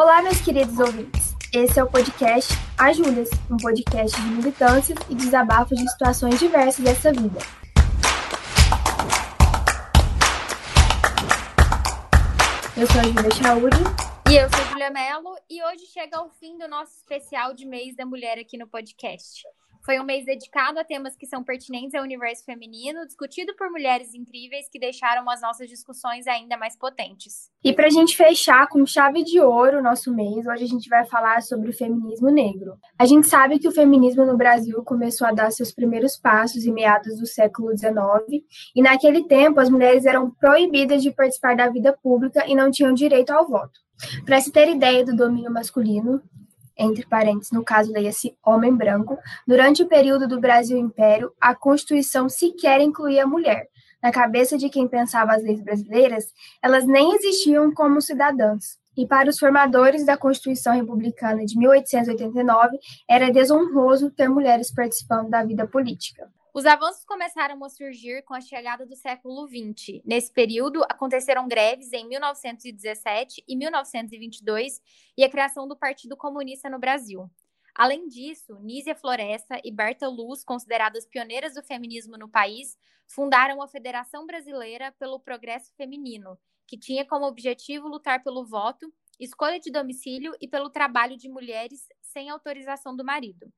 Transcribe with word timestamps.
Olá, 0.00 0.22
meus 0.22 0.40
queridos 0.40 0.78
ouvintes. 0.78 1.34
Esse 1.52 1.80
é 1.80 1.82
o 1.82 1.90
podcast 1.90 2.54
A 2.78 2.92
Júlias, 2.92 3.28
um 3.50 3.56
podcast 3.56 4.16
de 4.16 4.28
militância 4.28 4.94
e 5.10 5.14
desabafo 5.16 5.74
de 5.74 5.90
situações 5.90 6.38
diversas 6.38 6.84
dessa 6.84 7.12
vida. 7.12 7.40
Eu 12.76 12.86
sou 12.86 13.00
a 13.00 13.04
Júlia 13.06 13.34
Chauri. 13.42 13.76
E 14.30 14.36
eu 14.36 14.48
sou 14.48 14.60
a 14.60 14.64
Julia 14.66 14.90
Mello, 14.90 15.36
e 15.50 15.64
hoje 15.64 15.86
chega 15.86 16.18
ao 16.18 16.30
fim 16.30 16.56
do 16.56 16.68
nosso 16.68 16.92
especial 16.92 17.52
de 17.52 17.66
mês 17.66 17.96
da 17.96 18.06
mulher 18.06 18.38
aqui 18.38 18.56
no 18.56 18.68
podcast. 18.68 19.42
Foi 19.88 19.98
um 19.98 20.04
mês 20.04 20.26
dedicado 20.26 20.78
a 20.78 20.84
temas 20.84 21.16
que 21.16 21.26
são 21.26 21.42
pertinentes 21.42 21.94
ao 21.94 22.02
universo 22.02 22.44
feminino, 22.44 23.06
discutido 23.06 23.56
por 23.56 23.70
mulheres 23.70 24.12
incríveis 24.12 24.68
que 24.70 24.78
deixaram 24.78 25.30
as 25.30 25.40
nossas 25.40 25.66
discussões 25.66 26.26
ainda 26.26 26.58
mais 26.58 26.76
potentes. 26.76 27.50
E 27.64 27.72
para 27.72 27.86
a 27.86 27.90
gente 27.90 28.14
fechar 28.14 28.68
com 28.68 28.84
chave 28.84 29.24
de 29.24 29.40
ouro 29.40 29.78
o 29.78 29.82
nosso 29.82 30.14
mês, 30.14 30.46
hoje 30.46 30.64
a 30.64 30.66
gente 30.66 30.90
vai 30.90 31.06
falar 31.06 31.40
sobre 31.40 31.70
o 31.70 31.72
feminismo 31.72 32.28
negro. 32.28 32.74
A 32.98 33.06
gente 33.06 33.26
sabe 33.28 33.58
que 33.58 33.66
o 33.66 33.72
feminismo 33.72 34.26
no 34.26 34.36
Brasil 34.36 34.84
começou 34.84 35.26
a 35.26 35.32
dar 35.32 35.50
seus 35.50 35.72
primeiros 35.72 36.18
passos 36.18 36.66
em 36.66 36.72
meados 36.74 37.18
do 37.18 37.26
século 37.26 37.74
XIX, 37.74 38.44
e 38.76 38.82
naquele 38.82 39.24
tempo 39.26 39.58
as 39.58 39.70
mulheres 39.70 40.04
eram 40.04 40.30
proibidas 40.32 41.02
de 41.02 41.10
participar 41.12 41.56
da 41.56 41.70
vida 41.70 41.96
pública 42.02 42.44
e 42.46 42.54
não 42.54 42.70
tinham 42.70 42.92
direito 42.92 43.30
ao 43.30 43.48
voto. 43.48 43.80
Para 44.26 44.38
se 44.38 44.52
ter 44.52 44.68
ideia 44.68 45.02
do 45.02 45.16
domínio 45.16 45.50
masculino, 45.50 46.22
entre 46.78 47.04
parênteses, 47.06 47.50
no 47.50 47.64
caso 47.64 47.92
leia-se 47.92 48.36
homem 48.44 48.74
branco, 48.74 49.18
durante 49.46 49.82
o 49.82 49.88
período 49.88 50.28
do 50.28 50.40
Brasil 50.40 50.78
Império, 50.78 51.32
a 51.40 51.54
Constituição 51.54 52.28
sequer 52.28 52.80
incluía 52.80 53.24
a 53.24 53.26
mulher. 53.26 53.66
Na 54.02 54.12
cabeça 54.12 54.56
de 54.56 54.70
quem 54.70 54.86
pensava 54.86 55.34
as 55.34 55.42
leis 55.42 55.60
brasileiras, 55.60 56.32
elas 56.62 56.86
nem 56.86 57.16
existiam 57.16 57.74
como 57.74 58.00
cidadãs. 58.00 58.78
E 58.96 59.06
para 59.06 59.28
os 59.28 59.38
formadores 59.38 60.06
da 60.06 60.16
Constituição 60.16 60.74
Republicana 60.74 61.44
de 61.44 61.58
1889, 61.58 62.78
era 63.08 63.30
desonroso 63.30 64.10
ter 64.10 64.28
mulheres 64.28 64.72
participando 64.72 65.28
da 65.28 65.44
vida 65.44 65.66
política. 65.66 66.28
Os 66.58 66.66
avanços 66.66 67.04
começaram 67.04 67.64
a 67.64 67.68
surgir 67.68 68.24
com 68.24 68.34
a 68.34 68.40
chegada 68.40 68.84
do 68.84 68.96
século 68.96 69.46
XX. 69.46 70.02
Nesse 70.04 70.32
período, 70.32 70.82
aconteceram 70.88 71.46
greves 71.46 71.92
em 71.92 72.08
1917 72.08 73.44
e 73.46 73.54
1922 73.54 74.82
e 75.16 75.22
a 75.22 75.30
criação 75.30 75.68
do 75.68 75.76
Partido 75.76 76.16
Comunista 76.16 76.68
no 76.68 76.80
Brasil. 76.80 77.30
Além 77.76 78.08
disso, 78.08 78.58
Nízia 78.58 78.96
Floresta 78.96 79.60
e 79.62 79.70
Berta 79.70 80.08
Luz, 80.08 80.42
consideradas 80.42 81.06
pioneiras 81.06 81.54
do 81.54 81.62
feminismo 81.62 82.18
no 82.18 82.28
país, 82.28 82.76
fundaram 83.06 83.62
a 83.62 83.68
Federação 83.68 84.26
Brasileira 84.26 84.90
pelo 84.98 85.20
Progresso 85.20 85.72
Feminino, 85.76 86.36
que 86.66 86.76
tinha 86.76 87.06
como 87.06 87.24
objetivo 87.24 87.86
lutar 87.86 88.24
pelo 88.24 88.44
voto, 88.44 88.92
escolha 89.20 89.60
de 89.60 89.70
domicílio 89.70 90.34
e 90.40 90.48
pelo 90.48 90.70
trabalho 90.70 91.16
de 91.16 91.28
mulheres 91.28 91.86
sem 92.02 92.28
autorização 92.28 92.96
do 92.96 93.04
marido. 93.04 93.48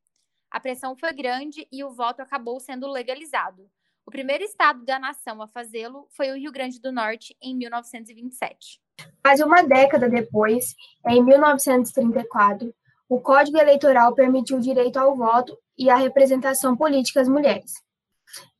A 0.50 0.58
pressão 0.58 0.96
foi 0.96 1.12
grande 1.12 1.66
e 1.70 1.84
o 1.84 1.92
voto 1.92 2.20
acabou 2.20 2.58
sendo 2.58 2.90
legalizado. 2.90 3.70
O 4.04 4.10
primeiro 4.10 4.42
estado 4.42 4.84
da 4.84 4.98
nação 4.98 5.40
a 5.40 5.46
fazê-lo 5.46 6.08
foi 6.10 6.30
o 6.30 6.36
Rio 6.36 6.50
Grande 6.50 6.80
do 6.80 6.90
Norte, 6.90 7.36
em 7.40 7.54
1927. 7.54 8.80
Quase 9.22 9.44
uma 9.44 9.62
década 9.62 10.08
depois, 10.08 10.74
em 11.06 11.22
1934, 11.22 12.74
o 13.08 13.20
Código 13.20 13.58
Eleitoral 13.58 14.14
permitiu 14.14 14.56
o 14.56 14.60
direito 14.60 14.96
ao 14.96 15.14
voto 15.16 15.56
e 15.78 15.88
à 15.88 15.94
representação 15.94 16.76
política 16.76 17.20
às 17.20 17.28
mulheres. 17.28 17.72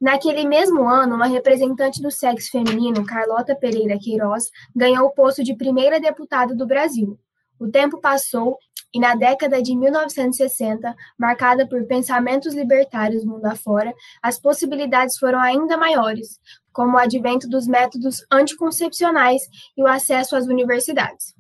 Naquele 0.01 0.45
mesmo 0.45 0.89
ano, 0.89 1.17
uma 1.17 1.27
representante 1.27 2.01
do 2.01 2.11
sexo 2.11 2.51
feminino, 2.51 3.05
Carlota 3.05 3.57
Pereira 3.57 3.99
Queiroz, 3.99 4.45
ganhou 4.75 5.07
o 5.07 5.13
posto 5.13 5.43
de 5.43 5.57
primeira 5.57 5.99
deputada 5.99 6.55
do 6.55 6.67
Brasil. 6.67 7.19
O 7.59 7.69
tempo 7.69 8.01
passou 8.01 8.57
e 8.93 8.99
na 8.99 9.15
década 9.15 9.63
de 9.63 9.77
1960, 9.77 10.95
marcada 11.19 11.67
por 11.67 11.87
pensamentos 11.87 12.55
libertários 12.55 13.25
mundo 13.25 13.47
afora, 13.47 13.95
as 14.23 14.39
possibilidades 14.39 15.17
foram 15.17 15.39
ainda 15.39 15.77
maiores, 15.77 16.41
como 16.73 16.97
o 16.97 16.99
advento 16.99 17.49
dos 17.49 17.67
métodos 17.67 18.25
anticoncepcionais 18.31 19.43
e 19.77 19.83
o 19.83 19.87
acesso 19.87 20.37
às 20.37 20.47
universidades. 20.47 21.35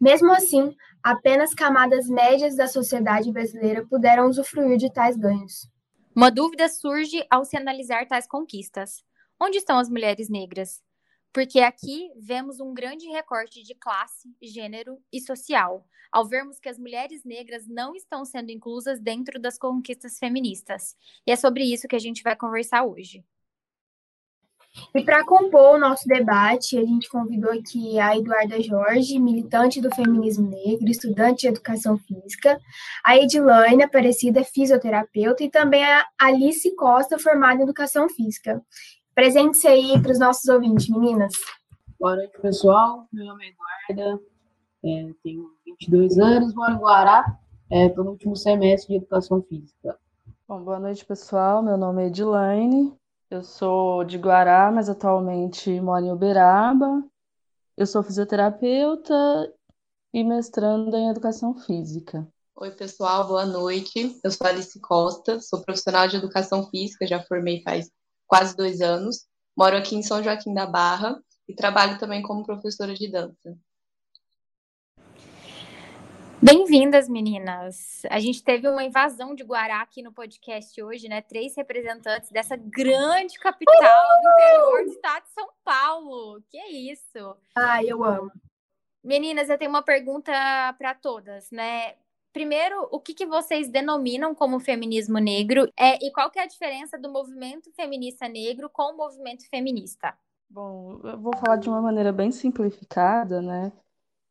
Mesmo 0.00 0.32
assim, 0.32 0.74
apenas 1.02 1.54
camadas 1.54 2.08
médias 2.08 2.56
da 2.56 2.66
sociedade 2.66 3.30
brasileira 3.30 3.86
puderam 3.86 4.28
usufruir 4.28 4.78
de 4.78 4.90
tais 4.90 5.16
ganhos. 5.16 5.70
Uma 6.14 6.30
dúvida 6.30 6.68
surge 6.68 7.24
ao 7.30 7.44
se 7.44 7.56
analisar 7.56 8.06
tais 8.06 8.26
conquistas. 8.26 9.02
Onde 9.40 9.58
estão 9.58 9.78
as 9.78 9.88
mulheres 9.88 10.28
negras? 10.28 10.82
Porque 11.32 11.60
aqui 11.60 12.10
vemos 12.16 12.60
um 12.60 12.74
grande 12.74 13.06
recorte 13.08 13.62
de 13.62 13.74
classe, 13.74 14.28
gênero 14.42 14.98
e 15.10 15.18
social, 15.20 15.86
ao 16.12 16.26
vermos 16.26 16.60
que 16.60 16.68
as 16.68 16.78
mulheres 16.78 17.24
negras 17.24 17.66
não 17.66 17.94
estão 17.94 18.24
sendo 18.24 18.50
inclusas 18.50 19.00
dentro 19.00 19.40
das 19.40 19.56
conquistas 19.56 20.18
feministas. 20.18 20.94
E 21.26 21.32
é 21.32 21.36
sobre 21.36 21.64
isso 21.64 21.88
que 21.88 21.96
a 21.96 22.00
gente 22.00 22.22
vai 22.22 22.36
conversar 22.36 22.84
hoje. 22.84 23.24
E 24.94 25.04
para 25.04 25.24
compor 25.24 25.74
o 25.74 25.78
nosso 25.78 26.06
debate, 26.06 26.78
a 26.78 26.84
gente 26.84 27.08
convidou 27.08 27.50
aqui 27.50 27.98
a 27.98 28.16
Eduarda 28.16 28.60
Jorge, 28.62 29.18
militante 29.18 29.80
do 29.82 29.94
feminismo 29.94 30.48
negro, 30.48 30.88
estudante 30.88 31.42
de 31.42 31.48
educação 31.48 31.98
física, 31.98 32.58
a 33.04 33.16
Edilane 33.16 33.82
Aparecida, 33.82 34.42
fisioterapeuta, 34.42 35.44
e 35.44 35.50
também 35.50 35.84
a 35.84 36.06
Alice 36.18 36.74
Costa, 36.74 37.18
formada 37.18 37.60
em 37.60 37.64
educação 37.64 38.08
física. 38.08 38.62
Presente-se 39.14 39.68
aí 39.68 40.00
para 40.00 40.10
os 40.10 40.18
nossos 40.18 40.48
ouvintes, 40.48 40.88
meninas. 40.88 41.34
Boa 42.00 42.16
noite, 42.16 42.40
pessoal. 42.40 43.06
Meu 43.12 43.26
nome 43.26 43.44
é 43.44 43.92
Eduarda, 43.92 44.22
é, 44.82 45.14
tenho 45.22 45.50
22 45.66 46.18
anos, 46.18 46.54
moro 46.54 46.72
em 46.72 46.78
Guará, 46.78 47.38
estou 47.70 48.04
é, 48.04 48.06
no 48.06 48.10
último 48.12 48.34
semestre 48.34 48.88
de 48.88 48.96
Educação 48.96 49.42
Física. 49.42 49.98
Bom, 50.48 50.64
boa 50.64 50.80
noite, 50.80 51.04
pessoal. 51.04 51.62
Meu 51.62 51.76
nome 51.76 52.04
é 52.04 52.06
Edilaine, 52.06 52.94
eu 53.30 53.42
sou 53.42 54.02
de 54.02 54.16
Guará, 54.16 54.72
mas 54.72 54.88
atualmente 54.88 55.78
moro 55.78 56.06
em 56.06 56.10
Uberaba. 56.10 57.04
Eu 57.76 57.86
sou 57.86 58.02
fisioterapeuta 58.02 59.14
e 60.14 60.24
mestranda 60.24 60.96
em 60.96 61.10
Educação 61.10 61.54
Física. 61.54 62.26
Oi, 62.56 62.70
pessoal, 62.70 63.28
boa 63.28 63.44
noite. 63.44 64.18
Eu 64.24 64.30
sou 64.30 64.46
Alice 64.46 64.80
Costa, 64.80 65.38
sou 65.38 65.62
profissional 65.62 66.08
de 66.08 66.16
Educação 66.16 66.66
Física, 66.70 67.06
já 67.06 67.22
formei 67.22 67.62
faz 67.62 67.90
quase 68.32 68.56
dois 68.56 68.80
anos. 68.80 69.28
Moro 69.54 69.76
aqui 69.76 69.94
em 69.94 70.02
São 70.02 70.22
Joaquim 70.22 70.54
da 70.54 70.64
Barra 70.64 71.22
e 71.46 71.54
trabalho 71.54 71.98
também 71.98 72.22
como 72.22 72.42
professora 72.42 72.94
de 72.94 73.06
dança. 73.10 73.58
Bem-vindas, 76.40 77.10
meninas. 77.10 78.00
A 78.08 78.18
gente 78.18 78.42
teve 78.42 78.66
uma 78.66 78.82
invasão 78.82 79.34
de 79.34 79.44
Guará 79.44 79.82
aqui 79.82 80.02
no 80.02 80.14
podcast 80.14 80.82
hoje, 80.82 81.10
né? 81.10 81.20
Três 81.20 81.54
representantes 81.54 82.30
dessa 82.30 82.56
grande 82.56 83.38
capital 83.38 84.22
do 84.22 84.28
interior 84.30 84.84
do 84.84 84.92
estado 84.92 85.24
de 85.24 85.34
São 85.34 85.48
Paulo. 85.62 86.42
Que 86.48 86.90
isso? 86.90 87.36
Ai, 87.54 87.84
eu 87.86 88.02
amo. 88.02 88.32
Meninas, 89.04 89.50
eu 89.50 89.58
tenho 89.58 89.70
uma 89.70 89.82
pergunta 89.82 90.32
para 90.78 90.94
todas, 90.94 91.50
né? 91.50 91.96
Primeiro, 92.32 92.88
o 92.90 92.98
que, 92.98 93.12
que 93.12 93.26
vocês 93.26 93.68
denominam 93.68 94.34
como 94.34 94.58
feminismo 94.58 95.18
negro 95.18 95.70
é, 95.78 96.02
e 96.04 96.10
qual 96.10 96.30
que 96.30 96.38
é 96.38 96.42
a 96.42 96.46
diferença 96.46 96.98
do 96.98 97.10
movimento 97.10 97.70
feminista 97.72 98.26
negro 98.26 98.70
com 98.70 98.94
o 98.94 98.96
movimento 98.96 99.48
feminista? 99.50 100.16
Bom, 100.48 101.00
eu 101.04 101.18
vou 101.18 101.36
falar 101.36 101.56
de 101.56 101.68
uma 101.68 101.80
maneira 101.80 102.12
bem 102.12 102.30
simplificada, 102.30 103.42
né? 103.42 103.72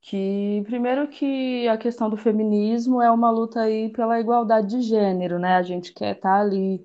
Que 0.02 0.64
primeiro 0.66 1.08
que 1.08 1.68
a 1.68 1.78
questão 1.78 2.10
do 2.10 2.18
feminismo 2.18 3.02
é 3.02 3.12
uma 3.12 3.30
luta 3.30 3.62
aí 3.62 3.90
pela 3.90 4.20
igualdade 4.20 4.68
de 4.68 4.82
gênero, 4.82 5.38
né? 5.38 5.56
A 5.56 5.64
gente 5.64 5.94
quer 5.94 6.16
estar 6.16 6.38
tá 6.38 6.42
ali, 6.42 6.84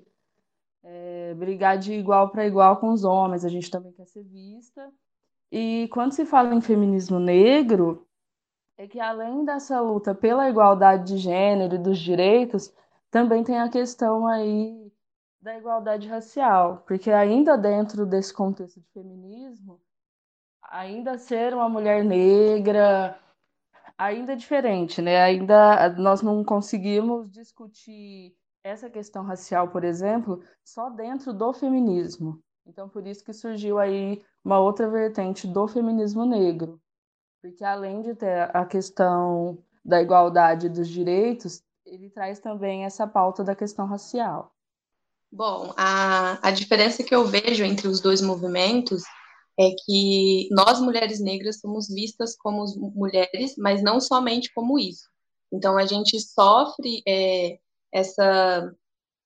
é, 0.83 1.33
brigar 1.33 1.79
de 1.79 1.93
igual 1.93 2.29
para 2.29 2.45
igual 2.45 2.77
com 2.77 2.91
os 2.91 3.03
homens, 3.03 3.43
a 3.43 3.49
gente 3.49 3.71
também 3.71 3.91
quer 3.91 4.05
ser 4.05 4.23
vista. 4.23 4.91
E 5.51 5.87
quando 5.91 6.13
se 6.13 6.25
fala 6.25 6.53
em 6.53 6.61
feminismo 6.61 7.19
negro, 7.19 8.06
é 8.77 8.87
que 8.87 8.99
além 8.99 9.43
dessa 9.43 9.79
luta 9.81 10.13
pela 10.13 10.49
igualdade 10.49 11.13
de 11.13 11.17
gênero 11.17 11.75
e 11.75 11.79
dos 11.79 11.97
direitos, 11.97 12.73
também 13.09 13.43
tem 13.43 13.59
a 13.59 13.69
questão 13.69 14.27
aí 14.27 14.91
da 15.41 15.57
igualdade 15.57 16.07
racial, 16.07 16.83
porque 16.87 17.11
ainda 17.11 17.57
dentro 17.57 18.05
desse 18.05 18.33
contexto 18.33 18.79
de 18.79 18.87
feminismo, 18.89 19.81
ainda 20.61 21.17
ser 21.17 21.53
uma 21.53 21.69
mulher 21.69 22.03
negra 22.03 23.17
ainda 23.97 24.33
é 24.33 24.35
diferente, 24.35 25.01
né? 25.01 25.21
Ainda 25.23 25.89
nós 25.97 26.21
não 26.21 26.43
conseguimos 26.43 27.29
discutir 27.31 28.35
essa 28.63 28.89
questão 28.89 29.23
racial, 29.23 29.69
por 29.69 29.83
exemplo, 29.83 30.41
só 30.63 30.89
dentro 30.89 31.33
do 31.33 31.51
feminismo. 31.53 32.39
Então, 32.65 32.87
por 32.89 33.07
isso 33.07 33.23
que 33.23 33.33
surgiu 33.33 33.79
aí 33.79 34.21
uma 34.43 34.59
outra 34.59 34.89
vertente 34.89 35.47
do 35.47 35.67
feminismo 35.67 36.25
negro, 36.25 36.79
porque 37.47 37.63
além 37.63 38.01
de 38.01 38.13
ter 38.13 38.49
a 38.53 38.65
questão 38.65 39.57
da 39.83 40.01
igualdade 40.01 40.67
dos 40.67 40.89
direitos, 40.89 41.63
ele 41.85 42.09
traz 42.09 42.39
também 42.39 42.83
essa 42.83 43.07
pauta 43.07 43.41
da 43.41 43.55
questão 43.55 43.85
racial. 43.85 44.53
Bom, 45.31 45.73
a, 45.77 46.45
a 46.45 46.51
diferença 46.51 47.03
que 47.03 47.15
eu 47.15 47.25
vejo 47.25 47.63
entre 47.63 47.87
os 47.87 48.01
dois 48.01 48.21
movimentos 48.21 49.03
é 49.57 49.69
que 49.85 50.49
nós, 50.51 50.81
mulheres 50.81 51.21
negras, 51.21 51.59
somos 51.59 51.87
vistas 51.87 52.35
como 52.35 52.65
mulheres, 52.93 53.55
mas 53.57 53.81
não 53.81 54.01
somente 54.01 54.53
como 54.53 54.77
isso. 54.77 55.09
Então, 55.51 55.77
a 55.77 55.85
gente 55.85 56.19
sofre 56.19 57.01
é, 57.07 57.57
essa, 57.93 58.75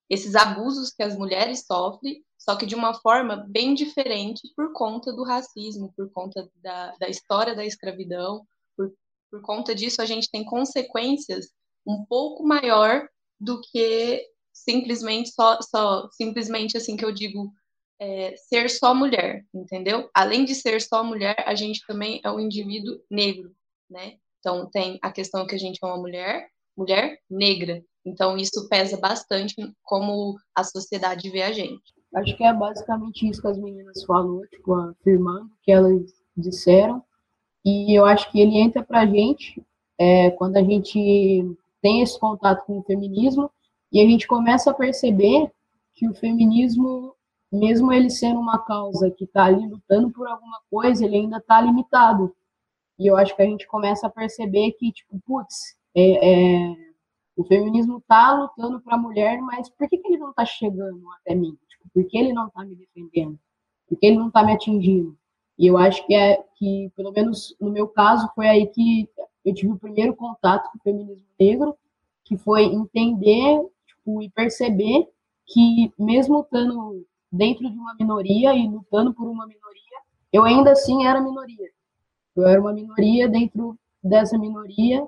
esses 0.08 0.36
abusos 0.36 0.92
que 0.92 1.02
as 1.02 1.18
mulheres 1.18 1.66
sofrem, 1.66 2.24
só 2.42 2.56
que 2.56 2.66
de 2.66 2.74
uma 2.74 2.96
forma 2.96 3.46
bem 3.48 3.76
diferente 3.76 4.52
por 4.56 4.74
conta 4.74 5.14
do 5.14 5.24
racismo, 5.24 5.94
por 5.96 6.12
conta 6.12 6.50
da, 6.56 6.96
da 7.00 7.08
história 7.08 7.56
da 7.56 7.64
escravidão, 7.64 8.44
por, 8.76 8.92
por 9.30 9.42
conta 9.44 9.76
disso 9.76 10.02
a 10.02 10.08
gente 10.08 10.30
tem 10.30 10.44
consequências 10.44 11.50
um 11.86 12.04
pouco 12.04 12.44
maior 12.44 13.08
do 13.40 13.62
que 13.62 14.26
simplesmente 14.52 15.30
só, 15.32 15.60
só 15.62 16.10
simplesmente 16.14 16.76
assim 16.76 16.98
que 16.98 17.06
eu 17.06 17.12
digo 17.12 17.54
é, 18.00 18.36
ser 18.36 18.72
só 18.72 18.92
mulher, 18.96 19.46
entendeu? 19.54 20.10
Além 20.12 20.44
de 20.44 20.56
ser 20.56 20.82
só 20.82 21.04
mulher, 21.04 21.36
a 21.46 21.54
gente 21.54 21.86
também 21.86 22.20
é 22.24 22.32
um 22.32 22.40
indivíduo 22.40 23.00
negro, 23.08 23.56
né? 23.88 24.18
Então 24.40 24.68
tem 24.72 24.98
a 25.04 25.12
questão 25.12 25.46
que 25.46 25.54
a 25.54 25.60
gente 25.60 25.78
é 25.84 25.86
uma 25.86 25.98
mulher, 25.98 26.50
mulher 26.76 27.20
negra. 27.30 27.84
Então 28.04 28.36
isso 28.36 28.68
pesa 28.68 28.98
bastante 28.98 29.54
como 29.84 30.36
a 30.56 30.64
sociedade 30.64 31.30
vê 31.30 31.44
a 31.44 31.52
gente. 31.52 32.01
Acho 32.14 32.36
que 32.36 32.44
é 32.44 32.54
basicamente 32.54 33.28
isso 33.28 33.42
que 33.42 33.48
as 33.48 33.58
meninas 33.58 34.04
falou, 34.04 34.46
tipo, 34.48 34.74
afirmando 34.74 35.46
o 35.46 35.58
que 35.64 35.72
elas 35.72 36.14
disseram. 36.36 37.04
E 37.64 37.98
eu 37.98 38.06
acho 38.06 38.30
que 38.32 38.40
ele 38.40 38.58
entra 38.58 38.84
pra 38.84 39.06
gente 39.06 39.64
é, 39.98 40.32
quando 40.32 40.58
a 40.58 40.64
gente 40.64 41.46
tem 41.82 42.02
esse 42.02 42.20
contato 42.20 42.66
com 42.66 42.80
o 42.80 42.84
feminismo 42.84 43.50
e 43.92 44.00
a 44.02 44.04
gente 44.04 44.28
começa 44.28 44.72
a 44.72 44.74
perceber 44.74 45.52
que 45.94 46.08
o 46.08 46.14
feminismo, 46.14 47.16
mesmo 47.52 47.94
ele 47.94 48.10
sendo 48.10 48.40
uma 48.40 48.60
causa 48.60 49.12
que 49.12 49.26
está 49.26 49.46
ali 49.46 49.68
lutando 49.68 50.12
por 50.12 50.28
alguma 50.28 50.60
coisa, 50.70 51.06
ele 51.06 51.18
ainda 51.18 51.38
está 51.38 51.62
limitado. 51.62 52.36
E 52.98 53.08
eu 53.08 53.18
acho 53.18 53.36
que 53.36 53.42
a 53.42 53.46
gente 53.46 53.68
começa 53.68 54.08
a 54.08 54.10
perceber 54.10 54.72
que, 54.74 54.92
tipo, 54.92 55.20
putz, 55.26 55.76
é, 55.96 56.72
é, 56.72 56.76
o 57.36 57.44
feminismo 57.44 57.98
está 57.98 58.34
lutando 58.34 58.82
para 58.82 58.96
a 58.96 59.00
mulher, 59.00 59.42
mas 59.42 59.70
por 59.70 59.88
que, 59.88 59.98
que 59.98 60.08
ele 60.08 60.18
não 60.18 60.32
está 60.32 60.46
chegando 60.46 61.02
até 61.14 61.36
mim? 61.36 61.58
Por 61.94 62.06
que 62.06 62.18
ele 62.18 62.34
não 62.34 62.48
está 62.48 62.64
me 62.64 62.76
defendendo? 62.76 63.40
Por 63.88 63.98
que 63.98 64.06
ele 64.08 64.18
não 64.18 64.28
está 64.28 64.44
me 64.44 64.54
atingindo? 64.54 65.18
E 65.58 65.68
eu 65.68 65.78
acho 65.78 66.06
que 66.08 66.16
é 66.16 66.44
que, 66.56 66.92
pelo 66.96 67.12
menos 67.12 67.56
no 67.60 67.70
meu 67.70 67.88
caso, 67.88 68.30
foi 68.34 68.48
aí 68.48 68.68
que 68.68 69.10
eu 69.44 69.54
tive 69.54 69.74
o 69.74 69.80
primeiro 69.80 70.16
contato 70.16 70.72
com 70.72 70.78
o 70.78 70.82
feminismo 70.82 71.24
negro, 71.40 71.76
que 72.24 72.38
foi 72.38 72.66
entender 72.66 73.62
tipo, 73.86 74.22
e 74.22 74.30
perceber 74.30 75.08
que 75.46 75.92
mesmo 76.00 76.42
estando 76.42 77.06
dentro 77.32 77.70
de 77.70 77.78
uma 77.78 77.94
minoria 77.96 78.54
e 78.56 78.68
lutando 78.68 79.14
por 79.14 79.28
uma 79.28 79.46
minoria, 79.46 80.00
eu 80.32 80.44
ainda 80.44 80.72
assim 80.72 81.06
era 81.06 81.22
minoria. 81.22 81.70
Eu 82.36 82.48
era 82.48 82.60
uma 82.60 82.74
minoria 82.74 83.28
dentro 83.28 83.78
dessa 84.04 84.38
minoria 84.38 85.06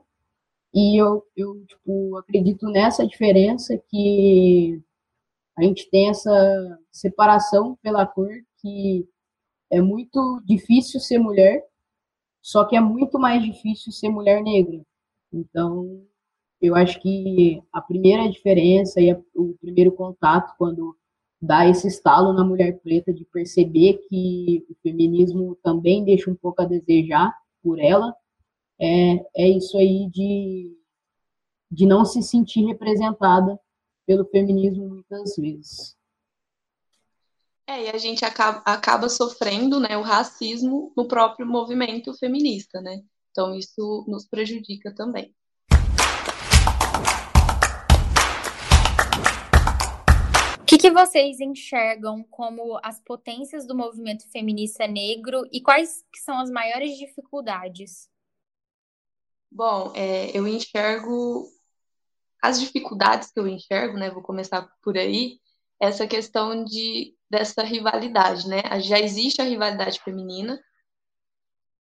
e 0.73 1.01
eu, 1.01 1.25
eu 1.35 1.65
tipo, 1.65 2.17
acredito 2.17 2.67
nessa 2.67 3.07
diferença 3.07 3.77
que 3.89 4.81
a 5.55 5.63
gente 5.63 5.89
tem 5.89 6.09
essa 6.09 6.79
separação 6.91 7.77
pela 7.81 8.05
cor 8.05 8.29
que 8.59 9.07
é 9.71 9.81
muito 9.81 10.41
difícil 10.45 10.99
ser 10.99 11.19
mulher, 11.19 11.63
só 12.41 12.65
que 12.65 12.75
é 12.75 12.79
muito 12.79 13.19
mais 13.19 13.43
difícil 13.43 13.91
ser 13.91 14.09
mulher 14.09 14.41
negra. 14.41 14.81
Então, 15.31 16.05
eu 16.61 16.75
acho 16.75 16.99
que 17.01 17.61
a 17.71 17.81
primeira 17.81 18.29
diferença 18.29 19.01
e 19.01 19.13
o 19.35 19.55
primeiro 19.59 19.91
contato, 19.91 20.53
quando 20.57 20.95
dá 21.41 21.67
esse 21.67 21.87
estalo 21.87 22.33
na 22.33 22.43
mulher 22.43 22.79
preta 22.79 23.13
de 23.13 23.25
perceber 23.25 23.99
que 24.07 24.65
o 24.69 24.75
feminismo 24.81 25.57
também 25.61 26.03
deixa 26.03 26.31
um 26.31 26.35
pouco 26.35 26.61
a 26.61 26.65
desejar 26.65 27.35
por 27.61 27.79
ela, 27.79 28.15
é, 28.79 29.25
é 29.35 29.47
isso 29.49 29.77
aí 29.77 30.09
de, 30.09 30.77
de 31.69 31.85
não 31.85 32.05
se 32.05 32.23
sentir 32.23 32.65
representada 32.65 33.59
pelo 34.05 34.25
feminismo 34.25 34.87
muitas 34.89 35.35
vezes. 35.35 35.95
É, 37.65 37.83
e 37.83 37.89
a 37.89 37.97
gente 37.97 38.25
acaba, 38.25 38.61
acaba 38.65 39.07
sofrendo 39.07 39.79
né, 39.79 39.97
o 39.97 40.01
racismo 40.01 40.91
no 40.97 41.07
próprio 41.07 41.45
movimento 41.45 42.13
feminista, 42.13 42.81
né? 42.81 43.01
Então 43.31 43.55
isso 43.55 44.05
nos 44.07 44.27
prejudica 44.27 44.93
também. 44.93 45.33
que, 50.73 50.77
que 50.77 50.91
vocês 50.91 51.39
enxergam 51.39 52.23
como 52.23 52.79
as 52.81 52.99
potências 52.99 53.67
do 53.67 53.75
movimento 53.75 54.27
feminista 54.31 54.87
negro 54.87 55.47
e 55.51 55.61
quais 55.61 56.03
que 56.11 56.19
são 56.19 56.39
as 56.39 56.49
maiores 56.49 56.97
dificuldades? 56.97 58.09
Bom, 59.51 59.91
é, 59.95 60.35
eu 60.35 60.47
enxergo 60.47 61.47
as 62.43 62.59
dificuldades 62.59 63.31
que 63.31 63.39
eu 63.39 63.47
enxergo, 63.47 63.97
né? 63.97 64.11
Vou 64.11 64.21
começar 64.21 64.69
por 64.81 64.97
aí. 64.97 65.39
Essa 65.81 66.05
questão 66.05 66.65
de 66.65 67.15
dessa 67.29 67.63
rivalidade, 67.63 68.49
né? 68.49 68.61
Já 68.81 68.99
existe 68.99 69.41
a 69.41 69.45
rivalidade 69.45 70.01
feminina, 70.01 70.59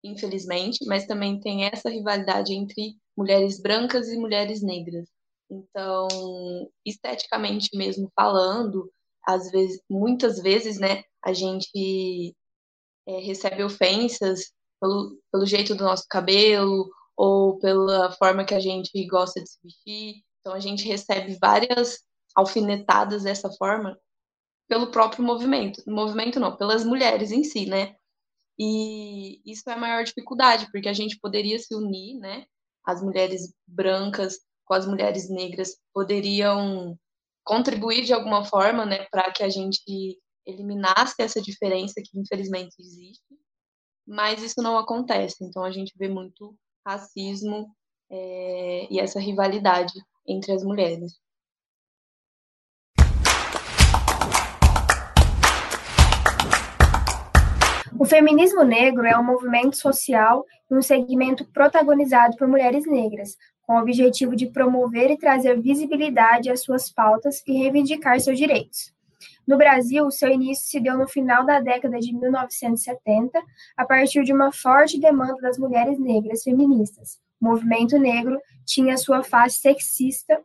infelizmente, 0.04 0.84
mas 0.86 1.06
também 1.06 1.40
tem 1.40 1.64
essa 1.64 1.88
rivalidade 1.88 2.52
entre 2.52 2.94
mulheres 3.16 3.58
brancas 3.58 4.08
e 4.08 4.18
mulheres 4.18 4.62
negras. 4.62 5.08
Então, 5.50 6.06
esteticamente 6.84 7.74
mesmo 7.74 8.12
falando, 8.14 8.92
às 9.26 9.50
vezes, 9.50 9.80
muitas 9.88 10.40
vezes, 10.42 10.78
né, 10.78 11.02
a 11.24 11.32
gente 11.32 12.36
é, 13.08 13.18
recebe 13.20 13.64
ofensas 13.64 14.52
pelo, 14.78 15.18
pelo 15.32 15.46
jeito 15.46 15.74
do 15.74 15.84
nosso 15.84 16.04
cabelo 16.08 16.90
ou 17.16 17.58
pela 17.58 18.12
forma 18.12 18.44
que 18.44 18.54
a 18.54 18.60
gente 18.60 19.06
gosta 19.06 19.42
de 19.42 19.48
se 19.48 19.58
vestir. 19.64 20.22
Então, 20.40 20.54
a 20.54 20.60
gente 20.60 20.86
recebe 20.86 21.36
várias 21.40 22.00
alfinetadas 22.34 23.24
dessa 23.24 23.50
forma 23.52 23.98
pelo 24.68 24.90
próprio 24.90 25.24
movimento. 25.24 25.82
Movimento 25.86 26.38
não, 26.38 26.56
pelas 26.56 26.84
mulheres 26.84 27.32
em 27.32 27.42
si, 27.44 27.66
né? 27.66 27.94
E 28.58 29.40
isso 29.44 29.68
é 29.68 29.72
a 29.72 29.78
maior 29.78 30.04
dificuldade, 30.04 30.68
porque 30.70 30.88
a 30.88 30.92
gente 30.92 31.18
poderia 31.18 31.58
se 31.58 31.74
unir, 31.74 32.18
né? 32.18 32.44
As 32.84 33.02
mulheres 33.02 33.52
brancas 33.66 34.38
com 34.70 34.74
as 34.74 34.86
mulheres 34.86 35.28
negras 35.28 35.76
poderiam 35.92 36.96
contribuir 37.42 38.04
de 38.04 38.12
alguma 38.12 38.44
forma, 38.44 38.86
né, 38.86 39.04
para 39.10 39.32
que 39.32 39.42
a 39.42 39.48
gente 39.48 40.16
eliminasse 40.46 41.16
essa 41.18 41.42
diferença 41.42 42.00
que 42.00 42.16
infelizmente 42.16 42.76
existe, 42.78 43.36
mas 44.06 44.40
isso 44.40 44.62
não 44.62 44.78
acontece. 44.78 45.42
Então 45.42 45.64
a 45.64 45.72
gente 45.72 45.92
vê 45.98 46.06
muito 46.06 46.56
racismo 46.86 47.74
é, 48.08 48.86
e 48.92 49.00
essa 49.00 49.18
rivalidade 49.18 49.92
entre 50.26 50.52
as 50.52 50.62
mulheres. 50.62 51.20
O 57.98 58.06
feminismo 58.06 58.64
negro 58.64 59.06
é 59.06 59.14
um 59.18 59.22
movimento 59.22 59.76
social 59.76 60.46
e 60.70 60.74
um 60.74 60.80
segmento 60.80 61.44
protagonizado 61.52 62.34
por 62.38 62.48
mulheres 62.48 62.86
negras, 62.86 63.36
com 63.60 63.74
o 63.74 63.80
objetivo 63.80 64.34
de 64.34 64.46
promover 64.46 65.10
e 65.10 65.18
trazer 65.18 65.60
visibilidade 65.60 66.50
às 66.50 66.62
suas 66.62 66.90
pautas 66.90 67.42
e 67.46 67.52
reivindicar 67.52 68.18
seus 68.18 68.38
direitos. 68.38 68.94
No 69.46 69.58
Brasil, 69.58 70.10
seu 70.10 70.30
início 70.30 70.66
se 70.66 70.80
deu 70.80 70.96
no 70.96 71.06
final 71.06 71.44
da 71.44 71.60
década 71.60 71.98
de 71.98 72.12
1970, 72.14 73.38
a 73.76 73.84
partir 73.84 74.24
de 74.24 74.32
uma 74.32 74.50
forte 74.50 74.98
demanda 74.98 75.36
das 75.42 75.58
mulheres 75.58 75.98
negras 75.98 76.42
feministas. 76.42 77.18
Movimento 77.40 77.98
negro 77.98 78.40
tinha 78.70 78.96
sua 78.96 79.22
face 79.22 79.60
sexista. 79.60 80.40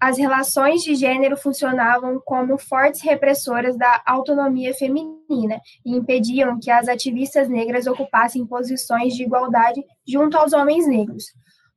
As 0.00 0.18
relações 0.18 0.82
de 0.82 0.94
gênero 0.94 1.36
funcionavam 1.36 2.20
como 2.24 2.58
fortes 2.58 3.02
repressoras 3.02 3.76
da 3.76 4.02
autonomia 4.06 4.74
feminina 4.74 5.60
e 5.84 5.96
impediam 5.96 6.58
que 6.60 6.70
as 6.70 6.88
ativistas 6.88 7.48
negras 7.48 7.86
ocupassem 7.86 8.46
posições 8.46 9.14
de 9.14 9.24
igualdade 9.24 9.82
junto 10.06 10.36
aos 10.36 10.52
homens 10.52 10.86
negros. 10.86 11.24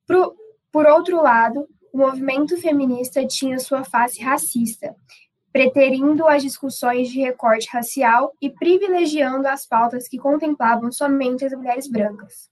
Pro, 0.05 0.36
por 0.72 0.86
outro 0.86 1.22
lado, 1.22 1.67
o 1.93 1.98
movimento 1.98 2.58
feminista 2.58 3.25
tinha 3.25 3.60
sua 3.60 3.84
face 3.84 4.22
racista, 4.22 4.96
preterindo 5.51 6.27
as 6.27 6.43
discussões 6.43 7.10
de 7.10 7.20
recorte 7.22 7.67
racial 7.72 8.34
e 8.41 8.50
privilegiando 8.50 9.48
as 9.48 9.65
pautas 9.65 10.08
que 10.08 10.17
contemplavam 10.17 10.91
somente 10.91 11.43
as 11.43 11.53
mulheres 11.53 11.89
brancas. 11.89 12.50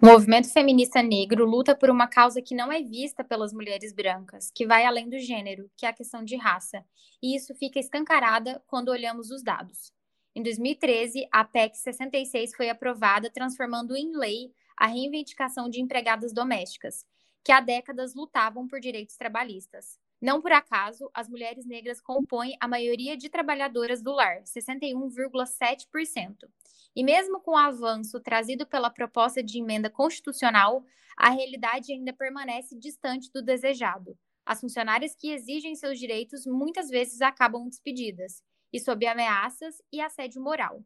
O 0.00 0.06
movimento 0.06 0.52
feminista 0.52 1.02
negro 1.02 1.44
luta 1.44 1.74
por 1.74 1.88
uma 1.88 2.06
causa 2.06 2.42
que 2.42 2.54
não 2.54 2.70
é 2.70 2.82
vista 2.82 3.24
pelas 3.24 3.52
mulheres 3.52 3.92
brancas, 3.92 4.50
que 4.54 4.66
vai 4.66 4.84
além 4.84 5.08
do 5.08 5.18
gênero, 5.18 5.70
que 5.76 5.86
é 5.86 5.88
a 5.88 5.92
questão 5.92 6.22
de 6.22 6.36
raça, 6.36 6.84
e 7.22 7.34
isso 7.34 7.54
fica 7.54 7.78
escancarada 7.78 8.62
quando 8.66 8.90
olhamos 8.90 9.30
os 9.30 9.42
dados. 9.42 9.92
Em 10.34 10.42
2013, 10.42 11.26
a 11.32 11.44
PEC 11.44 11.78
66 11.78 12.54
foi 12.54 12.68
aprovada, 12.68 13.30
transformando 13.30 13.96
em 13.96 14.14
lei 14.16 14.52
a 14.76 14.86
reivindicação 14.86 15.68
de 15.68 15.80
empregadas 15.80 16.32
domésticas, 16.32 17.06
que 17.42 17.50
há 17.50 17.60
décadas 17.60 18.14
lutavam 18.14 18.68
por 18.68 18.78
direitos 18.78 19.16
trabalhistas. 19.16 19.98
Não 20.20 20.40
por 20.40 20.52
acaso, 20.52 21.10
as 21.12 21.28
mulheres 21.28 21.66
negras 21.66 22.00
compõem 22.00 22.56
a 22.60 22.66
maioria 22.66 23.16
de 23.16 23.28
trabalhadoras 23.28 24.02
do 24.02 24.12
lar, 24.12 24.42
61,7%. 24.44 26.48
E 26.94 27.04
mesmo 27.04 27.40
com 27.40 27.50
o 27.50 27.56
avanço 27.56 28.20
trazido 28.20 28.66
pela 28.66 28.90
proposta 28.90 29.42
de 29.42 29.58
emenda 29.58 29.90
constitucional, 29.90 30.82
a 31.16 31.30
realidade 31.30 31.92
ainda 31.92 32.12
permanece 32.12 32.78
distante 32.78 33.30
do 33.32 33.42
desejado. 33.42 34.16
As 34.44 34.60
funcionárias 34.60 35.14
que 35.14 35.30
exigem 35.30 35.74
seus 35.74 35.98
direitos 35.98 36.46
muitas 36.46 36.88
vezes 36.88 37.20
acabam 37.20 37.68
despedidas, 37.68 38.42
e 38.72 38.80
sob 38.80 39.06
ameaças 39.06 39.82
e 39.92 40.00
assédio 40.00 40.42
moral. 40.42 40.82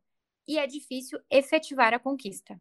E 0.47 0.59
é 0.59 0.67
difícil 0.67 1.19
efetivar 1.31 1.95
a 1.95 1.99
conquista. 1.99 2.61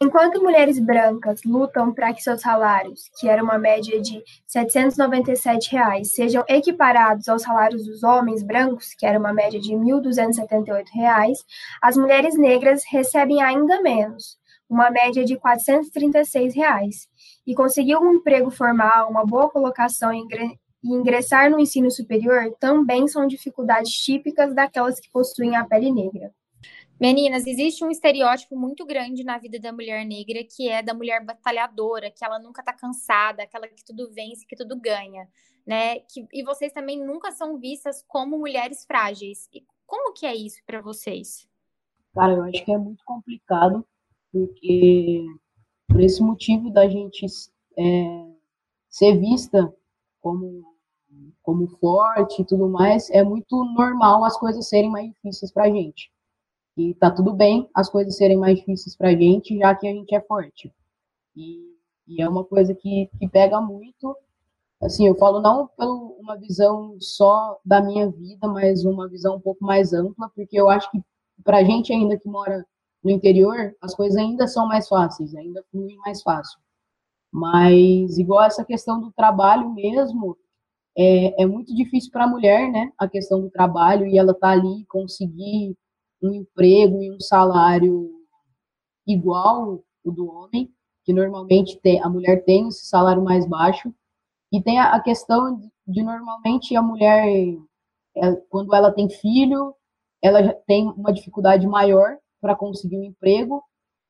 Enquanto 0.00 0.40
mulheres 0.40 0.78
brancas 0.78 1.42
lutam 1.44 1.92
para 1.92 2.14
que 2.14 2.22
seus 2.22 2.40
salários, 2.40 3.10
que 3.18 3.28
era 3.28 3.42
uma 3.42 3.58
média 3.58 4.00
de 4.00 4.22
797 4.46 5.72
reais, 5.72 6.14
sejam 6.14 6.44
equiparados 6.48 7.28
aos 7.28 7.42
salários 7.42 7.84
dos 7.84 8.04
homens 8.04 8.44
brancos, 8.44 8.94
que 8.94 9.04
era 9.04 9.18
uma 9.18 9.32
média 9.32 9.58
de 9.58 9.72
1.278 9.74 10.86
reais, 10.94 11.38
as 11.82 11.96
mulheres 11.96 12.38
negras 12.38 12.84
recebem 12.88 13.42
ainda 13.42 13.82
menos, 13.82 14.38
uma 14.70 14.88
média 14.88 15.24
de 15.24 15.36
436 15.36 16.54
reais, 16.54 17.08
e 17.44 17.52
conseguir 17.52 17.96
um 17.96 18.14
emprego 18.14 18.52
formal, 18.52 19.10
uma 19.10 19.26
boa 19.26 19.50
colocação 19.50 20.12
e 20.14 20.22
ingressar 20.84 21.50
no 21.50 21.58
ensino 21.58 21.90
superior 21.90 22.54
também 22.60 23.08
são 23.08 23.26
dificuldades 23.26 23.90
típicas 23.92 24.54
daquelas 24.54 25.00
que 25.00 25.10
possuem 25.10 25.56
a 25.56 25.64
pele 25.64 25.90
negra. 25.90 26.32
Meninas, 27.00 27.46
existe 27.46 27.84
um 27.84 27.90
estereótipo 27.90 28.56
muito 28.56 28.84
grande 28.84 29.22
na 29.22 29.38
vida 29.38 29.60
da 29.60 29.72
mulher 29.72 30.04
negra, 30.04 30.42
que 30.42 30.68
é 30.68 30.82
da 30.82 30.92
mulher 30.92 31.24
batalhadora, 31.24 32.10
que 32.10 32.24
ela 32.24 32.40
nunca 32.40 32.60
tá 32.60 32.72
cansada, 32.72 33.44
aquela 33.44 33.68
que 33.68 33.84
tudo 33.84 34.10
vence, 34.10 34.44
que 34.44 34.56
tudo 34.56 34.80
ganha, 34.80 35.28
né? 35.64 36.00
Que, 36.00 36.26
e 36.32 36.42
vocês 36.42 36.72
também 36.72 36.98
nunca 37.04 37.30
são 37.30 37.56
vistas 37.56 38.04
como 38.08 38.36
mulheres 38.36 38.84
frágeis. 38.84 39.48
E 39.54 39.64
como 39.86 40.12
que 40.12 40.26
é 40.26 40.34
isso 40.34 40.60
para 40.66 40.80
vocês? 40.80 41.48
Cara, 42.12 42.32
eu 42.32 42.42
acho 42.42 42.64
que 42.64 42.72
é 42.72 42.78
muito 42.78 43.04
complicado, 43.04 43.86
porque 44.32 45.24
por 45.86 46.00
esse 46.00 46.20
motivo 46.20 46.68
da 46.68 46.88
gente 46.88 47.24
é, 47.78 48.26
ser 48.90 49.16
vista 49.18 49.72
como, 50.20 50.64
como 51.42 51.68
forte 51.78 52.42
e 52.42 52.44
tudo 52.44 52.68
mais, 52.68 53.08
é 53.10 53.22
muito 53.22 53.64
normal 53.76 54.24
as 54.24 54.36
coisas 54.36 54.68
serem 54.68 54.90
mais 54.90 55.08
difíceis 55.12 55.52
pra 55.52 55.70
gente. 55.70 56.10
E 56.78 56.94
tá 56.94 57.10
tudo 57.10 57.32
bem 57.32 57.68
as 57.74 57.90
coisas 57.90 58.16
serem 58.16 58.36
mais 58.36 58.56
difíceis 58.56 58.94
pra 58.94 59.10
gente, 59.10 59.58
já 59.58 59.74
que 59.74 59.88
a 59.88 59.92
gente 59.92 60.14
é 60.14 60.20
forte. 60.20 60.72
E, 61.34 61.74
e 62.06 62.22
é 62.22 62.28
uma 62.28 62.44
coisa 62.44 62.72
que, 62.72 63.10
que 63.18 63.28
pega 63.28 63.60
muito. 63.60 64.16
Assim, 64.80 65.08
eu 65.08 65.16
falo 65.16 65.40
não 65.40 65.66
por 65.66 65.88
uma 66.20 66.36
visão 66.36 66.96
só 67.00 67.58
da 67.64 67.82
minha 67.82 68.08
vida, 68.08 68.46
mas 68.46 68.84
uma 68.84 69.08
visão 69.08 69.34
um 69.34 69.40
pouco 69.40 69.64
mais 69.64 69.92
ampla, 69.92 70.30
porque 70.36 70.58
eu 70.58 70.70
acho 70.70 70.88
que 70.92 71.02
pra 71.42 71.64
gente 71.64 71.92
ainda 71.92 72.16
que 72.16 72.28
mora 72.28 72.64
no 73.02 73.10
interior, 73.10 73.74
as 73.80 73.92
coisas 73.92 74.16
ainda 74.16 74.46
são 74.46 74.68
mais 74.68 74.86
fáceis, 74.86 75.34
ainda 75.34 75.64
fluem 75.72 75.96
mais 75.96 76.22
fácil. 76.22 76.60
Mas, 77.32 78.18
igual 78.18 78.44
essa 78.44 78.64
questão 78.64 79.00
do 79.00 79.10
trabalho 79.10 79.68
mesmo, 79.74 80.36
é, 80.96 81.42
é 81.42 81.46
muito 81.46 81.74
difícil 81.74 82.12
para 82.12 82.24
a 82.24 82.28
mulher, 82.28 82.70
né? 82.70 82.92
A 82.96 83.08
questão 83.08 83.40
do 83.40 83.50
trabalho, 83.50 84.06
e 84.06 84.16
ela 84.16 84.32
tá 84.32 84.50
ali 84.50 84.84
conseguir 84.86 85.76
um 86.22 86.32
emprego 86.32 87.02
e 87.02 87.10
um 87.10 87.20
salário 87.20 88.10
igual 89.06 89.82
o 90.04 90.12
do 90.12 90.26
homem, 90.28 90.72
que 91.04 91.12
normalmente 91.12 91.78
tem, 91.80 92.02
a 92.02 92.08
mulher 92.08 92.44
tem 92.44 92.68
esse 92.68 92.86
salário 92.86 93.22
mais 93.22 93.46
baixo, 93.46 93.94
e 94.52 94.62
tem 94.62 94.78
a, 94.78 94.94
a 94.94 95.00
questão 95.00 95.56
de, 95.56 95.70
de, 95.86 96.02
normalmente 96.02 96.74
a 96.76 96.82
mulher, 96.82 97.26
é, 98.16 98.32
quando 98.48 98.74
ela 98.74 98.92
tem 98.92 99.08
filho, 99.08 99.74
ela 100.22 100.52
tem 100.66 100.88
uma 100.90 101.12
dificuldade 101.12 101.66
maior 101.66 102.18
para 102.40 102.56
conseguir 102.56 102.98
um 102.98 103.04
emprego, 103.04 103.62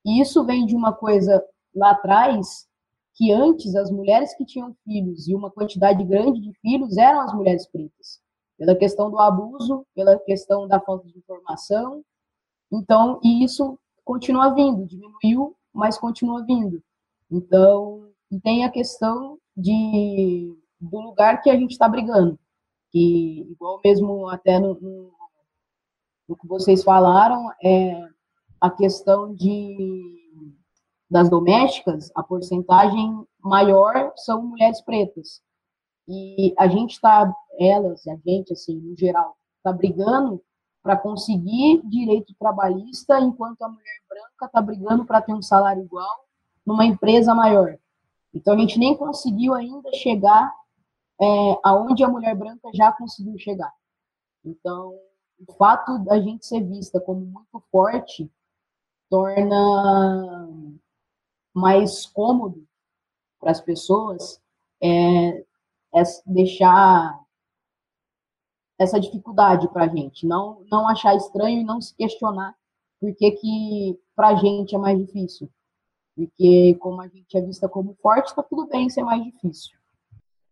e 0.05 0.21
isso 0.21 0.45
vem 0.45 0.65
de 0.67 0.75
uma 0.75 0.93
coisa 0.93 1.45
lá 1.75 1.91
atrás, 1.91 2.67
que 3.15 3.33
antes 3.33 3.75
as 3.75 3.91
mulheres 3.91 4.35
que 4.37 4.45
tinham 4.45 4.75
filhos 4.85 5.29
e 5.29 5.35
uma 5.35 5.51
quantidade 5.51 6.03
grande 6.05 6.41
de 6.41 6.53
filhos 6.61 6.97
eram 6.97 7.21
as 7.21 7.35
mulheres 7.35 7.67
pretas 7.67 8.21
pela 8.59 8.75
questão 8.75 9.11
do 9.11 9.19
abuso, 9.19 9.87
pela 9.95 10.19
questão 10.19 10.67
da 10.67 10.81
falta 10.81 11.07
de 11.07 11.17
informação. 11.17 12.05
Então, 12.71 13.21
e 13.23 13.45
isso 13.45 13.79
continua 14.05 14.53
vindo, 14.53 14.85
diminuiu, 14.85 15.57
mas 15.73 15.97
continua 15.97 16.45
vindo. 16.45 16.83
Então, 17.31 18.11
tem 18.43 18.65
a 18.65 18.71
questão 18.71 19.39
de 19.57 20.55
do 20.81 21.01
lugar 21.01 21.43
que 21.43 21.51
a 21.51 21.57
gente 21.57 21.73
está 21.73 21.89
brigando, 21.89 22.39
que 22.91 23.41
igual 23.51 23.81
mesmo 23.85 24.29
até 24.29 24.61
no, 24.61 24.75
no, 24.81 25.13
no, 26.29 26.37
que 26.37 26.47
vocês 26.47 26.85
falaram 26.85 27.51
é 27.63 28.09
a 28.61 28.71
questão 28.71 29.35
de 29.35 30.17
das 31.11 31.31
domésticas, 31.31 32.13
a 32.15 32.23
porcentagem 32.23 33.27
maior 33.43 34.13
são 34.15 34.43
mulheres 34.43 34.81
pretas. 34.83 35.41
E 36.09 36.55
a 36.59 36.67
gente 36.67 36.93
está, 36.93 37.31
elas, 37.59 38.07
a 38.09 38.17
gente, 38.27 38.55
assim, 38.55 38.77
no 38.77 38.97
geral, 38.97 39.37
está 39.59 39.73
brigando 39.73 40.43
para 40.83 40.97
conseguir 40.97 41.83
direito 41.85 42.35
trabalhista, 42.39 43.21
enquanto 43.21 43.61
a 43.61 43.69
mulher 43.69 44.01
branca 44.09 44.47
está 44.47 44.63
brigando 44.63 45.05
para 45.05 45.21
ter 45.21 45.35
um 45.35 45.43
salário 45.43 45.83
igual 45.83 46.27
numa 46.65 46.87
empresa 46.87 47.35
maior. 47.35 47.79
Então, 48.33 48.55
a 48.55 48.59
gente 48.59 48.79
nem 48.79 48.97
conseguiu 48.97 49.53
ainda 49.53 49.93
chegar 49.93 50.51
é, 51.21 51.59
aonde 51.63 52.03
a 52.03 52.09
mulher 52.09 52.35
branca 52.35 52.71
já 52.73 52.91
conseguiu 52.93 53.39
chegar. 53.39 53.73
Então, 54.43 54.99
o 55.47 55.53
fato 55.55 55.99
da 55.99 56.19
gente 56.19 56.47
ser 56.47 56.63
vista 56.63 57.01
como 57.01 57.21
muito 57.21 57.63
forte 57.71 58.31
torna 59.11 60.49
mais 61.53 62.07
cômodo 62.07 62.67
para 63.39 63.51
as 63.51 63.61
pessoas 63.61 64.41
é, 64.83 65.45
é 65.95 66.03
deixar 66.27 67.19
essa 68.79 69.01
dificuldade 69.01 69.69
para 69.69 69.85
a 69.85 69.89
gente, 69.89 70.27
não, 70.27 70.65
não 70.71 70.89
achar 70.89 71.17
estranho 71.17 71.61
e 71.61 71.65
não 71.65 71.81
se 71.81 71.95
questionar 71.97 72.55
por 73.01 73.15
que, 73.15 73.31
que 73.33 74.01
para 74.15 74.29
a 74.29 74.35
gente 74.37 74.75
é 74.75 74.79
mais 74.79 74.99
difícil. 74.99 75.51
Porque, 76.15 76.75
como 76.81 77.01
a 77.01 77.09
gente 77.09 77.37
é 77.37 77.41
vista 77.41 77.69
como 77.69 77.97
forte, 78.03 78.29
está 78.29 78.43
tudo 78.43 78.67
bem 78.67 78.91
ser 78.91 79.05
mais 79.05 79.23
difícil. 79.23 79.79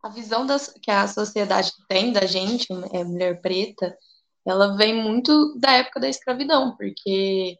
A 0.03 0.09
visão 0.09 0.47
das, 0.47 0.69
que 0.69 0.91
a 0.91 1.09
sociedade 1.09 1.73
tem 1.89 2.13
da 2.13 2.25
gente, 2.25 2.69
é, 2.93 3.03
mulher 3.03 3.41
preta, 3.41 3.97
ela 4.45 4.77
vem 4.77 5.03
muito 5.03 5.59
da 5.59 5.73
época 5.73 5.99
da 5.99 6.09
escravidão, 6.09 6.77
porque 6.77 7.59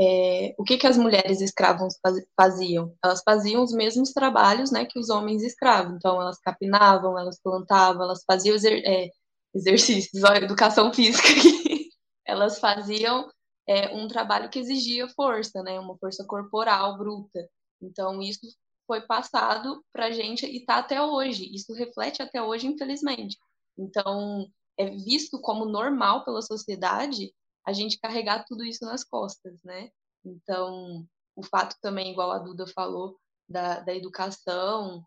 é, 0.00 0.54
o 0.56 0.64
que, 0.64 0.78
que 0.78 0.86
as 0.86 0.96
mulheres 0.96 1.40
escravas 1.40 1.98
faziam? 2.36 2.94
Elas 3.04 3.22
faziam 3.22 3.62
os 3.62 3.72
mesmos 3.72 4.12
trabalhos 4.12 4.70
né, 4.70 4.84
que 4.84 4.98
os 4.98 5.10
homens 5.10 5.42
escravos. 5.42 5.94
Então, 5.96 6.20
elas 6.20 6.38
capinavam, 6.38 7.18
elas 7.18 7.40
plantavam, 7.42 8.02
elas 8.04 8.22
faziam 8.24 8.54
exer 8.54 8.82
é, 8.86 9.10
exercícios, 9.54 10.22
ó, 10.24 10.34
educação 10.34 10.92
física. 10.92 11.28
elas 12.24 12.60
faziam 12.60 13.28
é, 13.66 13.94
um 13.94 14.06
trabalho 14.06 14.48
que 14.48 14.58
exigia 14.58 15.08
força, 15.08 15.62
né, 15.62 15.78
uma 15.80 15.96
força 15.98 16.24
corporal 16.24 16.96
bruta. 16.96 17.48
Então, 17.82 18.22
isso 18.22 18.40
foi 18.86 19.00
passado 19.02 19.84
para 19.92 20.06
a 20.06 20.10
gente 20.12 20.46
e 20.46 20.58
está 20.58 20.78
até 20.78 21.02
hoje. 21.02 21.50
Isso 21.52 21.74
reflete 21.74 22.22
até 22.22 22.42
hoje, 22.42 22.66
infelizmente. 22.66 23.36
Então, 23.76 24.46
é 24.78 24.90
visto 24.90 25.40
como 25.40 25.64
normal 25.64 26.24
pela 26.24 26.40
sociedade 26.40 27.32
a 27.68 27.72
gente 27.74 27.98
carregar 27.98 28.46
tudo 28.46 28.64
isso 28.64 28.82
nas 28.86 29.04
costas, 29.04 29.62
né? 29.62 29.90
Então, 30.24 31.06
o 31.36 31.42
fato 31.42 31.76
também, 31.82 32.10
igual 32.10 32.32
a 32.32 32.38
Duda 32.38 32.66
falou, 32.66 33.18
da, 33.46 33.80
da 33.80 33.94
educação, 33.94 35.04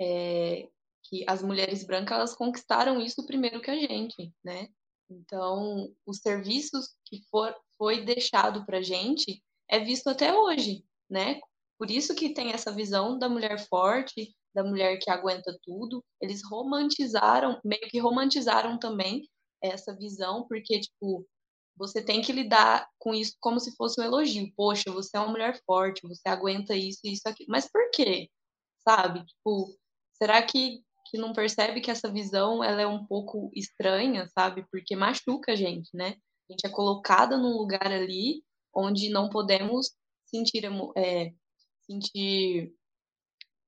é, 0.00 0.68
que 1.04 1.24
as 1.28 1.40
mulheres 1.40 1.84
brancas 1.84 2.16
elas 2.16 2.34
conquistaram 2.34 3.00
isso 3.00 3.24
primeiro 3.24 3.60
que 3.60 3.70
a 3.70 3.76
gente, 3.76 4.34
né? 4.42 4.68
Então, 5.08 5.88
os 6.04 6.18
serviços 6.18 6.96
que 7.04 7.22
for, 7.30 7.54
foi 7.78 8.04
deixado 8.04 8.66
para 8.66 8.78
a 8.78 8.82
gente 8.82 9.40
é 9.68 9.78
visto 9.78 10.10
até 10.10 10.36
hoje, 10.36 10.84
né? 11.08 11.40
Por 11.78 11.92
isso 11.92 12.12
que 12.12 12.34
tem 12.34 12.50
essa 12.50 12.72
visão 12.72 13.16
da 13.20 13.28
mulher 13.28 13.56
forte, 13.68 14.34
da 14.52 14.64
mulher 14.64 14.98
que 14.98 15.08
aguenta 15.08 15.56
tudo. 15.62 16.04
Eles 16.20 16.42
romantizaram, 16.44 17.60
meio 17.64 17.88
que 17.88 18.00
romantizaram 18.00 18.80
também 18.80 19.28
essa 19.62 19.94
visão, 19.94 20.44
porque, 20.48 20.80
tipo, 20.80 21.24
você 21.80 22.02
tem 22.04 22.20
que 22.20 22.30
lidar 22.30 22.86
com 22.98 23.14
isso 23.14 23.34
como 23.40 23.58
se 23.58 23.74
fosse 23.74 23.98
um 23.98 24.04
elogio. 24.04 24.52
Poxa, 24.54 24.92
você 24.92 25.16
é 25.16 25.20
uma 25.20 25.30
mulher 25.30 25.58
forte, 25.64 26.06
você 26.06 26.28
aguenta 26.28 26.76
isso, 26.76 27.00
isso, 27.04 27.26
aqui. 27.26 27.46
Mas 27.48 27.66
por 27.72 27.90
quê? 27.90 28.28
Sabe? 28.86 29.24
Tipo, 29.24 29.74
será 30.12 30.42
que, 30.42 30.82
que 31.06 31.16
não 31.16 31.32
percebe 31.32 31.80
que 31.80 31.90
essa 31.90 32.12
visão 32.12 32.62
ela 32.62 32.82
é 32.82 32.86
um 32.86 33.06
pouco 33.06 33.50
estranha, 33.54 34.28
sabe? 34.28 34.66
Porque 34.70 34.94
machuca 34.94 35.52
a 35.52 35.56
gente, 35.56 35.88
né? 35.94 36.16
A 36.50 36.52
gente 36.52 36.66
é 36.66 36.68
colocada 36.68 37.38
num 37.38 37.56
lugar 37.56 37.86
ali 37.86 38.44
onde 38.74 39.08
não 39.08 39.30
podemos 39.30 39.92
sentir, 40.26 40.62
é, 40.98 41.32
sentir 41.86 42.74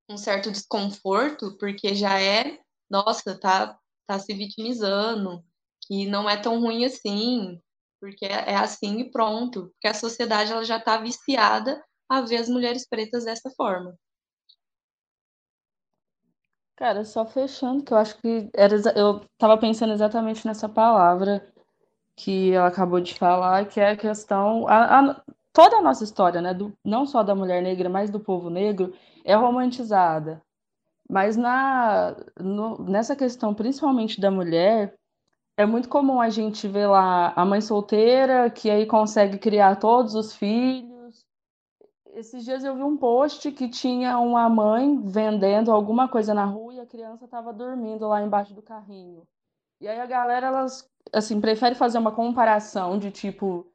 um 0.07 0.19
certo 0.19 0.52
desconforto, 0.52 1.57
porque 1.57 1.95
já 1.95 2.21
é 2.21 2.61
nossa, 2.90 3.40
tá, 3.40 3.78
tá 4.07 4.19
se 4.19 4.35
vitimizando, 4.35 5.42
que 5.87 6.04
não 6.04 6.28
é 6.28 6.37
tão 6.37 6.61
ruim 6.61 6.85
assim, 6.85 7.59
porque 8.02 8.26
é, 8.26 8.50
é 8.50 8.56
assim 8.56 8.99
e 8.99 9.11
pronto. 9.12 9.71
Porque 9.75 9.87
a 9.87 9.94
sociedade 9.94 10.50
ela 10.50 10.64
já 10.64 10.78
está 10.78 10.99
viciada 10.99 11.80
a 12.09 12.21
ver 12.21 12.38
as 12.38 12.49
mulheres 12.49 12.85
pretas 12.87 13.25
dessa 13.25 13.49
forma. 13.50 13.94
Cara, 16.75 17.04
só 17.04 17.25
fechando, 17.25 17.85
que 17.85 17.92
eu 17.92 17.97
acho 17.97 18.21
que 18.21 18.50
era, 18.52 18.75
eu 18.97 19.21
estava 19.35 19.56
pensando 19.56 19.92
exatamente 19.92 20.44
nessa 20.44 20.68
palavra 20.68 21.49
que 22.16 22.52
ela 22.52 22.66
acabou 22.66 23.00
de 23.00 23.14
falar, 23.14 23.68
que 23.68 23.78
é 23.78 23.90
a 23.90 23.97
questão. 23.97 24.66
A, 24.66 24.99
a, 24.99 25.23
toda 25.52 25.76
a 25.76 25.82
nossa 25.82 26.02
história, 26.02 26.40
né, 26.42 26.52
do, 26.52 26.76
não 26.85 27.06
só 27.06 27.23
da 27.23 27.37
mulher 27.37 27.62
negra, 27.62 27.88
mas 27.88 28.11
do 28.11 28.18
povo 28.18 28.50
negro, 28.50 28.92
é 29.25 29.37
romantizada. 29.37 30.42
Mas 31.09 31.37
na, 31.37 32.16
no, 32.40 32.78
nessa 32.85 33.14
questão, 33.14 33.54
principalmente 33.54 34.21
da 34.21 34.30
mulher, 34.30 34.99
é 35.56 35.66
muito 35.66 35.88
comum 35.88 36.21
a 36.21 36.30
gente 36.30 36.66
ver 36.66 36.87
lá 36.87 37.32
a 37.37 37.44
mãe 37.44 37.61
solteira, 37.61 38.50
que 38.50 38.71
aí 38.71 38.87
consegue 38.87 39.38
criar 39.38 39.76
todos 39.76 40.14
os 40.14 40.35
filhos. 40.35 41.26
Esses 42.14 42.44
dias 42.44 42.64
eu 42.64 42.75
vi 42.75 42.82
um 42.82 42.97
post 42.97 43.50
que 43.52 43.68
tinha 43.68 44.18
uma 44.18 44.49
mãe 44.49 45.00
vendendo 45.06 45.73
alguma 45.73 46.09
coisa 46.09 46.35
na 46.35 46.44
rua 46.44 46.75
e 46.75 46.80
a 46.80 46.87
criança 46.87 47.25
estava 47.25 47.52
dormindo 47.52 48.06
lá 48.09 48.23
embaixo 48.23 48.54
do 48.54 48.62
carrinho. 48.62 49.26
E 49.80 49.88
aí 49.88 50.00
a 50.00 50.06
galera, 50.06 50.47
elas, 50.47 50.88
assim, 51.12 51.40
prefere 51.40 51.75
fazer 51.75 51.99
uma 51.99 52.12
comparação 52.12 52.99
de 52.99 53.11
tipo 53.11 53.66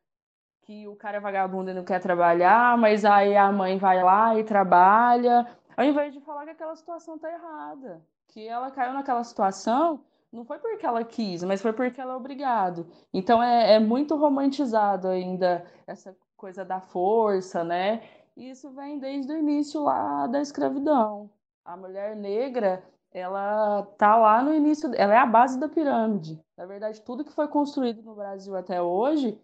que 0.62 0.88
o 0.88 0.96
cara 0.96 1.18
é 1.18 1.20
vagabundo 1.20 1.72
e 1.72 1.74
não 1.74 1.84
quer 1.84 2.00
trabalhar, 2.00 2.78
mas 2.78 3.06
aí 3.06 3.38
a 3.38 3.52
mãe 3.52 3.78
vai 3.78 4.04
lá 4.04 4.38
e 4.38 4.44
trabalha, 4.44 5.48
ao 5.78 5.86
invés 5.86 6.14
de 6.14 6.20
falar 6.20 6.44
que 6.44 6.52
aquela 6.52 6.76
situação 6.76 7.18
tá 7.18 7.32
errada, 7.32 8.02
que 8.28 8.46
ela 8.46 8.70
caiu 8.70 8.94
naquela 8.94 9.24
situação 9.24 10.04
não 10.32 10.44
foi 10.46 10.60
porque 10.60 10.86
ela 10.86 11.04
quis, 11.04 11.44
mas 11.44 11.62
foi 11.62 11.74
porque 11.74 12.00
ela 12.00 12.14
é 12.14 12.16
obrigado. 12.16 12.88
Então 13.14 13.42
é, 13.42 13.74
é 13.74 13.80
muito 13.80 14.16
romantizado 14.16 15.08
ainda 15.08 15.66
essa 15.86 16.16
coisa 16.36 16.64
da 16.64 16.80
força, 16.80 17.64
né? 17.64 18.04
E 18.36 18.50
isso 18.50 18.70
vem 18.72 19.00
desde 19.00 19.34
o 19.34 19.38
início 19.38 19.84
lá 19.84 20.28
da 20.28 20.42
escravidão. 20.42 21.30
A 21.66 21.76
mulher 21.76 22.16
negra, 22.16 22.84
ela 23.12 23.84
tá 23.98 24.16
lá 24.16 24.44
no 24.44 24.54
início, 24.54 24.92
ela 24.96 25.14
é 25.14 25.18
a 25.18 25.26
base 25.26 25.60
da 25.60 25.68
pirâmide. 25.68 26.40
Na 26.56 26.66
verdade, 26.66 27.02
tudo 27.02 27.26
que 27.26 27.32
foi 27.32 27.48
construído 27.48 28.04
no 28.04 28.16
Brasil 28.16 28.56
até 28.56 28.82
hoje 28.82 29.40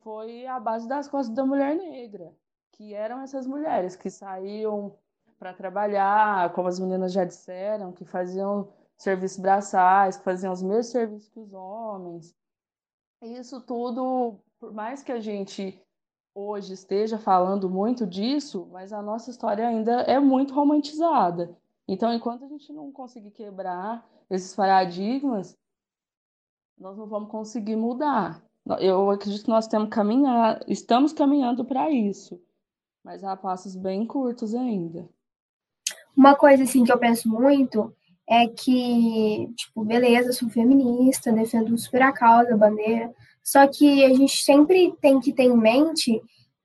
foi 0.00 0.46
a 0.46 0.58
base 0.58 0.88
das 0.88 1.08
costas 1.08 1.34
da 1.34 1.46
mulher 1.46 1.76
negra, 1.76 2.32
que 2.72 2.92
eram 2.92 3.20
essas 3.20 3.46
mulheres 3.46 3.94
que 3.94 4.10
saíam 4.10 4.96
para 5.38 5.52
trabalhar, 5.52 6.52
como 6.52 6.68
as 6.68 6.78
meninas 6.80 7.12
já 7.12 7.24
disseram, 7.24 7.92
que 7.92 8.04
faziam 8.04 8.68
serviços 9.02 9.38
braçais, 9.38 10.16
que 10.16 10.24
faziam 10.24 10.52
os 10.52 10.62
mesmos 10.62 10.86
serviços 10.86 11.28
que 11.28 11.40
os 11.40 11.52
homens. 11.52 12.34
Isso 13.20 13.60
tudo, 13.60 14.38
por 14.60 14.72
mais 14.72 15.02
que 15.02 15.10
a 15.10 15.18
gente 15.18 15.80
hoje 16.34 16.72
esteja 16.72 17.18
falando 17.18 17.68
muito 17.68 18.06
disso, 18.06 18.68
mas 18.70 18.92
a 18.92 19.02
nossa 19.02 19.30
história 19.30 19.66
ainda 19.66 20.02
é 20.02 20.20
muito 20.20 20.54
romantizada. 20.54 21.56
Então, 21.86 22.12
enquanto 22.12 22.44
a 22.44 22.48
gente 22.48 22.72
não 22.72 22.92
conseguir 22.92 23.32
quebrar 23.32 24.08
esses 24.30 24.54
paradigmas, 24.54 25.58
nós 26.78 26.96
não 26.96 27.06
vamos 27.06 27.28
conseguir 27.28 27.76
mudar. 27.76 28.40
Eu 28.78 29.10
acredito 29.10 29.44
que 29.44 29.50
nós 29.50 29.66
temos 29.66 29.88
caminhar, 29.88 30.62
estamos 30.68 31.12
caminhando 31.12 31.64
para 31.64 31.90
isso, 31.90 32.40
mas 33.02 33.24
há 33.24 33.36
passos 33.36 33.74
bem 33.74 34.06
curtos 34.06 34.54
ainda. 34.54 35.08
Uma 36.16 36.36
coisa 36.36 36.62
assim 36.62 36.84
que 36.84 36.92
eu 36.92 36.98
penso 36.98 37.28
muito 37.28 37.92
é 38.28 38.46
que, 38.46 39.48
tipo, 39.56 39.84
beleza, 39.84 40.32
sou 40.32 40.48
feminista, 40.48 41.32
defendo 41.32 41.76
super 41.76 42.02
a 42.02 42.12
causa, 42.12 42.54
a 42.54 42.56
bandeira, 42.56 43.12
só 43.42 43.66
que 43.66 44.04
a 44.04 44.08
gente 44.14 44.42
sempre 44.42 44.94
tem 45.00 45.20
que 45.20 45.32
ter 45.32 45.44
em 45.44 45.56
mente 45.56 46.22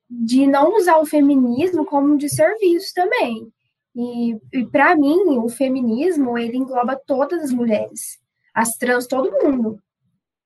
de 0.10 0.48
não 0.48 0.78
usar 0.78 0.98
o 0.98 1.06
feminismo 1.06 1.86
como 1.86 2.18
de 2.18 2.30
serviço 2.30 2.94
também. 2.94 3.52
E, 3.96 4.38
e 4.54 4.66
para 4.66 4.96
mim, 4.96 5.40
o 5.40 5.50
feminismo, 5.50 6.38
ele 6.38 6.58
engloba 6.58 6.96
todas 6.96 7.42
as 7.42 7.52
mulheres, 7.52 8.20
as 8.54 8.78
trans, 8.78 9.08
todo 9.08 9.44
mundo. 9.44 9.82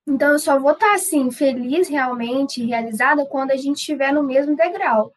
Então, 0.08 0.32
eu 0.32 0.40
só 0.40 0.58
vou 0.58 0.72
estar, 0.72 0.96
assim, 0.96 1.30
feliz 1.32 1.88
realmente, 1.88 2.66
realizada, 2.66 3.26
quando 3.26 3.52
a 3.52 3.58
gente 3.58 3.78
estiver 3.78 4.14
no 4.14 4.24
mesmo 4.24 4.56
degrau. 4.56 5.12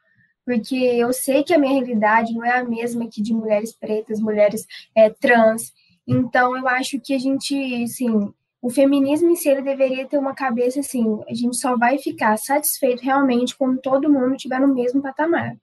Porque 0.45 0.75
eu 0.77 1.13
sei 1.13 1.43
que 1.43 1.55
a 1.55 1.59
minha 1.59 1.73
realidade 1.73 2.35
não 2.35 2.45
é 2.45 2.59
a 2.59 2.65
mesma 2.65 3.09
que 3.09 3.23
de 3.23 3.33
mulheres 3.33 3.73
pretas, 3.73 4.21
mulheres 4.21 4.67
é, 4.95 5.09
trans. 5.09 5.73
Então, 6.07 6.57
eu 6.57 6.69
acho 6.69 7.01
que 7.01 7.15
a 7.15 7.19
gente, 7.19 7.83
assim, 7.83 8.33
o 8.61 8.71
feminismo 8.71 9.31
em 9.31 9.37
si, 9.37 9.49
ele 9.49 9.63
deveria 9.63 10.07
ter 10.07 10.19
uma 10.19 10.35
cabeça, 10.35 10.81
assim, 10.81 11.21
a 11.29 11.35
gente 11.35 11.57
só 11.57 11.77
vai 11.77 11.99
ficar 11.99 12.37
satisfeito 12.39 13.03
realmente 13.03 13.57
quando 13.57 13.81
todo 13.81 14.11
mundo 14.11 14.35
estiver 14.35 14.61
no 14.61 14.75
mesmo 14.75 15.03
patamar. 15.03 15.57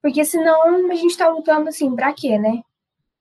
Porque 0.00 0.24
senão 0.24 0.90
a 0.90 0.94
gente 0.94 1.10
está 1.10 1.28
lutando 1.28 1.68
assim, 1.68 1.94
para 1.94 2.12
quê, 2.12 2.38
né? 2.38 2.62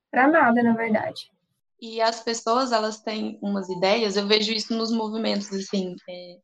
Para 0.09 0.27
nada, 0.27 0.63
na 0.63 0.73
verdade. 0.73 1.31
E 1.79 1.99
as 1.99 2.21
pessoas, 2.21 2.71
elas 2.71 3.01
têm 3.01 3.37
umas 3.41 3.69
ideias, 3.69 4.15
eu 4.15 4.27
vejo 4.27 4.51
isso 4.53 4.73
nos 4.73 4.91
movimentos, 4.91 5.51
assim, 5.51 5.95
é, 6.07 6.37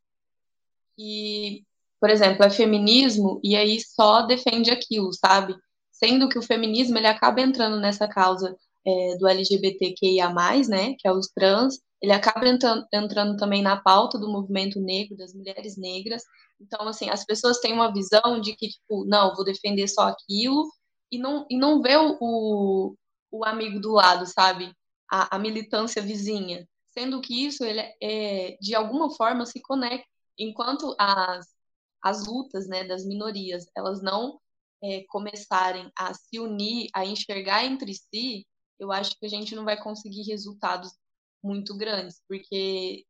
que, 0.96 1.64
por 2.00 2.10
exemplo, 2.10 2.44
é 2.44 2.50
feminismo 2.50 3.40
e 3.42 3.56
aí 3.56 3.80
só 3.80 4.22
defende 4.22 4.70
aquilo, 4.70 5.12
sabe? 5.12 5.54
Sendo 5.90 6.28
que 6.28 6.38
o 6.38 6.42
feminismo, 6.42 6.98
ele 6.98 7.06
acaba 7.06 7.40
entrando 7.40 7.80
nessa 7.80 8.06
causa 8.06 8.56
é, 8.88 9.16
do 9.16 9.28
LGBTQIA+, 9.28 10.32
né, 10.68 10.94
que 10.98 11.06
é 11.06 11.12
os 11.12 11.28
trans, 11.28 11.78
ele 12.00 12.12
acaba 12.12 12.48
entrando, 12.48 12.86
entrando 12.92 13.36
também 13.36 13.60
na 13.62 13.76
pauta 13.76 14.18
do 14.18 14.30
movimento 14.30 14.80
negro, 14.80 15.16
das 15.16 15.34
mulheres 15.34 15.76
negras, 15.76 16.22
então, 16.60 16.88
assim, 16.88 17.08
as 17.08 17.24
pessoas 17.24 17.60
têm 17.60 17.72
uma 17.72 17.92
visão 17.92 18.40
de 18.40 18.54
que, 18.56 18.68
tipo, 18.68 19.04
não, 19.04 19.34
vou 19.34 19.44
defender 19.44 19.86
só 19.88 20.08
aquilo, 20.08 20.68
e 21.10 21.18
não, 21.18 21.46
e 21.48 21.56
não 21.56 21.80
vê 21.80 21.96
o, 21.96 22.96
o 23.30 23.44
amigo 23.44 23.80
do 23.80 23.92
lado, 23.92 24.26
sabe? 24.26 24.72
A, 25.10 25.36
a 25.36 25.38
militância 25.38 26.02
vizinha. 26.02 26.68
Sendo 26.86 27.20
que 27.20 27.46
isso, 27.46 27.64
ele 27.64 27.80
é, 28.02 28.56
de 28.60 28.74
alguma 28.74 29.10
forma, 29.14 29.46
se 29.46 29.60
conecta. 29.62 30.06
Enquanto 30.38 30.94
as, 30.98 31.46
as 32.02 32.26
lutas 32.26 32.66
né, 32.68 32.84
das 32.84 33.04
minorias, 33.06 33.66
elas 33.76 34.02
não 34.02 34.40
é, 34.82 35.04
começarem 35.08 35.90
a 35.96 36.12
se 36.14 36.38
unir, 36.40 36.88
a 36.94 37.04
enxergar 37.04 37.64
entre 37.64 37.94
si, 37.94 38.46
eu 38.78 38.92
acho 38.92 39.18
que 39.18 39.26
a 39.26 39.28
gente 39.28 39.54
não 39.54 39.64
vai 39.64 39.80
conseguir 39.80 40.22
resultados 40.22 40.92
muito 41.42 41.76
grandes, 41.76 42.22
porque 42.28 43.04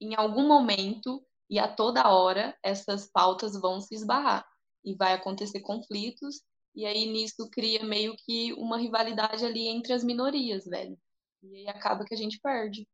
em 0.00 0.14
algum 0.14 0.46
momento 0.46 1.24
e 1.48 1.58
a 1.58 1.68
toda 1.68 2.08
hora 2.08 2.56
essas 2.62 3.10
pautas 3.10 3.60
vão 3.60 3.80
se 3.80 3.94
esbarrar 3.94 4.46
e 4.84 4.94
vai 4.94 5.12
acontecer 5.12 5.60
conflitos 5.60 6.42
e 6.74 6.86
aí 6.86 7.06
nisso 7.06 7.48
cria 7.50 7.84
meio 7.84 8.14
que 8.24 8.52
uma 8.54 8.78
rivalidade 8.78 9.44
ali 9.44 9.66
entre 9.66 9.92
as 9.92 10.04
minorias, 10.04 10.64
velho. 10.64 10.96
E 11.42 11.56
aí 11.56 11.68
acaba 11.68 12.04
que 12.04 12.14
a 12.14 12.16
gente 12.16 12.38
perde. 12.40 12.86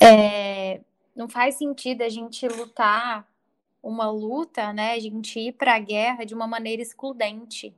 É, 0.00 0.80
não 1.14 1.28
faz 1.28 1.56
sentido 1.56 2.02
a 2.02 2.08
gente 2.08 2.48
lutar 2.48 3.28
uma 3.82 4.10
luta, 4.10 4.72
né? 4.72 4.92
A 4.92 5.00
gente 5.00 5.38
ir 5.38 5.52
para 5.52 5.74
a 5.74 5.78
guerra 5.78 6.24
de 6.24 6.34
uma 6.34 6.46
maneira 6.46 6.80
excludente. 6.80 7.74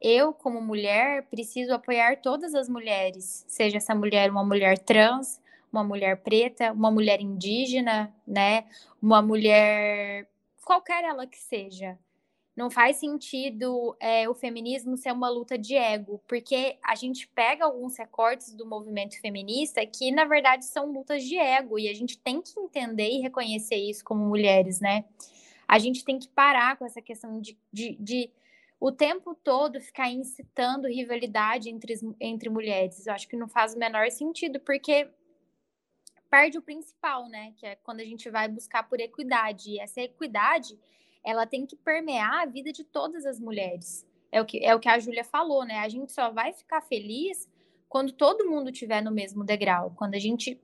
Eu, 0.00 0.32
como 0.32 0.60
mulher, 0.60 1.24
preciso 1.24 1.72
apoiar 1.74 2.20
todas 2.20 2.54
as 2.54 2.68
mulheres, 2.68 3.44
seja 3.48 3.78
essa 3.78 3.94
mulher 3.94 4.30
uma 4.30 4.44
mulher 4.44 4.78
trans, 4.78 5.40
uma 5.72 5.84
mulher 5.84 6.22
preta, 6.22 6.72
uma 6.72 6.90
mulher 6.90 7.20
indígena, 7.20 8.14
né? 8.26 8.64
Uma 9.02 9.20
mulher 9.20 10.28
qualquer 10.64 11.04
ela 11.04 11.26
que 11.26 11.38
seja. 11.38 11.98
Não 12.54 12.70
faz 12.70 12.96
sentido 12.96 13.96
é, 14.00 14.28
o 14.28 14.34
feminismo 14.34 14.96
ser 14.96 15.12
uma 15.12 15.30
luta 15.30 15.56
de 15.56 15.76
ego, 15.76 16.20
porque 16.26 16.76
a 16.84 16.96
gente 16.96 17.28
pega 17.28 17.64
alguns 17.64 17.96
recortes 17.96 18.52
do 18.52 18.66
movimento 18.66 19.20
feminista 19.20 19.86
que, 19.86 20.10
na 20.10 20.24
verdade, 20.24 20.64
são 20.64 20.90
lutas 20.90 21.22
de 21.22 21.38
ego, 21.38 21.78
e 21.78 21.88
a 21.88 21.94
gente 21.94 22.18
tem 22.18 22.42
que 22.42 22.58
entender 22.58 23.08
e 23.08 23.20
reconhecer 23.20 23.76
isso 23.76 24.04
como 24.04 24.26
mulheres, 24.26 24.80
né? 24.80 25.04
A 25.68 25.78
gente 25.78 26.04
tem 26.04 26.18
que 26.18 26.28
parar 26.28 26.76
com 26.76 26.84
essa 26.84 27.00
questão 27.00 27.40
de, 27.40 27.56
de, 27.72 27.96
de 28.00 28.30
o 28.80 28.92
tempo 28.92 29.34
todo 29.34 29.80
ficar 29.80 30.10
incitando 30.10 30.86
rivalidade 30.86 31.68
entre, 31.68 31.94
entre 32.20 32.48
mulheres. 32.48 33.06
Eu 33.06 33.12
acho 33.12 33.28
que 33.28 33.36
não 33.36 33.48
faz 33.48 33.74
o 33.74 33.78
menor 33.78 34.10
sentido, 34.10 34.60
porque 34.60 35.10
perde 36.30 36.58
o 36.58 36.62
principal, 36.62 37.28
né? 37.28 37.52
Que 37.56 37.66
é 37.66 37.76
quando 37.76 38.00
a 38.00 38.04
gente 38.04 38.30
vai 38.30 38.48
buscar 38.48 38.84
por 38.84 39.00
equidade. 39.00 39.72
E 39.72 39.80
essa 39.80 40.00
equidade, 40.00 40.78
ela 41.24 41.46
tem 41.46 41.66
que 41.66 41.74
permear 41.74 42.42
a 42.42 42.46
vida 42.46 42.72
de 42.72 42.84
todas 42.84 43.26
as 43.26 43.40
mulheres. 43.40 44.06
É 44.30 44.40
o 44.40 44.44
que, 44.44 44.64
é 44.64 44.74
o 44.74 44.78
que 44.80 44.88
a 44.88 44.98
Júlia 44.98 45.24
falou, 45.24 45.64
né? 45.64 45.80
A 45.80 45.88
gente 45.88 46.12
só 46.12 46.30
vai 46.30 46.52
ficar 46.52 46.80
feliz 46.82 47.48
quando 47.88 48.12
todo 48.12 48.48
mundo 48.48 48.70
estiver 48.70 49.02
no 49.02 49.10
mesmo 49.10 49.42
degrau. 49.42 49.92
Quando 49.96 50.14
a 50.14 50.18
gente 50.18 50.60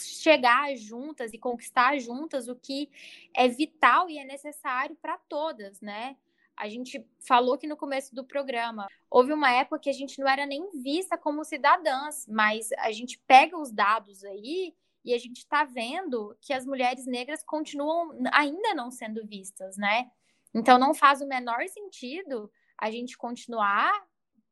chegar 0.00 0.74
juntas 0.76 1.32
e 1.32 1.38
conquistar 1.38 1.98
juntas 1.98 2.48
o 2.48 2.56
que 2.56 2.88
é 3.34 3.48
vital 3.48 4.08
e 4.08 4.18
é 4.18 4.24
necessário 4.24 4.96
para 4.96 5.18
todas, 5.18 5.80
né? 5.80 6.16
A 6.56 6.68
gente 6.68 7.06
falou 7.26 7.54
aqui 7.54 7.66
no 7.66 7.76
começo 7.76 8.14
do 8.14 8.24
programa. 8.24 8.86
Houve 9.10 9.32
uma 9.32 9.52
época 9.52 9.80
que 9.80 9.90
a 9.90 9.92
gente 9.92 10.18
não 10.18 10.28
era 10.28 10.46
nem 10.46 10.70
vista 10.82 11.18
como 11.18 11.44
cidadãs, 11.44 12.26
mas 12.26 12.72
a 12.78 12.90
gente 12.92 13.20
pega 13.26 13.58
os 13.58 13.70
dados 13.70 14.24
aí 14.24 14.74
e 15.04 15.14
a 15.14 15.18
gente 15.18 15.38
está 15.38 15.64
vendo 15.64 16.36
que 16.40 16.52
as 16.52 16.64
mulheres 16.64 17.06
negras 17.06 17.44
continuam 17.44 18.18
ainda 18.32 18.74
não 18.74 18.90
sendo 18.90 19.26
vistas, 19.26 19.76
né? 19.76 20.10
Então 20.54 20.78
não 20.78 20.94
faz 20.94 21.20
o 21.20 21.28
menor 21.28 21.68
sentido 21.68 22.50
a 22.78 22.90
gente 22.90 23.16
continuar 23.16 23.92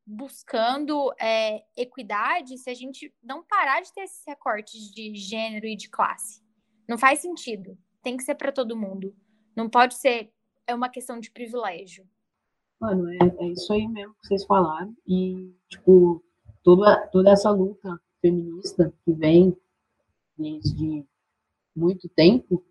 buscando 0.05 1.11
é, 1.19 1.63
equidade 1.75 2.57
se 2.59 2.69
a 2.69 2.73
gente 2.73 3.11
não 3.23 3.43
parar 3.43 3.81
de 3.81 3.91
ter 3.91 4.01
esses 4.01 4.23
recortes 4.25 4.91
de 4.91 5.15
gênero 5.15 5.65
e 5.65 5.75
de 5.75 5.89
classe. 5.89 6.43
Não 6.87 6.97
faz 6.97 7.19
sentido. 7.19 7.77
Tem 8.03 8.15
que 8.15 8.23
ser 8.23 8.35
para 8.35 8.51
todo 8.51 8.77
mundo. 8.77 9.15
Não 9.55 9.67
pode 9.67 9.95
ser 9.95 10.31
é 10.67 10.73
uma 10.73 10.89
questão 10.89 11.19
de 11.19 11.31
privilégio. 11.31 12.07
Mano, 12.79 13.09
é, 13.09 13.17
é 13.39 13.47
isso 13.47 13.71
aí 13.73 13.87
mesmo 13.87 14.13
que 14.21 14.27
vocês 14.27 14.45
falaram. 14.45 14.95
E, 15.07 15.53
tipo, 15.69 16.23
toda, 16.63 17.07
toda 17.07 17.31
essa 17.31 17.49
luta 17.51 17.99
feminista 18.21 18.93
que 19.03 19.13
vem 19.13 19.55
desde 20.37 21.05
muito 21.75 22.09
tempo, 22.09 22.63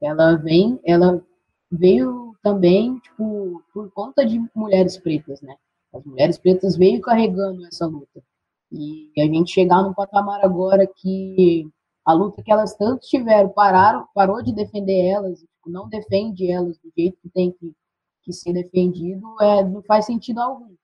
ela 0.00 0.36
vem, 0.36 0.78
ela 0.84 1.24
veio 1.70 2.36
também, 2.42 2.98
tipo, 2.98 3.62
por 3.72 3.90
conta 3.90 4.24
de 4.24 4.40
mulheres 4.54 4.96
pretas, 4.96 5.40
né? 5.40 5.56
As 5.92 6.04
mulheres 6.04 6.38
pretas 6.38 6.76
veio 6.76 7.00
carregando 7.00 7.66
essa 7.66 7.86
luta. 7.86 8.22
E 8.70 9.10
a 9.18 9.22
gente 9.22 9.52
chegar 9.52 9.82
num 9.82 9.94
patamar 9.94 10.44
agora 10.44 10.86
que 10.86 11.68
a 12.08 12.14
luta 12.14 12.42
que 12.42 12.50
elas 12.50 12.74
tanto 12.74 13.06
tiveram 13.06 13.50
pararam, 13.50 14.08
parou 14.14 14.42
de 14.42 14.50
defender 14.50 15.08
elas, 15.08 15.40
tipo, 15.40 15.68
não 15.68 15.90
defende 15.90 16.50
elas 16.50 16.78
do 16.78 16.90
jeito 16.96 17.18
que 17.20 17.28
tem 17.28 17.52
que, 17.52 17.76
que 18.22 18.32
ser 18.32 18.54
defendido, 18.54 19.36
é, 19.42 19.62
não 19.62 19.82
faz 19.82 20.06
sentido 20.06 20.40
algum. 20.40 20.74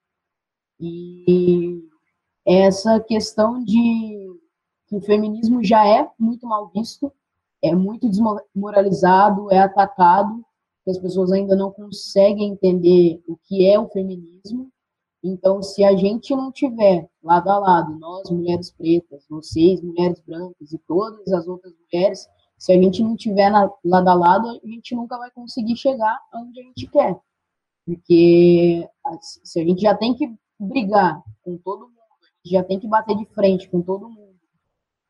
E 0.79 1.83
essa 2.45 3.01
questão 3.01 3.65
de 3.65 4.39
que 4.87 4.97
o 4.97 5.01
feminismo 5.01 5.65
já 5.65 5.89
é 5.89 6.07
muito 6.19 6.47
mal 6.47 6.71
visto, 6.75 7.11
é 7.63 7.75
muito 7.75 8.07
desmoralizado, 8.07 9.51
é 9.51 9.61
atacado, 9.61 10.45
que 10.85 10.91
as 10.91 10.99
pessoas 10.99 11.33
ainda 11.33 11.57
não 11.57 11.73
conseguem 11.73 12.51
entender 12.51 13.23
o 13.27 13.35
que 13.35 13.67
é 13.67 13.81
o 13.81 13.89
feminismo. 13.89 14.71
Então, 15.27 15.63
se 15.63 15.83
a 15.83 15.97
gente 15.97 16.37
não 16.37 16.53
tiver 16.53 17.09
lado 17.23 17.49
a 17.49 17.59
lado, 17.59 17.99
nós, 17.99 18.29
mulheres 18.31 18.71
pretas, 18.71 19.25
vocês, 19.27 19.81
mulheres 19.81 20.21
brancas 20.21 20.71
e 20.71 20.79
todas 20.87 21.33
as 21.33 21.49
outras 21.49 21.73
mulheres, 21.81 22.29
se 22.59 22.71
a 22.71 22.77
gente 22.77 23.03
não 23.03 23.17
tiver 23.17 23.49
na, 23.49 23.73
lado 23.83 24.09
a 24.09 24.15
lado, 24.15 24.61
a 24.63 24.67
gente 24.69 24.95
nunca 24.95 25.17
vai 25.17 25.31
conseguir 25.31 25.77
chegar 25.77 26.21
onde 26.35 26.61
a 26.61 26.63
gente 26.65 26.87
quer. 26.89 27.19
Porque 27.87 28.87
se 29.23 29.61
a 29.61 29.65
gente 29.65 29.81
já 29.81 29.95
tem 29.95 30.15
que 30.15 30.31
brigar 30.61 31.23
com 31.43 31.57
todo 31.57 31.89
mundo, 31.89 31.95
já 32.45 32.63
tem 32.63 32.79
que 32.79 32.87
bater 32.87 33.17
de 33.17 33.25
frente 33.25 33.67
com 33.71 33.81
todo 33.81 34.11
mundo, 34.11 34.39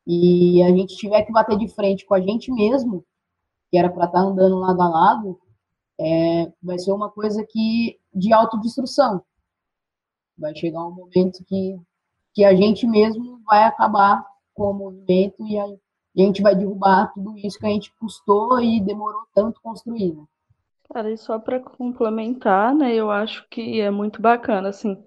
e 0.06 0.62
a 0.62 0.68
gente 0.68 0.96
tiver 0.96 1.22
que 1.22 1.32
bater 1.32 1.58
de 1.58 1.66
frente 1.66 2.06
com 2.06 2.14
a 2.14 2.20
gente 2.20 2.52
mesmo, 2.52 3.04
que 3.68 3.76
era 3.76 3.90
para 3.90 4.04
estar 4.04 4.20
tá 4.20 4.24
andando 4.24 4.60
lado 4.60 4.80
a 4.80 4.88
lado, 4.88 5.40
é, 5.98 6.52
vai 6.62 6.78
ser 6.78 6.92
uma 6.92 7.10
coisa 7.10 7.44
que 7.44 7.98
de 8.14 8.32
autodestruição. 8.32 9.20
Vai 10.36 10.54
chegar 10.54 10.86
um 10.86 10.92
momento 10.92 11.44
que, 11.46 11.78
que 12.34 12.44
a 12.44 12.54
gente 12.54 12.86
mesmo 12.86 13.40
vai 13.44 13.64
acabar 13.64 14.24
com 14.54 14.70
o 14.70 14.74
movimento 14.74 15.46
e 15.46 15.58
a, 15.58 15.66
gente 16.16 16.42
vai 16.42 16.54
derrubar 16.54 17.12
tudo 17.12 17.36
isso 17.38 17.58
que 17.58 17.66
a 17.66 17.70
gente 17.70 17.92
custou 17.98 18.60
e 18.60 18.80
demorou 18.80 19.22
tanto 19.34 19.60
construir. 19.60 20.14
Né? 20.14 20.24
Cara, 20.92 21.10
e 21.10 21.18
só 21.18 21.38
para 21.38 21.58
complementar, 21.58 22.74
né, 22.74 22.94
eu 22.94 23.10
acho 23.10 23.46
que 23.50 23.80
é 23.80 23.90
muito 23.90 24.22
bacana, 24.22 24.68
assim, 24.68 25.02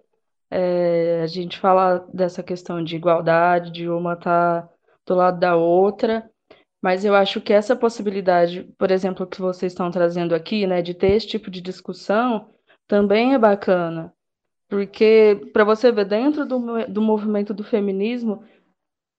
é, 0.52 1.22
a 1.24 1.28
gente 1.28 1.58
fala 1.58 2.06
dessa 2.14 2.44
questão 2.44 2.84
de 2.84 2.96
igualdade, 2.96 3.72
de 3.72 3.88
uma 3.88 4.14
estar 4.14 4.64
tá 4.64 4.70
do 5.06 5.16
lado 5.16 5.40
da 5.40 5.56
outra, 5.56 6.30
mas 6.82 7.06
eu 7.06 7.16
acho 7.16 7.42
que 7.42 7.54
essa 7.54 7.76
possibilidade, 7.76 8.64
por 8.78 8.92
exemplo, 8.92 9.26
que 9.26 9.42
vocês 9.42 9.72
estão 9.72 9.90
trazendo 9.90 10.36
aqui, 10.36 10.68
né, 10.68 10.82
de 10.82 10.94
ter 10.94 11.12
esse 11.12 11.28
tipo 11.28 11.50
de 11.50 11.62
discussão, 11.62 12.50
também 12.88 13.34
é 13.34 13.40
bacana. 13.40 14.14
Porque, 14.68 15.50
para 15.54 15.64
você 15.64 15.92
ver, 15.92 16.06
dentro 16.06 16.46
do, 16.46 16.86
do 16.88 17.02
movimento 17.02 17.54
do 17.54 17.64
feminismo, 17.64 18.44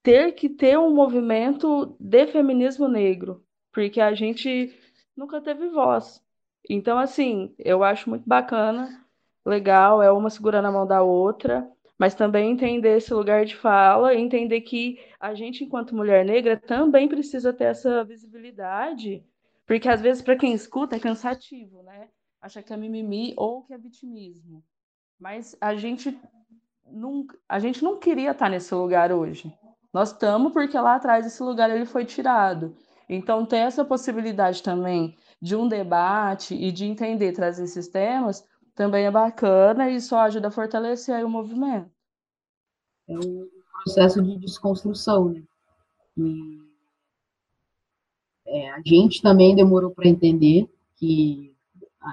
ter 0.02 0.32
que 0.32 0.48
ter 0.48 0.78
um 0.78 0.94
movimento 0.94 1.96
de 1.98 2.26
feminismo 2.26 2.86
negro, 2.86 3.44
porque 3.72 4.00
a 4.00 4.14
gente 4.14 4.74
nunca 5.16 5.40
teve 5.40 5.68
voz. 5.68 6.22
Então, 6.68 6.98
assim, 6.98 7.54
eu 7.58 7.82
acho 7.82 8.10
muito 8.10 8.28
bacana, 8.28 9.04
legal, 9.44 10.02
é 10.02 10.12
uma 10.12 10.30
segurando 10.30 10.66
a 10.66 10.72
mão 10.72 10.86
da 10.86 11.02
outra, 11.02 11.70
mas 11.98 12.14
também 12.14 12.50
entender 12.50 12.98
esse 12.98 13.12
lugar 13.12 13.44
de 13.44 13.56
fala, 13.56 14.14
entender 14.14 14.60
que 14.60 15.00
a 15.18 15.34
gente, 15.34 15.64
enquanto 15.64 15.96
mulher 15.96 16.24
negra, 16.24 16.56
também 16.56 17.08
precisa 17.08 17.52
ter 17.52 17.64
essa 17.64 18.04
visibilidade, 18.04 19.24
porque 19.66 19.88
às 19.88 20.00
vezes, 20.00 20.22
para 20.22 20.36
quem 20.36 20.52
escuta, 20.52 20.96
é 20.96 21.00
cansativo, 21.00 21.82
né? 21.82 22.08
Acha 22.40 22.62
que 22.62 22.72
é 22.72 22.76
mimimi 22.76 23.34
ou 23.36 23.62
que 23.62 23.74
é 23.74 23.78
vitimismo. 23.78 24.62
Mas 25.18 25.56
a 25.60 25.74
gente 25.74 26.18
não, 26.86 27.26
a 27.48 27.58
gente 27.58 27.82
não 27.82 27.98
queria 27.98 28.30
estar 28.30 28.48
nesse 28.48 28.74
lugar 28.74 29.12
hoje. 29.12 29.52
Nós 29.92 30.12
estamos 30.12 30.52
porque 30.52 30.78
lá 30.78 30.96
atrás 30.96 31.26
esse 31.26 31.42
lugar 31.42 31.70
ele 31.70 31.84
foi 31.84 32.04
tirado. 32.04 32.76
Então, 33.08 33.46
ter 33.46 33.58
essa 33.58 33.84
possibilidade 33.84 34.62
também 34.62 35.16
de 35.40 35.56
um 35.56 35.66
debate 35.66 36.54
e 36.54 36.70
de 36.70 36.84
entender, 36.84 37.32
trazer 37.32 37.64
esses 37.64 37.88
temas, 37.88 38.46
também 38.74 39.06
é 39.06 39.10
bacana 39.10 39.90
e 39.90 40.00
só 40.00 40.20
ajuda 40.20 40.48
a 40.48 40.52
fortalecer 40.52 41.24
o 41.24 41.28
movimento. 41.28 41.90
É 43.08 43.16
um 43.16 43.48
processo 43.84 44.22
de 44.22 44.36
desconstrução, 44.38 45.30
né? 45.30 45.42
E 46.16 46.58
é, 48.46 48.70
a 48.70 48.82
gente 48.84 49.22
também 49.22 49.54
demorou 49.54 49.90
para 49.90 50.08
entender 50.08 50.68
que 50.96 51.54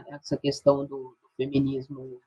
essa 0.07 0.37
questão 0.37 0.85
do, 0.85 0.87
do, 0.87 1.29
feminismo 1.37 2.19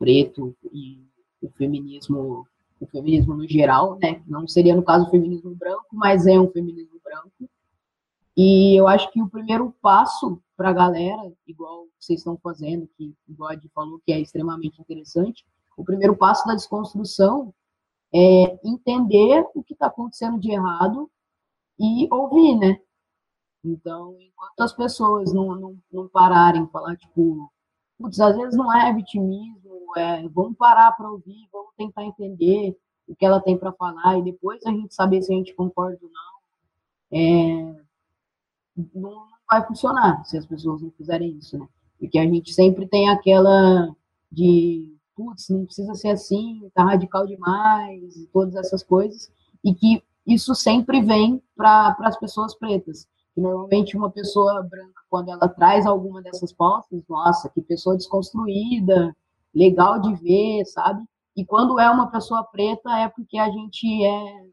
preto 0.00 0.56
e 0.72 0.98
o 1.42 1.50
feminismo 1.50 2.46
o 2.80 2.86
feminismo 2.86 3.34
no 3.34 3.46
geral, 3.46 3.98
né? 3.98 4.22
Não 4.26 4.48
seria 4.48 4.74
no 4.74 4.82
caso 4.82 5.06
o 5.06 5.10
feminismo 5.10 5.54
branco, 5.54 5.86
mas 5.92 6.26
é 6.26 6.40
um 6.40 6.50
feminismo 6.50 6.98
branco. 7.04 7.50
E 8.34 8.74
eu 8.74 8.88
acho 8.88 9.10
que 9.12 9.20
o 9.20 9.28
primeiro 9.28 9.70
passo 9.82 10.42
para 10.56 10.70
a 10.70 10.72
galera, 10.72 11.30
igual 11.46 11.86
vocês 11.98 12.20
estão 12.20 12.38
fazendo, 12.42 12.88
que 12.96 13.14
o 13.28 13.34
God 13.34 13.62
falou 13.74 14.00
que 14.04 14.12
é 14.12 14.18
extremamente 14.18 14.80
interessante, 14.80 15.44
o 15.76 15.84
primeiro 15.84 16.16
passo 16.16 16.46
da 16.46 16.54
desconstrução 16.54 17.52
é 18.14 18.58
entender 18.66 19.46
o 19.54 19.62
que 19.62 19.74
está 19.74 19.86
acontecendo 19.88 20.40
de 20.40 20.50
errado 20.50 21.10
e 21.78 22.08
ouvir, 22.10 22.56
né? 22.56 22.80
Então, 23.62 24.16
enquanto 24.18 24.60
as 24.60 24.72
pessoas 24.72 25.34
não, 25.34 25.54
não, 25.54 25.78
não 25.92 26.08
pararem, 26.08 26.66
falar, 26.68 26.96
tipo, 26.96 27.50
putz, 28.00 28.18
às 28.18 28.36
vezes 28.36 28.56
não 28.56 28.74
é 28.74 28.92
vitimismo, 28.94 29.96
é, 29.96 30.26
vamos 30.28 30.56
parar 30.56 30.92
para 30.92 31.10
ouvir, 31.10 31.48
vamos 31.52 31.72
tentar 31.76 32.04
entender 32.04 32.76
o 33.06 33.14
que 33.14 33.26
ela 33.26 33.40
tem 33.40 33.58
para 33.58 33.72
falar 33.72 34.18
e 34.18 34.22
depois 34.22 34.64
a 34.64 34.70
gente 34.70 34.94
saber 34.94 35.20
se 35.22 35.32
a 35.32 35.36
gente 35.36 35.54
concorda 35.54 35.98
ou 36.02 36.10
não. 36.10 36.30
É, 37.12 37.82
não 38.94 39.26
vai 39.50 39.66
funcionar 39.66 40.24
se 40.24 40.38
as 40.38 40.46
pessoas 40.46 40.80
não 40.80 40.90
fizerem 40.92 41.36
isso, 41.36 41.58
né? 41.58 41.68
Porque 41.98 42.18
a 42.18 42.24
gente 42.24 42.54
sempre 42.54 42.86
tem 42.86 43.10
aquela 43.10 43.94
de, 44.32 44.96
putz, 45.14 45.50
não 45.50 45.66
precisa 45.66 45.94
ser 45.94 46.10
assim, 46.10 46.70
tá 46.72 46.84
radical 46.84 47.26
demais, 47.26 48.16
e 48.16 48.26
todas 48.28 48.54
essas 48.54 48.82
coisas, 48.82 49.30
e 49.62 49.74
que 49.74 50.02
isso 50.26 50.54
sempre 50.54 51.02
vem 51.02 51.42
para 51.56 51.96
as 52.00 52.18
pessoas 52.18 52.54
pretas. 52.54 53.06
Normalmente 53.40 53.96
uma 53.96 54.10
pessoa 54.10 54.62
branca, 54.62 55.02
quando 55.08 55.30
ela 55.30 55.48
traz 55.48 55.86
alguma 55.86 56.22
dessas 56.22 56.52
pautas, 56.52 57.02
nossa, 57.08 57.48
que 57.48 57.60
pessoa 57.60 57.96
desconstruída, 57.96 59.16
legal 59.54 60.00
de 60.00 60.14
ver, 60.14 60.64
sabe? 60.66 61.02
E 61.36 61.44
quando 61.44 61.78
é 61.78 61.90
uma 61.90 62.10
pessoa 62.10 62.44
preta, 62.44 62.90
é 62.98 63.08
porque 63.08 63.38
a 63.38 63.50
gente 63.50 64.04
é, 64.04 64.46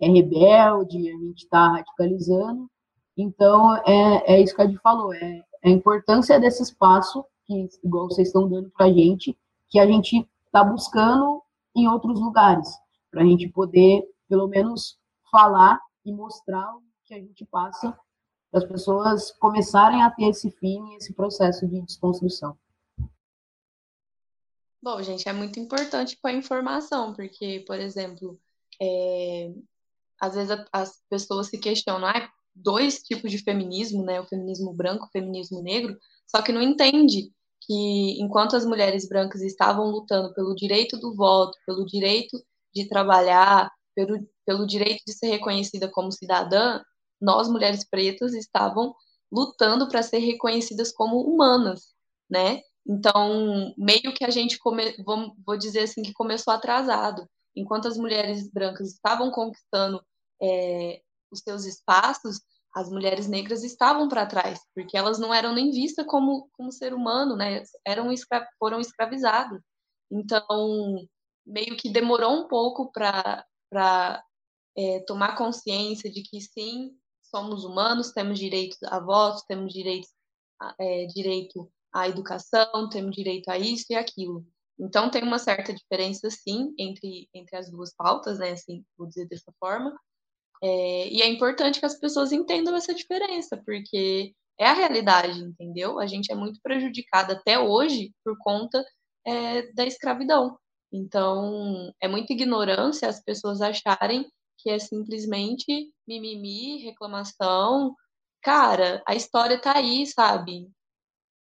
é 0.00 0.08
rebelde, 0.08 1.10
a 1.10 1.18
gente 1.18 1.44
está 1.44 1.68
radicalizando, 1.68 2.68
então, 3.16 3.76
é, 3.86 4.34
é 4.34 4.40
isso 4.40 4.54
que 4.54 4.62
a 4.62 4.66
gente 4.66 4.80
falou, 4.80 5.14
é, 5.14 5.42
é 5.62 5.68
a 5.68 5.70
importância 5.70 6.38
desse 6.40 6.62
espaço, 6.62 7.24
que 7.46 7.68
igual 7.84 8.08
vocês 8.08 8.28
estão 8.28 8.48
dando 8.48 8.70
para 8.70 8.86
a 8.86 8.92
gente, 8.92 9.36
que 9.68 9.78
a 9.78 9.86
gente 9.86 10.28
está 10.46 10.64
buscando 10.64 11.42
em 11.76 11.86
outros 11.88 12.20
lugares, 12.20 12.68
para 13.10 13.22
a 13.22 13.24
gente 13.24 13.48
poder, 13.48 14.02
pelo 14.28 14.48
menos, 14.48 14.98
falar 15.30 15.80
e 16.04 16.12
mostrar 16.12 16.74
o 16.76 16.82
que 17.04 17.14
a 17.14 17.18
gente 17.18 17.44
passa, 17.46 17.96
para 18.54 18.62
as 18.62 18.70
pessoas 18.70 19.32
começarem 19.32 20.00
a 20.04 20.10
ter 20.12 20.28
esse 20.28 20.48
fim, 20.48 20.94
esse 20.94 21.12
processo 21.12 21.66
de 21.66 21.80
desconstrução. 21.82 22.56
Bom, 24.80 25.02
gente, 25.02 25.28
é 25.28 25.32
muito 25.32 25.58
importante 25.58 26.16
com 26.22 26.28
a 26.28 26.32
informação, 26.32 27.12
porque, 27.14 27.64
por 27.66 27.80
exemplo, 27.80 28.38
é, 28.80 29.52
às 30.20 30.36
vezes 30.36 30.56
as 30.72 31.02
pessoas 31.10 31.48
se 31.48 31.58
questionam, 31.58 32.06
ah, 32.06 32.30
dois 32.54 33.02
tipos 33.02 33.32
de 33.32 33.38
feminismo, 33.38 34.04
né? 34.04 34.20
O 34.20 34.26
feminismo 34.26 34.72
branco, 34.72 35.06
o 35.06 35.10
feminismo 35.10 35.60
negro, 35.60 35.98
só 36.24 36.40
que 36.40 36.52
não 36.52 36.62
entende 36.62 37.32
que 37.60 38.22
enquanto 38.22 38.54
as 38.54 38.64
mulheres 38.64 39.08
brancas 39.08 39.42
estavam 39.42 39.90
lutando 39.90 40.32
pelo 40.32 40.54
direito 40.54 40.96
do 40.96 41.12
voto, 41.16 41.58
pelo 41.66 41.84
direito 41.84 42.40
de 42.72 42.88
trabalhar, 42.88 43.68
pelo, 43.96 44.24
pelo 44.46 44.64
direito 44.64 45.02
de 45.04 45.12
ser 45.12 45.26
reconhecida 45.26 45.90
como 45.90 46.12
cidadã, 46.12 46.80
nós, 47.24 47.48
mulheres 47.48 47.88
pretas, 47.88 48.34
estavam 48.34 48.94
lutando 49.32 49.88
para 49.88 50.02
ser 50.02 50.18
reconhecidas 50.18 50.92
como 50.92 51.20
humanas, 51.20 51.94
né? 52.30 52.62
Então, 52.86 53.74
meio 53.78 54.12
que 54.14 54.24
a 54.24 54.30
gente, 54.30 54.58
come, 54.58 54.94
vou, 55.04 55.56
dizer 55.56 55.80
assim, 55.80 56.02
que 56.02 56.12
começou 56.12 56.52
atrasado. 56.52 57.26
Enquanto 57.56 57.88
as 57.88 57.96
mulheres 57.96 58.50
brancas 58.52 58.92
estavam 58.92 59.30
conquistando 59.30 60.04
é, 60.42 61.00
os 61.30 61.40
seus 61.40 61.64
espaços, 61.64 62.40
as 62.74 62.90
mulheres 62.90 63.28
negras 63.28 63.62
estavam 63.62 64.08
para 64.08 64.26
trás, 64.26 64.60
porque 64.74 64.96
elas 64.96 65.18
não 65.18 65.32
eram 65.32 65.54
nem 65.54 65.70
vistas 65.70 66.04
como, 66.06 66.48
como 66.52 66.72
ser 66.72 66.92
humano, 66.92 67.36
né? 67.36 67.62
Eram 67.86 68.12
escra 68.12 68.46
foram 68.58 68.80
escravizadas. 68.80 69.62
Então, 70.10 71.06
meio 71.46 71.76
que 71.76 71.88
demorou 71.88 72.32
um 72.32 72.48
pouco 72.48 72.90
para 72.92 73.44
é, 74.76 75.00
tomar 75.06 75.36
consciência 75.36 76.10
de 76.10 76.22
que 76.22 76.40
sim, 76.40 76.90
somos 77.34 77.64
humanos, 77.64 78.12
temos 78.12 78.38
direito 78.38 78.76
a 78.84 79.00
votos, 79.00 79.42
temos 79.42 79.72
direito, 79.72 80.06
é, 80.78 81.06
direito 81.06 81.68
à 81.92 82.08
educação, 82.08 82.88
temos 82.88 83.16
direito 83.16 83.48
a 83.48 83.58
isso 83.58 83.86
e 83.90 83.96
aquilo. 83.96 84.46
Então 84.78 85.10
tem 85.10 85.24
uma 85.24 85.40
certa 85.40 85.74
diferença 85.74 86.30
sim 86.30 86.72
entre, 86.78 87.28
entre 87.34 87.56
as 87.56 87.68
duas 87.68 87.92
pautas, 87.92 88.38
né? 88.38 88.52
Assim, 88.52 88.84
vou 88.96 89.08
dizer 89.08 89.26
dessa 89.26 89.52
forma. 89.58 89.92
É, 90.62 91.08
e 91.08 91.22
é 91.22 91.28
importante 91.28 91.80
que 91.80 91.86
as 91.86 91.98
pessoas 91.98 92.30
entendam 92.30 92.76
essa 92.76 92.94
diferença, 92.94 93.60
porque 93.66 94.32
é 94.58 94.66
a 94.66 94.72
realidade, 94.72 95.40
entendeu? 95.40 95.98
A 95.98 96.06
gente 96.06 96.30
é 96.30 96.36
muito 96.36 96.60
prejudicada 96.62 97.32
até 97.32 97.58
hoje 97.58 98.12
por 98.24 98.38
conta 98.38 98.84
é, 99.26 99.72
da 99.72 99.84
escravidão. 99.84 100.56
Então, 100.92 101.92
é 102.00 102.06
muita 102.06 102.32
ignorância 102.32 103.08
as 103.08 103.20
pessoas 103.20 103.60
acharem 103.60 104.24
que 104.64 104.70
é 104.70 104.78
simplesmente 104.78 105.92
mimimi, 106.08 106.78
reclamação. 106.78 107.94
Cara, 108.42 109.02
a 109.06 109.14
história 109.14 109.60
tá 109.60 109.76
aí, 109.76 110.06
sabe? 110.06 110.70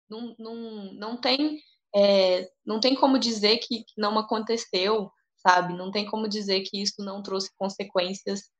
Não, 0.08 0.36
não, 0.38 0.94
não 0.94 1.18
tem 1.20 1.60
é, 1.96 2.48
não 2.64 2.80
tem 2.80 2.94
como 2.94 3.18
dizer 3.18 3.58
que, 3.58 3.84
não 3.98 4.20
aconteceu, 4.20 5.12
sabe? 5.38 5.74
Não 5.74 5.90
tem 5.92 6.06
como 6.06 6.30
dizer 6.30 6.62
que 6.62 6.80
isso 6.80 7.04
não 7.04 7.24
trouxe 7.24 7.50
consequências 7.58 8.52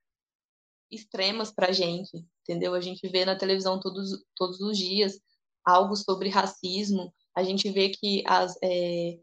extremas 0.90 1.52
para 1.52 1.72
gente, 1.72 2.26
entendeu? 2.42 2.74
A 2.74 2.82
gente 2.82 3.08
vê 3.08 3.26
na 3.26 3.38
televisão 3.38 3.80
todos, 3.80 4.10
todos 4.36 4.60
os 4.62 4.76
dias 4.76 5.20
algo 5.64 5.96
sobre 5.96 6.30
racismo, 6.30 7.14
a 7.36 7.44
gente 7.44 7.70
vê 7.70 7.90
que 7.90 8.24
as, 8.26 8.58
é, 8.64 9.20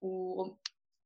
o 0.00 0.56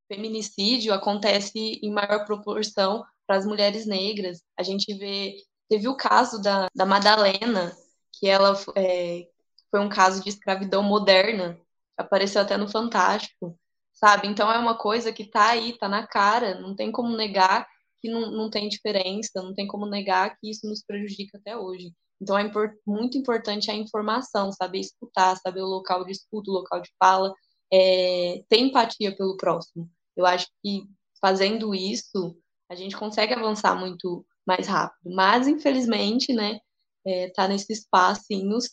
feminicídio 0.07 0.95
acontece 0.95 1.81
em 1.83 1.91
maior 1.91 2.25
proporção 2.25 3.05
para 3.27 3.37
as 3.37 3.47
mulheres 3.47 3.87
negras. 3.87 4.43
A 4.59 4.63
gente 4.63 4.93
vê, 4.95 5.35
teve 5.69 5.89
o 5.89 5.97
caso 5.97 6.41
da, 6.41 6.69
da 6.75 6.87
Madalena, 6.87 7.77
que 8.13 8.29
ela 8.29 8.59
é, 8.77 9.29
foi 9.71 9.81
um 9.81 9.89
caso 9.89 10.23
de 10.23 10.29
escravidão 10.29 10.83
moderna, 10.83 11.59
apareceu 11.97 12.41
até 12.41 12.57
no 12.57 12.69
Fantástico, 12.69 13.59
sabe? 13.93 14.29
Então 14.29 14.51
é 14.51 14.59
uma 14.59 14.77
coisa 14.77 15.13
que 15.13 15.25
tá 15.25 15.51
aí, 15.51 15.77
tá 15.79 15.89
na 15.89 16.07
cara, 16.07 16.61
não 16.61 16.75
tem 16.75 16.93
como 16.93 17.17
negar 17.17 17.67
que 18.01 18.11
não, 18.11 18.31
não 18.31 18.51
tem 18.51 18.69
diferença, 18.69 19.43
não 19.43 19.55
tem 19.55 19.67
como 19.67 19.87
negar 19.87 20.37
que 20.39 20.51
isso 20.51 20.67
nos 20.67 20.83
prejudica 20.85 21.39
até 21.39 21.57
hoje. 21.57 21.93
Então 22.21 22.39
é 22.39 22.43
import, 22.43 22.73
muito 22.87 23.19
importante 23.19 23.71
a 23.71 23.75
informação, 23.75 24.53
saber 24.53 24.81
escutar, 24.81 25.37
saber 25.37 25.61
o 25.61 25.67
local 25.67 26.05
de 26.05 26.13
escuta, 26.13 26.51
o 26.51 26.55
local 26.55 26.81
de 26.81 26.91
fala, 26.99 27.35
é, 27.73 28.43
ter 28.49 28.59
empatia 28.59 29.15
pelo 29.17 29.37
próximo. 29.37 29.91
Eu 30.17 30.25
acho 30.25 30.47
que 30.63 30.89
fazendo 31.21 31.75
isso, 31.75 32.37
a 32.69 32.75
gente 32.75 32.97
consegue 32.97 33.33
avançar 33.33 33.75
muito 33.75 34.27
mais 34.47 34.67
rápido. 34.67 35.15
Mas, 35.15 35.47
infelizmente, 35.47 36.33
né, 36.33 36.59
é, 37.07 37.31
tá 37.31 37.47
nesses 37.47 37.87
passinhos, 37.89 38.71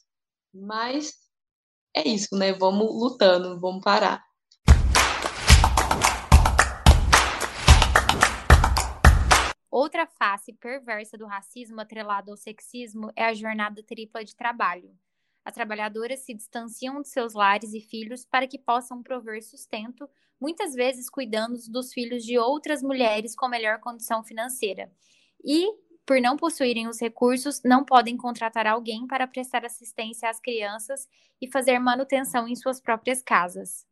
mas 0.53 1.13
é 1.95 2.08
isso, 2.08 2.36
né? 2.36 2.51
Vamos 2.53 2.88
lutando, 2.88 3.60
vamos 3.60 3.84
parar. 3.84 4.23
Outra 9.69 10.06
face 10.06 10.53
perversa 10.53 11.17
do 11.17 11.25
racismo 11.25 11.82
atrelado 11.82 12.32
ao 12.32 12.38
sexismo 12.38 13.12
é 13.15 13.25
a 13.25 13.34
jornada 13.34 13.82
tripla 13.84 14.23
de 14.23 14.36
trabalho. 14.36 14.95
As 15.45 15.53
trabalhadoras 15.53 16.19
se 16.19 16.34
distanciam 16.34 17.01
de 17.01 17.10
seus 17.10 17.34
lares 17.34 17.73
e 17.73 17.82
filhos 17.82 18.25
para 18.25 18.47
que 18.47 18.58
possam 18.58 19.03
prover 19.03 19.43
sustento, 19.43 20.10
muitas 20.39 20.73
vezes 20.73 21.10
cuidando 21.10 21.58
dos 21.69 21.91
filhos 21.91 22.23
de 22.23 22.38
outras 22.38 22.82
mulheres 22.82 23.36
com 23.36 23.47
melhor 23.47 23.79
condição 23.79 24.23
financeira. 24.23 24.91
E 25.43 25.67
por 26.06 26.19
não 26.19 26.36
possuírem 26.36 26.88
os 26.88 26.99
recursos, 26.99 27.62
não 27.63 27.86
podem 27.86 28.17
contratar 28.17 28.67
alguém 28.67 29.08
para 29.08 29.25
prestar 29.25 29.65
assistência 29.65 30.29
às 30.29 30.39
crianças 30.39 31.08
e 31.41 31.49
fazer 31.49 31.79
manutenção 31.79 32.47
em 32.47 32.56
suas 32.56 32.82
próprias 32.82 33.21
casas. 33.21 33.86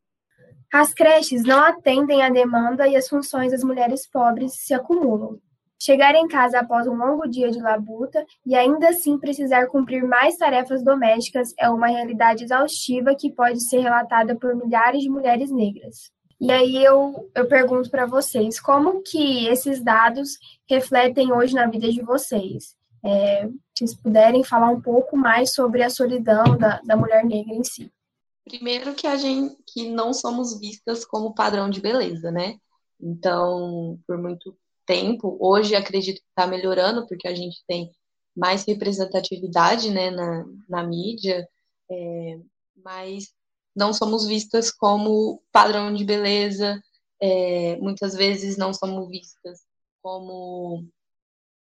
As 0.72 0.92
creches 0.92 1.42
não 1.42 1.62
atendem 1.62 2.22
à 2.22 2.28
demanda 2.28 2.86
e 2.86 2.96
as 2.96 3.08
funções 3.08 3.52
das 3.52 3.64
mulheres 3.64 4.06
pobres 4.06 4.54
se 4.54 4.74
acumulam. 4.74 5.40
Chegar 5.84 6.14
em 6.14 6.28
casa 6.28 6.60
após 6.60 6.86
um 6.86 6.94
longo 6.94 7.26
dia 7.26 7.50
de 7.50 7.60
labuta 7.60 8.24
e 8.46 8.54
ainda 8.54 8.90
assim 8.90 9.18
precisar 9.18 9.66
cumprir 9.66 10.04
mais 10.04 10.36
tarefas 10.36 10.80
domésticas 10.80 11.52
é 11.58 11.68
uma 11.68 11.88
realidade 11.88 12.44
exaustiva 12.44 13.16
que 13.16 13.32
pode 13.32 13.60
ser 13.60 13.80
relatada 13.80 14.36
por 14.36 14.54
milhares 14.54 15.02
de 15.02 15.10
mulheres 15.10 15.50
negras. 15.50 16.12
E 16.40 16.52
aí 16.52 16.84
eu, 16.84 17.28
eu 17.34 17.48
pergunto 17.48 17.90
para 17.90 18.06
vocês, 18.06 18.60
como 18.60 19.02
que 19.02 19.48
esses 19.48 19.82
dados 19.82 20.38
refletem 20.70 21.32
hoje 21.32 21.52
na 21.52 21.66
vida 21.66 21.90
de 21.90 22.00
vocês? 22.00 22.76
É, 23.04 23.48
vocês 23.74 23.92
puderem 23.92 24.44
falar 24.44 24.68
um 24.68 24.80
pouco 24.80 25.16
mais 25.16 25.52
sobre 25.52 25.82
a 25.82 25.90
solidão 25.90 26.56
da, 26.56 26.80
da 26.84 26.96
mulher 26.96 27.24
negra 27.24 27.54
em 27.54 27.64
si. 27.64 27.92
Primeiro 28.44 28.94
que 28.94 29.08
a 29.08 29.16
gente 29.16 29.56
que 29.66 29.90
não 29.90 30.14
somos 30.14 30.60
vistas 30.60 31.04
como 31.04 31.34
padrão 31.34 31.68
de 31.68 31.80
beleza, 31.80 32.30
né? 32.30 32.54
Então, 33.00 33.98
por 34.06 34.16
muito 34.16 34.56
tempo, 34.86 35.36
hoje 35.40 35.74
acredito 35.74 36.20
que 36.20 36.28
está 36.28 36.46
melhorando, 36.46 37.06
porque 37.06 37.28
a 37.28 37.34
gente 37.34 37.62
tem 37.66 37.90
mais 38.36 38.64
representatividade 38.64 39.90
né, 39.90 40.10
na, 40.10 40.44
na 40.68 40.82
mídia, 40.82 41.46
é, 41.90 42.38
mas 42.84 43.32
não 43.74 43.92
somos 43.92 44.26
vistas 44.26 44.70
como 44.70 45.42
padrão 45.52 45.92
de 45.94 46.04
beleza, 46.04 46.82
é, 47.20 47.76
muitas 47.76 48.14
vezes 48.14 48.56
não 48.56 48.72
somos 48.72 49.08
vistas 49.08 49.60
como 50.02 50.86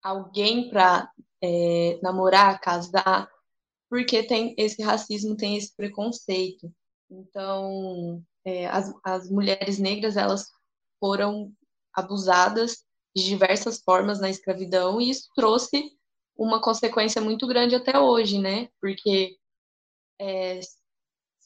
alguém 0.02 0.70
para 0.70 1.10
é, 1.42 2.00
namorar, 2.02 2.60
casar, 2.60 3.30
porque 3.90 4.24
tem 4.24 4.56
esse 4.58 4.82
racismo, 4.82 5.38
tem 5.38 5.56
esse 5.56 5.76
preconceito. 5.76 6.74
Então, 7.10 8.24
é, 8.44 8.66
as, 8.68 8.92
as 9.04 9.30
mulheres 9.30 9.78
negras, 9.78 10.18
elas 10.18 10.50
foram 11.00 11.54
abusadas 11.94 12.84
de 13.16 13.24
diversas 13.24 13.82
formas 13.82 14.20
na 14.20 14.30
escravidão, 14.30 15.00
e 15.00 15.10
isso 15.10 15.30
trouxe 15.36 15.92
uma 16.36 16.62
consequência 16.62 17.22
muito 17.22 17.46
grande 17.48 17.76
até 17.76 18.00
hoje, 18.00 18.40
né? 18.40 18.70
Porque 18.82 19.38
é, 20.20 20.60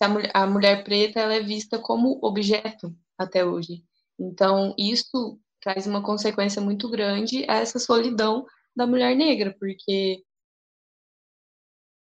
a 0.01 0.07
mulher, 0.07 0.31
a 0.33 0.47
mulher 0.47 0.83
preta 0.83 1.19
ela 1.19 1.33
é 1.35 1.41
vista 1.41 1.79
como 1.79 2.19
objeto 2.21 2.95
até 3.17 3.43
hoje. 3.45 3.83
Então, 4.19 4.73
isso 4.77 5.39
traz 5.61 5.87
uma 5.87 6.03
consequência 6.03 6.61
muito 6.61 6.89
grande 6.89 7.45
a 7.49 7.55
essa 7.55 7.79
solidão 7.79 8.45
da 8.75 8.87
mulher 8.87 9.15
negra, 9.15 9.55
porque 9.59 10.23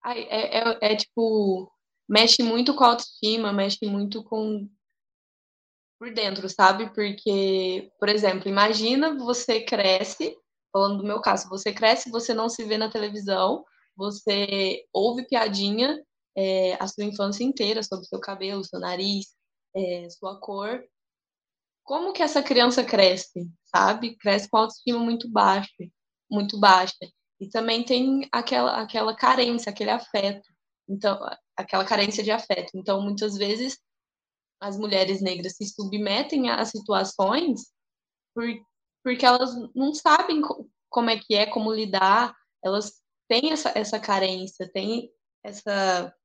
é, 0.05 0.59
é, 0.59 0.93
é, 0.93 0.95
tipo, 0.95 1.71
mexe 2.09 2.43
muito 2.43 2.75
com 2.75 2.83
a 2.83 2.89
autoestima, 2.89 3.53
mexe 3.53 3.85
muito 3.85 4.23
com 4.23 4.69
por 6.03 6.13
dentro, 6.13 6.49
sabe? 6.49 6.93
Porque, 6.93 7.89
por 7.97 8.09
exemplo, 8.09 8.49
imagina 8.49 9.17
você 9.17 9.61
cresce, 9.61 10.37
falando 10.69 10.97
do 10.97 11.05
meu 11.05 11.21
caso, 11.21 11.47
você 11.47 11.71
cresce, 11.71 12.11
você 12.11 12.33
não 12.33 12.49
se 12.49 12.65
vê 12.65 12.77
na 12.77 12.91
televisão, 12.91 13.63
você 13.95 14.83
ouve 14.91 15.25
piadinha 15.25 16.03
é, 16.35 16.73
a 16.73 16.87
sua 16.89 17.05
infância 17.05 17.45
inteira 17.45 17.81
sobre 17.81 18.05
seu 18.05 18.19
cabelo, 18.19 18.65
seu 18.65 18.81
nariz, 18.81 19.27
é, 19.73 20.09
sua 20.09 20.37
cor. 20.41 20.83
Como 21.85 22.11
que 22.11 22.21
essa 22.21 22.43
criança 22.43 22.83
cresce, 22.83 23.49
sabe? 23.73 24.17
Cresce 24.17 24.49
com 24.49 24.57
autoestima 24.57 24.99
muito 24.99 25.31
baixa, 25.31 25.71
muito 26.29 26.59
baixa. 26.59 26.97
E 27.39 27.47
também 27.47 27.81
tem 27.81 28.27
aquela, 28.29 28.81
aquela 28.81 29.15
carência, 29.15 29.69
aquele 29.69 29.91
afeto. 29.91 30.49
Então, 30.85 31.17
aquela 31.55 31.85
carência 31.85 32.21
de 32.21 32.31
afeto. 32.31 32.71
Então, 32.75 33.01
muitas 33.01 33.37
vezes, 33.37 33.77
as 34.63 34.77
mulheres 34.77 35.21
negras 35.21 35.57
se 35.57 35.65
submetem 35.65 36.49
a 36.49 36.63
situações 36.63 37.73
por, 38.33 38.45
porque 39.03 39.25
elas 39.25 39.53
não 39.75 39.93
sabem 39.93 40.41
como 40.89 41.09
é 41.09 41.19
que 41.19 41.35
é, 41.35 41.45
como 41.45 41.73
lidar, 41.73 42.33
elas 42.63 43.01
têm 43.27 43.51
essa, 43.51 43.73
essa 43.75 43.99
carência, 43.99 44.71
têm 44.71 45.11
essa 45.43 46.15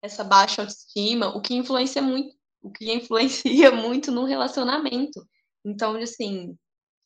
essa 0.00 0.24
baixa 0.24 0.62
autoestima, 0.62 1.28
o 1.28 1.40
que 1.40 1.54
influencia 1.54 2.02
muito, 2.02 2.34
o 2.60 2.70
que 2.72 2.92
influencia 2.92 3.70
muito 3.74 4.10
no 4.10 4.24
relacionamento. 4.24 5.24
Então, 5.64 5.94
assim, 5.96 6.56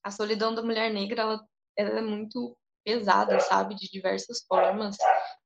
a 0.03 0.11
solidão 0.11 0.55
da 0.55 0.63
mulher 0.63 0.91
negra, 0.91 1.23
ela, 1.23 1.47
ela 1.77 1.99
é 1.99 2.03
muito 2.03 2.57
pesada, 2.85 3.39
sabe, 3.41 3.75
de 3.75 3.87
diversas 3.91 4.43
formas 4.47 4.97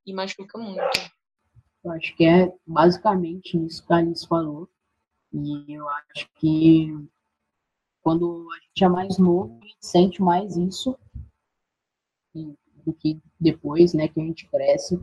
e 0.07 0.13
machuca 0.13 0.57
muito. 0.59 0.81
Eu 1.83 1.93
acho 1.93 2.15
que 2.17 2.25
é 2.25 2.53
basicamente 2.67 3.57
isso 3.57 3.87
que 3.87 3.93
a 3.93 3.97
Alice 3.97 4.27
falou. 4.27 4.69
E 5.33 5.73
eu 5.73 5.89
acho 5.89 6.29
que 6.35 6.89
quando 8.03 8.49
a 8.53 8.61
gente 8.67 8.85
é 8.85 8.89
mais 8.89 9.19
novo, 9.19 9.59
a 9.63 9.67
gente 9.67 9.87
sente 9.87 10.23
mais 10.23 10.57
isso 10.57 10.99
do 12.85 12.93
que 12.95 13.21
depois, 13.39 13.95
né, 13.95 14.09
que 14.09 14.21
a 14.21 14.25
gente 14.25 14.49
cresce. 14.49 15.01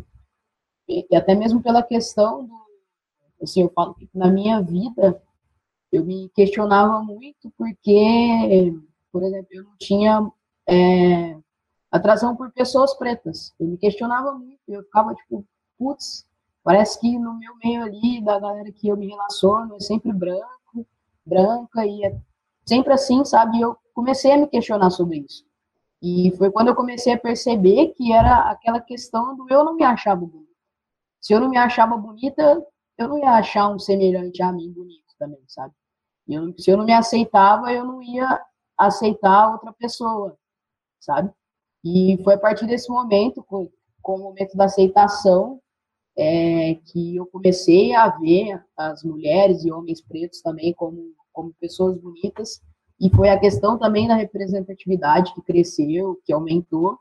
E, 0.88 1.06
e 1.10 1.16
até 1.16 1.36
mesmo 1.36 1.62
pela 1.62 1.84
questão 1.84 2.46
do, 2.46 2.68
assim, 3.42 3.62
eu 3.62 3.70
falo 3.70 3.94
que 3.96 4.10
na 4.14 4.30
minha 4.30 4.62
vida 4.62 5.22
eu 5.92 6.04
me 6.04 6.30
questionava 6.30 7.02
muito 7.02 7.52
porque, 7.58 8.74
por 9.12 9.24
exemplo, 9.24 9.48
eu 9.52 9.64
não 9.64 9.78
tinha 9.78 10.32
é, 10.68 11.38
atração 11.92 12.36
por 12.36 12.52
pessoas 12.52 12.94
pretas. 12.96 13.54
Eu 13.60 13.68
me 13.68 13.78
questionava 13.78 14.34
muito, 14.34 14.60
eu 14.68 14.84
ficava 14.84 15.16
tipo, 15.16 15.46
putz, 15.78 16.26
parece 16.68 17.00
que 17.00 17.18
no 17.18 17.40
meu 17.40 17.56
meio 17.64 17.82
ali, 17.82 18.22
da 18.22 18.38
galera 18.38 18.70
que 18.74 18.90
eu 18.90 18.98
me 18.98 19.08
relaciono, 19.08 19.78
é 19.78 19.80
sempre 19.80 20.12
branco, 20.12 20.86
branca, 21.26 21.86
e 21.86 22.04
é 22.04 22.14
sempre 22.66 22.92
assim, 22.92 23.24
sabe? 23.24 23.58
E 23.58 23.62
eu 23.62 23.78
comecei 23.94 24.34
a 24.34 24.38
me 24.38 24.48
questionar 24.48 24.90
sobre 24.90 25.20
isso. 25.20 25.46
E 26.02 26.30
foi 26.38 26.52
quando 26.52 26.68
eu 26.68 26.76
comecei 26.76 27.14
a 27.14 27.18
perceber 27.18 27.94
que 27.96 28.12
era 28.12 28.52
aquela 28.52 28.82
questão 28.82 29.34
do 29.38 29.48
eu 29.50 29.64
não 29.64 29.76
me 29.76 29.84
achava 29.86 30.20
bonita. 30.20 30.52
Se 31.22 31.32
eu 31.32 31.40
não 31.40 31.48
me 31.48 31.58
achava 31.58 31.96
bonita, 31.96 32.62
eu 32.98 33.08
não 33.08 33.18
ia 33.18 33.32
achar 33.32 33.70
um 33.70 33.80
semelhante 33.80 34.44
a 34.44 34.52
mim 34.52 34.70
bonito 34.70 35.16
também, 35.18 35.42
sabe? 35.48 35.74
Eu, 36.28 36.54
se 36.60 36.70
eu 36.70 36.76
não 36.76 36.84
me 36.84 36.92
aceitava, 36.92 37.72
eu 37.72 37.86
não 37.86 38.04
ia 38.04 38.44
aceitar 38.78 39.54
outra 39.54 39.72
pessoa, 39.72 40.38
sabe? 41.00 41.32
E 41.82 42.20
foi 42.26 42.34
a 42.34 42.40
partir 42.40 42.68
desse 42.68 42.90
momento, 42.90 43.42
com, 43.42 43.72
com 44.02 44.16
o 44.16 44.24
momento 44.24 44.58
da 44.58 44.66
aceitação, 44.66 45.62
é, 46.18 46.76
que 46.86 47.16
eu 47.16 47.26
comecei 47.28 47.94
a 47.94 48.10
ver 48.10 48.60
as 48.76 49.04
mulheres 49.04 49.64
e 49.64 49.72
homens 49.72 50.02
pretos 50.02 50.42
também 50.42 50.74
como, 50.74 51.14
como 51.32 51.54
pessoas 51.60 51.98
bonitas. 51.98 52.62
E 53.00 53.10
foi 53.16 53.30
a 53.30 53.40
questão 53.40 53.78
também 53.78 54.08
da 54.08 54.16
representatividade 54.16 55.34
que 55.36 55.42
cresceu, 55.42 56.20
que 56.26 56.34
aumentou. 56.34 56.98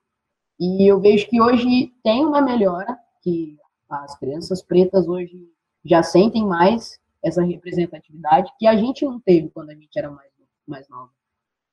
E 0.60 0.86
eu 0.90 1.00
vejo 1.00 1.26
que 1.28 1.40
hoje 1.40 1.92
tem 2.02 2.26
uma 2.26 2.42
melhora, 2.42 2.98
que 3.22 3.56
as 3.88 4.18
crianças 4.18 4.62
pretas 4.62 5.08
hoje 5.08 5.48
já 5.84 6.02
sentem 6.02 6.44
mais 6.44 6.98
essa 7.22 7.42
representatividade 7.42 8.52
que 8.58 8.66
a 8.66 8.76
gente 8.76 9.04
não 9.04 9.18
teve 9.18 9.48
quando 9.48 9.70
a 9.70 9.74
gente 9.74 9.96
era 9.96 10.10
mais, 10.10 10.30
mais 10.66 10.88
nova. 10.88 11.10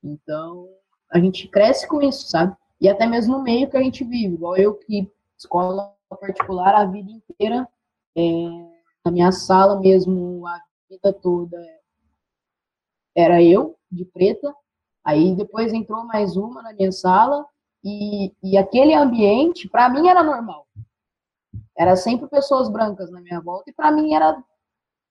Então, 0.02 0.68
a 1.12 1.20
gente 1.20 1.48
cresce 1.48 1.88
com 1.88 2.02
isso, 2.02 2.28
sabe? 2.28 2.56
E 2.80 2.88
até 2.88 3.06
mesmo 3.06 3.38
no 3.38 3.44
meio 3.44 3.70
que 3.70 3.78
a 3.78 3.84
gente 3.84 4.04
vive, 4.04 4.34
igual 4.34 4.56
eu 4.56 4.76
que 4.76 5.10
escola 5.38 5.94
particular 6.16 6.76
a 6.76 6.86
vida 6.86 7.12
inteira, 7.12 7.68
é, 8.16 8.22
na 9.06 9.12
minha 9.12 9.32
sala 9.32 9.80
mesmo, 9.80 10.46
a 10.48 10.62
vida 10.90 11.14
toda 11.14 11.58
era 13.16 13.42
eu, 13.42 13.78
de 13.92 14.06
preta, 14.06 14.54
aí 15.04 15.36
depois 15.36 15.74
entrou 15.74 16.04
mais 16.06 16.36
uma 16.36 16.62
na 16.62 16.74
minha 16.74 16.92
sala, 16.92 17.46
e, 17.84 18.34
e 18.42 18.58
aquele 18.58 18.94
ambiente, 18.94 19.68
para 19.68 19.90
mim, 19.90 20.08
era 20.08 20.24
normal. 20.24 20.66
Era 21.78 21.96
sempre 21.96 22.28
pessoas 22.28 22.70
brancas 22.70 23.12
na 23.12 23.20
minha 23.20 23.42
volta, 23.42 23.70
e 23.70 23.74
para 23.74 23.92
mim 23.92 24.14
era, 24.14 24.42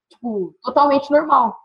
tipo, 0.09 0.55
totalmente 0.62 1.11
normal. 1.11 1.57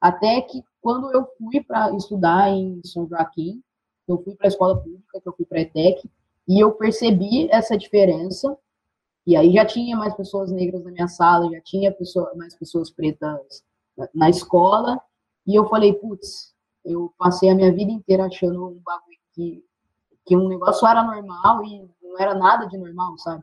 Até 0.00 0.40
que 0.42 0.62
quando 0.80 1.12
eu 1.12 1.26
fui 1.38 1.62
para 1.62 1.92
estudar 1.94 2.50
em 2.50 2.80
São 2.84 3.08
Joaquim, 3.08 3.62
eu 4.06 4.22
fui 4.22 4.34
para 4.34 4.46
a 4.46 4.48
escola 4.48 4.76
pública, 4.76 5.20
que 5.20 5.28
eu 5.28 5.32
fui 5.32 5.46
para 5.46 5.60
ETEC, 5.60 6.10
e 6.48 6.60
eu 6.60 6.72
percebi 6.72 7.48
essa 7.50 7.76
diferença. 7.76 8.56
E 9.26 9.36
aí 9.36 9.52
já 9.52 9.64
tinha 9.64 9.96
mais 9.96 10.14
pessoas 10.14 10.52
negras 10.52 10.84
na 10.84 10.90
minha 10.90 11.08
sala, 11.08 11.50
já 11.50 11.60
tinha 11.60 11.92
pessoa, 11.92 12.32
mais 12.36 12.54
pessoas 12.54 12.90
pretas 12.90 13.64
na 14.14 14.30
escola. 14.30 15.00
E 15.46 15.54
eu 15.54 15.68
falei, 15.68 15.92
putz, 15.94 16.54
eu 16.84 17.12
passei 17.18 17.50
a 17.50 17.54
minha 17.54 17.72
vida 17.72 17.90
inteira 17.90 18.26
achando 18.26 18.66
um 18.66 18.80
bagulho 18.84 19.18
que, 19.32 19.64
que 20.24 20.36
um 20.36 20.48
negócio 20.48 20.86
era 20.86 21.02
normal 21.02 21.64
e 21.64 21.90
não 22.02 22.18
era 22.18 22.34
nada 22.34 22.66
de 22.66 22.78
normal, 22.78 23.18
sabe? 23.18 23.42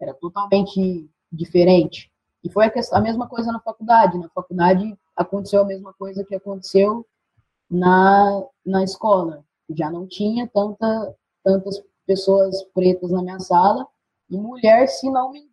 Era 0.00 0.14
totalmente 0.14 1.08
diferente. 1.30 2.10
E 2.42 2.50
foi 2.50 2.66
a, 2.66 2.70
questão, 2.70 2.98
a 2.98 3.02
mesma 3.02 3.28
coisa 3.28 3.52
na 3.52 3.60
faculdade. 3.60 4.18
Na 4.18 4.28
faculdade 4.30 4.98
aconteceu 5.14 5.60
a 5.60 5.66
mesma 5.66 5.92
coisa 5.92 6.24
que 6.24 6.34
aconteceu 6.34 7.06
na, 7.70 8.42
na 8.66 8.82
escola 8.82 9.44
já 9.74 9.90
não 9.90 10.06
tinha 10.06 10.48
tanta, 10.48 11.14
tantas 11.44 11.82
pessoas 12.06 12.62
pretas 12.74 13.10
na 13.10 13.22
minha 13.22 13.38
sala, 13.38 13.86
e 14.30 14.38
mulher, 14.38 14.86
se 14.86 15.10
não 15.10 15.32
me 15.32 15.40
engano, 15.40 15.50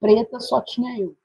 preta 0.00 0.40
só 0.40 0.60
tinha 0.60 0.98
eu. 0.98 1.16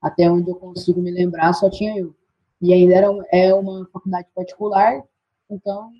Até 0.00 0.30
onde 0.30 0.50
eu 0.50 0.56
consigo 0.56 1.00
me 1.00 1.10
lembrar, 1.10 1.52
só 1.52 1.68
tinha 1.68 1.98
eu. 1.98 2.14
E 2.60 2.72
ainda 2.72 2.94
era, 2.94 3.08
é 3.32 3.52
uma 3.54 3.86
faculdade 3.92 4.28
particular, 4.34 5.02
então 5.50 5.90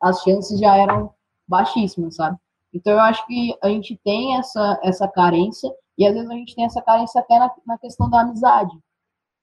as 0.00 0.22
chances 0.22 0.60
já 0.60 0.76
eram 0.76 1.14
baixíssimas, 1.48 2.16
sabe? 2.16 2.38
Então 2.72 2.92
eu 2.92 3.00
acho 3.00 3.26
que 3.26 3.56
a 3.62 3.68
gente 3.68 3.98
tem 4.04 4.36
essa, 4.36 4.78
essa 4.82 5.08
carência, 5.08 5.72
e 5.96 6.06
às 6.06 6.12
vezes 6.12 6.28
a 6.28 6.34
gente 6.34 6.54
tem 6.54 6.64
essa 6.64 6.82
carência 6.82 7.20
até 7.20 7.38
na, 7.38 7.50
na 7.66 7.78
questão 7.78 8.10
da 8.10 8.20
amizade, 8.20 8.76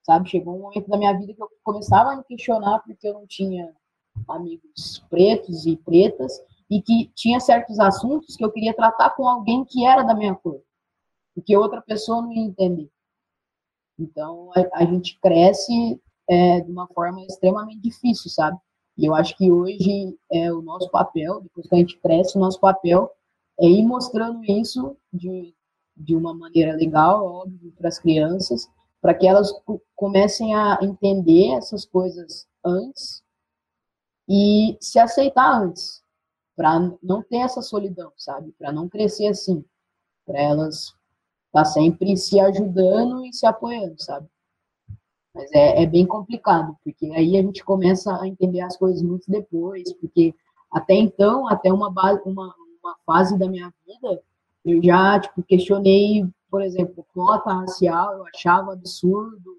sabe? 0.03 0.29
Chegou 0.29 0.55
um 0.55 0.61
momento 0.61 0.87
da 0.87 0.97
minha 0.97 1.17
vida 1.17 1.33
que 1.33 1.41
eu 1.41 1.49
começava 1.63 2.11
a 2.11 2.17
me 2.17 2.23
questionar 2.23 2.79
porque 2.79 3.07
eu 3.07 3.13
não 3.13 3.25
tinha 3.25 3.73
amigos 4.27 5.03
pretos 5.09 5.65
e 5.65 5.77
pretas, 5.77 6.43
e 6.71 6.81
que 6.81 7.11
tinha 7.13 7.41
certos 7.41 7.77
assuntos 7.81 8.37
que 8.37 8.45
eu 8.45 8.51
queria 8.51 8.73
tratar 8.73 9.09
com 9.09 9.27
alguém 9.27 9.65
que 9.65 9.85
era 9.85 10.03
da 10.03 10.15
minha 10.15 10.33
cor, 10.33 10.61
porque 11.35 11.55
outra 11.57 11.81
pessoa 11.81 12.21
não 12.21 12.31
ia 12.31 12.45
entender. 12.45 12.89
Então, 13.99 14.49
a, 14.55 14.81
a 14.81 14.85
gente 14.85 15.19
cresce 15.19 16.01
é, 16.29 16.61
de 16.61 16.71
uma 16.71 16.87
forma 16.87 17.21
extremamente 17.25 17.81
difícil, 17.81 18.31
sabe? 18.31 18.57
E 18.97 19.05
eu 19.05 19.13
acho 19.13 19.35
que 19.35 19.51
hoje 19.51 20.17
é 20.31 20.51
o 20.53 20.61
nosso 20.61 20.89
papel, 20.89 21.41
depois 21.41 21.67
que 21.67 21.75
a 21.75 21.77
gente 21.77 21.99
cresce, 21.99 22.37
o 22.37 22.41
nosso 22.41 22.59
papel 22.59 23.11
é 23.59 23.65
ir 23.65 23.85
mostrando 23.85 24.41
isso 24.45 24.95
de, 25.11 25.53
de 25.97 26.15
uma 26.15 26.33
maneira 26.33 26.73
legal, 26.73 27.25
óbvio, 27.25 27.73
para 27.77 27.89
as 27.89 27.99
crianças, 27.99 28.69
para 29.01 29.13
que 29.13 29.27
elas 29.27 29.51
comecem 29.93 30.55
a 30.55 30.79
entender 30.81 31.51
essas 31.57 31.83
coisas 31.83 32.47
antes 32.63 33.21
e 34.29 34.77
se 34.79 34.99
aceitar 34.99 35.61
antes, 35.61 36.01
para 36.55 36.79
não 37.01 37.21
ter 37.23 37.37
essa 37.37 37.61
solidão, 37.61 38.11
sabe? 38.17 38.51
Para 38.57 38.71
não 38.71 38.89
crescer 38.89 39.27
assim, 39.27 39.63
para 40.25 40.39
elas 40.39 40.95
estar 41.47 41.63
tá 41.63 41.65
sempre 41.65 42.15
se 42.17 42.39
ajudando 42.39 43.25
e 43.25 43.33
se 43.33 43.45
apoiando, 43.45 44.01
sabe? 44.01 44.27
Mas 45.33 45.49
é, 45.53 45.83
é, 45.83 45.85
bem 45.85 46.05
complicado, 46.05 46.75
porque 46.83 47.05
aí 47.13 47.37
a 47.37 47.41
gente 47.41 47.63
começa 47.63 48.15
a 48.19 48.27
entender 48.27 48.61
as 48.61 48.75
coisas 48.75 49.01
muito 49.01 49.31
depois, 49.31 49.93
porque 49.93 50.35
até 50.69 50.93
então, 50.93 51.47
até 51.47 51.71
uma, 51.71 51.89
base, 51.89 52.21
uma, 52.25 52.53
uma 52.83 52.95
fase 53.05 53.37
da 53.37 53.47
minha 53.47 53.73
vida, 53.85 54.21
eu 54.65 54.83
já, 54.83 55.19
tipo, 55.19 55.41
questionei, 55.43 56.25
por 56.49 56.61
exemplo, 56.61 57.05
cota 57.13 57.53
racial, 57.53 58.13
eu 58.17 58.25
achava 58.27 58.73
absurdo, 58.73 59.57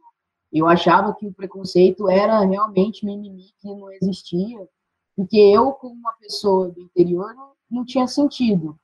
eu 0.53 0.67
achava 0.67 1.15
que 1.15 1.27
o 1.27 1.33
preconceito 1.33 2.09
era 2.09 2.41
realmente 2.41 3.07
mimimi 3.07 3.51
que 3.59 3.69
não 3.69 3.91
existia, 3.93 4.69
porque 5.17 5.37
eu, 5.37 5.73
como 5.73 5.95
uma 5.95 6.13
pessoa 6.15 6.71
do 6.71 6.81
interior, 6.81 7.35
não, 7.35 7.53
não 7.71 7.85
tinha 7.85 8.07
sentido. 8.07 8.79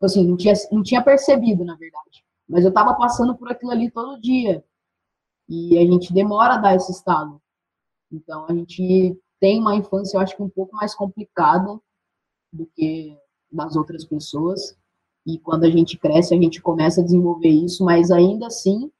Assim, 0.00 0.26
não 0.26 0.36
tinha, 0.36 0.54
não 0.70 0.82
tinha 0.82 1.02
percebido, 1.02 1.64
na 1.64 1.76
verdade. 1.76 2.24
Mas 2.48 2.64
eu 2.64 2.68
estava 2.68 2.94
passando 2.94 3.36
por 3.36 3.50
aquilo 3.50 3.70
ali 3.72 3.90
todo 3.90 4.20
dia. 4.20 4.64
E 5.48 5.78
a 5.78 5.82
gente 5.82 6.12
demora 6.12 6.54
a 6.54 6.58
dar 6.58 6.74
esse 6.74 6.92
estalo. 6.92 7.40
Então, 8.12 8.46
a 8.48 8.54
gente 8.54 9.18
tem 9.40 9.60
uma 9.60 9.74
infância, 9.74 10.16
eu 10.16 10.20
acho 10.20 10.36
que 10.36 10.42
um 10.42 10.48
pouco 10.48 10.74
mais 10.76 10.94
complicada 10.94 11.78
do 12.52 12.66
que 12.66 13.16
das 13.50 13.76
outras 13.76 14.04
pessoas. 14.04 14.76
E 15.26 15.38
quando 15.38 15.64
a 15.64 15.70
gente 15.70 15.98
cresce, 15.98 16.34
a 16.34 16.40
gente 16.40 16.60
começa 16.60 17.00
a 17.00 17.04
desenvolver 17.04 17.48
isso, 17.48 17.84
mas 17.84 18.10
ainda 18.10 18.46
assim, 18.46 18.90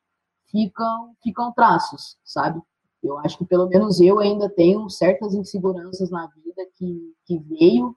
ficam, 0.47 1.15
ficam 1.23 1.53
traços, 1.53 2.17
sabe? 2.25 2.61
Eu 3.05 3.19
acho 3.19 3.37
que 3.37 3.45
pelo 3.45 3.69
menos 3.69 4.01
eu 4.01 4.19
ainda 4.19 4.49
tenho 4.49 4.89
certas 4.89 5.35
inseguranças 5.35 6.11
na 6.11 6.27
vida 6.29 6.67
que, 6.75 7.15
que 7.27 7.39
veio 7.39 7.95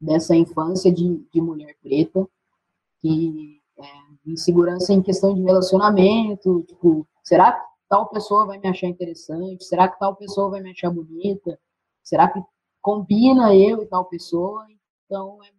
dessa 0.00 0.36
infância 0.36 0.92
de, 0.92 1.26
de 1.32 1.40
mulher 1.40 1.76
preta, 1.82 2.26
que 3.00 3.60
é, 3.78 3.84
insegurança 4.26 4.92
em 4.92 5.02
questão 5.02 5.34
de 5.34 5.42
relacionamento, 5.42 6.62
tipo, 6.68 7.06
será 7.22 7.52
que 7.52 7.66
tal 7.88 8.08
pessoa 8.08 8.46
vai 8.46 8.58
me 8.58 8.68
achar 8.68 8.86
interessante? 8.86 9.64
Será 9.64 9.88
que 9.88 9.98
tal 9.98 10.14
pessoa 10.14 10.50
vai 10.50 10.60
me 10.60 10.70
achar 10.70 10.90
bonita? 10.90 11.58
Será 12.02 12.28
que 12.28 12.40
combina 12.80 13.54
eu 13.54 13.82
e 13.82 13.86
tal 13.86 14.04
pessoa? 14.04 14.66
Então 15.04 15.42
é 15.42 15.50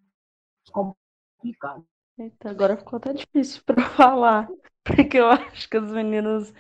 complicado. 0.72 1.86
Eita, 2.18 2.50
agora 2.50 2.78
ficou 2.78 2.98
até 2.98 3.12
difícil 3.12 3.62
para 3.66 3.84
falar, 3.90 4.48
porque 4.86 5.18
eu 5.18 5.28
acho 5.28 5.70
que 5.70 5.78
os 5.78 5.92
meninos 5.92 6.54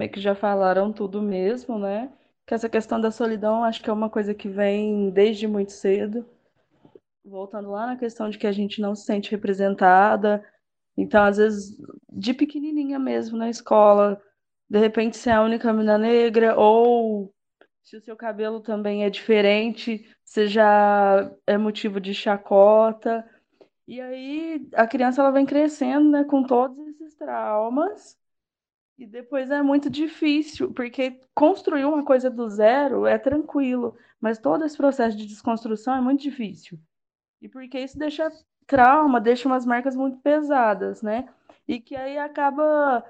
meio 0.00 0.10
que 0.10 0.20
já 0.20 0.34
falaram 0.34 0.90
tudo 0.90 1.20
mesmo, 1.20 1.78
né? 1.78 2.10
Que 2.46 2.54
essa 2.54 2.70
questão 2.70 2.98
da 2.98 3.10
solidão 3.10 3.62
acho 3.62 3.82
que 3.82 3.90
é 3.90 3.92
uma 3.92 4.08
coisa 4.08 4.34
que 4.34 4.48
vem 4.48 5.10
desde 5.10 5.46
muito 5.46 5.72
cedo. 5.72 6.24
Voltando 7.22 7.70
lá 7.70 7.86
na 7.86 7.96
questão 7.96 8.30
de 8.30 8.38
que 8.38 8.46
a 8.46 8.52
gente 8.52 8.80
não 8.80 8.94
se 8.94 9.04
sente 9.04 9.30
representada, 9.30 10.42
então 10.96 11.22
às 11.22 11.36
vezes 11.36 11.78
de 12.10 12.32
pequenininha 12.32 12.98
mesmo 12.98 13.36
na 13.36 13.50
escola, 13.50 14.18
de 14.70 14.78
repente 14.78 15.18
você 15.18 15.28
é 15.28 15.34
a 15.34 15.42
única 15.42 15.70
menina 15.70 15.98
negra 15.98 16.58
ou 16.58 17.30
se 17.82 17.96
o 17.98 18.00
seu 18.00 18.16
cabelo 18.16 18.60
também 18.60 19.04
é 19.04 19.10
diferente, 19.10 20.08
você 20.24 20.46
já 20.46 21.30
é 21.46 21.58
motivo 21.58 22.00
de 22.00 22.14
chacota. 22.14 23.22
E 23.86 24.00
aí 24.00 24.66
a 24.74 24.86
criança 24.86 25.20
ela 25.20 25.30
vem 25.30 25.44
crescendo, 25.44 26.10
né, 26.10 26.24
com 26.24 26.42
todos 26.42 26.88
esses 26.88 27.14
traumas. 27.16 28.19
E 29.00 29.06
depois 29.06 29.50
é 29.50 29.62
muito 29.62 29.88
difícil, 29.88 30.74
porque 30.74 31.18
construir 31.34 31.86
uma 31.86 32.04
coisa 32.04 32.28
do 32.28 32.46
zero 32.50 33.06
é 33.06 33.16
tranquilo, 33.18 33.96
mas 34.20 34.38
todo 34.38 34.62
esse 34.62 34.76
processo 34.76 35.16
de 35.16 35.26
desconstrução 35.26 35.94
é 35.94 36.02
muito 36.02 36.20
difícil. 36.20 36.78
E 37.40 37.48
porque 37.48 37.78
isso 37.78 37.98
deixa 37.98 38.30
trauma, 38.66 39.18
deixa 39.18 39.48
umas 39.48 39.64
marcas 39.64 39.96
muito 39.96 40.18
pesadas, 40.18 41.00
né? 41.00 41.26
E 41.66 41.80
que 41.80 41.96
aí 41.96 42.18
acaba 42.18 43.02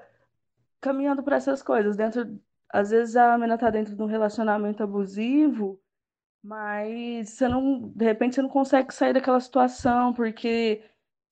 caminhando 0.79 1.21
para 1.23 1.35
essas 1.35 1.61
coisas. 1.61 1.97
Dentro, 1.97 2.39
às 2.69 2.91
vezes 2.91 3.17
a 3.17 3.33
menina 3.37 3.57
tá 3.57 3.69
dentro 3.69 3.93
de 3.93 4.01
um 4.01 4.05
relacionamento 4.05 4.81
abusivo, 4.81 5.77
mas 6.41 7.31
você 7.31 7.49
não, 7.49 7.89
de 7.93 8.05
repente 8.05 8.35
você 8.35 8.41
não 8.41 8.49
consegue 8.49 8.93
sair 8.93 9.11
daquela 9.11 9.41
situação 9.41 10.13
porque 10.13 10.81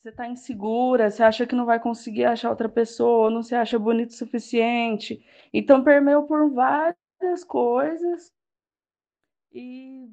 você 0.02 0.12
tá 0.12 0.28
insegura, 0.28 1.12
você 1.12 1.22
acha 1.24 1.46
que 1.46 1.56
não 1.56 1.66
vai 1.66 1.80
conseguir 1.80 2.26
achar 2.26 2.50
outra 2.50 2.70
pessoa, 2.70 3.30
não 3.30 3.44
se 3.44 3.54
acha 3.54 3.78
bonito 3.78 4.12
o 4.12 4.14
suficiente. 4.14 5.24
Então 5.54 5.84
permeou 5.84 6.26
por 6.26 6.52
várias 6.54 7.44
coisas 7.46 8.32
e 9.52 10.10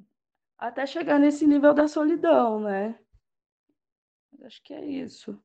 até 0.59 0.87
chegar 0.87 1.18
nesse 1.18 1.47
nível 1.47 1.72
da 1.72 1.87
solidão, 1.87 2.61
né? 2.61 2.99
Acho 4.43 4.62
que 4.62 4.74
é 4.74 4.84
isso. 4.84 5.39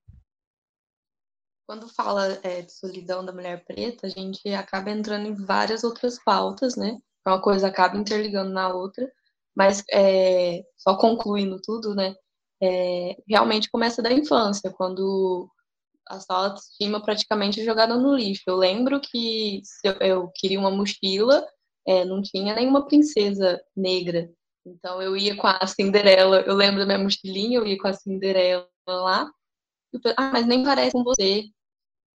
Quando 1.67 1.87
fala 1.87 2.39
é, 2.43 2.61
de 2.61 2.71
solidão 2.71 3.23
da 3.23 3.31
mulher 3.31 3.63
preta, 3.63 4.07
a 4.07 4.09
gente 4.09 4.49
acaba 4.49 4.89
entrando 4.89 5.27
em 5.27 5.35
várias 5.35 5.83
outras 5.83 6.21
pautas, 6.23 6.75
né? 6.75 6.99
Uma 7.25 7.41
coisa 7.41 7.67
acaba 7.67 7.97
interligando 7.97 8.51
na 8.51 8.73
outra, 8.73 9.09
mas 9.55 9.83
é, 9.91 10.63
só 10.75 10.97
concluindo 10.97 11.61
tudo, 11.61 11.95
né? 11.95 12.15
É, 12.61 13.17
realmente 13.27 13.69
começa 13.71 14.01
da 14.01 14.11
infância, 14.11 14.71
quando 14.71 15.49
a 16.07 16.19
sua 16.19 16.47
autoestima 16.47 17.01
praticamente 17.01 17.61
é 17.61 17.65
jogada 17.65 17.95
no 17.95 18.15
lixo. 18.15 18.43
Eu 18.47 18.57
lembro 18.57 18.99
que 18.99 19.61
eu, 20.01 20.29
queria 20.35 20.59
uma 20.59 20.71
mochila, 20.71 21.45
é, 21.87 22.05
não 22.05 22.21
tinha 22.21 22.55
nenhuma 22.55 22.85
princesa 22.85 23.59
negra. 23.75 24.29
Então 24.65 25.01
eu 25.01 25.17
ia 25.17 25.35
com 25.35 25.47
a 25.47 25.65
Cinderela, 25.65 26.41
eu 26.41 26.55
lembro 26.55 26.79
da 26.79 26.85
minha 26.85 26.99
mochilinha, 26.99 27.57
eu 27.57 27.65
ia 27.65 27.77
com 27.77 27.87
a 27.87 27.93
Cinderela 27.93 28.67
lá. 28.87 29.29
Eu 29.93 29.99
ah, 30.17 30.31
mas 30.31 30.45
nem 30.45 30.63
parece 30.63 30.91
com 30.91 31.03
você. 31.03 31.45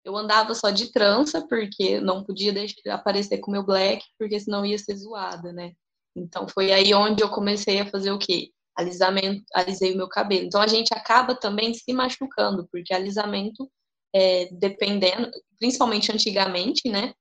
Eu 0.05 0.17
andava 0.17 0.55
só 0.55 0.71
de 0.71 0.93
trança, 0.93 1.47
porque 1.49 1.99
não 2.01 2.23
podia 2.25 2.53
deixar, 2.53 2.77
aparecer 2.93 3.39
com 3.39 3.51
meu 3.51 3.65
black, 3.65 4.05
porque 4.19 4.39
senão 4.39 4.67
ia 4.67 4.79
ser 4.79 4.97
zoada, 4.97 5.53
né? 5.53 5.73
Então 6.15 6.47
foi 6.49 6.73
aí 6.73 6.93
onde 6.95 7.23
eu 7.23 7.31
comecei 7.31 7.81
a 7.81 7.87
fazer 7.91 8.13
o 8.13 8.19
quê? 8.19 8.51
Alisamento, 8.77 9.45
alisei 9.55 9.93
o 9.93 9.97
meu 9.97 10.09
cabelo. 10.09 10.47
Então 10.47 10.61
a 10.61 10.67
gente 10.67 10.93
acaba 10.93 11.35
também 11.35 11.73
se 11.75 11.93
machucando, 11.93 12.67
porque 12.71 12.93
alisamento, 12.93 13.71
é, 14.15 14.49
dependendo, 14.53 15.31
principalmente 15.59 16.11
antigamente, 16.13 16.89
né? 16.89 17.15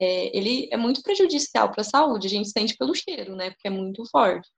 É, 0.00 0.36
ele 0.36 0.68
é 0.70 0.76
muito 0.76 1.02
prejudicial 1.02 1.70
para 1.70 1.82
a 1.82 1.84
saúde, 1.84 2.26
a 2.26 2.30
gente 2.30 2.50
sente 2.50 2.76
pelo 2.76 2.94
cheiro, 2.94 3.36
né? 3.36 3.50
Porque 3.50 3.68
é 3.68 3.70
muito 3.70 4.02
forte. 4.10 4.48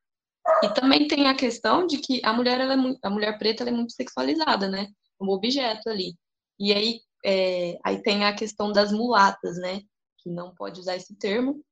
E 0.62 0.68
também 0.74 1.06
tem 1.06 1.28
a 1.28 1.34
questão 1.34 1.86
de 1.86 1.98
que 1.98 2.20
a 2.24 2.32
mulher, 2.32 2.60
é 2.60 2.76
muito, 2.76 2.98
a 3.02 3.10
mulher 3.10 3.38
preta, 3.38 3.64
é 3.64 3.70
muito 3.70 3.92
sexualizada, 3.92 4.68
né? 4.68 4.88
Um 5.20 5.28
objeto 5.28 5.88
ali. 5.88 6.14
E 6.58 6.72
aí, 6.72 7.00
é, 7.24 7.78
aí 7.84 8.02
tem 8.02 8.24
a 8.24 8.34
questão 8.34 8.72
das 8.72 8.92
mulatas, 8.92 9.56
né? 9.58 9.80
Que 10.18 10.30
não 10.30 10.54
pode 10.54 10.80
usar 10.80 10.96
esse 10.96 11.16
termo, 11.16 11.62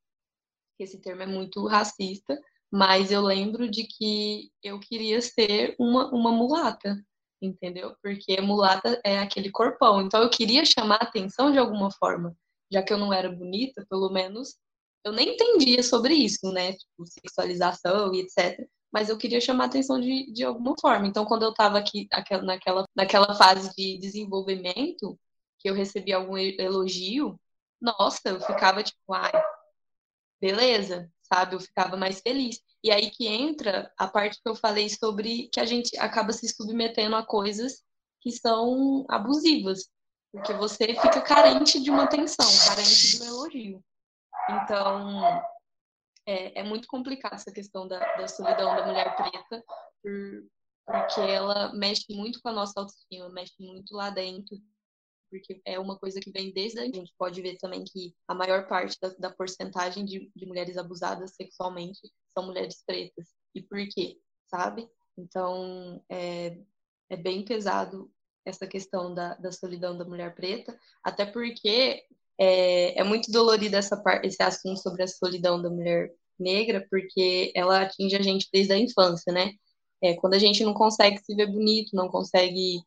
que 0.76 0.84
esse 0.84 1.00
termo 1.00 1.22
é 1.22 1.26
muito 1.26 1.66
racista, 1.66 2.40
mas 2.70 3.10
eu 3.10 3.22
lembro 3.22 3.68
de 3.70 3.84
que 3.84 4.50
eu 4.62 4.78
queria 4.78 5.20
ser 5.20 5.74
uma, 5.78 6.08
uma 6.10 6.30
mulata, 6.30 7.02
entendeu? 7.42 7.96
Porque 8.02 8.40
mulata 8.40 9.00
é 9.04 9.18
aquele 9.18 9.50
corpão. 9.50 10.00
Então 10.02 10.22
eu 10.22 10.30
queria 10.30 10.64
chamar 10.64 10.96
atenção 10.96 11.50
de 11.50 11.58
alguma 11.58 11.90
forma. 11.90 12.36
Já 12.72 12.82
que 12.82 12.92
eu 12.92 12.98
não 12.98 13.12
era 13.12 13.30
bonita, 13.30 13.84
pelo 13.90 14.10
menos 14.10 14.56
eu 15.04 15.12
nem 15.12 15.34
entendia 15.34 15.82
sobre 15.82 16.14
isso, 16.14 16.52
né? 16.52 16.72
Tipo, 16.74 17.06
sexualização 17.06 18.14
e 18.14 18.20
etc. 18.20 18.66
Mas 18.92 19.08
eu 19.08 19.18
queria 19.18 19.40
chamar 19.40 19.66
atenção 19.66 20.00
de, 20.00 20.32
de 20.32 20.44
alguma 20.44 20.74
forma. 20.80 21.06
Então, 21.06 21.24
quando 21.24 21.42
eu 21.44 21.50
estava 21.50 21.78
aqui 21.78 22.08
naquela, 22.44 22.84
naquela 22.94 23.34
fase 23.34 23.74
de 23.76 23.98
desenvolvimento, 23.98 25.18
que 25.58 25.70
eu 25.70 25.74
recebi 25.74 26.12
algum 26.12 26.36
elogio, 26.36 27.40
nossa, 27.80 28.20
eu 28.26 28.40
ficava 28.40 28.82
tipo, 28.82 29.12
ai, 29.12 29.32
beleza, 30.40 31.10
sabe? 31.32 31.54
Eu 31.54 31.60
ficava 31.60 31.96
mais 31.96 32.20
feliz. 32.20 32.60
E 32.82 32.90
aí 32.90 33.10
que 33.10 33.26
entra 33.26 33.92
a 33.96 34.08
parte 34.08 34.40
que 34.42 34.48
eu 34.48 34.54
falei 34.54 34.88
sobre 34.88 35.48
que 35.52 35.60
a 35.60 35.64
gente 35.64 35.98
acaba 35.98 36.32
se 36.32 36.48
submetendo 36.48 37.14
a 37.16 37.24
coisas 37.24 37.82
que 38.20 38.30
são 38.30 39.04
abusivas, 39.08 39.88
porque 40.32 40.52
você 40.54 40.88
fica 40.88 41.20
carente 41.22 41.80
de 41.80 41.90
uma 41.90 42.04
atenção, 42.04 42.46
carente 42.68 43.16
de 43.16 43.22
um 43.22 43.26
elogio. 43.26 43.84
Então, 44.50 45.42
é, 46.26 46.60
é 46.60 46.62
muito 46.62 46.86
complicado 46.86 47.34
essa 47.34 47.52
questão 47.52 47.86
da, 47.88 47.98
da 48.16 48.28
solidão 48.28 48.74
da 48.76 48.86
mulher 48.86 49.16
preta, 49.16 49.64
por, 50.02 50.46
porque 50.86 51.20
ela 51.20 51.72
mexe 51.72 52.06
muito 52.10 52.40
com 52.42 52.48
a 52.48 52.52
nossa 52.52 52.78
autoestima, 52.78 53.28
mexe 53.30 53.54
muito 53.58 53.94
lá 53.94 54.10
dentro, 54.10 54.56
porque 55.30 55.60
é 55.64 55.78
uma 55.78 55.96
coisa 55.98 56.20
que 56.20 56.30
vem 56.30 56.52
desde 56.52 56.80
a 56.80 56.84
gente 56.84 57.14
pode 57.16 57.40
ver 57.40 57.56
também 57.56 57.84
que 57.84 58.14
a 58.26 58.34
maior 58.34 58.66
parte 58.68 58.98
da, 59.00 59.08
da 59.10 59.30
porcentagem 59.30 60.04
de, 60.04 60.30
de 60.34 60.46
mulheres 60.46 60.76
abusadas 60.76 61.34
sexualmente 61.34 62.00
são 62.34 62.46
mulheres 62.46 62.82
pretas. 62.84 63.28
E 63.54 63.62
por 63.62 63.78
quê? 63.88 64.18
Sabe? 64.48 64.88
Então, 65.16 66.02
é, 66.08 66.58
é 67.08 67.16
bem 67.16 67.44
pesado 67.44 68.10
essa 68.44 68.66
questão 68.66 69.14
da, 69.14 69.34
da 69.34 69.52
solidão 69.52 69.96
da 69.96 70.04
mulher 70.04 70.34
preta, 70.34 70.78
até 71.02 71.24
porque 71.24 72.04
é, 72.38 72.98
é 72.98 73.04
muito 73.04 73.30
dolorido 73.30 73.76
essa 73.76 74.02
esse 74.24 74.42
assunto 74.42 74.80
sobre 74.80 75.02
a 75.02 75.08
solidão 75.08 75.60
da 75.60 75.70
mulher 75.70 76.12
negra, 76.38 76.86
porque 76.90 77.52
ela 77.54 77.82
atinge 77.82 78.16
a 78.16 78.22
gente 78.22 78.48
desde 78.52 78.72
a 78.72 78.78
infância, 78.78 79.32
né? 79.32 79.52
É, 80.02 80.14
quando 80.14 80.34
a 80.34 80.38
gente 80.38 80.64
não 80.64 80.72
consegue 80.72 81.18
se 81.18 81.34
ver 81.34 81.46
bonito, 81.46 81.94
não 81.94 82.08
consegue 82.08 82.82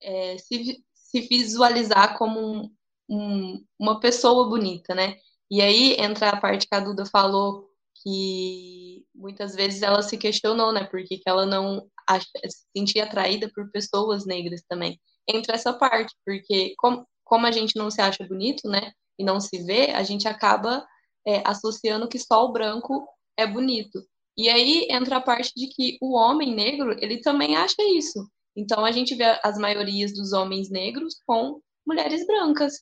é, 0.00 0.36
se, 0.38 0.82
se 1.12 1.20
visualizar 1.28 2.16
como 2.16 2.40
um, 2.40 2.70
um, 3.08 3.64
uma 3.78 4.00
pessoa 4.00 4.48
bonita, 4.48 4.94
né? 4.94 5.16
E 5.50 5.60
aí 5.60 5.94
entra 5.98 6.30
a 6.30 6.40
parte 6.40 6.66
que 6.66 6.74
a 6.74 6.80
Duda 6.80 7.04
falou 7.04 7.68
que 8.02 9.04
muitas 9.14 9.54
vezes 9.54 9.82
ela 9.82 10.02
se 10.02 10.16
questionou, 10.16 10.72
né? 10.72 10.84
Porque 10.84 11.18
que 11.18 11.28
ela 11.28 11.44
não 11.44 11.86
acha, 12.08 12.26
se 12.48 12.64
sentia 12.76 13.04
atraída 13.04 13.50
por 13.54 13.70
pessoas 13.70 14.24
negras 14.24 14.62
também. 14.68 14.98
Entra 15.28 15.54
essa 15.54 15.72
parte, 15.72 16.14
porque 16.24 16.74
como, 16.78 17.06
como 17.22 17.46
a 17.46 17.50
gente 17.50 17.76
não 17.76 17.90
se 17.90 18.00
acha 18.00 18.26
bonito, 18.26 18.68
né? 18.68 18.92
E 19.18 19.24
não 19.24 19.38
se 19.40 19.62
vê, 19.62 19.90
a 19.90 20.02
gente 20.02 20.26
acaba 20.26 20.86
é, 21.26 21.42
associando 21.46 22.08
que 22.08 22.18
só 22.18 22.46
o 22.46 22.52
branco 22.52 23.06
é 23.36 23.46
bonito. 23.46 24.02
E 24.36 24.48
aí 24.48 24.86
entra 24.90 25.18
a 25.18 25.20
parte 25.20 25.52
de 25.54 25.66
que 25.68 25.98
o 26.00 26.14
homem 26.14 26.54
negro, 26.54 26.96
ele 26.98 27.20
também 27.20 27.56
acha 27.56 27.82
isso. 27.94 28.26
Então 28.56 28.84
a 28.84 28.92
gente 28.92 29.14
vê 29.14 29.38
as 29.42 29.56
maiorias 29.56 30.12
dos 30.12 30.32
homens 30.32 30.70
negros 30.70 31.14
com 31.26 31.60
mulheres 31.86 32.26
brancas. 32.26 32.74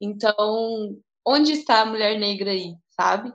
Então, 0.00 0.96
onde 1.26 1.52
está 1.52 1.82
a 1.82 1.86
mulher 1.86 2.18
negra 2.18 2.50
aí, 2.50 2.74
sabe? 2.88 3.32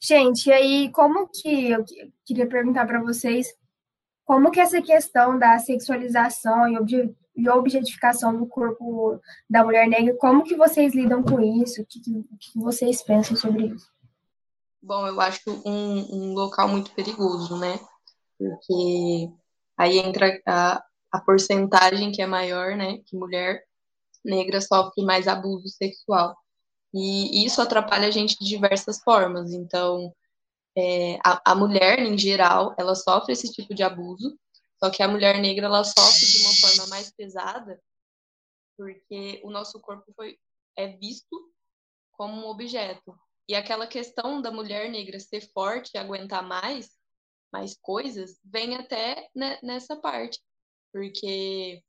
Gente, 0.00 0.48
e 0.48 0.52
aí 0.52 0.90
como 0.92 1.28
que 1.28 1.70
eu 1.70 1.84
queria 2.24 2.48
perguntar 2.48 2.86
para 2.86 3.02
vocês 3.02 3.48
como 4.24 4.52
que 4.52 4.60
essa 4.60 4.80
questão 4.80 5.36
da 5.36 5.58
sexualização 5.58 6.68
e 7.36 7.48
objetificação 7.48 8.36
do 8.36 8.46
corpo 8.46 9.20
da 9.48 9.64
mulher 9.64 9.88
negra, 9.88 10.16
como 10.18 10.44
que 10.44 10.54
vocês 10.54 10.94
lidam 10.94 11.20
com 11.20 11.40
isso? 11.40 11.82
O 11.82 11.86
que, 11.86 12.00
que 12.00 12.58
vocês 12.58 13.02
pensam 13.02 13.36
sobre 13.36 13.66
isso? 13.66 13.90
Bom, 14.82 15.06
eu 15.06 15.20
acho 15.20 15.50
um, 15.66 16.30
um 16.30 16.34
local 16.34 16.68
muito 16.68 16.90
perigoso, 16.92 17.58
né? 17.58 17.78
Porque 18.38 19.30
aí 19.76 19.98
entra 19.98 20.40
a, 20.46 20.82
a 21.12 21.20
porcentagem 21.20 22.10
que 22.12 22.22
é 22.22 22.26
maior, 22.26 22.76
né? 22.76 22.98
Que 23.06 23.16
mulher 23.16 23.62
negra 24.24 24.60
sofre 24.60 25.04
mais 25.04 25.28
abuso 25.28 25.68
sexual. 25.68 26.36
E 26.92 27.44
isso 27.44 27.60
atrapalha 27.60 28.08
a 28.08 28.10
gente 28.10 28.36
de 28.38 28.46
diversas 28.46 29.02
formas. 29.02 29.52
Então, 29.52 30.14
é, 30.76 31.18
a, 31.24 31.52
a 31.52 31.54
mulher, 31.54 31.98
em 31.98 32.16
geral, 32.16 32.74
ela 32.78 32.94
sofre 32.94 33.32
esse 33.32 33.52
tipo 33.52 33.74
de 33.74 33.82
abuso, 33.82 34.38
só 34.78 34.90
que 34.90 35.02
a 35.02 35.08
mulher 35.08 35.40
negra, 35.40 35.66
ela 35.66 35.84
sofre 35.84 36.26
de 36.26 36.38
uma 36.38 36.54
forma 36.54 36.86
mais 36.88 37.12
pesada, 37.12 37.80
porque 38.76 39.40
o 39.44 39.50
nosso 39.50 39.78
corpo 39.80 40.10
foi, 40.16 40.38
é 40.76 40.88
visto 40.96 41.36
como 42.12 42.46
um 42.46 42.48
objeto. 42.48 43.14
E 43.50 43.54
aquela 43.56 43.84
questão 43.84 44.40
da 44.40 44.52
mulher 44.52 44.88
negra 44.88 45.18
ser 45.18 45.40
forte 45.40 45.90
e 45.92 45.98
aguentar 45.98 46.40
mais, 46.40 46.88
mais 47.52 47.76
coisas, 47.82 48.38
vem 48.44 48.76
até 48.76 49.28
nessa 49.60 49.96
parte. 49.96 50.40
Porque 50.92 51.82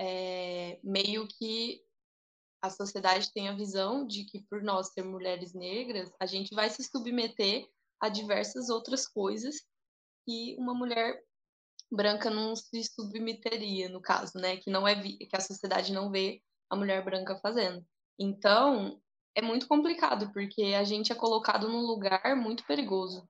é, 0.00 0.80
meio 0.82 1.28
que 1.28 1.80
a 2.60 2.68
sociedade 2.68 3.32
tem 3.32 3.48
a 3.48 3.54
visão 3.54 4.04
de 4.04 4.24
que 4.24 4.42
por 4.50 4.60
nós 4.60 4.88
ser 4.88 5.04
mulheres 5.04 5.54
negras, 5.54 6.10
a 6.18 6.26
gente 6.26 6.52
vai 6.52 6.68
se 6.68 6.82
submeter 6.82 7.64
a 8.00 8.08
diversas 8.08 8.68
outras 8.68 9.06
coisas 9.06 9.62
que 10.26 10.56
uma 10.58 10.74
mulher 10.74 11.22
branca 11.92 12.28
não 12.28 12.56
se 12.56 12.82
submeteria, 12.82 13.88
no 13.88 14.02
caso, 14.02 14.36
né? 14.36 14.56
Que 14.56 14.68
não 14.68 14.88
é 14.88 15.00
que 15.00 15.36
a 15.36 15.40
sociedade 15.40 15.92
não 15.92 16.10
vê 16.10 16.42
a 16.68 16.74
mulher 16.74 17.04
branca 17.04 17.36
fazendo. 17.36 17.86
Então, 18.18 19.00
é 19.34 19.42
muito 19.42 19.66
complicado, 19.66 20.30
porque 20.32 20.74
a 20.74 20.84
gente 20.84 21.12
é 21.12 21.14
colocado 21.14 21.68
num 21.68 21.80
lugar 21.80 22.36
muito 22.36 22.64
perigoso. 22.66 23.28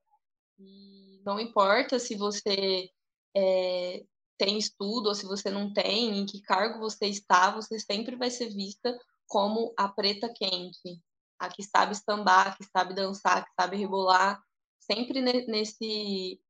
E 0.58 1.20
não 1.24 1.38
importa 1.38 1.98
se 1.98 2.16
você 2.16 2.88
é, 3.36 4.04
tem 4.36 4.58
estudo 4.58 5.08
ou 5.08 5.14
se 5.14 5.24
você 5.24 5.50
não 5.50 5.72
tem, 5.72 6.18
em 6.18 6.26
que 6.26 6.42
cargo 6.42 6.80
você 6.80 7.06
está, 7.06 7.50
você 7.50 7.78
sempre 7.78 8.16
vai 8.16 8.30
ser 8.30 8.48
vista 8.48 8.98
como 9.26 9.72
a 9.76 9.88
preta 9.88 10.32
quente, 10.32 11.00
a 11.38 11.48
que 11.48 11.62
sabe 11.62 11.92
estambar, 11.92 12.56
que 12.56 12.64
sabe 12.64 12.94
dançar, 12.94 13.44
que 13.44 13.50
sabe 13.58 13.76
rebolar, 13.76 14.42
sempre 14.80 15.20
nesse 15.20 16.40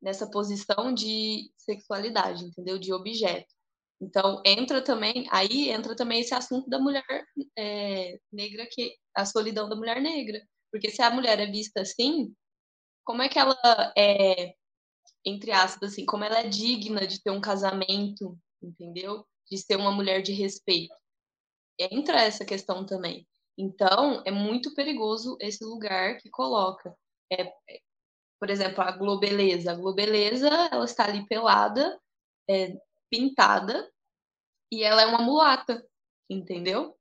nessa 0.00 0.30
posição 0.30 0.94
de 0.94 1.52
sexualidade, 1.58 2.44
entendeu? 2.44 2.78
De 2.78 2.90
objeto. 2.90 3.54
Então 4.00 4.42
entra 4.46 4.82
também, 4.82 5.26
aí 5.30 5.70
entra 5.70 5.94
também 5.96 6.20
esse 6.20 6.34
assunto 6.34 6.68
da 6.70 6.78
mulher 6.78 7.04
é, 7.58 8.18
negra 8.32 8.66
que 8.70 8.96
a 9.14 9.24
solidão 9.26 9.68
da 9.68 9.76
mulher 9.76 10.00
negra, 10.00 10.40
porque 10.72 10.90
se 10.90 11.02
a 11.02 11.10
mulher 11.10 11.38
é 11.40 11.46
vista 11.46 11.82
assim, 11.82 12.34
como 13.04 13.22
é 13.22 13.28
que 13.28 13.38
ela 13.38 13.56
é 13.96 14.54
entre 15.24 15.52
aspas 15.52 15.92
assim, 15.92 16.06
como 16.06 16.24
ela 16.24 16.40
é 16.40 16.48
digna 16.48 17.06
de 17.06 17.22
ter 17.22 17.30
um 17.30 17.40
casamento, 17.40 18.38
entendeu? 18.62 19.26
De 19.50 19.58
ser 19.58 19.76
uma 19.76 19.92
mulher 19.92 20.22
de 20.22 20.32
respeito 20.32 20.94
entra 21.80 22.20
essa 22.20 22.44
questão 22.44 22.84
também. 22.84 23.26
Então, 23.56 24.22
é 24.26 24.30
muito 24.30 24.74
perigoso 24.74 25.36
esse 25.40 25.64
lugar 25.64 26.18
que 26.18 26.28
coloca. 26.30 26.94
É, 27.32 27.52
por 28.38 28.50
exemplo, 28.50 28.82
a 28.82 28.90
Globeleza. 28.92 29.72
A 29.72 29.74
Globeleza, 29.74 30.48
ela 30.72 30.84
está 30.84 31.04
ali 31.04 31.26
pelada, 31.26 31.98
é, 32.48 32.76
pintada, 33.10 33.90
e 34.72 34.82
ela 34.82 35.02
é 35.02 35.06
uma 35.06 35.20
mulata, 35.20 35.84
entendeu? 36.28 36.96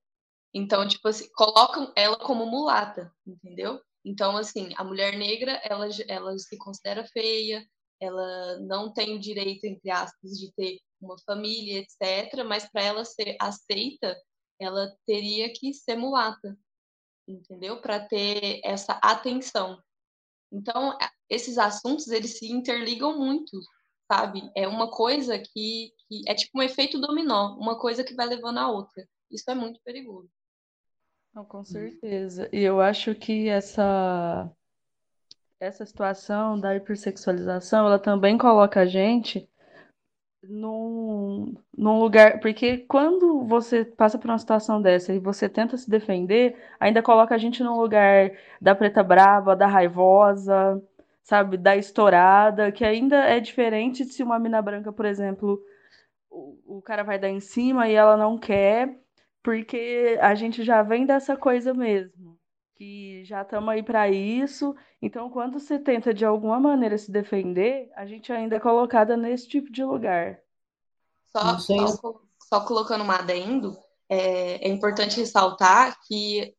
Então, 0.54 0.88
tipo 0.88 1.08
assim, 1.08 1.30
colocam 1.34 1.94
ela 1.96 2.18
como 2.18 2.46
mulata, 2.46 3.14
entendeu? 3.26 3.80
Então, 4.04 4.36
assim, 4.36 4.72
a 4.76 4.84
mulher 4.84 5.16
negra, 5.18 5.62
ela, 5.64 5.88
ela 6.08 6.38
se 6.38 6.58
considera 6.58 7.06
feia, 7.06 7.66
ela 8.00 8.60
não 8.62 8.92
tem 8.92 9.16
o 9.16 9.20
direito, 9.20 9.66
entre 9.66 9.92
aspas, 9.92 10.32
de 10.32 10.52
ter 10.54 10.80
uma 11.02 11.18
família, 11.26 11.80
etc. 11.80 12.44
Mas 12.46 12.70
para 12.70 12.82
ela 12.82 13.06
ser 13.06 13.36
aceita, 13.40 14.18
ela 14.60 14.94
teria 15.06 15.52
que 15.54 15.74
ser 15.74 15.96
mulata, 15.96 16.58
entendeu? 17.28 17.82
Para 17.82 18.00
ter 18.00 18.62
essa 18.64 18.94
atenção. 18.94 19.82
Então, 20.52 20.98
esses 21.30 21.58
assuntos, 21.58 22.08
eles 22.08 22.38
se 22.38 22.52
interligam 22.52 23.18
muito, 23.18 23.60
sabe? 24.12 24.50
É 24.56 24.68
uma 24.68 24.90
coisa 24.90 25.38
que, 25.38 25.94
que 26.10 26.24
é 26.28 26.34
tipo 26.34 26.58
um 26.58 26.64
efeito 26.64 27.00
dominó, 27.00 27.56
uma 27.58 27.80
coisa 27.80 28.04
que 28.04 28.16
vai 28.16 28.26
levando 28.26 28.58
a 28.58 28.70
outra. 28.70 29.08
Isso 29.30 29.50
é 29.50 29.54
muito 29.54 29.80
perigoso. 29.82 30.28
Não, 31.34 31.46
com 31.46 31.64
certeza. 31.64 32.50
E 32.52 32.62
eu 32.62 32.82
acho 32.82 33.14
que 33.14 33.48
essa 33.48 34.52
essa 35.60 35.86
situação 35.86 36.60
da 36.60 36.76
hipersexualização, 36.76 37.86
ela 37.86 38.00
também 38.00 38.38
coloca 38.38 38.80
a 38.80 38.86
gente 38.86 39.48
num, 40.42 41.54
num 41.78 42.00
lugar. 42.00 42.40
Porque 42.40 42.78
quando 42.80 43.44
você 43.46 43.84
passa 43.86 44.18
por 44.18 44.30
uma 44.30 44.40
situação 44.40 44.82
dessa 44.82 45.14
e 45.14 45.20
você 45.20 45.50
tenta 45.50 45.78
se 45.78 45.90
defender, 45.90 46.58
ainda 46.80 47.04
coloca 47.04 47.36
a 47.36 47.38
gente 47.38 47.62
num 47.62 47.78
lugar 47.78 48.32
da 48.62 48.74
preta 48.74 49.04
brava, 49.04 49.56
da 49.56 49.68
raivosa, 49.68 50.82
sabe, 51.24 51.58
da 51.58 51.76
estourada, 51.76 52.72
que 52.72 52.86
ainda 52.86 53.18
é 53.18 53.40
diferente 53.40 54.06
de 54.06 54.14
se 54.14 54.24
uma 54.24 54.40
mina 54.40 54.62
branca, 54.62 54.92
por 54.94 55.06
exemplo, 55.06 55.62
o, 56.30 56.78
o 56.78 56.82
cara 56.82 57.04
vai 57.04 57.18
dar 57.20 57.30
em 57.30 57.40
cima 57.40 57.88
e 57.88 57.94
ela 57.94 58.16
não 58.16 58.38
quer, 58.38 59.00
porque 59.44 60.18
a 60.22 60.36
gente 60.36 60.64
já 60.64 60.84
vem 60.84 61.06
dessa 61.06 61.36
coisa 61.36 61.74
mesmo. 61.74 62.38
Que 62.76 63.26
já 63.26 63.42
estamos 63.42 63.70
aí 63.70 63.84
para 63.84 64.10
isso. 64.10 64.76
Então, 65.02 65.30
quando 65.30 65.60
você 65.60 65.78
tenta 65.78 66.14
de 66.14 66.24
alguma 66.24 66.60
maneira 66.60 66.98
se 66.98 67.12
defender, 67.12 67.92
a 67.96 68.06
gente 68.06 68.32
ainda 68.32 68.56
é 68.56 68.60
colocada 68.60 69.18
nesse 69.18 69.48
tipo 69.48 69.72
de 69.72 69.84
lugar. 69.84 70.40
Só, 71.26 71.60
só, 71.60 72.22
só 72.42 72.66
colocando 72.66 73.04
um 73.04 73.12
adendo, 73.12 73.78
é, 74.08 74.66
é 74.66 74.70
importante 74.70 75.20
ressaltar 75.20 76.00
que 76.08 76.56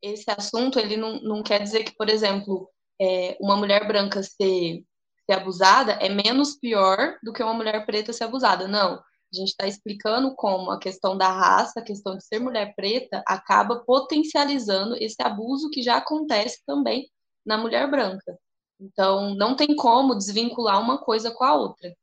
esse 0.00 0.30
assunto 0.30 0.78
ele 0.78 0.96
não, 0.96 1.20
não 1.20 1.42
quer 1.42 1.62
dizer 1.62 1.84
que, 1.84 1.94
por 1.96 2.08
exemplo, 2.08 2.70
é, 3.00 3.36
uma 3.40 3.56
mulher 3.56 3.86
branca 3.86 4.22
ser, 4.22 4.84
ser 5.28 5.34
abusada 5.34 5.92
é 5.92 6.08
menos 6.08 6.56
pior 6.56 7.18
do 7.22 7.32
que 7.34 7.42
uma 7.42 7.52
mulher 7.52 7.84
preta 7.84 8.14
ser 8.14 8.24
abusada. 8.24 8.66
Não. 8.66 8.94
A 8.94 9.36
gente 9.36 9.48
está 9.48 9.66
explicando 9.66 10.34
como 10.34 10.70
a 10.70 10.78
questão 10.78 11.18
da 11.18 11.28
raça, 11.28 11.80
a 11.80 11.84
questão 11.84 12.16
de 12.16 12.24
ser 12.24 12.38
mulher 12.38 12.74
preta, 12.74 13.22
acaba 13.26 13.80
potencializando 13.80 14.96
esse 14.96 15.20
abuso 15.20 15.68
que 15.68 15.82
já 15.82 15.98
acontece 15.98 16.62
também 16.64 17.10
na 17.44 17.58
mulher 17.58 17.90
branca. 17.90 18.38
Então, 18.80 19.34
não 19.34 19.54
tem 19.54 19.76
como 19.76 20.16
desvincular 20.16 20.80
uma 20.80 20.96
coisa 20.96 21.30
com 21.30 21.44
a 21.44 21.54
outra. 21.54 21.94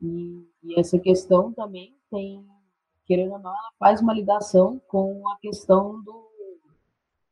E, 0.00 0.46
e 0.62 0.78
essa 0.78 0.98
questão 1.00 1.52
também 1.52 1.96
tem, 2.08 2.46
querendo 3.04 3.32
ou 3.32 3.38
não, 3.40 3.50
ela 3.50 3.72
faz 3.80 4.00
uma 4.00 4.14
ligação 4.14 4.80
com 4.86 5.28
a 5.28 5.36
questão 5.38 6.00
do, 6.04 6.30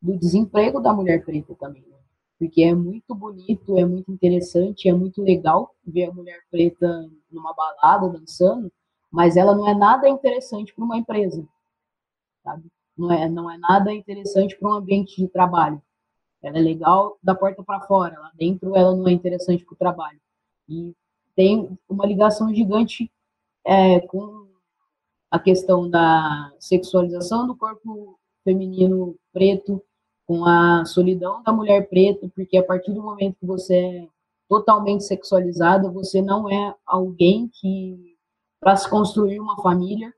do 0.02 0.18
desemprego 0.18 0.80
da 0.80 0.92
mulher 0.92 1.24
preta 1.24 1.54
também. 1.54 1.82
Né? 1.82 1.99
Porque 2.40 2.62
é 2.62 2.74
muito 2.74 3.14
bonito, 3.14 3.76
é 3.76 3.84
muito 3.84 4.10
interessante, 4.10 4.88
é 4.88 4.94
muito 4.94 5.22
legal 5.22 5.74
ver 5.84 6.06
a 6.06 6.12
mulher 6.12 6.40
preta 6.50 7.06
numa 7.30 7.52
balada 7.52 8.08
dançando, 8.08 8.72
mas 9.10 9.36
ela 9.36 9.54
não 9.54 9.68
é 9.68 9.74
nada 9.74 10.08
interessante 10.08 10.74
para 10.74 10.82
uma 10.82 10.96
empresa, 10.96 11.46
sabe? 12.42 12.64
Não 12.96 13.12
é, 13.12 13.28
não 13.28 13.50
é 13.50 13.58
nada 13.58 13.92
interessante 13.92 14.56
para 14.58 14.70
um 14.70 14.72
ambiente 14.72 15.20
de 15.20 15.28
trabalho. 15.28 15.82
Ela 16.42 16.56
é 16.56 16.62
legal 16.62 17.18
da 17.22 17.34
porta 17.34 17.62
para 17.62 17.82
fora, 17.82 18.18
lá 18.18 18.32
dentro 18.34 18.74
ela 18.74 18.96
não 18.96 19.06
é 19.06 19.12
interessante 19.12 19.62
para 19.62 19.74
o 19.74 19.78
trabalho. 19.78 20.18
E 20.66 20.94
tem 21.36 21.78
uma 21.86 22.06
ligação 22.06 22.54
gigante 22.54 23.12
é, 23.66 24.00
com 24.00 24.48
a 25.30 25.38
questão 25.38 25.90
da 25.90 26.54
sexualização 26.58 27.46
do 27.46 27.54
corpo 27.54 28.18
feminino 28.42 29.14
preto, 29.30 29.84
com 30.30 30.46
a 30.46 30.84
solidão 30.84 31.42
da 31.42 31.52
mulher 31.52 31.88
preta, 31.88 32.30
porque 32.32 32.56
a 32.56 32.62
partir 32.62 32.92
do 32.92 33.02
momento 33.02 33.40
que 33.40 33.44
você 33.44 33.74
é 33.74 34.08
totalmente 34.48 35.02
sexualizada, 35.02 35.90
você 35.90 36.22
não 36.22 36.48
é 36.48 36.72
alguém 36.86 37.50
que 37.52 38.16
para 38.60 38.76
se 38.76 38.88
construir 38.88 39.40
uma 39.40 39.60
família. 39.60 40.14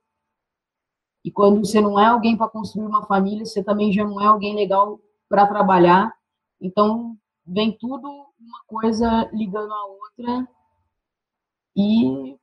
E 1.24 1.30
quando 1.30 1.64
você 1.64 1.80
não 1.80 1.98
é 1.98 2.04
alguém 2.04 2.36
para 2.36 2.50
construir 2.50 2.84
uma 2.84 3.06
família, 3.06 3.46
você 3.46 3.64
também 3.64 3.90
já 3.90 4.04
não 4.04 4.20
é 4.20 4.26
alguém 4.26 4.54
legal 4.54 5.00
para 5.30 5.46
trabalhar. 5.46 6.12
Então, 6.60 7.16
vem 7.46 7.72
tudo 7.72 8.06
uma 8.06 8.62
coisa 8.66 9.30
ligando 9.32 9.72
a 9.72 9.86
outra. 9.86 10.48
E 11.74 12.36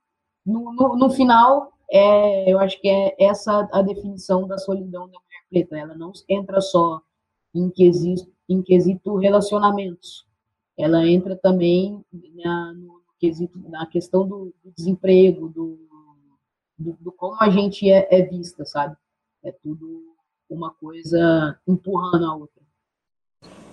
no, 0.43 0.73
no, 0.73 0.95
no 0.95 1.09
final, 1.11 1.71
é, 1.91 2.51
eu 2.51 2.57
acho 2.57 2.81
que 2.81 2.89
é 2.89 3.15
essa 3.23 3.69
a 3.71 3.83
definição 3.83 4.47
da 4.47 4.57
solidão 4.57 5.01
da 5.01 5.19
mulher 5.19 5.45
preta. 5.51 5.77
Ela 5.77 5.93
não 5.93 6.11
entra 6.27 6.61
só 6.61 6.99
em 7.59 7.69
quesito, 7.69 8.31
em 8.47 8.61
quesito 8.61 9.15
relacionamentos. 9.17 10.25
Ela 10.77 11.07
entra 11.07 11.35
também 11.35 12.03
na, 12.35 12.73
no 12.73 13.01
quesito, 13.19 13.59
na 13.69 13.85
questão 13.85 14.27
do, 14.27 14.53
do 14.63 14.71
desemprego, 14.71 15.49
do, 15.49 15.77
do, 16.77 16.93
do, 16.99 17.11
como 17.11 17.35
a 17.39 17.49
gente 17.49 17.89
é, 17.91 18.07
é 18.09 18.21
vista, 18.21 18.65
sabe? 18.65 18.95
É 19.43 19.51
tudo 19.51 20.15
uma 20.49 20.73
coisa 20.73 21.59
empurrando 21.67 22.25
a 22.25 22.35
outra. 22.35 22.63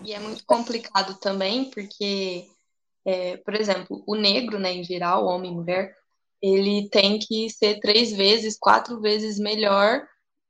E 0.04 0.12
é 0.12 0.20
muito 0.20 0.44
complicado 0.44 1.18
também, 1.18 1.70
porque, 1.70 2.46
é, 3.04 3.36
por 3.38 3.54
exemplo, 3.54 4.04
o 4.06 4.14
negro, 4.14 4.58
né, 4.58 4.72
em 4.72 4.84
geral, 4.84 5.26
homem 5.26 5.52
e 5.52 5.54
mulher, 5.54 5.96
ele 6.42 6.88
tem 6.90 7.18
que 7.18 7.48
ser 7.50 7.80
três 7.80 8.12
vezes, 8.12 8.58
quatro 8.58 9.00
vezes 9.00 9.38
melhor 9.38 10.06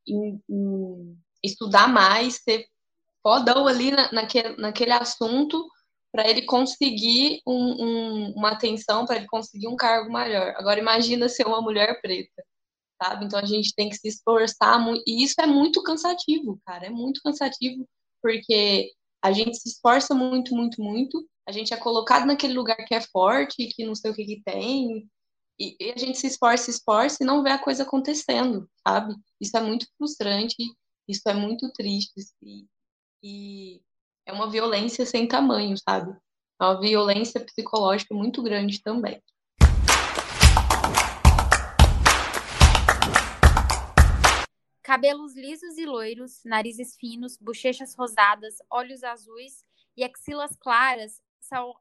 em, 0.07 0.41
em 0.49 1.17
estudar 1.43 1.89
mais, 1.89 2.37
ser 2.43 2.67
fodão 3.27 3.67
ali 3.67 3.91
na, 3.91 4.13
naquele, 4.13 4.57
naquele 4.57 4.93
assunto 4.93 5.67
para 6.13 6.31
ele 6.31 6.43
conseguir 6.43 7.41
um, 7.45 7.85
um, 7.85 8.33
uma 8.37 8.53
atenção, 8.53 9.05
para 9.05 9.17
ele 9.17 9.27
conseguir 9.27 9.67
um 9.67 9.75
cargo 9.75 10.11
maior. 10.13 10.55
Agora, 10.57 10.79
imagina 10.79 11.29
ser 11.29 11.45
uma 11.45 11.61
mulher 11.61 12.01
preta, 12.01 12.45
sabe? 13.03 13.25
Então, 13.25 13.41
a 13.41 13.45
gente 13.45 13.75
tem 13.75 13.89
que 13.91 13.97
se 13.97 14.07
esforçar 14.07 14.79
muito. 14.79 15.03
E 15.09 15.25
isso 15.25 15.35
é 15.41 15.47
muito 15.47 15.83
cansativo, 15.83 16.61
cara. 16.65 16.87
É 16.87 16.91
muito 16.91 17.21
cansativo, 17.21 17.85
porque 18.23 18.93
a 19.21 19.33
gente 19.33 19.57
se 19.57 19.71
esforça 19.71 20.15
muito, 20.15 20.55
muito, 20.55 20.81
muito. 20.81 21.29
A 21.49 21.51
gente 21.51 21.75
é 21.75 21.77
colocado 21.77 22.27
naquele 22.27 22.55
lugar 22.55 22.77
que 22.77 22.95
é 22.95 23.01
forte, 23.01 23.67
que 23.75 23.85
não 23.85 23.97
sei 23.97 24.13
o 24.13 24.15
que, 24.15 24.25
que 24.25 24.43
tem. 24.45 25.11
E, 25.59 25.77
e 25.81 25.91
a 25.91 25.99
gente 25.99 26.17
se 26.17 26.29
esforça, 26.29 26.67
se 26.67 26.71
esforça 26.71 27.19
e 27.21 27.27
não 27.27 27.43
vê 27.43 27.51
a 27.51 27.59
coisa 27.59 27.83
acontecendo, 27.83 28.71
sabe? 28.87 29.15
Isso 29.41 29.57
é 29.57 29.61
muito 29.61 29.87
frustrante, 29.99 30.57
isso 31.09 31.29
é 31.29 31.35
muito 31.35 31.71
triste. 31.73 32.15
E 33.27 33.83
é 34.25 34.33
uma 34.33 34.49
violência 34.49 35.05
sem 35.05 35.27
tamanho, 35.27 35.77
sabe? 35.77 36.17
É 36.61 36.65
uma 36.65 36.81
violência 36.81 37.41
psicológica 37.41 38.15
muito 38.15 38.41
grande 38.41 38.81
também. 38.81 39.21
Cabelos 44.81 45.35
lisos 45.35 45.77
e 45.77 45.85
loiros, 45.85 46.41
narizes 46.45 46.95
finos, 46.97 47.37
bochechas 47.37 47.97
rosadas, 47.97 48.59
olhos 48.71 49.03
azuis 49.03 49.65
e 49.97 50.05
axilas 50.05 50.55
claras 50.57 51.21
são, 51.41 51.75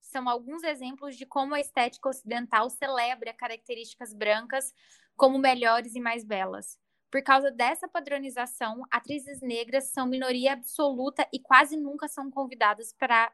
são 0.00 0.28
alguns 0.28 0.64
exemplos 0.64 1.16
de 1.16 1.24
como 1.24 1.54
a 1.54 1.60
estética 1.60 2.08
ocidental 2.08 2.68
celebra 2.68 3.32
características 3.32 4.12
brancas 4.12 4.74
como 5.16 5.38
melhores 5.38 5.94
e 5.94 6.00
mais 6.00 6.24
belas. 6.24 6.76
Por 7.10 7.22
causa 7.22 7.50
dessa 7.50 7.88
padronização, 7.88 8.82
atrizes 8.90 9.40
negras 9.40 9.84
são 9.84 10.06
minoria 10.06 10.52
absoluta 10.52 11.26
e 11.32 11.38
quase 11.38 11.76
nunca 11.76 12.06
são 12.06 12.30
convidadas 12.30 12.92
para 12.92 13.32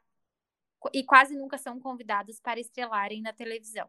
e 0.93 1.03
quase 1.03 1.35
nunca 1.35 1.57
são 1.57 1.81
convidadas 1.81 2.39
para 2.39 2.61
estrelarem 2.61 3.23
na 3.23 3.33
televisão. 3.33 3.89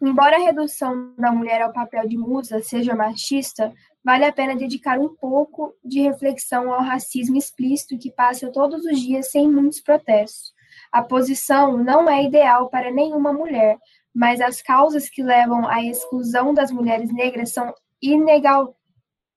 Embora 0.00 0.36
a 0.36 0.40
redução 0.40 1.14
da 1.16 1.32
mulher 1.32 1.62
ao 1.62 1.72
papel 1.72 2.06
de 2.08 2.16
musa 2.16 2.60
seja 2.62 2.94
machista, 2.94 3.72
vale 4.04 4.24
a 4.24 4.32
pena 4.32 4.56
dedicar 4.56 4.98
um 4.98 5.14
pouco 5.14 5.74
de 5.84 6.00
reflexão 6.00 6.72
ao 6.72 6.82
racismo 6.82 7.36
explícito 7.36 7.98
que 7.98 8.10
passa 8.10 8.50
todos 8.50 8.84
os 8.84 9.00
dias 9.00 9.30
sem 9.30 9.48
muitos 9.50 9.80
protestos. 9.80 10.52
A 10.92 11.02
posição 11.02 11.76
não 11.76 12.08
é 12.08 12.24
ideal 12.24 12.68
para 12.68 12.90
nenhuma 12.90 13.32
mulher, 13.32 13.78
mas 14.14 14.40
as 14.40 14.62
causas 14.62 15.08
que 15.08 15.22
levam 15.22 15.68
à 15.68 15.82
exclusão 15.82 16.54
das 16.54 16.70
mulheres 16.70 17.12
negras 17.12 17.52
são 17.52 17.72
inegal... 18.02 18.78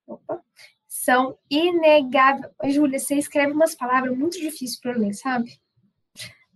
Opa. 0.08 0.44
São 0.88 1.38
inegáveis. 1.50 2.76
Júlia, 2.76 3.00
você 3.00 3.16
escreve 3.16 3.54
umas 3.54 3.74
palavras 3.74 4.16
muito 4.16 4.40
difíceis 4.40 4.80
para 4.80 4.98
ler, 4.98 5.14
sabe? 5.14 5.60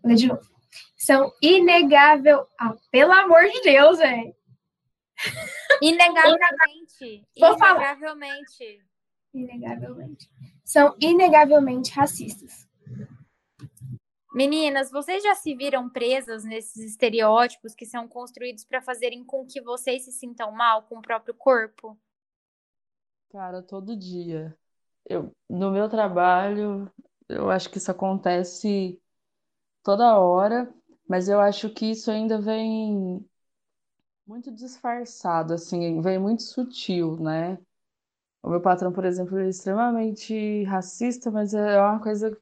Vou 0.02 0.12
ler 0.12 0.16
de 0.16 0.28
novo. 0.28 0.56
São 0.98 1.32
inegável. 1.42 2.48
Ah, 2.60 2.76
pelo 2.92 3.12
amor 3.12 3.44
de 3.44 3.62
Deus, 3.62 3.98
velho. 3.98 4.36
Inegavelmente. 5.82 7.26
Vou 7.40 7.58
falar. 7.58 7.96
Inegavelmente. 7.96 8.86
Inegavelmente. 9.34 10.30
São 10.64 10.96
inegavelmente 11.00 11.92
racistas. 11.92 12.65
Meninas, 14.36 14.92
vocês 14.92 15.24
já 15.24 15.34
se 15.34 15.56
viram 15.56 15.90
presas 15.90 16.44
nesses 16.44 16.84
estereótipos 16.84 17.74
que 17.74 17.86
são 17.86 18.06
construídos 18.06 18.66
para 18.66 18.82
fazerem 18.82 19.24
com 19.24 19.46
que 19.46 19.62
vocês 19.62 20.04
se 20.04 20.12
sintam 20.12 20.52
mal 20.52 20.84
com 20.84 20.98
o 20.98 21.02
próprio 21.02 21.34
corpo? 21.34 21.98
Cara, 23.30 23.64
todo 23.64 23.96
dia. 23.96 24.54
Eu, 25.06 25.32
no 25.50 25.72
meu 25.72 25.88
trabalho, 25.88 26.92
eu 27.30 27.50
acho 27.50 27.70
que 27.70 27.78
isso 27.78 27.90
acontece 27.90 29.02
toda 29.82 30.20
hora, 30.20 30.70
mas 31.08 31.30
eu 31.30 31.40
acho 31.40 31.70
que 31.70 31.92
isso 31.92 32.12
ainda 32.12 32.38
vem 32.38 33.26
muito 34.28 34.52
disfarçado, 34.52 35.54
assim, 35.54 36.02
vem 36.02 36.20
muito 36.20 36.44
sutil, 36.44 37.18
né? 37.22 37.58
O 38.44 38.50
meu 38.50 38.62
patrão, 38.62 38.92
por 38.92 39.06
exemplo, 39.06 39.38
é 39.40 39.50
extremamente 39.50 40.64
racista, 40.66 41.32
mas 41.32 41.54
é 41.54 41.82
uma 41.82 42.02
coisa 42.02 42.38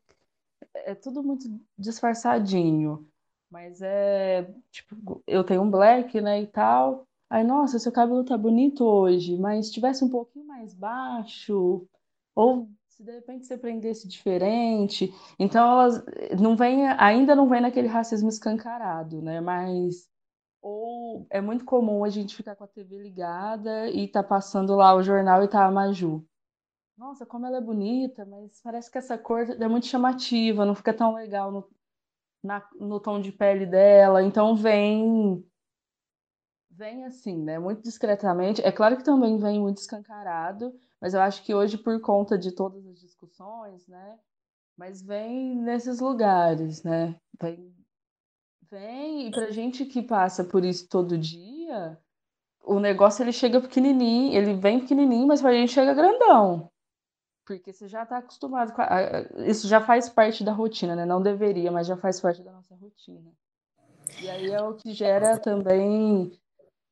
é 0.74 0.96
tudo 0.96 1.24
muito 1.24 1.46
disfarçadinho. 1.78 3.08
Mas 3.50 3.82
é, 3.82 4.52
tipo, 4.72 5.22
eu 5.28 5.44
tenho 5.44 5.62
um 5.62 5.70
black, 5.70 6.20
né, 6.20 6.42
e 6.42 6.48
tal. 6.48 7.06
Aí, 7.30 7.44
nossa, 7.44 7.80
seu 7.80 7.92
cabelo 7.92 8.24
tá 8.24 8.38
bonito 8.38 8.84
hoje, 8.84 9.38
mas 9.38 9.68
se 9.68 9.74
tivesse 9.74 10.04
um 10.04 10.10
pouquinho 10.10 10.46
mais 10.46 10.74
baixo, 10.74 11.88
ou 12.36 12.70
se 12.90 13.04
de 13.04 13.12
repente 13.12 13.46
você 13.46 13.58
prendesse 13.58 14.08
diferente. 14.08 15.12
Então, 15.40 15.72
elas 15.72 16.04
não 16.40 16.56
vem, 16.56 16.88
ainda 16.88 17.36
não 17.36 17.50
vem 17.50 17.62
naquele 17.62 17.88
racismo 17.88 18.30
escancarado, 18.30 19.22
né? 19.22 19.42
Mas 19.42 20.08
ou 20.62 21.28
é 21.30 21.42
muito 21.42 21.66
comum 21.66 22.04
a 22.04 22.10
gente 22.10 22.36
ficar 22.36 22.56
com 22.56 22.64
a 22.64 22.68
TV 22.68 22.98
ligada 22.98 23.90
e 23.90 24.08
tá 24.08 24.24
passando 24.24 24.76
lá 24.76 24.96
o 24.96 25.04
jornal 25.04 25.44
e 25.44 25.48
tá 25.48 25.66
a 25.66 25.72
Maju. 25.72 26.26
Nossa, 26.98 27.26
como 27.26 27.46
ela 27.46 27.58
é 27.58 27.62
bonita, 27.62 28.26
mas 28.26 28.62
parece 28.62 28.90
que 28.92 28.98
essa 28.98 29.18
cor 29.18 29.42
é 29.50 29.68
muito 29.68 29.88
chamativa, 29.88 30.66
não 30.66 30.76
fica 30.76 30.94
tão 30.94 31.14
legal 31.14 31.52
no, 31.52 31.68
na, 32.44 32.68
no 32.80 33.00
tom 33.00 33.22
de 33.22 33.32
pele 33.32 33.66
dela. 33.66 34.24
Então 34.24 34.56
vem 34.56 35.44
vem 36.70 37.06
assim, 37.06 37.38
né? 37.38 37.60
Muito 37.60 37.82
discretamente. 37.84 38.62
É 38.62 38.72
claro 38.72 38.98
que 38.98 39.04
também 39.04 39.38
vem 39.38 39.60
muito 39.60 39.78
escancarado, 39.78 40.74
mas 41.00 41.14
eu 41.14 41.22
acho 41.22 41.44
que 41.44 41.54
hoje, 41.54 41.78
por 41.78 42.00
conta 42.02 42.38
de 42.38 42.52
todas 42.52 42.86
as 42.88 43.00
discussões, 43.00 43.88
né? 43.88 44.20
Mas 44.78 45.02
vem 45.02 45.56
nesses 45.56 46.00
lugares, 46.00 46.84
né? 46.84 47.16
Vem, 47.42 47.74
vem 48.70 49.28
e 49.28 49.32
pra 49.32 49.52
gente 49.52 49.86
que 49.86 50.02
passa 50.02 50.44
por 50.44 50.66
isso 50.66 50.88
todo 50.90 51.18
dia, 51.18 51.98
o 52.64 52.80
negócio 52.80 53.24
ele 53.24 53.34
chega 53.34 53.62
pequenininho, 53.62 54.36
ele 54.38 54.56
vem 54.56 54.82
pequenininho, 54.82 55.28
mas 55.28 55.42
pra 55.42 55.54
gente 55.54 55.74
chega 55.74 55.94
grandão. 55.94 56.73
Porque 57.46 57.74
você 57.74 57.88
já 57.88 58.04
está 58.04 58.18
acostumado 58.18 58.74
com. 58.74 58.82
A... 58.82 59.22
Isso 59.46 59.68
já 59.68 59.82
faz 59.82 60.08
parte 60.10 60.44
da 60.44 60.54
rotina, 60.54 60.96
né? 60.96 61.06
Não 61.06 61.22
deveria, 61.22 61.72
mas 61.72 61.88
já 61.88 61.98
faz 61.98 62.20
parte 62.22 62.42
da 62.42 62.52
nossa 62.52 62.76
rotina. 62.76 63.32
E 64.22 64.30
aí 64.30 64.52
é 64.52 64.62
o 64.62 64.76
que 64.76 64.94
gera 64.94 65.38
também 65.38 66.32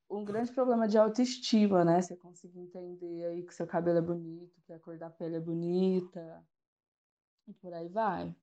um 0.10 0.26
grande 0.26 0.52
problema 0.52 0.88
de 0.88 0.98
autoestima, 0.98 1.86
né? 1.86 2.02
Você 2.02 2.16
conseguir 2.18 2.60
entender 2.60 3.26
aí 3.26 3.44
que 3.44 3.56
seu 3.56 3.66
cabelo 3.66 3.98
é 3.98 4.02
bonito, 4.02 4.62
que 4.66 4.74
a 4.74 4.80
cor 4.80 4.98
da 4.98 5.10
pele 5.10 5.38
é 5.38 5.40
bonita. 5.40 6.44
E 7.48 7.54
por 7.54 7.74
aí 7.74 7.88
vai. 7.88 8.36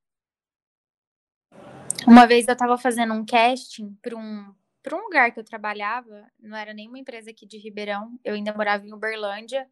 Uma 2.07 2.27
vez 2.27 2.49
eu 2.49 2.53
estava 2.53 2.79
fazendo 2.79 3.13
um 3.13 3.25
casting 3.25 3.95
para 4.01 4.17
um, 4.17 4.55
para 4.83 4.97
um 4.97 5.03
lugar 5.03 5.33
que 5.33 5.41
eu 5.41 5.45
trabalhava, 5.45 6.27
não 6.39 6.57
era 6.57 6.73
nenhuma 6.73 6.99
empresa 6.99 7.31
aqui 7.31 7.47
de 7.47 7.59
Ribeirão, 7.59 8.19
eu 8.25 8.35
ainda 8.35 8.53
morava 8.55 8.87
em 8.87 8.93
Uberlândia. 8.93 9.69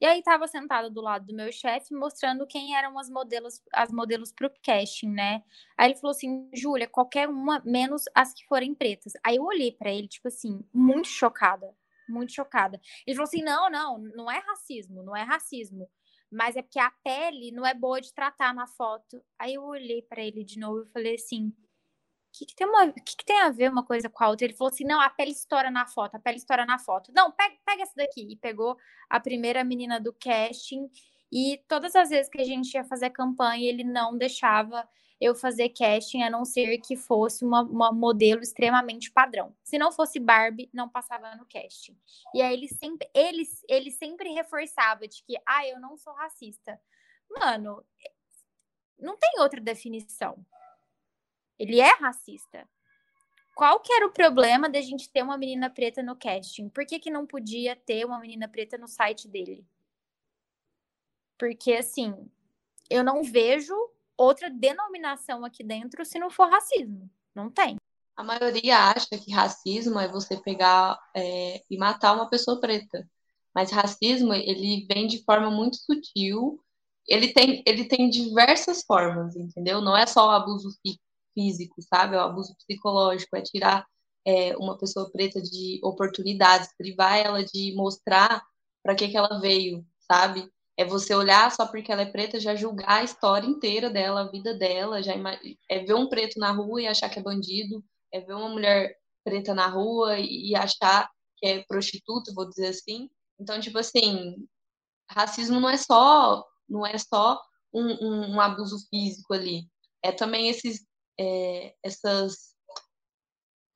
E 0.00 0.04
aí 0.04 0.18
estava 0.18 0.46
sentada 0.46 0.90
do 0.90 1.00
lado 1.00 1.26
do 1.26 1.34
meu 1.34 1.50
chefe, 1.50 1.94
mostrando 1.94 2.46
quem 2.46 2.76
eram 2.76 2.98
as 2.98 3.08
modelos, 3.08 3.62
as 3.72 3.90
modelos 3.90 4.30
para 4.32 4.46
o 4.46 4.50
casting, 4.62 5.08
né? 5.10 5.42
Aí 5.76 5.90
ele 5.90 5.98
falou 5.98 6.10
assim, 6.10 6.48
Júlia, 6.54 6.86
qualquer 6.86 7.28
uma, 7.28 7.62
menos 7.64 8.04
as 8.14 8.34
que 8.34 8.44
forem 8.46 8.74
pretas. 8.74 9.14
Aí 9.24 9.36
eu 9.36 9.44
olhei 9.44 9.72
para 9.72 9.90
ele, 9.90 10.06
tipo 10.06 10.28
assim, 10.28 10.62
muito 10.72 11.08
chocada, 11.08 11.74
muito 12.08 12.32
chocada. 12.32 12.78
Ele 13.06 13.16
falou 13.16 13.28
assim, 13.28 13.42
não, 13.42 13.70
não, 13.70 13.98
não 13.98 14.30
é 14.30 14.38
racismo, 14.38 15.02
não 15.02 15.16
é 15.16 15.22
racismo. 15.22 15.88
Mas 16.30 16.56
é 16.56 16.62
porque 16.62 16.78
a 16.78 16.90
pele 17.02 17.50
não 17.52 17.64
é 17.64 17.72
boa 17.72 18.00
de 18.00 18.12
tratar 18.12 18.52
na 18.52 18.66
foto. 18.66 19.22
Aí 19.38 19.54
eu 19.54 19.62
olhei 19.62 20.02
para 20.02 20.22
ele 20.22 20.44
de 20.44 20.58
novo 20.58 20.82
e 20.82 20.92
falei 20.92 21.14
assim, 21.14 21.54
que, 22.36 22.44
que, 22.44 22.54
tem 22.54 22.66
uma, 22.66 22.92
que, 22.92 23.16
que 23.16 23.24
tem 23.24 23.40
a 23.40 23.50
ver 23.50 23.70
uma 23.70 23.82
coisa 23.82 24.10
com 24.10 24.22
a 24.22 24.28
outra? 24.28 24.44
Ele 24.44 24.54
falou 24.54 24.72
assim: 24.72 24.84
não, 24.84 25.00
a 25.00 25.08
pele 25.08 25.30
estoura 25.30 25.70
na 25.70 25.86
foto, 25.86 26.16
a 26.16 26.18
pele 26.18 26.36
estoura 26.36 26.66
na 26.66 26.78
foto. 26.78 27.10
Não, 27.14 27.32
pega, 27.32 27.56
pega 27.64 27.82
essa 27.82 27.94
daqui. 27.96 28.26
E 28.30 28.36
pegou 28.36 28.76
a 29.08 29.18
primeira 29.18 29.64
menina 29.64 29.98
do 29.98 30.12
casting. 30.12 30.90
E 31.32 31.62
todas 31.66 31.96
as 31.96 32.10
vezes 32.10 32.30
que 32.30 32.40
a 32.40 32.44
gente 32.44 32.74
ia 32.74 32.84
fazer 32.84 33.10
campanha, 33.10 33.68
ele 33.68 33.82
não 33.82 34.16
deixava 34.16 34.86
eu 35.18 35.34
fazer 35.34 35.70
casting, 35.70 36.22
a 36.22 36.30
não 36.30 36.44
ser 36.44 36.76
que 36.78 36.94
fosse 36.94 37.42
uma, 37.42 37.62
uma 37.62 37.90
modelo 37.90 38.42
extremamente 38.42 39.10
padrão. 39.10 39.56
Se 39.64 39.78
não 39.78 39.90
fosse 39.90 40.20
Barbie, 40.20 40.68
não 40.74 40.90
passava 40.90 41.34
no 41.36 41.46
casting. 41.46 41.96
E 42.34 42.42
aí 42.42 42.52
ele 42.52 42.68
sempre, 42.68 43.08
ele, 43.14 43.42
ele 43.66 43.90
sempre 43.90 44.28
reforçava 44.34 45.08
de 45.08 45.22
que, 45.24 45.36
ah, 45.46 45.66
eu 45.66 45.80
não 45.80 45.96
sou 45.96 46.12
racista. 46.12 46.78
Mano, 47.30 47.82
não 48.98 49.16
tem 49.16 49.40
outra 49.40 49.60
definição. 49.60 50.44
Ele 51.58 51.80
é 51.80 51.94
racista. 51.94 52.68
Qual 53.54 53.80
que 53.80 53.92
era 53.92 54.06
o 54.06 54.12
problema 54.12 54.68
da 54.68 54.80
gente 54.80 55.10
ter 55.10 55.22
uma 55.22 55.38
menina 55.38 55.70
preta 55.70 56.02
no 56.02 56.14
casting? 56.14 56.68
Por 56.68 56.84
que, 56.84 56.98
que 56.98 57.10
não 57.10 57.26
podia 57.26 57.74
ter 57.74 58.04
uma 58.04 58.18
menina 58.18 58.46
preta 58.46 58.76
no 58.76 58.86
site 58.86 59.26
dele? 59.26 59.66
Porque, 61.38 61.72
assim, 61.72 62.14
eu 62.90 63.02
não 63.02 63.22
vejo 63.22 63.74
outra 64.16 64.50
denominação 64.50 65.44
aqui 65.44 65.64
dentro 65.64 66.04
se 66.04 66.18
não 66.18 66.30
for 66.30 66.50
racismo. 66.50 67.10
Não 67.34 67.50
tem. 67.50 67.76
A 68.14 68.22
maioria 68.22 68.90
acha 68.90 69.18
que 69.18 69.32
racismo 69.32 69.98
é 69.98 70.08
você 70.08 70.36
pegar 70.38 70.98
é, 71.14 71.62
e 71.70 71.78
matar 71.78 72.14
uma 72.14 72.28
pessoa 72.28 72.60
preta. 72.60 73.08
Mas 73.54 73.70
racismo, 73.70 74.34
ele 74.34 74.86
vem 74.86 75.06
de 75.06 75.22
forma 75.24 75.50
muito 75.50 75.76
sutil 75.76 76.62
ele 77.08 77.32
tem, 77.32 77.62
ele 77.66 77.84
tem 77.84 78.10
diversas 78.10 78.82
formas, 78.82 79.36
entendeu? 79.36 79.80
Não 79.80 79.96
é 79.96 80.06
só 80.06 80.26
o 80.26 80.30
abuso 80.30 80.70
físico, 80.82 81.02
sabe? 81.82 82.16
É 82.16 82.18
o 82.18 82.22
abuso 82.22 82.54
psicológico, 82.56 83.36
é 83.36 83.42
tirar 83.42 83.86
é, 84.26 84.56
uma 84.56 84.76
pessoa 84.76 85.10
preta 85.10 85.40
de 85.40 85.80
oportunidades, 85.82 86.74
privar 86.76 87.18
ela 87.18 87.44
de 87.44 87.74
mostrar 87.76 88.42
para 88.82 88.94
que, 88.94 89.08
que 89.08 89.16
ela 89.16 89.40
veio, 89.40 89.86
sabe? 90.00 90.50
É 90.76 90.84
você 90.84 91.14
olhar 91.14 91.50
só 91.52 91.66
porque 91.66 91.90
ela 91.90 92.02
é 92.02 92.10
preta, 92.10 92.38
já 92.38 92.54
julgar 92.54 93.00
a 93.00 93.04
história 93.04 93.46
inteira 93.46 93.88
dela, 93.88 94.22
a 94.22 94.30
vida 94.30 94.52
dela, 94.54 95.02
já 95.02 95.14
é 95.70 95.78
ver 95.80 95.94
um 95.94 96.08
preto 96.08 96.38
na 96.38 96.50
rua 96.52 96.82
e 96.82 96.86
achar 96.86 97.08
que 97.08 97.18
é 97.18 97.22
bandido, 97.22 97.84
é 98.12 98.20
ver 98.20 98.34
uma 98.34 98.48
mulher 98.48 98.96
preta 99.24 99.54
na 99.54 99.68
rua 99.68 100.18
e 100.18 100.54
achar 100.54 101.08
que 101.38 101.46
é 101.46 101.62
prostituta, 101.64 102.32
vou 102.34 102.48
dizer 102.48 102.68
assim. 102.68 103.08
Então, 103.40 103.60
tipo 103.60 103.78
assim, 103.78 104.36
racismo 105.10 105.60
não 105.60 105.70
é 105.70 105.76
só 105.76 106.44
não 106.68 106.84
é 106.84 106.98
só 106.98 107.40
um, 107.72 107.86
um, 108.04 108.34
um 108.34 108.40
abuso 108.40 108.78
físico 108.90 109.32
ali, 109.34 109.68
é 110.02 110.12
também 110.12 110.48
esses 110.48 110.84
é, 111.18 111.74
essas 111.82 112.54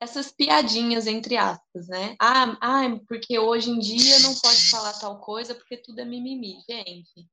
essas 0.01 0.31
piadinhas 0.31 1.05
entre 1.05 1.37
aspas, 1.37 1.87
né? 1.87 2.15
Ah, 2.19 2.57
ah, 2.59 2.99
porque 3.07 3.37
hoje 3.37 3.69
em 3.69 3.77
dia 3.77 4.19
não 4.19 4.33
pode 4.33 4.69
falar 4.71 4.93
tal 4.93 5.19
coisa 5.19 5.53
porque 5.53 5.77
tudo 5.77 5.99
é 5.99 6.05
mimimi. 6.05 6.57
Gente, 6.67 7.29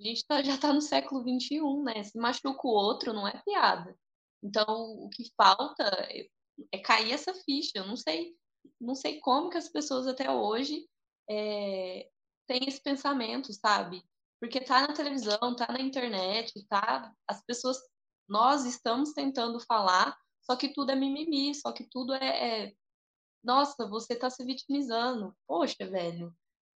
a 0.00 0.02
gente 0.02 0.26
tá, 0.26 0.42
já 0.42 0.54
está 0.56 0.72
no 0.72 0.80
século 0.80 1.22
XXI, 1.22 1.60
né? 1.84 2.02
Se 2.02 2.18
machuca 2.18 2.66
o 2.66 2.70
outro, 2.70 3.12
não 3.12 3.26
é 3.26 3.40
piada. 3.44 3.96
Então, 4.42 4.66
o 4.66 5.08
que 5.10 5.30
falta 5.36 5.84
é, 6.10 6.28
é 6.72 6.78
cair 6.78 7.12
essa 7.12 7.34
ficha. 7.34 7.72
Eu 7.76 7.86
não 7.86 7.96
sei, 7.96 8.34
não 8.80 8.94
sei 8.94 9.20
como 9.20 9.50
que 9.50 9.58
as 9.58 9.68
pessoas 9.68 10.06
até 10.06 10.30
hoje 10.30 10.88
é, 11.28 12.08
têm 12.46 12.64
esse 12.66 12.80
pensamento, 12.80 13.52
sabe? 13.52 14.02
Porque 14.40 14.60
tá 14.60 14.86
na 14.86 14.94
televisão, 14.94 15.56
tá 15.56 15.66
na 15.72 15.80
internet, 15.80 16.64
tá. 16.68 17.12
As 17.26 17.44
pessoas, 17.44 17.76
nós 18.28 18.64
estamos 18.64 19.12
tentando 19.12 19.58
falar 19.60 20.16
só 20.50 20.56
que 20.56 20.72
tudo 20.72 20.90
é 20.90 20.96
mimimi, 20.96 21.54
só 21.54 21.72
que 21.72 21.84
tudo 21.84 22.14
é. 22.14 22.66
é... 22.66 22.74
Nossa, 23.44 23.86
você 23.86 24.14
está 24.14 24.30
se 24.30 24.42
vitimizando. 24.44 25.36
Poxa, 25.46 25.86
velho. 25.86 26.34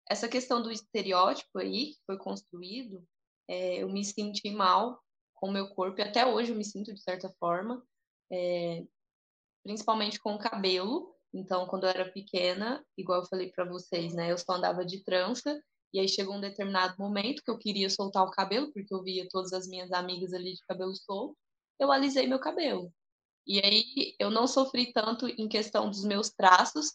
Essa 0.10 0.28
questão 0.28 0.62
do 0.62 0.72
estereótipo 0.72 1.58
aí 1.58 1.93
que 1.93 1.99
foi 2.06 2.18
construído, 2.18 3.08
é, 3.47 3.78
eu 3.82 3.89
me 3.89 4.04
senti 4.04 4.52
mal 4.52 5.02
com 5.36 5.47
o 5.47 5.52
meu 5.52 5.70
corpo, 5.74 5.99
e 5.99 6.04
até 6.04 6.26
hoje 6.26 6.52
eu 6.52 6.56
me 6.56 6.66
sinto 6.66 6.93
de 6.93 7.02
certa 7.02 7.30
forma, 7.39 7.84
é, 8.32 8.86
principalmente 9.64 10.20
com 10.20 10.36
o 10.36 10.39
cabelo. 10.39 11.16
Então, 11.34 11.66
quando 11.66 11.86
eu 11.86 11.89
era 11.89 12.12
pequena, 12.12 12.86
igual 12.97 13.22
eu 13.22 13.28
falei 13.28 13.49
para 13.52 13.64
vocês, 13.64 14.14
né, 14.14 14.32
eu 14.32 14.38
só 14.38 14.54
andava 14.54 14.86
de 14.86 15.02
trança, 15.02 15.64
e 15.93 15.99
aí 15.99 16.10
chegou 16.10 16.36
um 16.36 16.41
determinado 16.41 16.95
momento 16.99 17.41
que 17.41 17.49
eu 17.49 17.58
queria 17.58 17.89
soltar 17.89 18.24
o 18.24 18.32
cabelo, 18.32 18.72
porque 18.74 18.93
eu 18.93 19.02
via 19.02 19.28
todas 19.30 19.54
as 19.54 19.66
minhas 19.68 19.91
amigas 19.93 20.34
ali 20.34 20.54
de 20.54 20.62
cabelo 20.68 20.93
solto, 20.93 21.38
eu 21.82 21.91
alisei 21.91 22.27
meu 22.27 22.39
cabelo. 22.39 22.93
E 23.45 23.59
aí 23.59 24.15
eu 24.19 24.29
não 24.29 24.47
sofri 24.47 24.93
tanto 24.93 25.27
em 25.27 25.47
questão 25.47 25.89
dos 25.89 26.03
meus 26.03 26.29
traços, 26.29 26.93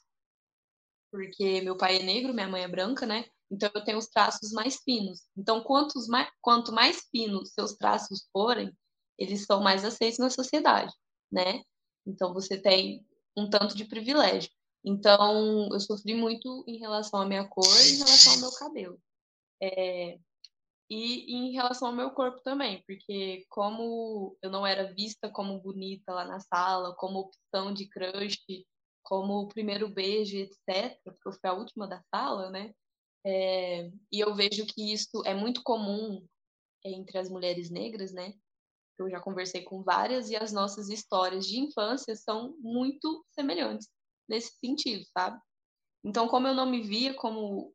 porque 1.11 1.61
meu 1.61 1.77
pai 1.77 1.97
é 1.97 2.03
negro, 2.03 2.33
minha 2.33 2.49
mãe 2.49 2.63
é 2.63 2.69
branca, 2.69 3.05
né? 3.05 3.25
Então 3.51 3.71
eu 3.75 3.85
tenho 3.85 3.99
os 3.99 4.07
traços 4.07 4.53
mais 4.53 4.77
finos. 4.83 5.23
Então 5.37 5.63
quantos 5.63 6.07
mais, 6.09 6.29
quanto 6.41 6.73
mais 6.73 7.07
finos 7.11 7.53
seus 7.53 7.75
traços 7.75 8.29
forem, 8.33 8.73
eles 9.19 9.45
são 9.45 9.61
mais 9.61 9.85
aceitos 9.85 10.19
na 10.19 10.31
sociedade, 10.31 10.93
né? 11.31 11.63
Então 12.07 12.33
você 12.33 12.57
tem 12.57 13.05
um 13.37 13.51
tanto 13.51 13.77
de 13.77 13.85
privilégio. 13.85 14.51
Então 14.85 15.69
eu 15.73 15.81
sofri 15.81 16.15
muito 16.15 16.65
em 16.69 16.79
relação 16.79 17.21
à 17.21 17.27
minha 17.27 17.47
cor 17.49 17.67
e 17.67 17.95
em 17.95 17.99
relação 17.99 18.35
ao 18.35 18.41
meu 18.41 18.53
cabelo. 18.53 19.01
É, 19.61 20.19
e, 20.89 21.35
em 21.35 21.53
relação 21.53 21.89
ao 21.89 21.95
meu 21.95 22.11
corpo 22.13 22.41
também, 22.43 22.83
porque 22.87 23.45
como 23.49 24.37
eu 24.41 24.51
não 24.51 24.67
era 24.67 24.93
vista 24.93 25.29
como 25.31 25.61
bonita 25.61 26.13
lá 26.13 26.25
na 26.25 26.39
sala, 26.41 26.95
como 26.95 27.21
opção 27.21 27.75
de 27.75 27.89
crush, 27.89 28.39
como 29.03 29.41
o 29.41 29.49
primeiro 29.49 29.89
beijo, 29.89 30.37
etc., 30.37 30.99
porque 31.05 31.29
eu 31.29 31.33
fui 31.33 31.51
a 31.51 31.53
última 31.55 31.87
da 31.87 32.03
sala, 32.15 32.51
né? 32.51 32.73
É, 33.25 33.91
e 34.13 34.21
eu 34.21 34.35
vejo 34.35 34.65
que 34.67 34.93
isso 34.93 35.23
é 35.25 35.35
muito 35.35 35.63
comum 35.63 36.25
entre 36.85 37.19
as 37.19 37.29
mulheres 37.29 37.71
negras, 37.71 38.13
né? 38.13 38.35
Eu 38.99 39.11
já 39.11 39.21
conversei 39.21 39.63
com 39.63 39.83
várias 39.83 40.31
e 40.31 40.37
as 40.37 40.53
nossas 40.53 40.89
histórias 40.89 41.47
de 41.47 41.59
infância 41.59 42.15
são 42.15 42.57
muito 42.61 43.25
semelhantes 43.33 43.89
nesse 44.29 44.57
sentido, 44.59 45.05
sabe? 45.17 45.41
Então, 46.05 46.29
como 46.29 46.47
eu 46.47 46.55
não 46.55 46.67
me 46.67 46.81
via 46.83 47.15
como 47.15 47.75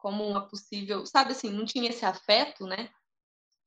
como 0.00 0.26
uma 0.26 0.46
possível, 0.48 1.06
sabe 1.06 1.32
assim, 1.32 1.50
não 1.50 1.64
tinha 1.64 1.90
esse 1.90 2.04
afeto, 2.04 2.66
né? 2.66 2.90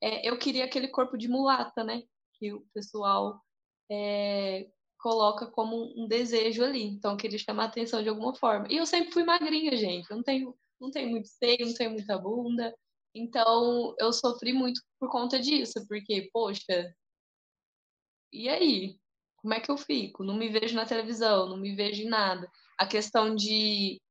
É, 0.01 0.27
eu 0.27 0.37
queria 0.37 0.65
aquele 0.65 0.87
corpo 0.87 1.17
de 1.17 1.27
mulata, 1.27 1.83
né? 1.83 2.03
Que 2.33 2.51
o 2.53 2.65
pessoal 2.73 3.41
é, 3.89 4.69
coloca 4.99 5.47
como 5.47 5.93
um 5.97 6.07
desejo 6.07 6.63
ali. 6.63 6.83
Então, 6.83 7.11
eu 7.11 7.17
queria 7.17 7.37
chamar 7.37 7.65
atenção 7.65 8.01
de 8.01 8.09
alguma 8.09 8.33
forma. 8.35 8.67
E 8.69 8.77
eu 8.77 8.85
sempre 8.85 9.11
fui 9.13 9.23
magrinha, 9.23 9.75
gente. 9.77 10.09
Eu 10.09 10.17
não 10.17 10.23
tenho, 10.23 10.55
não 10.79 10.91
tenho 10.91 11.09
muito 11.09 11.27
seio, 11.27 11.65
não 11.65 11.73
tenho 11.73 11.91
muita 11.91 12.17
bunda. 12.17 12.75
Então, 13.15 13.95
eu 13.99 14.11
sofri 14.11 14.53
muito 14.53 14.81
por 14.99 15.09
conta 15.09 15.39
disso, 15.39 15.85
porque, 15.87 16.29
poxa, 16.33 16.93
e 18.31 18.49
aí? 18.49 18.97
Como 19.37 19.53
é 19.53 19.59
que 19.59 19.69
eu 19.69 19.77
fico? 19.77 20.23
Não 20.23 20.35
me 20.35 20.49
vejo 20.49 20.75
na 20.75 20.85
televisão, 20.85 21.47
não 21.49 21.57
me 21.57 21.75
vejo 21.75 22.01
em 22.01 22.09
nada. 22.09 22.49
A 22.79 22.87
questão 22.87 23.35
de 23.35 24.01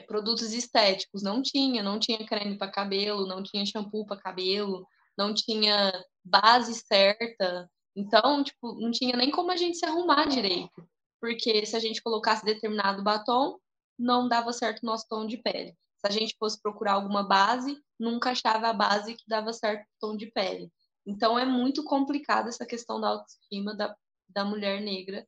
produtos 0.00 0.52
estéticos. 0.52 1.22
Não 1.22 1.42
tinha, 1.42 1.82
não 1.82 1.98
tinha 1.98 2.24
creme 2.26 2.56
para 2.56 2.70
cabelo, 2.70 3.26
não 3.26 3.42
tinha 3.42 3.66
shampoo 3.66 4.06
para 4.06 4.20
cabelo, 4.20 4.86
não 5.18 5.34
tinha 5.34 5.92
base 6.24 6.74
certa. 6.74 7.68
Então, 7.94 8.42
tipo, 8.42 8.74
não 8.80 8.90
tinha 8.90 9.16
nem 9.16 9.30
como 9.30 9.50
a 9.50 9.56
gente 9.56 9.76
se 9.76 9.84
arrumar 9.84 10.26
direito. 10.26 10.88
Porque 11.20 11.66
se 11.66 11.76
a 11.76 11.80
gente 11.80 12.02
colocasse 12.02 12.44
determinado 12.44 13.02
batom, 13.02 13.58
não 13.98 14.28
dava 14.28 14.52
certo 14.52 14.82
o 14.82 14.86
nosso 14.86 15.06
tom 15.08 15.26
de 15.26 15.36
pele. 15.36 15.76
Se 15.98 16.06
a 16.06 16.10
gente 16.10 16.36
fosse 16.38 16.60
procurar 16.60 16.94
alguma 16.94 17.22
base, 17.22 17.78
nunca 17.98 18.30
achava 18.30 18.68
a 18.68 18.72
base 18.72 19.14
que 19.14 19.22
dava 19.28 19.52
certo 19.52 19.82
o 19.82 20.00
tom 20.00 20.16
de 20.16 20.26
pele. 20.32 20.72
Então, 21.06 21.38
é 21.38 21.44
muito 21.44 21.84
complicada 21.84 22.48
essa 22.48 22.66
questão 22.66 23.00
da 23.00 23.08
autoestima 23.08 23.74
da, 23.74 23.94
da 24.28 24.44
mulher 24.44 24.80
negra, 24.80 25.26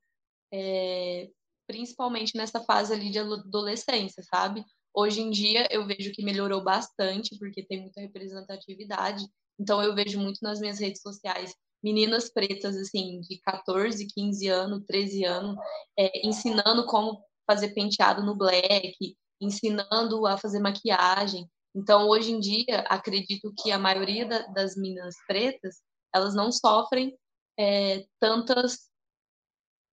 é, 0.53 1.31
principalmente 1.67 2.37
nessa 2.37 2.61
fase 2.61 2.93
ali 2.93 3.11
de 3.11 3.19
adolescência, 3.19 4.23
sabe? 4.23 4.65
Hoje 4.93 5.21
em 5.21 5.31
dia 5.31 5.67
eu 5.71 5.87
vejo 5.87 6.13
que 6.13 6.25
melhorou 6.25 6.63
bastante, 6.63 7.39
porque 7.39 7.65
tem 7.67 7.83
muita 7.83 8.01
representatividade. 8.01 9.25
Então 9.59 9.83
eu 9.83 9.95
vejo 9.95 10.21
muito 10.21 10.39
nas 10.43 10.61
minhas 10.61 10.79
redes 10.79 11.03
sociais 11.03 11.55
meninas 11.83 12.31
pretas, 12.33 12.77
assim, 12.77 13.21
de 13.21 13.39
14, 13.41 14.07
15 14.07 14.49
anos, 14.49 14.85
13 14.87 15.25
anos, 15.25 15.57
é, 15.99 16.27
ensinando 16.27 16.87
como 16.87 17.23
fazer 17.47 17.75
penteado 17.75 18.23
no 18.25 18.35
black, 18.35 19.15
ensinando 19.39 20.27
a 20.27 20.39
fazer 20.39 20.61
maquiagem. 20.61 21.47
Então, 21.77 22.09
hoje 22.09 22.33
em 22.33 22.41
dia, 22.41 22.81
acredito 22.89 23.53
que 23.59 23.71
a 23.71 23.79
maioria 23.79 24.25
da, 24.25 24.47
das 24.47 24.77
meninas 24.77 25.15
pretas, 25.27 25.83
elas 26.15 26.35
não 26.35 26.51
sofrem 26.51 27.15
é, 27.59 28.07
tantas 28.19 28.89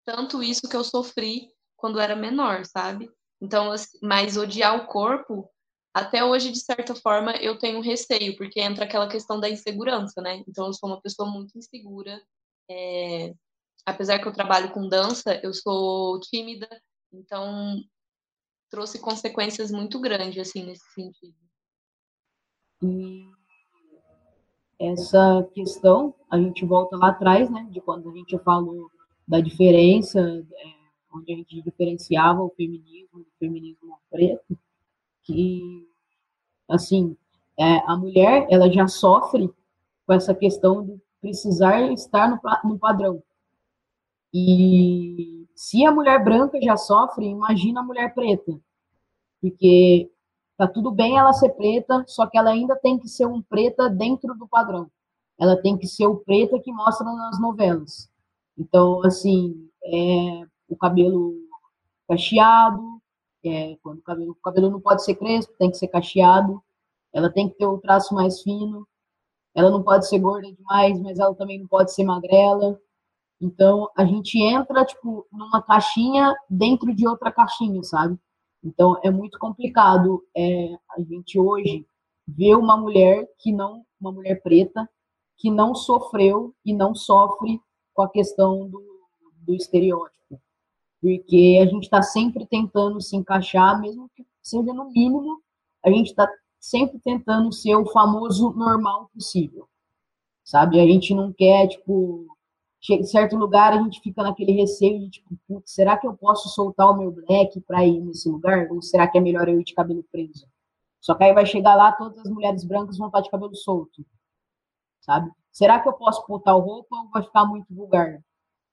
tanto 0.05 0.43
isso 0.43 0.69
que 0.69 0.77
eu 0.77 0.85
sofri 0.85 1.53
quando 1.81 1.99
era 1.99 2.15
menor, 2.15 2.65
sabe? 2.67 3.11
Então, 3.41 3.75
mas 4.03 4.37
odiar 4.37 4.77
o 4.77 4.87
corpo, 4.87 5.51
até 5.95 6.23
hoje, 6.23 6.53
de 6.53 6.61
certa 6.61 6.95
forma, 6.95 7.33
eu 7.37 7.59
tenho 7.59 7.81
receio, 7.81 8.37
porque 8.37 8.61
entra 8.61 8.85
aquela 8.85 9.09
questão 9.09 9.41
da 9.41 9.49
insegurança, 9.49 10.21
né? 10.21 10.45
Então, 10.47 10.67
eu 10.67 10.73
sou 10.73 10.89
uma 10.89 11.01
pessoa 11.01 11.29
muito 11.29 11.57
insegura. 11.59 12.23
É... 12.71 13.35
Apesar 13.85 14.19
que 14.19 14.29
eu 14.29 14.33
trabalho 14.33 14.73
com 14.73 14.89
dança, 14.89 15.41
eu 15.43 15.55
sou 15.55 16.21
tímida, 16.21 16.69
então 17.13 17.83
trouxe 18.71 19.01
consequências 19.01 19.71
muito 19.71 19.99
grandes, 19.99 20.39
assim, 20.39 20.63
nesse 20.63 20.85
sentido. 20.93 21.35
E 22.83 23.27
essa 24.79 25.49
questão, 25.55 26.15
a 26.31 26.39
gente 26.39 26.65
volta 26.65 26.97
lá 26.97 27.09
atrás, 27.09 27.51
né, 27.51 27.67
de 27.71 27.81
quando 27.81 28.11
a 28.11 28.15
gente 28.15 28.39
falou 28.39 28.91
da 29.27 29.41
diferença, 29.41 30.21
é, 30.21 30.80
onde 31.13 31.33
a 31.33 31.37
gente 31.37 31.63
diferenciava 31.63 32.43
o 32.43 32.51
feminismo 32.51 33.21
do 33.21 33.27
feminismo 33.39 33.99
preto, 34.11 34.59
que, 35.23 35.87
assim, 36.69 37.17
é, 37.59 37.79
a 37.87 37.97
mulher, 37.97 38.47
ela 38.51 38.71
já 38.71 38.87
sofre 38.89 39.51
com 40.07 40.13
essa 40.13 40.35
questão 40.35 40.85
de 40.85 41.01
precisar 41.21 41.93
estar 41.93 42.29
no, 42.29 42.41
no 42.71 42.79
padrão. 42.79 43.23
E 44.33 45.47
se 45.55 45.85
a 45.85 45.93
mulher 45.93 46.23
branca 46.25 46.59
já 46.63 46.77
sofre, 46.77 47.27
imagina 47.27 47.81
a 47.81 47.85
mulher 47.85 48.15
preta. 48.15 48.59
Porque 49.41 50.11
tá 50.57 50.67
tudo 50.67 50.91
bem 50.91 51.19
ela 51.19 51.33
ser 51.33 51.51
preta, 51.51 52.05
só 52.07 52.27
que 52.27 52.39
ela 52.39 52.51
ainda 52.51 52.77
tem 52.77 52.99
que 52.99 53.09
ser 53.09 53.27
um 53.27 53.43
preta 53.43 53.89
dentro 53.89 54.35
do 54.35 54.49
padrão. 54.49 54.91
Ela 55.39 55.61
tem 55.61 55.77
que 55.77 55.87
ser 55.87 56.07
o 56.07 56.17
preta 56.17 56.61
que 56.61 56.73
mostra 56.73 57.05
nas 57.05 57.41
novelas. 57.41 58.11
Então, 58.57 59.05
assim, 59.05 59.69
é, 59.85 60.47
o 60.71 60.77
cabelo 60.77 61.35
cacheado, 62.09 63.01
é, 63.45 63.77
quando 63.83 63.99
o 63.99 64.03
cabelo, 64.03 64.31
o 64.33 64.35
cabelo 64.37 64.71
não 64.71 64.81
pode 64.81 65.05
ser 65.05 65.15
crespo, 65.15 65.53
tem 65.59 65.71
que 65.71 65.77
ser 65.77 65.89
cacheado, 65.89 66.63
ela 67.13 67.31
tem 67.31 67.49
que 67.49 67.57
ter 67.57 67.67
o 67.67 67.79
traço 67.79 68.15
mais 68.15 68.43
fino. 68.43 68.87
ela 69.55 69.71
não 69.71 69.83
pode 69.83 70.09
ser 70.09 70.19
gorda 70.21 70.51
demais, 70.53 71.01
mas 71.01 71.19
ela 71.19 71.35
também 71.35 71.59
não 71.59 71.67
pode 71.67 71.93
ser 71.93 72.05
magrela. 72.05 72.81
Então, 73.41 73.91
a 73.97 74.05
gente 74.05 74.39
entra, 74.43 74.85
tipo, 74.85 75.27
numa 75.33 75.63
caixinha 75.63 76.35
dentro 76.49 76.95
de 76.95 77.07
outra 77.09 77.33
caixinha, 77.33 77.83
sabe? 77.83 78.19
Então, 78.63 78.97
é 79.03 79.11
muito 79.11 79.39
complicado 79.39 80.23
é, 80.37 80.77
a 80.97 81.01
gente 81.01 81.39
hoje 81.39 81.87
ver 82.29 82.55
uma 82.55 82.77
mulher 82.77 83.27
que 83.39 83.53
não, 83.53 83.85
uma 84.01 84.13
mulher 84.13 84.41
preta, 84.43 84.89
que 85.37 85.51
não 85.51 85.75
sofreu 85.75 86.55
e 86.65 86.75
não 86.75 86.95
sofre 86.95 87.61
com 87.95 88.03
a 88.03 88.11
questão 88.11 88.69
do, 88.69 88.85
do 89.39 89.55
estereótipo. 89.55 90.20
Porque 91.01 91.59
a 91.63 91.67
gente 91.67 91.85
está 91.85 92.03
sempre 92.03 92.47
tentando 92.47 93.01
se 93.01 93.17
encaixar, 93.17 93.81
mesmo 93.81 94.11
que 94.15 94.27
seja 94.43 94.73
no 94.73 94.91
mínimo, 94.91 95.41
a 95.85 95.91
gente 95.91 96.09
está 96.09 96.29
sempre 96.59 96.99
tentando 96.99 97.53
ser 97.53 97.75
o 97.77 97.87
famoso 97.87 98.51
normal 98.53 99.11
possível, 99.15 99.67
sabe? 100.45 100.79
A 100.79 100.85
gente 100.85 101.15
não 101.15 101.33
quer, 101.33 101.69
tipo, 101.69 102.27
em 102.91 103.05
certo 103.05 103.37
lugar 103.37 103.73
a 103.73 103.83
gente 103.83 104.01
fica 104.01 104.23
naquele 104.23 104.53
receio 104.53 105.01
de, 105.01 105.11
tipo, 105.11 105.63
será 105.65 105.97
que 105.97 106.07
eu 106.07 106.15
posso 106.15 106.49
soltar 106.51 106.91
o 106.91 106.97
meu 106.97 107.11
black 107.11 107.61
para 107.63 107.85
ir 107.87 108.01
nesse 108.01 108.29
lugar? 108.29 108.69
Ou 108.71 108.83
será 108.83 109.09
que 109.09 109.19
é 109.19 109.21
melhor 109.21 109.49
eu 109.49 109.61
ir 109.61 109.65
de 109.65 109.75
cabelo 109.75 110.05
preso? 110.13 110.47
Só 111.01 111.15
que 111.15 111.25
aí 111.25 111.33
vai 111.33 111.47
chegar 111.47 111.75
lá, 111.75 111.93
todas 111.93 112.19
as 112.19 112.31
mulheres 112.31 112.63
brancas 112.65 112.99
vão 112.99 113.07
estar 113.07 113.23
de 113.23 113.31
cabelo 113.31 113.55
solto, 113.55 114.05
sabe? 115.01 115.31
Será 115.51 115.81
que 115.81 115.89
eu 115.89 115.95
posso 115.95 116.27
botar 116.27 116.53
roupa 116.53 116.95
ou 116.95 117.11
vai 117.11 117.23
ficar 117.23 117.47
muito 117.47 117.75
vulgar? 117.75 118.23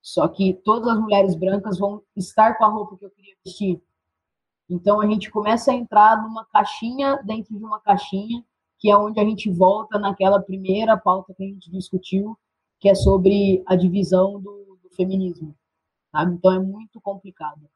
Só 0.08 0.26
que 0.26 0.54
todas 0.64 0.88
as 0.88 0.98
mulheres 1.02 1.36
brancas 1.36 1.78
vão 1.78 2.02
estar 2.16 2.58
com 2.58 2.64
a 2.64 2.70
roupa 2.70 2.96
que 2.96 3.04
eu 3.04 3.10
queria 3.10 3.36
vestir. 3.44 3.82
Então 4.70 5.02
a 5.02 5.06
gente 5.06 5.30
começa 5.30 5.70
a 5.70 5.76
entrar 5.76 6.24
numa 6.24 6.46
caixinha 6.46 7.22
dentro 7.26 7.58
de 7.58 7.62
uma 7.62 7.82
caixinha, 7.82 8.42
que 8.80 8.90
é 8.90 8.98
onde 8.98 9.20
a 9.20 9.26
gente 9.26 9.52
volta 9.52 10.00
naquela 10.00 10.42
primeira 10.42 10.96
pauta 10.96 11.34
que 11.34 11.44
a 11.44 11.48
gente 11.48 11.70
discutiu, 11.70 12.38
que 12.80 12.88
é 12.88 12.96
sobre 12.96 13.62
a 13.66 13.76
divisão 13.76 14.40
do, 14.40 14.80
do 14.82 14.90
feminismo. 14.96 15.54
Então 16.16 16.54
é 16.54 16.60
muito 16.60 17.02
complicado. 17.02 17.70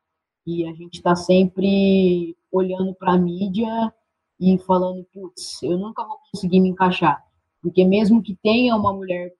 E 0.47 0.65
a 0.65 0.73
gente 0.73 0.93
está 0.93 1.17
sempre 1.17 2.37
olhando 2.49 2.95
para 2.95 3.11
a 3.11 3.17
mídia 3.17 3.93
e 4.39 4.57
falando, 4.59 5.05
putz, 5.11 5.61
eu 5.61 5.77
nunca 5.77 6.01
vou 6.05 6.17
conseguir 6.31 6.61
me 6.61 6.69
encaixar. 6.69 7.21
Porque 7.61 7.83
mesmo 7.83 8.23
que 8.23 8.35
tenha 8.35 8.73
uma 8.73 8.93
mulher 8.93 9.33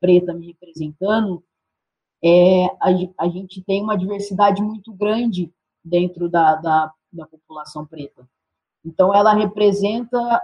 preta 0.00 0.34
me 0.34 0.48
representando, 0.48 1.44
é, 2.22 2.66
a, 2.80 2.90
a 3.18 3.28
gente 3.28 3.62
tem 3.62 3.82
uma 3.82 3.96
diversidade 3.96 4.62
muito 4.62 4.92
grande 4.92 5.52
dentro 5.84 6.28
da, 6.28 6.54
da, 6.56 6.92
da 7.12 7.26
população 7.26 7.84
preta. 7.84 8.28
Então, 8.84 9.14
ela 9.14 9.34
representa, 9.34 10.40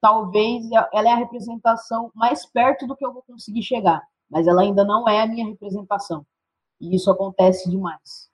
talvez, 0.00 0.64
ela 0.92 1.08
é 1.08 1.12
a 1.12 1.16
representação 1.16 2.10
mais 2.14 2.46
perto 2.46 2.86
do 2.86 2.96
que 2.96 3.04
eu 3.04 3.12
vou 3.12 3.22
conseguir 3.22 3.62
chegar, 3.62 4.02
mas 4.28 4.46
ela 4.46 4.62
ainda 4.62 4.84
não 4.84 5.08
é 5.08 5.20
a 5.20 5.26
minha 5.26 5.46
representação. 5.46 6.24
E 6.80 6.94
isso 6.94 7.10
acontece 7.10 7.68
demais. 7.68 8.30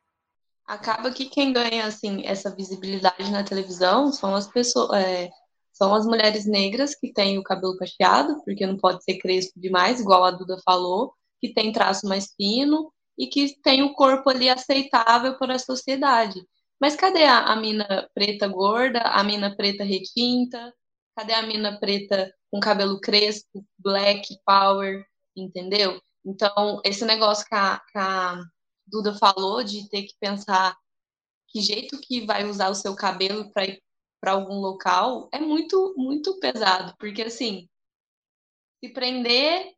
Acaba 0.66 1.11
que 1.11 1.27
quem 1.27 1.53
ganha 1.53 1.87
assim 1.87 2.27
essa 2.27 2.55
visibilidade 2.55 3.31
na 3.31 3.45
televisão 3.45 4.12
são 4.12 4.35
as 4.35 4.49
pessoas, 4.49 4.91
é, 5.01 5.31
são 5.72 5.95
as 5.95 6.05
mulheres 6.05 6.45
negras 6.45 6.95
que 6.95 7.12
têm 7.12 7.39
o 7.39 7.43
cabelo 7.43 7.77
cacheado, 7.77 8.43
porque 8.45 8.66
não 8.66 8.77
pode 8.77 9.05
ser 9.05 9.18
crespo 9.18 9.61
demais, 9.61 10.01
igual 10.01 10.24
a 10.24 10.31
Duda 10.31 10.59
falou, 10.64 11.14
que 11.41 11.53
tem 11.53 11.72
traço 11.72 12.07
mais 12.07 12.32
fino 12.34 12.93
e 13.18 13.26
que 13.26 13.61
tem 13.62 13.82
o 13.82 13.95
corpo 13.95 14.30
ali 14.30 14.49
aceitável 14.49 15.39
para 15.39 15.55
a 15.55 15.59
sociedade. 15.59 16.41
Mas 16.80 16.95
cadê 16.95 17.24
a, 17.24 17.53
a 17.53 17.57
mina 17.57 18.09
preta 18.14 18.47
gorda, 18.47 19.01
a 19.01 19.24
mina 19.24 19.55
preta 19.57 19.84
retinta? 19.84 20.74
Cadê 21.16 21.32
a 21.32 21.43
mina 21.43 21.78
preta 21.80 22.32
com 22.51 22.61
cabelo 22.61 23.01
crespo, 23.01 23.64
black 23.78 24.37
power, 24.45 25.05
entendeu? 25.34 26.01
Então, 26.24 26.80
esse 26.84 27.05
negócio 27.05 27.47
que 27.47 27.55
a, 27.55 27.78
que 27.78 27.99
a 27.99 28.43
Duda 28.87 29.14
falou 29.14 29.64
de 29.64 29.89
ter 29.89 30.03
que 30.03 30.14
pensar 30.20 30.76
que 31.49 31.61
jeito 31.61 32.01
que 32.01 32.26
vai 32.26 32.45
usar 32.45 32.68
o 32.68 32.74
seu 32.74 32.95
cabelo 32.95 33.51
para 33.53 33.64
ir 33.64 33.82
para 34.20 34.32
algum 34.32 34.61
local 34.61 35.28
é 35.32 35.39
muito, 35.39 35.95
muito 35.97 36.39
pesado, 36.41 36.95
porque 36.99 37.22
assim, 37.22 37.68
se 38.82 38.93
prender, 38.93 39.72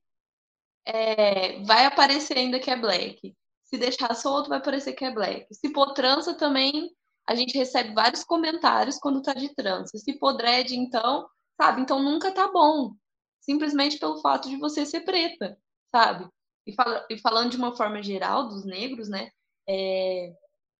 é, 0.89 1.63
vai 1.65 1.85
aparecer 1.85 2.39
ainda 2.39 2.59
que 2.59 2.71
é 2.71 2.77
black. 2.77 3.37
Se 3.65 3.77
deixar 3.77 4.15
solto, 4.15 4.49
vai 4.49 4.63
parecer 4.63 4.95
que 4.95 5.05
é 5.05 5.13
black. 5.13 5.47
Se 5.55 5.71
pôr 5.71 5.93
trança 5.93 6.35
também, 6.35 6.91
a 7.29 7.35
gente 7.35 7.57
recebe 7.57 7.93
vários 7.93 8.25
comentários 8.25 8.99
quando 8.99 9.21
tá 9.23 9.35
de 9.35 9.55
trança. 9.55 9.99
Se 9.99 10.19
pôr 10.19 10.33
dread, 10.35 10.75
então, 10.75 11.29
sabe? 11.61 11.83
Então 11.83 12.03
nunca 12.03 12.33
tá 12.33 12.51
bom. 12.51 12.95
Simplesmente 13.41 13.99
pelo 13.99 14.21
fato 14.23 14.49
de 14.49 14.57
você 14.57 14.87
ser 14.87 15.03
preta, 15.03 15.59
sabe? 15.95 16.27
E, 16.67 16.75
e 17.11 17.19
falando 17.19 17.51
de 17.51 17.59
uma 17.59 17.77
forma 17.77 18.03
geral 18.03 18.49
dos 18.49 18.65
negros, 18.65 19.11
né? 19.11 19.31
É, 19.69 20.33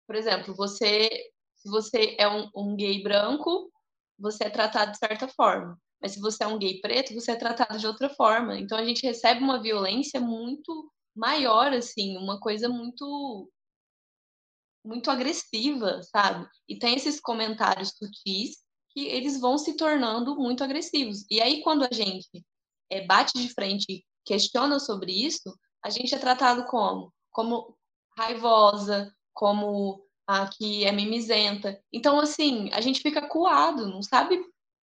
por 0.07 0.17
exemplo, 0.17 0.55
você, 0.55 1.11
se 1.57 1.69
você 1.69 2.17
é 2.19 2.27
um, 2.27 2.49
um 2.57 2.77
gay 2.77 3.03
branco, 3.03 3.71
você 4.19 4.45
é 4.45 4.51
tratado 4.51 4.93
de 4.93 4.99
certa 4.99 5.29
forma. 5.29 5.79
Mas 6.01 6.13
se 6.13 6.21
você 6.21 6.45
é 6.45 6.47
um 6.47 6.59
gay 6.59 6.81
preto, 6.81 7.15
você 7.15 7.33
é 7.33 7.37
tratado 7.37 7.79
de 7.79 7.87
outra 7.87 8.09
forma. 8.09 8.59
Então 8.59 8.79
a 8.79 8.85
gente 8.85 9.03
recebe 9.03 9.43
uma 9.43 9.61
violência 9.61 10.21
muito 10.21 10.91
maior, 11.15 11.73
assim, 11.73 12.17
uma 12.17 12.39
coisa 12.39 12.69
muito 12.69 13.51
muito 14.85 15.11
agressiva, 15.11 16.03
sabe? 16.03 16.49
E 16.69 16.79
tem 16.79 16.95
esses 16.95 17.21
comentários 17.21 17.91
sutis 17.91 18.59
que 18.91 19.07
eles 19.07 19.39
vão 19.39 19.59
se 19.59 19.77
tornando 19.77 20.35
muito 20.37 20.65
agressivos. 20.65 21.27
E 21.31 21.43
aí, 21.43 21.61
quando 21.63 21.85
a 21.85 21.91
gente 21.93 22.45
é, 22.91 23.05
bate 23.05 23.33
de 23.37 23.53
frente 23.53 24.05
questiona 24.25 24.79
sobre 24.79 25.13
isso, 25.13 25.55
a 25.85 25.91
gente 25.91 26.15
é 26.15 26.19
tratado 26.19 26.65
como? 26.67 27.13
Como 27.31 27.77
raivosa, 28.17 29.15
como 29.35 30.05
a 30.27 30.49
que 30.49 30.85
é 30.85 30.93
mimizenta. 30.93 31.81
Então, 31.93 32.19
assim, 32.19 32.71
a 32.73 32.81
gente 32.81 33.01
fica 33.01 33.29
coado, 33.29 33.87
não 33.87 34.03
sabe 34.03 34.43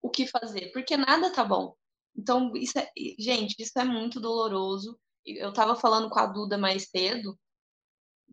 o 0.03 0.11
que 0.11 0.27
fazer, 0.27 0.71
porque 0.73 0.97
nada 0.97 1.33
tá 1.33 1.45
bom. 1.45 1.75
Então, 2.17 2.53
isso 2.57 2.79
é, 2.79 2.91
gente, 3.19 3.57
isso 3.59 3.79
é 3.79 3.85
muito 3.85 4.21
doloroso 4.21 4.99
eu 5.27 5.51
estava 5.51 5.75
falando 5.75 6.09
com 6.09 6.21
a 6.21 6.27
Duda 6.27 6.57
mais 6.57 6.89
cedo 6.89 7.37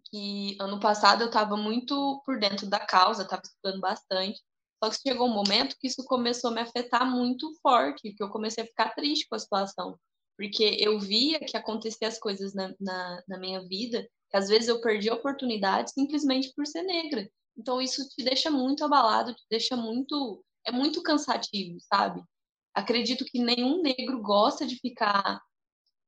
que 0.06 0.56
ano 0.60 0.80
passado 0.80 1.22
eu 1.22 1.28
estava 1.28 1.58
muito 1.58 2.22
por 2.26 2.40
dentro 2.40 2.68
da 2.68 2.80
causa, 2.80 3.24
estava 3.24 3.42
estudando 3.42 3.82
bastante. 3.82 4.40
Só 4.84 4.90
que 4.92 4.98
chegou 5.08 5.28
um 5.28 5.34
momento 5.34 5.76
que 5.80 5.88
isso 5.88 6.04
começou 6.06 6.52
a 6.52 6.54
me 6.54 6.62
afetar 6.62 7.10
muito 7.10 7.52
forte, 7.62 8.14
que 8.14 8.22
eu 8.22 8.30
comecei 8.30 8.64
a 8.64 8.68
ficar 8.68 8.94
triste 8.94 9.28
com 9.28 9.36
a 9.36 9.40
situação. 9.40 9.98
Porque 10.38 10.78
eu 10.80 11.00
via 11.00 11.40
que 11.40 11.58
acontecia 11.58 12.08
as 12.08 12.20
coisas 12.20 12.54
na, 12.54 12.76
na, 12.80 13.24
na 13.28 13.40
minha 13.40 13.66
vida, 13.68 14.08
que 14.30 14.38
às 14.38 14.50
vezes 14.50 14.68
eu 14.68 14.82
perdi 14.82 15.10
a 15.10 15.16
oportunidade 15.16 15.92
simplesmente 15.92 16.54
por 16.56 16.68
ser 16.68 16.84
negra. 16.84 17.28
Então 17.58 17.82
isso 17.82 18.08
te 18.10 18.24
deixa 18.24 18.52
muito 18.52 18.84
abalado, 18.84 19.34
te 19.34 19.46
deixa 19.50 19.76
muito. 19.76 20.44
É 20.66 20.72
muito 20.72 21.02
cansativo, 21.02 21.78
sabe? 21.82 22.24
Acredito 22.74 23.26
que 23.26 23.40
nenhum 23.40 23.82
negro 23.82 24.22
gosta 24.22 24.66
de 24.66 24.78
ficar 24.78 25.42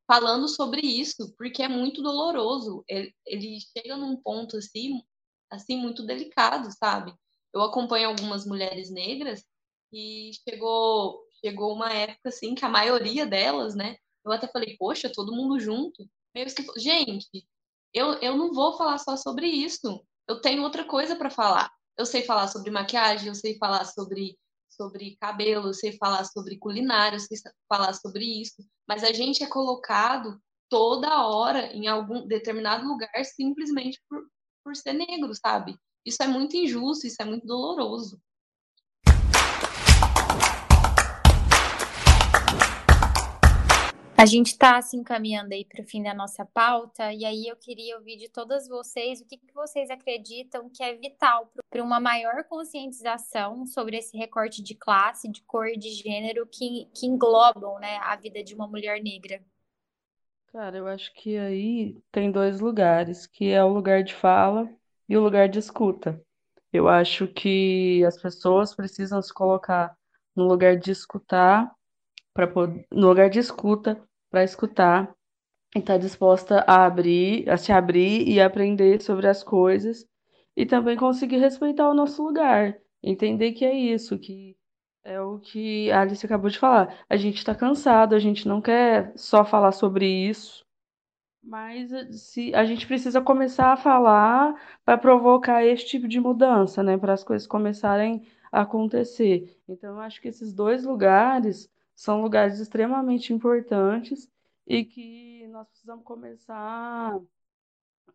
falando 0.07 0.47
sobre 0.47 0.81
isso, 0.81 1.33
porque 1.37 1.63
é 1.63 1.67
muito 1.67 2.01
doloroso. 2.01 2.83
Ele, 2.87 3.13
ele 3.25 3.57
chega 3.59 3.97
num 3.97 4.15
ponto 4.17 4.57
assim, 4.57 5.01
assim 5.51 5.77
muito 5.77 6.05
delicado, 6.05 6.69
sabe? 6.77 7.13
Eu 7.53 7.61
acompanho 7.61 8.09
algumas 8.09 8.45
mulheres 8.45 8.89
negras 8.89 9.43
e 9.91 10.31
chegou 10.47 11.23
chegou 11.43 11.73
uma 11.73 11.93
época 11.93 12.29
assim 12.29 12.55
que 12.55 12.65
a 12.65 12.69
maioria 12.69 13.25
delas, 13.25 13.75
né? 13.75 13.97
Eu 14.25 14.31
até 14.31 14.47
falei, 14.47 14.75
poxa, 14.77 15.11
todo 15.13 15.35
mundo 15.35 15.59
junto. 15.59 16.09
Meio 16.33 16.47
que, 16.47 16.79
gente, 16.79 17.47
eu, 17.93 18.13
eu 18.15 18.35
não 18.35 18.51
vou 18.51 18.75
falar 18.77 18.97
só 18.97 19.15
sobre 19.15 19.47
isso. 19.47 20.03
Eu 20.27 20.41
tenho 20.41 20.63
outra 20.63 20.83
coisa 20.85 21.15
para 21.15 21.29
falar. 21.29 21.71
Eu 21.97 22.05
sei 22.05 22.23
falar 22.23 22.47
sobre 22.47 22.71
maquiagem, 22.71 23.27
eu 23.27 23.35
sei 23.35 23.57
falar 23.57 23.85
sobre 23.85 24.37
sobre 24.75 25.17
cabelo, 25.19 25.67
eu 25.67 25.73
sei 25.73 25.97
falar 25.97 26.23
sobre 26.25 26.57
culinária, 26.57 27.19
sei 27.19 27.37
falar 27.67 27.93
sobre 27.93 28.23
isso 28.25 28.63
mas 28.87 29.03
a 29.03 29.11
gente 29.11 29.43
é 29.43 29.47
colocado 29.47 30.39
toda 30.69 31.25
hora 31.27 31.73
em 31.73 31.87
algum 31.87 32.27
determinado 32.27 32.87
lugar 32.87 33.09
simplesmente 33.23 34.01
por, 34.09 34.27
por 34.63 34.75
ser 34.75 34.93
negro, 34.93 35.33
sabe? 35.35 35.77
Isso 36.05 36.21
é 36.21 36.27
muito 36.27 36.55
injusto, 36.55 37.07
isso 37.07 37.21
é 37.21 37.25
muito 37.25 37.45
doloroso. 37.47 38.19
A 44.17 44.25
gente 44.25 44.47
está 44.47 44.81
se 44.81 44.95
encaminhando 44.95 45.53
aí 45.53 45.65
para 45.65 45.83
o 45.83 45.85
fim 45.85 46.01
da 46.01 46.13
nossa 46.13 46.45
pauta, 46.45 47.11
e 47.11 47.25
aí 47.25 47.47
eu 47.47 47.55
queria 47.57 47.97
ouvir 47.97 48.15
de 48.15 48.29
todas 48.29 48.65
vocês 48.65 49.19
o 49.19 49.25
que, 49.25 49.35
que 49.35 49.53
vocês 49.53 49.89
acreditam 49.89 50.69
que 50.69 50.81
é 50.81 50.95
vital 50.95 51.51
para 51.69 51.83
uma 51.83 51.99
maior 51.99 52.45
conscientização 52.45 53.65
sobre 53.65 53.97
esse 53.97 54.17
recorte 54.17 54.63
de 54.63 54.73
classe, 54.73 55.29
de 55.29 55.41
cor 55.41 55.67
e 55.67 55.77
de 55.77 55.89
gênero 55.89 56.47
que, 56.47 56.87
que 56.95 57.05
englobam 57.05 57.77
né, 57.77 57.97
a 58.03 58.15
vida 58.15 58.41
de 58.41 58.55
uma 58.55 58.65
mulher 58.65 59.03
negra. 59.03 59.43
Cara, 60.47 60.77
eu 60.77 60.87
acho 60.87 61.13
que 61.13 61.37
aí 61.37 61.97
tem 62.09 62.31
dois 62.31 62.61
lugares, 62.61 63.27
que 63.27 63.51
é 63.51 63.61
o 63.61 63.73
lugar 63.73 64.01
de 64.01 64.13
fala 64.13 64.73
e 65.09 65.17
o 65.17 65.21
lugar 65.21 65.49
de 65.49 65.59
escuta. 65.59 66.23
Eu 66.71 66.87
acho 66.87 67.27
que 67.27 68.01
as 68.05 68.17
pessoas 68.21 68.73
precisam 68.73 69.21
se 69.21 69.33
colocar 69.33 69.93
no 70.33 70.45
lugar 70.45 70.77
de 70.77 70.91
escutar 70.91 71.75
para 72.35 72.51
no 72.91 73.07
lugar 73.07 73.29
de 73.29 73.39
escuta, 73.39 73.99
para 74.29 74.43
escutar 74.43 75.15
e 75.73 75.79
estar 75.79 75.93
tá 75.93 75.97
disposta 75.97 76.65
a 76.67 76.85
abrir, 76.85 77.49
a 77.49 77.55
se 77.55 77.71
abrir 77.71 78.27
e 78.27 78.41
aprender 78.41 79.01
sobre 79.01 79.25
as 79.25 79.41
coisas 79.41 80.05
e 80.55 80.65
também 80.65 80.97
conseguir 80.97 81.37
respeitar 81.37 81.89
o 81.89 81.93
nosso 81.93 82.21
lugar, 82.21 82.77
entender 83.01 83.53
que 83.53 83.63
é 83.63 83.73
isso, 83.73 84.19
que 84.19 84.57
é 85.03 85.19
o 85.21 85.39
que 85.39 85.89
a 85.91 86.01
Alice 86.01 86.25
acabou 86.25 86.49
de 86.49 86.59
falar. 86.59 87.05
A 87.09 87.15
gente 87.15 87.37
está 87.37 87.55
cansado, 87.55 88.13
a 88.13 88.19
gente 88.19 88.47
não 88.47 88.61
quer 88.61 89.13
só 89.15 89.45
falar 89.45 89.71
sobre 89.71 90.05
isso, 90.05 90.65
mas 91.41 91.91
se 92.11 92.53
a 92.53 92.65
gente 92.65 92.85
precisa 92.85 93.21
começar 93.21 93.71
a 93.71 93.77
falar 93.77 94.55
para 94.83 94.97
provocar 94.97 95.63
esse 95.63 95.85
tipo 95.85 96.07
de 96.07 96.19
mudança, 96.19 96.83
né, 96.83 96.97
para 96.97 97.13
as 97.13 97.23
coisas 97.23 97.47
começarem 97.47 98.27
a 98.51 98.61
acontecer. 98.61 99.57
Então, 99.69 99.95
eu 99.95 100.01
acho 100.01 100.19
que 100.19 100.27
esses 100.27 100.51
dois 100.51 100.83
lugares 100.83 101.69
são 101.95 102.21
lugares 102.21 102.59
extremamente 102.59 103.33
importantes 103.33 104.29
e 104.67 104.83
que 104.83 105.47
nós 105.47 105.67
precisamos 105.67 106.03
começar 106.03 107.19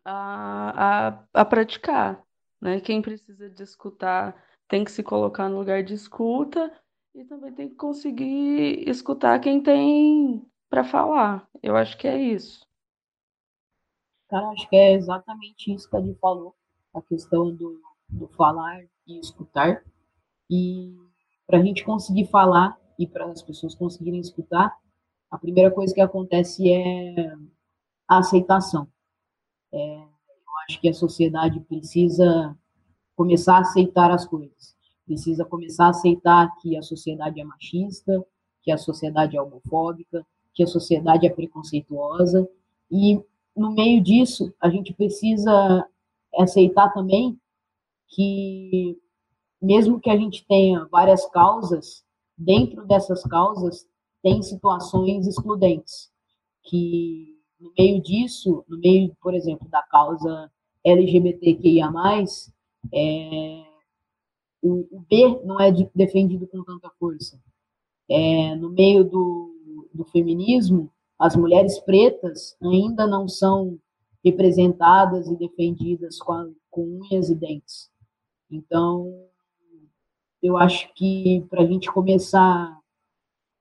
a, 0.05 1.07
a, 1.09 1.23
a 1.33 1.45
praticar, 1.45 2.23
né? 2.59 2.79
Quem 2.79 3.01
precisa 3.01 3.49
de 3.49 3.63
escutar 3.63 4.35
tem 4.67 4.83
que 4.83 4.91
se 4.91 5.03
colocar 5.03 5.49
no 5.49 5.57
lugar 5.57 5.83
de 5.83 5.93
escuta 5.93 6.71
e 7.13 7.25
também 7.25 7.51
tem 7.53 7.69
que 7.69 7.75
conseguir 7.75 8.87
escutar 8.87 9.39
quem 9.39 9.61
tem 9.61 10.45
para 10.69 10.83
falar. 10.83 11.47
Eu 11.61 11.75
acho 11.75 11.97
que 11.97 12.07
é 12.07 12.17
isso. 12.21 12.65
Cara, 14.29 14.47
acho 14.49 14.69
que 14.69 14.75
é 14.77 14.93
exatamente 14.93 15.73
isso 15.73 15.89
que 15.89 15.97
a 15.97 15.99
gente 15.99 16.17
falou, 16.19 16.55
a 16.93 17.01
questão 17.01 17.53
do, 17.53 17.81
do 18.07 18.27
falar 18.29 18.81
e 19.05 19.19
escutar. 19.19 19.83
E 20.49 20.95
para 21.45 21.59
a 21.59 21.61
gente 21.61 21.83
conseguir 21.83 22.27
falar 22.27 22.79
e 23.01 23.07
para 23.07 23.25
as 23.25 23.41
pessoas 23.41 23.73
conseguirem 23.73 24.19
escutar, 24.19 24.77
a 25.29 25.37
primeira 25.37 25.71
coisa 25.71 25.91
que 25.91 26.01
acontece 26.01 26.71
é 26.71 27.35
a 28.07 28.19
aceitação. 28.19 28.87
É, 29.73 29.95
eu 29.95 30.53
acho 30.67 30.79
que 30.79 30.87
a 30.87 30.93
sociedade 30.93 31.59
precisa 31.61 32.55
começar 33.15 33.55
a 33.55 33.61
aceitar 33.61 34.11
as 34.11 34.27
coisas. 34.27 34.75
Precisa 35.03 35.43
começar 35.43 35.85
a 35.85 35.89
aceitar 35.89 36.55
que 36.57 36.77
a 36.77 36.83
sociedade 36.83 37.41
é 37.41 37.43
machista, 37.43 38.23
que 38.61 38.71
a 38.71 38.77
sociedade 38.77 39.35
é 39.35 39.41
homofóbica, 39.41 40.23
que 40.53 40.61
a 40.61 40.67
sociedade 40.67 41.25
é 41.25 41.29
preconceituosa. 41.29 42.47
E, 42.91 43.19
no 43.55 43.71
meio 43.71 43.99
disso, 44.03 44.53
a 44.61 44.69
gente 44.69 44.93
precisa 44.93 45.87
aceitar 46.37 46.93
também 46.93 47.39
que, 48.07 48.95
mesmo 49.59 49.99
que 49.99 50.09
a 50.11 50.17
gente 50.17 50.45
tenha 50.45 50.85
várias 50.91 51.25
causas, 51.31 52.05
dentro 52.41 52.85
dessas 52.85 53.23
causas 53.23 53.87
tem 54.21 54.41
situações 54.41 55.27
excludentes, 55.27 56.11
que 56.63 57.37
no 57.59 57.71
meio 57.77 58.01
disso, 58.01 58.63
no 58.67 58.77
meio, 58.79 59.15
por 59.21 59.33
exemplo, 59.33 59.67
da 59.69 59.81
causa 59.83 60.51
LGBTQIA+, 60.83 61.91
é, 62.93 63.63
o, 64.61 64.87
o, 64.91 65.05
B 65.09 65.39
não 65.43 65.59
é 65.59 65.71
de, 65.71 65.89
defendido 65.93 66.47
com 66.47 66.63
tanta 66.63 66.89
força. 66.99 67.39
É, 68.09 68.55
no 68.55 68.69
meio 68.69 69.03
do, 69.03 69.87
do 69.93 70.03
feminismo, 70.05 70.91
as 71.17 71.35
mulheres 71.35 71.79
pretas 71.79 72.57
ainda 72.61 73.05
não 73.07 73.27
são 73.27 73.79
representadas 74.23 75.27
e 75.27 75.35
defendidas 75.35 76.17
com, 76.19 76.53
com 76.69 77.01
unhas 77.01 77.29
e 77.29 77.35
dentes. 77.35 77.91
Então, 78.49 79.30
eu 80.41 80.57
acho 80.57 80.91
que 80.93 81.45
para 81.49 81.61
a 81.61 81.65
gente 81.65 81.91
começar, 81.91 82.77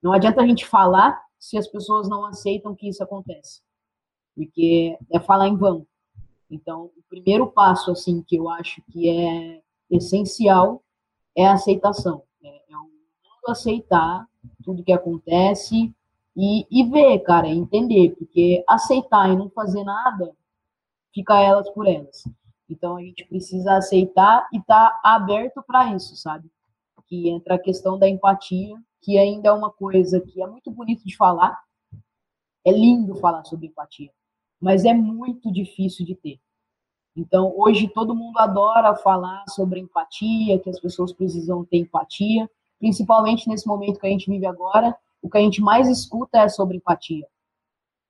não 0.03 0.12
adianta 0.12 0.41
a 0.41 0.47
gente 0.47 0.66
falar 0.66 1.22
se 1.39 1.57
as 1.59 1.66
pessoas 1.66 2.09
não 2.09 2.24
aceitam 2.24 2.74
que 2.74 2.89
isso 2.89 3.03
acontece, 3.03 3.61
porque 4.35 4.97
é 5.12 5.20
falar 5.20 5.49
em 5.49 5.57
vão. 5.57 5.87
Então, 6.51 6.91
o 6.97 7.03
primeiro 7.09 7.47
passo, 7.47 7.91
assim, 7.93 8.22
que 8.22 8.37
eu 8.37 8.49
acho 8.49 8.83
que 8.91 9.09
é 9.09 9.62
essencial 9.91 10.83
é 11.37 11.47
a 11.47 11.53
aceitação. 11.53 12.22
É, 12.43 12.72
é 12.72 12.76
o 12.76 12.81
mundo 12.81 13.49
aceitar 13.49 14.26
tudo 14.64 14.83
que 14.83 14.93
acontece 14.93 15.95
e, 16.37 16.66
e 16.70 16.85
ver, 16.85 17.20
cara, 17.20 17.49
entender, 17.49 18.16
porque 18.16 18.64
aceitar 18.68 19.31
e 19.31 19.37
não 19.37 19.51
fazer 19.51 19.85
nada 19.85 20.35
fica 21.14 21.41
elas 21.41 21.68
por 21.70 21.87
elas. 21.87 22.24
Então, 22.68 22.97
a 22.97 23.03
gente 23.03 23.24
precisa 23.26 23.76
aceitar 23.76 24.49
e 24.53 24.59
estar 24.59 24.91
tá 24.91 25.01
aberto 25.03 25.62
para 25.62 25.95
isso, 25.95 26.16
sabe? 26.16 26.51
Que 27.11 27.29
entra 27.29 27.57
a 27.57 27.59
questão 27.59 27.99
da 27.99 28.09
empatia, 28.09 28.81
que 29.03 29.19
ainda 29.19 29.49
é 29.49 29.53
uma 29.53 29.69
coisa 29.71 30.21
que 30.21 30.41
é 30.41 30.47
muito 30.47 30.71
bonito 30.71 31.05
de 31.05 31.17
falar, 31.17 31.61
é 32.65 32.71
lindo 32.71 33.17
falar 33.17 33.45
sobre 33.45 33.67
empatia, 33.67 34.13
mas 34.61 34.85
é 34.85 34.95
muito 34.95 35.53
difícil 35.53 36.07
de 36.07 36.15
ter. 36.15 36.39
Então, 37.17 37.53
hoje 37.59 37.89
todo 37.89 38.15
mundo 38.15 38.39
adora 38.39 38.95
falar 38.95 39.45
sobre 39.49 39.81
empatia, 39.81 40.61
que 40.61 40.71
as 40.71 40.79
pessoas 40.79 41.13
precisam 41.13 41.65
ter 41.65 41.79
empatia, 41.79 42.49
principalmente 42.79 43.49
nesse 43.49 43.67
momento 43.67 43.99
que 43.99 44.07
a 44.07 44.11
gente 44.11 44.31
vive 44.31 44.47
agora, 44.47 44.97
o 45.21 45.29
que 45.29 45.37
a 45.37 45.41
gente 45.41 45.61
mais 45.61 45.89
escuta 45.89 46.39
é 46.39 46.49
sobre 46.49 46.77
empatia. 46.77 47.27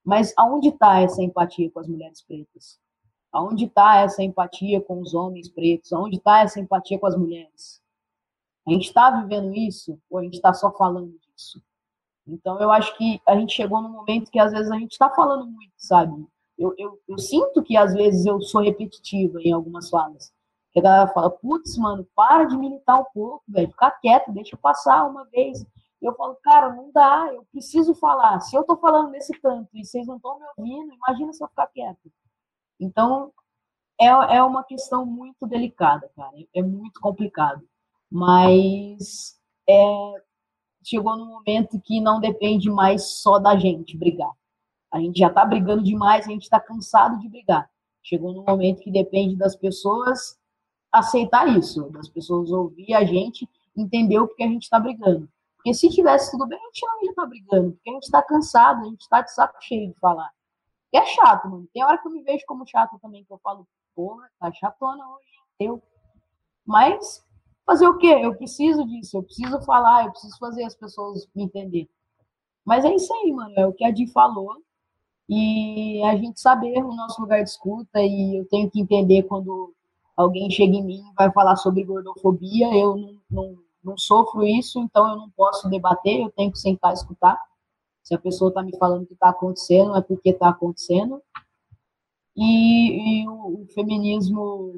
Mas 0.04 0.34
aonde 0.36 0.68
está 0.68 1.00
essa 1.00 1.22
empatia 1.22 1.70
com 1.70 1.80
as 1.80 1.88
mulheres 1.88 2.20
pretas? 2.20 2.78
Aonde 3.32 3.64
está 3.64 4.00
essa 4.00 4.22
empatia 4.22 4.80
com 4.82 5.00
os 5.00 5.14
homens 5.14 5.48
pretos? 5.48 5.90
Aonde 5.90 6.16
está 6.16 6.40
essa 6.40 6.60
empatia 6.60 6.98
com 6.98 7.06
as 7.06 7.16
mulheres? 7.16 7.80
A 8.70 8.72
gente 8.72 8.86
está 8.86 9.10
vivendo 9.10 9.52
isso 9.52 10.00
ou 10.08 10.20
a 10.20 10.22
gente 10.22 10.34
está 10.34 10.54
só 10.54 10.70
falando 10.70 11.18
disso? 11.18 11.60
Então, 12.24 12.60
eu 12.60 12.70
acho 12.70 12.96
que 12.96 13.20
a 13.26 13.34
gente 13.34 13.52
chegou 13.52 13.82
num 13.82 13.88
momento 13.88 14.30
que 14.30 14.38
às 14.38 14.52
vezes 14.52 14.70
a 14.70 14.78
gente 14.78 14.92
está 14.92 15.10
falando 15.10 15.44
muito, 15.44 15.72
sabe? 15.76 16.24
Eu, 16.56 16.72
eu, 16.78 17.00
eu, 17.08 17.18
sinto 17.18 17.64
que 17.64 17.76
às 17.76 17.92
vezes 17.92 18.24
eu 18.26 18.40
sou 18.40 18.60
repetitiva 18.60 19.40
em 19.42 19.50
algumas 19.50 19.90
falas. 19.90 20.32
Que 20.70 20.78
a 20.78 20.82
galera 20.82 21.08
fala, 21.08 21.30
putz, 21.30 21.76
mano, 21.78 22.06
para 22.14 22.44
de 22.44 22.56
militar 22.56 23.00
um 23.00 23.06
pouco, 23.12 23.42
velho, 23.48 23.70
fica 23.70 23.90
quieto, 23.90 24.30
deixa 24.30 24.54
eu 24.54 24.60
passar 24.60 25.04
uma 25.04 25.24
vez. 25.24 25.66
Eu 26.00 26.14
falo, 26.14 26.36
cara, 26.40 26.72
não 26.72 26.92
dá, 26.92 27.28
eu 27.34 27.44
preciso 27.50 27.92
falar. 27.92 28.38
Se 28.38 28.54
eu 28.54 28.62
tô 28.62 28.76
falando 28.76 29.10
nesse 29.10 29.32
canto 29.40 29.68
e 29.74 29.84
vocês 29.84 30.06
não 30.06 30.14
estão 30.14 30.38
me 30.38 30.46
ouvindo, 30.56 30.94
imagina 30.94 31.32
se 31.32 31.42
eu 31.42 31.48
ficar 31.48 31.66
quieto. 31.66 32.12
Então, 32.78 33.32
é, 34.00 34.06
é 34.06 34.42
uma 34.44 34.62
questão 34.62 35.04
muito 35.04 35.44
delicada, 35.44 36.08
cara, 36.14 36.36
é 36.54 36.62
muito 36.62 37.00
complicado 37.00 37.68
mas 38.10 39.38
é, 39.68 40.22
chegou 40.82 41.16
no 41.16 41.26
momento 41.26 41.80
que 41.80 42.00
não 42.00 42.20
depende 42.20 42.70
mais 42.70 43.20
só 43.20 43.38
da 43.38 43.56
gente 43.56 43.96
brigar. 43.96 44.32
A 44.92 44.98
gente 44.98 45.18
já 45.18 45.28
está 45.28 45.44
brigando 45.44 45.84
demais, 45.84 46.26
a 46.26 46.30
gente 46.30 46.42
está 46.42 46.58
cansado 46.58 47.18
de 47.18 47.28
brigar. 47.28 47.70
Chegou 48.02 48.32
no 48.32 48.42
momento 48.42 48.82
que 48.82 48.90
depende 48.90 49.36
das 49.36 49.54
pessoas 49.54 50.38
aceitar 50.90 51.46
isso, 51.56 51.88
das 51.90 52.08
pessoas 52.08 52.50
ouvir 52.50 52.92
a 52.94 53.04
gente, 53.04 53.48
entender 53.76 54.18
o 54.18 54.26
que 54.26 54.42
a 54.42 54.48
gente 54.48 54.64
está 54.64 54.80
brigando. 54.80 55.28
Porque 55.56 55.74
se 55.74 55.88
tivesse 55.90 56.30
tudo 56.30 56.46
bem, 56.46 56.58
a 56.58 56.66
gente 56.66 56.86
não 56.86 57.02
ia 57.04 57.10
estar 57.10 57.22
tá 57.22 57.28
brigando, 57.28 57.72
porque 57.72 57.90
a 57.90 57.92
gente 57.92 58.02
está 58.04 58.22
cansado, 58.22 58.80
a 58.80 58.84
gente 58.88 59.02
está 59.02 59.20
de 59.20 59.32
saco 59.32 59.62
cheio 59.62 59.92
de 59.92 59.98
falar. 60.00 60.30
E 60.92 60.98
é 60.98 61.04
chato, 61.04 61.48
mano. 61.48 61.68
Tem 61.72 61.84
hora 61.84 61.98
que 61.98 62.08
eu 62.08 62.12
me 62.12 62.22
vejo 62.22 62.44
como 62.46 62.66
chato 62.66 62.98
também, 62.98 63.24
que 63.24 63.32
eu 63.32 63.38
falo, 63.38 63.68
porra, 63.94 64.28
tá 64.40 64.50
chatona 64.52 65.06
hoje, 65.06 65.28
eu. 65.60 65.82
Mas 66.66 67.24
Fazer 67.70 67.86
o 67.86 67.98
quê? 67.98 68.08
Eu 68.20 68.34
preciso 68.34 68.84
disso, 68.84 69.16
eu 69.16 69.22
preciso 69.22 69.60
falar, 69.60 70.04
eu 70.04 70.10
preciso 70.10 70.36
fazer 70.38 70.64
as 70.64 70.74
pessoas 70.74 71.28
me 71.32 71.44
entender. 71.44 71.88
Mas 72.64 72.84
é 72.84 72.92
isso 72.92 73.14
aí, 73.14 73.32
mano, 73.32 73.54
é 73.56 73.64
o 73.64 73.72
que 73.72 73.84
a 73.84 73.92
Di 73.92 74.08
falou. 74.08 74.56
E 75.28 76.02
a 76.02 76.16
gente 76.16 76.40
saber 76.40 76.82
o 76.82 76.92
nosso 76.92 77.20
lugar 77.20 77.44
de 77.44 77.48
escuta, 77.48 78.02
e 78.02 78.40
eu 78.40 78.44
tenho 78.48 78.68
que 78.68 78.80
entender 78.80 79.22
quando 79.22 79.72
alguém 80.16 80.50
chega 80.50 80.74
em 80.74 80.84
mim 80.84 80.98
e 80.98 81.14
vai 81.14 81.30
falar 81.30 81.54
sobre 81.54 81.84
gordofobia, 81.84 82.74
eu 82.74 82.96
não, 82.96 83.16
não, 83.30 83.58
não 83.84 83.96
sofro 83.96 84.44
isso, 84.44 84.80
então 84.80 85.08
eu 85.08 85.14
não 85.14 85.30
posso 85.30 85.70
debater, 85.70 86.22
eu 86.22 86.30
tenho 86.32 86.50
que 86.50 86.58
sentar 86.58 86.90
e 86.90 86.94
escutar. 86.94 87.40
Se 88.02 88.12
a 88.12 88.18
pessoa 88.18 88.48
está 88.48 88.64
me 88.64 88.76
falando 88.78 89.06
que 89.06 89.14
está 89.14 89.28
acontecendo, 89.28 89.94
é 89.94 90.00
porque 90.00 90.30
está 90.30 90.48
acontecendo. 90.48 91.22
E, 92.36 93.22
e 93.22 93.28
o, 93.28 93.62
o, 93.62 93.66
feminismo 93.72 94.74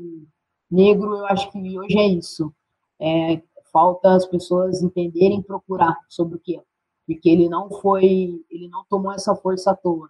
negro, 0.70 1.16
eu 1.16 1.24
acho 1.24 1.50
que 1.50 1.78
hoje 1.78 1.98
é 1.98 2.06
isso 2.06 2.54
é, 3.02 3.42
falta 3.72 4.14
as 4.14 4.24
pessoas 4.24 4.80
entenderem 4.80 5.42
procurar 5.42 5.98
sobre 6.08 6.36
o 6.36 6.38
que 6.38 6.56
é. 6.56 6.62
Porque 7.04 7.28
ele 7.28 7.48
não 7.48 7.68
foi, 7.68 8.44
ele 8.48 8.68
não 8.68 8.84
tomou 8.84 9.12
essa 9.12 9.34
força 9.34 9.72
à 9.72 9.76
toa. 9.76 10.08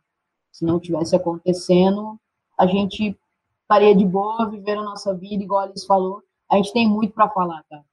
Se 0.53 0.65
não 0.65 0.79
tivesse 0.79 1.17
acontecendo, 1.17 2.21
a 2.59 2.67
gente 2.67 3.19
estaria 3.63 3.97
de 3.97 4.05
boa, 4.05 4.51
vivendo 4.51 4.81
a 4.81 4.85
nossa 4.85 5.15
vida, 5.15 5.43
igual 5.43 5.63
Alice 5.63 5.87
falou. 5.87 6.23
A 6.51 6.57
gente 6.57 6.73
tem 6.75 6.87
muito 6.87 7.15
para 7.15 7.31
falar, 7.31 7.65
cara. 7.71 7.85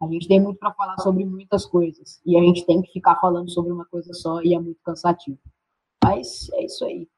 A 0.00 0.06
gente 0.06 0.28
tem 0.28 0.40
muito 0.40 0.58
para 0.58 0.72
falar 0.72 0.98
sobre 0.98 1.24
muitas 1.24 1.66
coisas. 1.66 2.20
E 2.24 2.36
a 2.36 2.40
gente 2.40 2.64
tem 2.64 2.80
que 2.80 2.92
ficar 2.92 3.16
falando 3.16 3.50
sobre 3.50 3.72
uma 3.72 3.86
coisa 3.86 4.12
só 4.14 4.40
e 4.40 4.54
é 4.54 4.60
muito 4.60 4.80
cansativo. 4.84 5.38
Mas 6.04 6.48
é 6.52 6.64
isso 6.64 6.84
aí. 6.84 7.08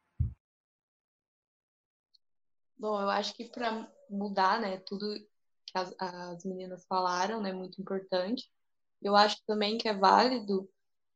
Bom, 2.78 3.00
eu 3.00 3.10
acho 3.10 3.34
que 3.34 3.44
para 3.44 3.90
mudar, 4.08 4.60
né, 4.60 4.78
tudo 4.78 5.06
as, 5.76 5.94
as 5.98 6.44
meninas 6.44 6.84
falaram, 6.86 7.40
né? 7.40 7.52
Muito 7.52 7.80
importante. 7.80 8.48
Eu 9.02 9.14
acho 9.16 9.36
também 9.46 9.78
que 9.78 9.88
é 9.88 9.94
válido 9.94 10.68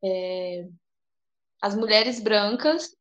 é, 0.05 0.69
as 1.61 1.75
mulheres 1.75 2.21
brancas 2.21 2.95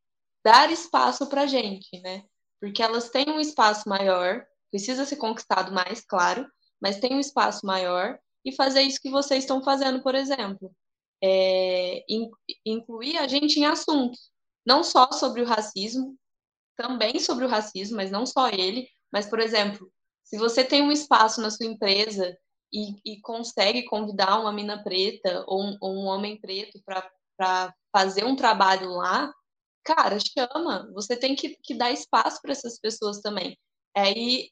dar 0.43 0.71
espaço 0.71 1.27
para 1.27 1.41
a 1.41 1.47
gente, 1.47 1.99
né? 2.01 2.23
Porque 2.59 2.81
elas 2.81 3.09
têm 3.09 3.29
um 3.29 3.39
espaço 3.39 3.87
maior, 3.87 4.45
precisa 4.69 5.05
ser 5.05 5.17
conquistado 5.17 5.71
mais, 5.71 6.01
claro, 6.01 6.49
mas 6.81 6.99
tem 6.99 7.13
um 7.13 7.19
espaço 7.19 7.65
maior 7.65 8.19
e 8.43 8.51
fazer 8.51 8.81
isso 8.81 9.01
que 9.01 9.09
vocês 9.09 9.43
estão 9.43 9.63
fazendo, 9.63 10.01
por 10.01 10.15
exemplo. 10.15 10.73
É, 11.21 12.05
incluir 12.65 13.17
a 13.17 13.27
gente 13.27 13.59
em 13.59 13.65
assuntos, 13.65 14.31
não 14.65 14.83
só 14.83 15.11
sobre 15.11 15.41
o 15.41 15.45
racismo, 15.45 16.17
também 16.77 17.19
sobre 17.19 17.45
o 17.45 17.49
racismo, 17.49 17.97
mas 17.97 18.09
não 18.09 18.25
só 18.25 18.47
ele, 18.49 18.87
mas, 19.11 19.25
por 19.29 19.39
exemplo, 19.39 19.91
se 20.29 20.37
você 20.37 20.63
tem 20.63 20.83
um 20.83 20.91
espaço 20.91 21.41
na 21.41 21.49
sua 21.49 21.65
empresa 21.65 22.37
e, 22.71 22.93
e 23.03 23.19
consegue 23.21 23.83
convidar 23.85 24.39
uma 24.39 24.53
mina 24.53 24.83
preta 24.83 25.43
ou 25.47 25.63
um, 25.63 25.77
ou 25.81 25.95
um 25.95 26.05
homem 26.05 26.39
preto 26.39 26.79
para 27.35 27.73
fazer 27.91 28.23
um 28.25 28.35
trabalho 28.35 28.91
lá, 28.91 29.33
cara, 29.83 30.19
chama. 30.19 30.87
Você 30.93 31.17
tem 31.17 31.35
que, 31.35 31.57
que 31.63 31.73
dar 31.73 31.91
espaço 31.91 32.39
para 32.43 32.51
essas 32.51 32.79
pessoas 32.79 33.21
também. 33.21 33.57
Aí, 33.95 34.51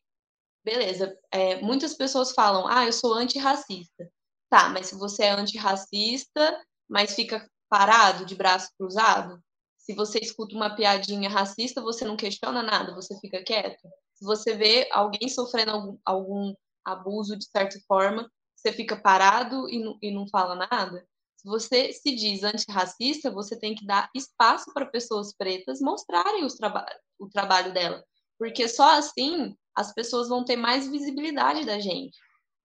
beleza. 0.66 1.16
É, 1.32 1.62
muitas 1.62 1.94
pessoas 1.94 2.32
falam, 2.32 2.68
ah, 2.68 2.86
eu 2.88 2.94
sou 2.94 3.14
antirracista. 3.14 4.10
Tá, 4.50 4.70
mas 4.70 4.88
se 4.88 4.96
você 4.96 5.26
é 5.26 5.32
antirracista, 5.32 6.60
mas 6.90 7.14
fica 7.14 7.48
parado, 7.70 8.26
de 8.26 8.34
braço 8.34 8.70
cruzado, 8.80 9.40
se 9.78 9.94
você 9.94 10.18
escuta 10.20 10.56
uma 10.56 10.76
piadinha 10.76 11.30
racista, 11.30 11.82
você 11.82 12.04
não 12.04 12.18
questiona 12.18 12.64
nada, 12.64 12.96
você 12.96 13.16
fica 13.20 13.44
quieto. 13.44 13.88
Se 14.18 14.26
você 14.26 14.56
vê 14.56 14.90
alguém 14.92 15.30
sofrendo 15.30 15.72
algum, 15.72 15.98
algum 16.04 16.54
abuso 16.84 17.38
de 17.38 17.46
certa 17.46 17.80
forma, 17.88 18.28
você 18.56 18.74
fica 18.74 18.96
parado 18.96 19.70
e 19.70 19.78
não, 19.78 19.98
e 20.02 20.12
não 20.12 20.28
fala 20.28 20.56
nada. 20.56 21.08
Se 21.36 21.48
você 21.48 21.94
se 21.94 22.16
diz 22.16 22.44
antirracista, 22.44 23.30
você 23.30 23.60
tem 23.60 23.76
que 23.76 23.86
dar 23.86 24.10
espaço 24.16 24.74
para 24.74 24.88
pessoas 24.88 25.36
pretas 25.36 25.80
mostrarem 25.80 26.44
os 26.44 26.56
traba 26.56 26.84
o 27.20 27.30
trabalho 27.30 27.72
dela. 27.74 28.04
Porque 28.40 28.68
só 28.68 28.98
assim 28.98 29.56
as 29.76 29.94
pessoas 29.94 30.30
vão 30.30 30.44
ter 30.44 30.56
mais 30.56 30.90
visibilidade 30.90 31.64
da 31.64 31.80
gente. 31.80 32.18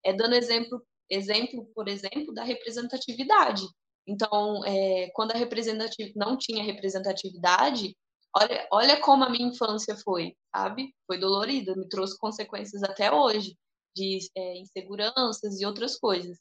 É 0.03 0.14
dando 0.14 0.34
exemplo, 0.34 0.82
exemplo 1.11 1.66
por 1.74 1.86
exemplo, 1.86 2.32
da 2.32 2.44
representatividade. 2.44 3.62
Então, 4.07 4.64
é, 4.64 5.11
quando 5.14 5.32
a 5.32 5.38
representatividade 5.38 6.16
não 6.16 6.38
tinha 6.38 6.64
representatividade, 6.64 7.94
olha, 8.37 8.68
olha 8.72 9.01
como 9.01 9.24
a 9.24 9.30
minha 9.30 9.49
infância 9.49 9.97
foi, 9.97 10.37
sabe? 10.55 10.95
Foi 11.07 11.18
dolorida, 11.18 11.74
me 11.76 11.89
trouxe 11.89 12.18
consequências 12.18 12.83
até 12.83 13.12
hoje 13.12 13.57
de 13.95 14.18
é, 14.37 14.59
inseguranças 14.59 15.61
e 15.61 15.66
outras 15.66 15.99
coisas. 15.99 16.39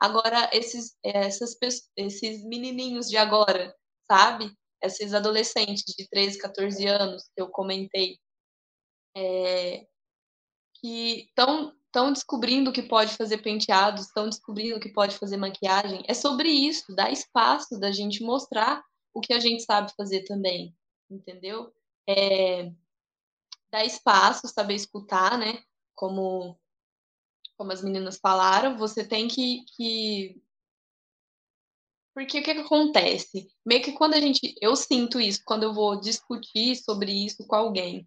Agora, 0.00 0.50
esses, 0.52 0.96
essas, 1.04 1.56
esses 1.96 2.44
menininhos 2.44 3.08
de 3.08 3.16
agora, 3.16 3.74
sabe? 4.10 4.52
Esses 4.82 5.14
adolescentes 5.14 5.84
de 5.96 6.08
13, 6.08 6.38
14 6.38 6.86
anos 6.86 7.22
que 7.34 7.40
eu 7.40 7.48
comentei, 7.48 8.18
é, 9.16 9.86
que 10.80 11.26
estão 11.28 11.72
estão 11.92 12.10
descobrindo 12.10 12.72
que 12.72 12.82
pode 12.82 13.14
fazer 13.18 13.38
penteados, 13.42 14.06
estão 14.06 14.26
descobrindo 14.26 14.80
que 14.80 14.88
pode 14.88 15.18
fazer 15.18 15.36
maquiagem. 15.36 16.02
É 16.08 16.14
sobre 16.14 16.48
isso, 16.48 16.94
dar 16.94 17.12
espaço 17.12 17.78
da 17.78 17.92
gente 17.92 18.24
mostrar 18.24 18.82
o 19.14 19.20
que 19.20 19.34
a 19.34 19.38
gente 19.38 19.62
sabe 19.62 19.92
fazer 19.94 20.24
também, 20.24 20.74
entendeu? 21.14 21.72
É, 22.08 22.72
dar 23.70 23.84
espaço, 23.84 24.48
saber 24.48 24.74
escutar, 24.74 25.38
né? 25.38 25.62
Como, 25.94 26.58
como 27.56 27.72
as 27.72 27.82
meninas 27.82 28.18
falaram, 28.18 28.76
você 28.76 29.06
tem 29.06 29.28
que, 29.28 29.64
que... 29.76 30.42
Porque 32.14 32.40
o 32.40 32.42
que, 32.42 32.54
que 32.54 32.60
acontece? 32.60 33.48
Meio 33.64 33.82
que 33.82 33.92
quando 33.92 34.14
a 34.14 34.20
gente. 34.20 34.54
Eu 34.60 34.76
sinto 34.76 35.18
isso, 35.18 35.40
quando 35.46 35.62
eu 35.62 35.72
vou 35.72 35.98
discutir 35.98 36.76
sobre 36.76 37.10
isso 37.10 37.46
com 37.46 37.56
alguém, 37.56 38.06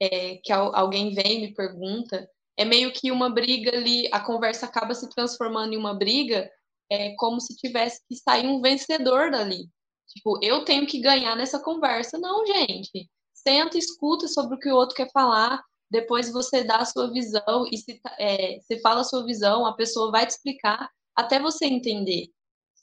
é, 0.00 0.36
que 0.36 0.52
alguém 0.52 1.14
vem 1.14 1.38
e 1.38 1.40
me 1.48 1.54
pergunta, 1.54 2.30
é 2.56 2.64
meio 2.64 2.92
que 2.92 3.10
uma 3.10 3.28
briga 3.28 3.76
ali, 3.76 4.08
a 4.12 4.20
conversa 4.20 4.66
acaba 4.66 4.94
se 4.94 5.08
transformando 5.10 5.74
em 5.74 5.76
uma 5.76 5.94
briga, 5.94 6.50
é 6.90 7.14
como 7.16 7.40
se 7.40 7.56
tivesse 7.56 8.00
que 8.08 8.14
sair 8.14 8.46
um 8.46 8.60
vencedor 8.60 9.30
dali. 9.30 9.68
Tipo, 10.10 10.38
eu 10.42 10.64
tenho 10.64 10.86
que 10.86 11.00
ganhar 11.00 11.36
nessa 11.36 11.58
conversa. 11.58 12.18
Não, 12.18 12.44
gente. 12.46 13.08
Senta, 13.32 13.78
escuta 13.78 14.28
sobre 14.28 14.56
o 14.56 14.58
que 14.58 14.70
o 14.70 14.76
outro 14.76 14.94
quer 14.94 15.10
falar, 15.12 15.62
depois 15.90 16.30
você 16.30 16.62
dá 16.62 16.76
a 16.78 16.84
sua 16.84 17.10
visão 17.10 17.66
e 17.70 17.76
se, 17.76 18.00
tá, 18.00 18.14
é, 18.18 18.58
você 18.60 18.78
fala 18.80 19.00
a 19.00 19.04
sua 19.04 19.24
visão, 19.24 19.66
a 19.66 19.74
pessoa 19.74 20.10
vai 20.10 20.26
te 20.26 20.30
explicar 20.30 20.88
até 21.16 21.40
você 21.40 21.66
entender. 21.66 22.28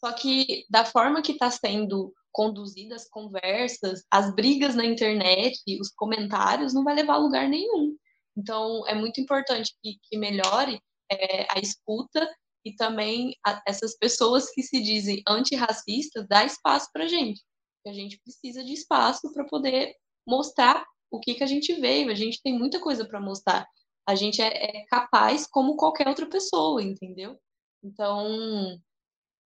Só 0.04 0.12
que 0.12 0.66
da 0.70 0.84
forma 0.84 1.22
que 1.22 1.32
está 1.34 1.50
sendo 1.50 2.14
conduzidas 2.32 3.04
as 3.04 3.10
conversas, 3.10 4.04
as 4.12 4.34
brigas 4.36 4.76
na 4.76 4.86
internet, 4.86 5.60
os 5.80 5.90
comentários, 5.90 6.74
não 6.74 6.84
vai 6.84 6.96
levar 6.96 7.14
a 7.14 7.20
lugar 7.20 7.48
nenhum. 7.48 7.96
Então, 8.36 8.86
é 8.88 8.94
muito 8.94 9.20
importante 9.20 9.74
que, 9.82 9.98
que 10.04 10.18
melhore 10.18 10.80
é, 11.12 11.48
a 11.50 11.60
escuta 11.60 12.30
e 12.68 12.76
também 12.76 13.36
a, 13.46 13.62
essas 13.66 13.98
pessoas 13.98 14.52
que 14.52 14.62
se 14.62 14.82
dizem 14.82 15.22
antirracistas, 15.28 16.28
dá 16.28 16.44
espaço 16.44 16.90
para 16.92 17.08
gente. 17.08 17.42
A 17.86 17.94
gente 17.94 18.20
precisa 18.20 18.64
de 18.64 18.74
espaço 18.74 19.32
para 19.34 19.46
poder 19.46 19.96
mostrar 20.28 20.86
o 21.10 21.20
que, 21.20 21.36
que 21.36 21.44
a 21.44 21.48
gente 21.48 21.74
veio. 21.76 22.12
A 22.12 22.16
gente 22.16 22.42
tem 22.42 22.58
muita 22.58 22.82
coisa 22.82 23.08
para 23.08 23.22
mostrar. 23.22 23.66
A 24.06 24.14
gente 24.14 24.42
é, 24.42 24.80
é 24.80 24.86
capaz 24.88 25.48
como 25.48 25.78
qualquer 25.78 26.08
outra 26.08 26.26
pessoa, 26.26 26.84
entendeu? 26.84 27.40
Então, 27.82 28.78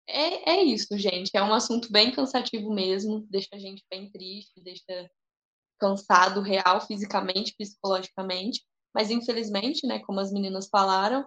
é, 0.07 0.51
é 0.51 0.63
isso, 0.63 0.95
gente. 0.97 1.31
É 1.33 1.41
um 1.41 1.53
assunto 1.53 1.91
bem 1.91 2.11
cansativo 2.11 2.71
mesmo, 2.71 3.25
deixa 3.29 3.49
a 3.53 3.57
gente 3.59 3.83
bem 3.89 4.11
triste, 4.11 4.61
deixa 4.61 5.09
cansado, 5.79 6.41
real, 6.41 6.81
fisicamente, 6.85 7.55
psicologicamente. 7.57 8.63
Mas 8.93 9.09
infelizmente, 9.09 9.85
né, 9.87 9.99
como 9.99 10.19
as 10.19 10.31
meninas 10.31 10.67
falaram, 10.69 11.25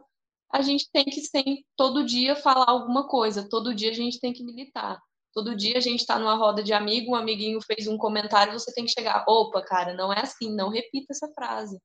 a 0.53 0.63
gente 0.63 0.91
tem 0.93 1.05
que 1.05 1.21
sempre, 1.21 1.65
todo 1.77 2.05
dia 2.05 2.35
falar 2.35 2.69
alguma 2.69 3.07
coisa, 3.07 3.49
todo 3.49 3.75
dia 3.75 3.91
a 3.91 3.95
gente 3.95 4.19
tem 4.19 4.33
que 4.33 4.43
militar. 4.43 5.01
Todo 5.33 5.57
dia 5.57 5.79
a 5.79 5.81
gente 5.81 6.01
está 6.01 6.19
numa 6.19 6.35
roda 6.35 6.63
de 6.63 6.73
amigo, 6.73 7.13
um 7.13 7.15
amiguinho 7.15 7.61
fez 7.61 7.87
um 7.87 7.97
comentário, 7.97 8.53
você 8.53 8.73
tem 8.75 8.85
que 8.85 8.91
chegar, 8.91 9.25
opa, 9.29 9.63
cara, 9.63 9.95
não 9.95 10.13
é 10.13 10.21
assim, 10.21 10.53
não 10.55 10.69
repita 10.69 11.13
essa 11.13 11.29
frase, 11.33 11.81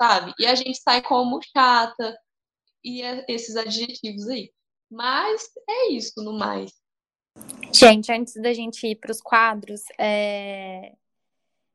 sabe? 0.00 0.32
E 0.38 0.46
a 0.46 0.54
gente 0.54 0.80
sai 0.80 1.02
como 1.02 1.40
chata 1.42 2.16
e 2.84 3.02
é 3.02 3.24
esses 3.28 3.56
adjetivos 3.56 4.28
aí. 4.28 4.52
Mas 4.88 5.50
é 5.68 5.88
isso, 5.90 6.22
no 6.22 6.38
mais. 6.38 6.70
Gente, 7.72 8.12
antes 8.12 8.34
da 8.34 8.52
gente 8.52 8.86
ir 8.86 8.94
para 8.94 9.10
os 9.10 9.20
quadros, 9.20 9.80
é... 9.98 10.92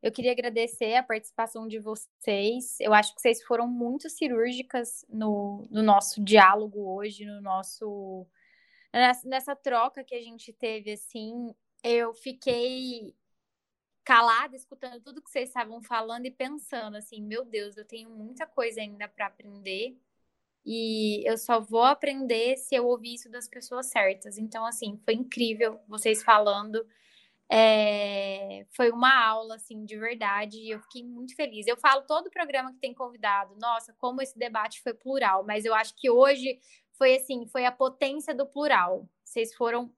Eu 0.01 0.11
queria 0.11 0.31
agradecer 0.31 0.95
a 0.95 1.03
participação 1.03 1.67
de 1.67 1.79
vocês. 1.79 2.79
Eu 2.79 2.93
acho 2.93 3.13
que 3.13 3.21
vocês 3.21 3.43
foram 3.43 3.67
muito 3.67 4.09
cirúrgicas 4.09 5.05
no, 5.09 5.67
no 5.69 5.83
nosso 5.83 6.23
diálogo 6.23 6.95
hoje, 6.95 7.25
no 7.25 7.41
nosso 7.41 8.25
nessa, 8.93 9.27
nessa 9.27 9.55
troca 9.55 10.03
que 10.03 10.15
a 10.15 10.21
gente 10.21 10.53
teve 10.53 10.93
assim. 10.93 11.53
Eu 11.83 12.13
fiquei 12.13 13.15
calada, 14.03 14.55
escutando 14.55 15.01
tudo 15.01 15.21
que 15.21 15.29
vocês 15.29 15.49
estavam 15.49 15.81
falando 15.83 16.25
e 16.25 16.31
pensando 16.31 16.97
assim, 16.97 17.21
meu 17.21 17.45
Deus, 17.45 17.77
eu 17.77 17.85
tenho 17.85 18.09
muita 18.09 18.47
coisa 18.47 18.81
ainda 18.81 19.07
para 19.07 19.27
aprender 19.27 19.95
e 20.65 21.23
eu 21.29 21.37
só 21.37 21.59
vou 21.59 21.83
aprender 21.83 22.57
se 22.57 22.75
eu 22.75 22.87
ouvir 22.87 23.15
isso 23.15 23.29
das 23.29 23.47
pessoas 23.47 23.87
certas. 23.87 24.37
Então, 24.37 24.65
assim, 24.65 24.99
foi 25.03 25.13
incrível 25.13 25.79
vocês 25.87 26.23
falando. 26.23 26.85
É, 27.51 28.65
foi 28.75 28.91
uma 28.91 29.11
aula, 29.25 29.55
assim, 29.55 29.83
de 29.83 29.97
verdade, 29.97 30.57
e 30.57 30.69
eu 30.69 30.79
fiquei 30.81 31.03
muito 31.03 31.35
feliz. 31.35 31.65
Eu 31.65 31.77
falo 31.77 32.03
todo 32.03 32.29
programa 32.29 32.71
que 32.71 32.79
tem 32.79 32.93
convidado, 32.93 33.55
nossa, 33.59 33.93
como 33.97 34.21
esse 34.21 34.37
debate 34.37 34.81
foi 34.81 34.93
plural, 34.93 35.43
mas 35.43 35.65
eu 35.65 35.73
acho 35.73 35.95
que 35.95 36.09
hoje 36.09 36.59
foi 36.93 37.15
assim, 37.15 37.47
foi 37.47 37.65
a 37.65 37.71
potência 37.71 38.35
do 38.35 38.45
plural. 38.45 39.09
Vocês 39.23 39.55
foram 39.55 39.91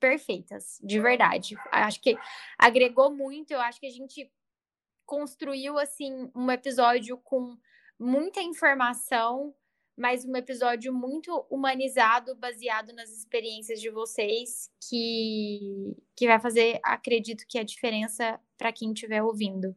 perfeitas, 0.00 0.78
de 0.82 1.00
verdade. 1.00 1.56
Acho 1.70 2.00
que 2.00 2.16
agregou 2.58 3.14
muito, 3.14 3.52
eu 3.52 3.60
acho 3.60 3.80
que 3.80 3.86
a 3.86 3.90
gente 3.90 4.30
construiu, 5.06 5.78
assim, 5.78 6.30
um 6.34 6.50
episódio 6.50 7.18
com 7.18 7.58
muita 7.98 8.40
informação, 8.40 9.54
mas 9.96 10.24
um 10.24 10.34
episódio 10.36 10.92
muito 10.92 11.46
humanizado, 11.48 12.34
baseado 12.34 12.92
nas 12.92 13.10
experiências 13.10 13.80
de 13.80 13.90
vocês, 13.90 14.70
que, 14.88 15.96
que 16.16 16.26
vai 16.26 16.40
fazer, 16.40 16.80
acredito 16.82 17.46
que 17.48 17.58
a 17.58 17.64
diferença 17.64 18.40
para 18.58 18.72
quem 18.72 18.92
estiver 18.92 19.22
ouvindo. 19.22 19.76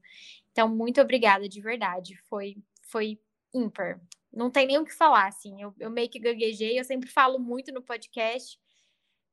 Então, 0.52 0.68
muito 0.68 1.00
obrigada, 1.00 1.48
de 1.48 1.62
verdade. 1.62 2.18
Foi, 2.28 2.58
foi 2.82 3.20
ímpar. 3.54 4.02
Não 4.34 4.50
tem 4.50 4.66
nem 4.66 4.80
o 4.80 4.86
que 4.86 4.94
falar, 4.94 5.28
assim. 5.28 5.62
Eu, 5.62 5.74
eu 5.80 5.90
meio 5.90 6.10
que 6.10 6.20
gaguejei, 6.20 6.80
eu 6.80 6.84
sempre 6.84 7.10
falo 7.10 7.38
muito 7.40 7.72
no 7.72 7.82
podcast, 7.82 8.60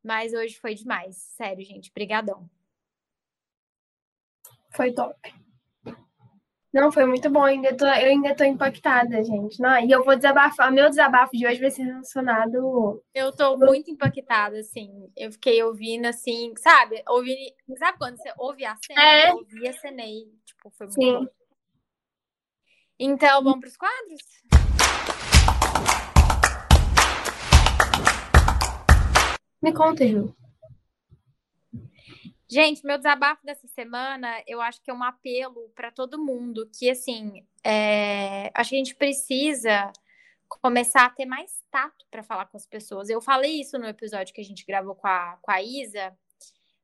mas 0.03 0.35
hoje 0.35 0.59
foi 0.59 0.75
demais. 0.75 1.17
Sério, 1.17 1.65
gente. 1.65 1.91
Brigadão. 1.93 2.49
Foi 4.71 4.93
top. 4.93 5.44
Não, 6.75 6.91
foi 6.91 7.07
muito 7.07 7.31
bom. 7.31 7.47
Eu 7.47 7.53
ainda 7.55 7.77
tô, 7.77 7.87
eu 7.87 7.93
ainda 7.93 8.35
tô 8.35 8.43
impactada, 8.43 9.23
gente. 9.23 9.61
Não, 9.61 9.79
e 9.79 9.93
eu 9.93 10.03
vou 10.03 10.17
desabafar. 10.17 10.73
Meu 10.73 10.89
desabafo 10.89 11.31
de 11.37 11.47
hoje 11.47 11.61
vai 11.61 11.71
ser 11.71 11.85
relacionado. 11.85 13.01
Eu 13.15 13.31
tô 13.31 13.57
muito 13.57 13.93
impactada, 13.93 14.59
assim. 14.59 15.09
Eu 15.17 15.31
fiquei 15.31 15.63
ouvindo, 15.63 16.07
assim, 16.07 16.53
sabe? 16.59 17.01
Ouvindo, 17.09 17.39
sabe 17.79 17.97
quando 17.97 18.17
você 18.17 18.33
ouve 18.37 18.65
a 18.65 18.75
cena? 18.85 19.01
É. 19.01 19.31
Eu 19.31 19.37
ouvi 19.37 19.69
a 19.69 19.73
cena 19.73 20.03
e, 20.03 20.29
tipo, 20.45 20.69
foi 20.73 20.89
muito 20.89 21.01
Sim. 21.01 21.13
bom. 21.13 21.27
Então, 22.99 23.45
vamos 23.45 23.61
pros 23.61 23.77
quadros? 23.77 24.23
Me 29.63 29.73
conta, 29.73 30.05
Ju. 30.05 30.35
Gente, 32.49 32.85
meu 32.85 32.99
desabafo 32.99 33.45
dessa 33.45 33.67
semana, 33.69 34.43
eu 34.47 34.61
acho 34.61 34.81
que 34.83 34.91
é 34.91 34.95
um 34.95 35.03
apelo 35.03 35.71
para 35.75 35.91
todo 35.91 36.23
mundo, 36.23 36.69
que 36.79 36.91
assim, 36.91 37.47
é, 37.65 38.51
acho 38.55 38.71
que 38.71 38.77
a 38.77 38.79
gente 38.79 38.95
precisa 38.95 39.93
começar 40.49 41.07
a 41.07 41.11
ter 41.11 41.25
mais 41.25 41.63
tato 41.71 42.07
para 42.11 42.23
falar 42.23 42.47
com 42.47 42.57
as 42.57 42.67
pessoas. 42.67 43.09
Eu 43.09 43.21
falei 43.21 43.61
isso 43.61 43.79
no 43.79 43.87
episódio 43.87 44.35
que 44.35 44.41
a 44.41 44.45
gente 44.45 44.65
gravou 44.67 44.95
com 44.95 45.07
a, 45.07 45.39
com 45.41 45.51
a 45.51 45.63
Isa, 45.63 46.17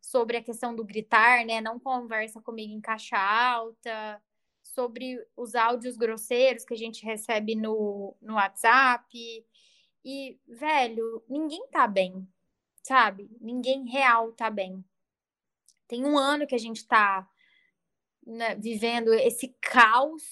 sobre 0.00 0.38
a 0.38 0.42
questão 0.42 0.74
do 0.74 0.84
gritar, 0.84 1.44
né? 1.44 1.60
Não 1.60 1.78
conversa 1.78 2.40
comigo 2.40 2.72
em 2.72 2.80
caixa 2.80 3.16
alta, 3.16 4.20
sobre 4.62 5.18
os 5.36 5.54
áudios 5.54 5.96
grosseiros 5.96 6.64
que 6.64 6.74
a 6.74 6.76
gente 6.76 7.04
recebe 7.04 7.54
no, 7.54 8.16
no 8.20 8.34
WhatsApp. 8.34 9.06
E, 10.04 10.40
velho, 10.48 11.22
ninguém 11.28 11.66
tá 11.70 11.86
bem, 11.86 12.26
sabe? 12.82 13.30
Ninguém 13.40 13.88
real 13.88 14.32
tá 14.32 14.50
bem. 14.50 14.84
Tem 15.90 16.04
um 16.04 16.16
ano 16.16 16.46
que 16.46 16.54
a 16.54 16.58
gente 16.58 16.76
está 16.76 17.28
né, 18.24 18.54
vivendo 18.54 19.12
esse 19.12 19.48
caos, 19.60 20.22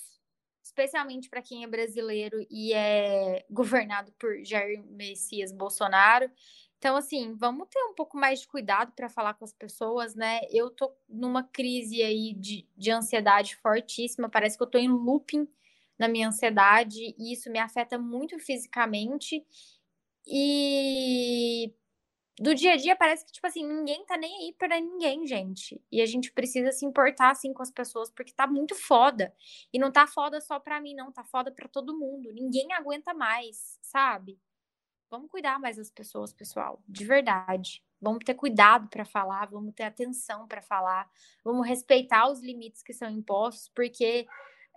especialmente 0.62 1.28
para 1.28 1.42
quem 1.42 1.64
é 1.64 1.66
brasileiro 1.66 2.46
e 2.48 2.72
é 2.72 3.44
governado 3.50 4.12
por 4.12 4.40
Jair 4.44 4.80
Messias 4.84 5.50
Bolsonaro. 5.50 6.30
Então, 6.78 6.94
assim, 6.96 7.34
vamos 7.34 7.66
ter 7.68 7.82
um 7.82 7.92
pouco 7.92 8.16
mais 8.16 8.42
de 8.42 8.46
cuidado 8.46 8.92
para 8.92 9.08
falar 9.08 9.34
com 9.34 9.44
as 9.44 9.52
pessoas, 9.52 10.14
né? 10.14 10.42
Eu 10.52 10.70
tô 10.70 10.94
numa 11.08 11.42
crise 11.42 12.04
aí 12.04 12.34
de, 12.34 12.64
de 12.76 12.92
ansiedade 12.92 13.56
fortíssima, 13.56 14.28
parece 14.28 14.56
que 14.56 14.62
eu 14.62 14.70
tô 14.70 14.78
em 14.78 14.88
looping 14.88 15.48
na 15.98 16.06
minha 16.06 16.28
ansiedade, 16.28 17.16
e 17.18 17.32
isso 17.32 17.50
me 17.50 17.58
afeta 17.58 17.98
muito 17.98 18.38
fisicamente. 18.38 19.44
E 20.24 21.74
do 22.40 22.54
dia 22.54 22.74
a 22.74 22.76
dia 22.76 22.96
parece 22.96 23.24
que, 23.24 23.32
tipo 23.32 23.46
assim, 23.46 23.66
ninguém 23.66 24.04
tá 24.06 24.16
nem 24.16 24.32
aí 24.44 24.54
pra 24.56 24.80
ninguém, 24.80 25.26
gente. 25.26 25.82
E 25.90 26.00
a 26.00 26.06
gente 26.06 26.32
precisa 26.32 26.72
se 26.72 26.84
importar, 26.86 27.30
assim, 27.30 27.52
com 27.52 27.62
as 27.62 27.70
pessoas, 27.70 28.10
porque 28.10 28.32
tá 28.32 28.46
muito 28.46 28.74
foda. 28.74 29.34
E 29.72 29.78
não 29.78 29.90
tá 29.90 30.06
foda 30.06 30.40
só 30.40 30.60
pra 30.60 30.80
mim, 30.80 30.94
não. 30.94 31.10
Tá 31.12 31.24
foda 31.24 31.50
pra 31.50 31.68
todo 31.68 31.98
mundo. 31.98 32.32
Ninguém 32.32 32.72
aguenta 32.72 33.12
mais, 33.12 33.78
sabe? 33.82 34.38
Vamos 35.10 35.30
cuidar 35.30 35.58
mais 35.58 35.76
das 35.76 35.90
pessoas, 35.90 36.32
pessoal. 36.32 36.82
De 36.88 37.04
verdade. 37.04 37.82
Vamos 38.00 38.24
ter 38.24 38.34
cuidado 38.34 38.88
pra 38.88 39.04
falar, 39.04 39.46
vamos 39.46 39.74
ter 39.74 39.82
atenção 39.82 40.46
pra 40.46 40.62
falar, 40.62 41.10
vamos 41.44 41.66
respeitar 41.66 42.30
os 42.30 42.40
limites 42.40 42.80
que 42.80 42.92
são 42.92 43.10
impostos, 43.10 43.68
porque 43.74 44.24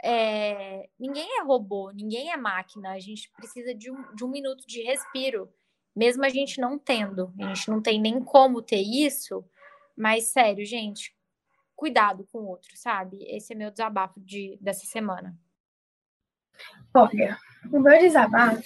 é, 0.04 0.90
ninguém 1.00 1.38
é 1.40 1.44
robô, 1.44 1.92
ninguém 1.92 2.32
é 2.32 2.38
máquina. 2.38 2.92
A 2.92 3.00
gente 3.00 3.30
precisa 3.32 3.76
de 3.76 3.92
um, 3.92 4.16
de 4.16 4.26
um 4.26 4.28
minuto 4.28 4.66
de 4.66 4.82
respiro 4.82 5.54
mesmo 5.96 6.24
a 6.24 6.30
gente 6.30 6.60
não 6.60 6.78
tendo, 6.78 7.34
a 7.40 7.48
gente 7.48 7.70
não 7.70 7.82
tem 7.82 8.00
nem 8.00 8.22
como 8.24 8.62
ter 8.62 8.82
isso, 8.82 9.44
mas 9.96 10.26
sério, 10.26 10.66
gente, 10.66 11.16
cuidado 11.76 12.28
com 12.32 12.40
o 12.40 12.48
outro, 12.48 12.70
sabe? 12.76 13.18
Esse 13.28 13.54
é 13.54 13.56
meu 13.56 13.72
desabafo 13.72 14.20
de, 14.20 14.58
dessa 14.62 14.86
semana. 14.86 15.38
Olha, 16.94 17.38
o 17.72 17.80
meu 17.80 18.00
desabafo, 18.00 18.64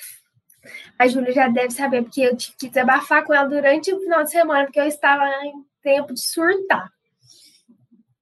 a 0.97 1.07
Júlia 1.07 1.31
já 1.31 1.47
deve 1.47 1.71
saber, 1.71 2.03
porque 2.03 2.21
eu 2.21 2.35
tive 2.35 2.57
que 2.57 2.69
desabafar 2.69 3.23
com 3.23 3.33
ela 3.33 3.47
durante 3.47 3.93
o 3.93 3.99
final 3.99 4.23
de 4.23 4.31
semana, 4.31 4.65
porque 4.65 4.79
eu 4.79 4.87
estava 4.87 5.25
em 5.45 5.65
tempo 5.81 6.13
de 6.13 6.21
surtar. 6.21 6.91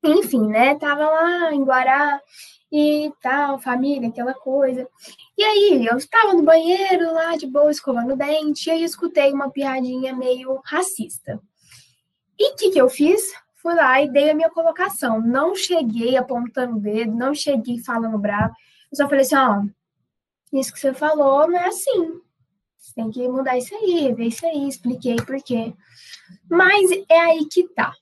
Enfim, 0.03 0.47
né? 0.47 0.75
Tava 0.75 1.05
lá 1.05 1.53
em 1.53 1.63
Guará 1.63 2.21
e 2.75 3.13
tal, 3.21 3.59
família, 3.59 4.09
aquela 4.09 4.33
coisa. 4.33 4.89
E 5.37 5.43
aí, 5.43 5.85
eu 5.85 5.95
estava 5.95 6.33
no 6.33 6.41
banheiro 6.41 7.13
lá, 7.13 7.37
de 7.37 7.45
boa, 7.45 7.69
escovando 7.69 8.13
o 8.13 8.17
dente, 8.17 8.67
e 8.67 8.71
aí 8.71 8.83
escutei 8.83 9.31
uma 9.31 9.51
piadinha 9.51 10.15
meio 10.15 10.59
racista. 10.65 11.39
E 12.39 12.51
o 12.51 12.55
que, 12.55 12.71
que 12.71 12.81
eu 12.81 12.89
fiz? 12.89 13.31
Fui 13.61 13.75
lá 13.75 14.01
e 14.01 14.11
dei 14.11 14.31
a 14.31 14.33
minha 14.33 14.49
colocação. 14.49 15.21
Não 15.21 15.55
cheguei 15.55 16.17
apontando 16.17 16.77
o 16.77 16.79
dedo, 16.79 17.13
não 17.15 17.35
cheguei 17.35 17.77
falando 17.77 18.17
bravo. 18.17 18.55
Eu 18.91 18.97
só 18.97 19.07
falei 19.07 19.21
assim, 19.21 19.35
ó, 19.35 19.63
isso 20.51 20.73
que 20.73 20.79
você 20.79 20.95
falou 20.95 21.47
não 21.47 21.59
é 21.59 21.67
assim. 21.67 22.19
Você 22.75 22.93
tem 22.95 23.11
que 23.11 23.27
mudar 23.27 23.55
isso 23.55 23.73
aí, 23.75 24.11
ver 24.15 24.25
isso 24.25 24.43
aí, 24.47 24.67
expliquei 24.67 25.17
por 25.17 25.39
quê. 25.43 25.75
Mas 26.49 26.89
é 27.07 27.19
aí 27.19 27.45
que 27.45 27.69
tá. 27.69 27.93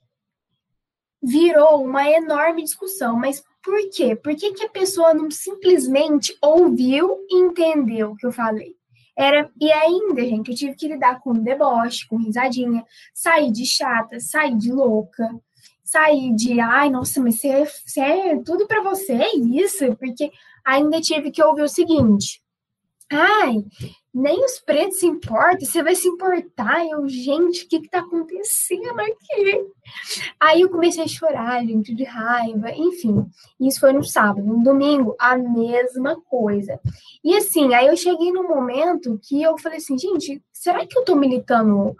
Virou 1.21 1.83
uma 1.83 2.09
enorme 2.09 2.63
discussão, 2.63 3.17
mas 3.17 3.43
por 3.63 3.89
quê? 3.89 4.15
Por 4.15 4.35
que, 4.35 4.53
que 4.53 4.63
a 4.63 4.69
pessoa 4.69 5.13
não 5.13 5.29
simplesmente 5.29 6.35
ouviu 6.41 7.17
e 7.29 7.37
entendeu 7.37 8.11
o 8.11 8.15
que 8.15 8.25
eu 8.25 8.31
falei? 8.31 8.75
Era, 9.17 9.51
e 9.59 9.71
ainda, 9.71 10.21
gente, 10.21 10.49
eu 10.49 10.55
tive 10.55 10.75
que 10.75 10.87
lidar 10.87 11.19
com 11.19 11.33
deboche, 11.33 12.07
com 12.07 12.17
risadinha, 12.17 12.83
sair 13.13 13.51
de 13.51 13.65
chata, 13.65 14.19
sair 14.19 14.57
de 14.57 14.71
louca, 14.71 15.29
sair 15.83 16.33
de, 16.33 16.59
ai, 16.59 16.89
nossa, 16.89 17.21
mas 17.21 17.39
você, 17.39 17.65
você 17.65 17.99
é 17.99 18.37
tudo 18.43 18.65
para 18.65 18.81
você, 18.81 19.13
é 19.13 19.35
isso? 19.35 19.95
Porque 19.97 20.31
ainda 20.65 21.01
tive 21.01 21.31
que 21.31 21.43
ouvir 21.43 21.63
o 21.63 21.69
seguinte, 21.69 22.40
ai, 23.11 23.63
nem 24.13 24.43
os 24.43 24.59
pretos 24.59 24.99
se 24.99 25.05
importam, 25.05 25.65
você 25.65 25.81
vai 25.81 25.95
se 25.95 26.07
importar. 26.07 26.85
Eu, 26.85 27.07
gente, 27.07 27.63
o 27.63 27.67
que 27.67 27.79
que 27.79 27.89
tá 27.89 27.99
acontecendo 27.99 28.99
aqui? 28.99 29.65
Aí 30.39 30.61
eu 30.61 30.69
comecei 30.69 31.03
a 31.03 31.07
chorar, 31.07 31.65
gente, 31.65 31.95
de 31.95 32.03
raiva, 32.03 32.71
enfim. 32.71 33.25
Isso 33.59 33.79
foi 33.79 33.93
no 33.93 34.03
sábado. 34.03 34.45
No 34.45 34.61
domingo, 34.63 35.15
a 35.17 35.37
mesma 35.37 36.19
coisa. 36.21 36.79
E 37.23 37.35
assim, 37.37 37.73
aí 37.73 37.87
eu 37.87 37.95
cheguei 37.95 38.31
num 38.31 38.47
momento 38.47 39.19
que 39.23 39.41
eu 39.41 39.57
falei 39.57 39.77
assim, 39.77 39.97
gente, 39.97 40.43
será 40.51 40.85
que 40.85 40.97
eu 40.97 41.05
tô 41.05 41.15
militando 41.15 41.95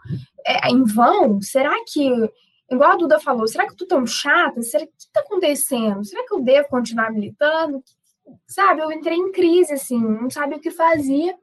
é, 0.45 0.69
em 0.69 0.83
vão? 0.83 1.41
Será 1.41 1.73
que, 1.87 2.29
igual 2.69 2.91
a 2.91 2.97
Duda 2.97 3.19
falou, 3.21 3.47
será 3.47 3.65
que 3.65 3.71
eu 3.71 3.77
tô 3.77 3.87
tão 3.87 4.05
chata? 4.05 4.61
Será 4.61 4.85
que 4.85 4.91
tá 5.13 5.21
acontecendo? 5.21 6.03
Será 6.03 6.25
que 6.27 6.33
eu 6.33 6.41
devo 6.41 6.67
continuar 6.67 7.09
militando? 7.11 7.81
Sabe, 8.47 8.81
eu 8.81 8.91
entrei 8.91 9.17
em 9.17 9.31
crise, 9.31 9.73
assim, 9.73 9.99
não 9.99 10.29
sabia 10.29 10.57
o 10.57 10.61
que 10.61 10.71
fazia. 10.71 11.35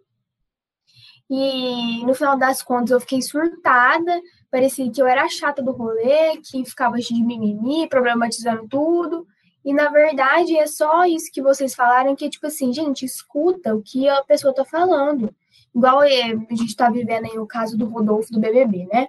E 1.31 2.05
no 2.07 2.15
final 2.15 2.39
das 2.39 2.63
contas 2.63 2.91
eu 2.91 3.01
fiquei 3.01 3.21
surtada, 3.21 4.21
parecia 4.51 4.91
que 4.91 5.01
eu 5.01 5.07
era 5.07 5.25
a 5.25 5.29
chata 5.29 5.63
do 5.63 5.73
rolê, 5.73 6.39
que 6.39 6.65
ficava 6.65 6.97
de 6.97 7.15
mimimi, 7.23 7.89
problematizando 7.89 8.67
tudo. 8.69 9.27
E 9.65 9.75
na 9.75 9.91
verdade 9.91 10.57
é 10.57 10.67
só 10.67 11.05
isso 11.05 11.31
que 11.31 11.43
vocês 11.43 11.75
falaram, 11.75 12.17
que 12.17 12.25
é 12.25 12.31
tipo 12.31 12.47
assim, 12.47 12.73
gente, 12.73 13.05
escuta 13.05 13.75
o 13.75 13.83
que 13.83 14.09
a 14.09 14.23
pessoa 14.25 14.55
tá 14.55 14.65
falando. 14.65 15.35
Igual 15.75 16.01
a 16.01 16.09
gente 16.09 16.75
tá 16.75 16.89
vivendo 16.91 17.27
aí 17.27 17.39
o 17.39 17.47
caso 17.47 17.77
do 17.77 17.85
Rodolfo 17.85 18.33
do 18.33 18.41
BBB, 18.41 18.87
né? 18.87 19.09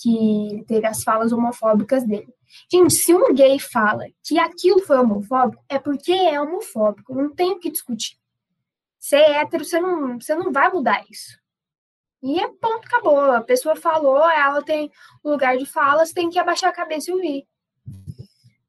Que 0.00 0.62
teve 0.68 0.86
as 0.86 1.02
falas 1.02 1.32
homofóbicas 1.32 2.04
dele. 2.04 2.28
Gente, 2.70 2.94
se 2.94 3.14
um 3.14 3.34
gay 3.34 3.58
fala 3.58 4.04
que 4.22 4.38
aquilo 4.38 4.80
foi 4.80 4.98
homofóbico, 4.98 5.64
é 5.68 5.78
porque 5.78 6.12
é 6.12 6.40
homofóbico, 6.40 7.14
não 7.14 7.34
tem 7.34 7.52
o 7.52 7.58
que 7.58 7.70
discutir. 7.70 8.18
Ser 8.98 9.20
hétero, 9.20 9.64
você 9.64 9.80
não, 9.80 10.20
você 10.20 10.34
não 10.34 10.52
vai 10.52 10.70
mudar 10.70 11.04
isso. 11.08 11.38
E 12.22 12.40
é 12.40 12.48
ponto, 12.48 12.86
acabou. 12.86 13.20
A 13.20 13.42
pessoa 13.42 13.76
falou, 13.76 14.28
ela 14.28 14.62
tem 14.62 14.90
lugar 15.24 15.56
de 15.56 15.66
fala, 15.66 16.04
você 16.04 16.12
tem 16.12 16.28
que 16.30 16.38
abaixar 16.38 16.70
a 16.70 16.74
cabeça 16.74 17.10
e 17.10 17.14
ouvir. 17.14 17.48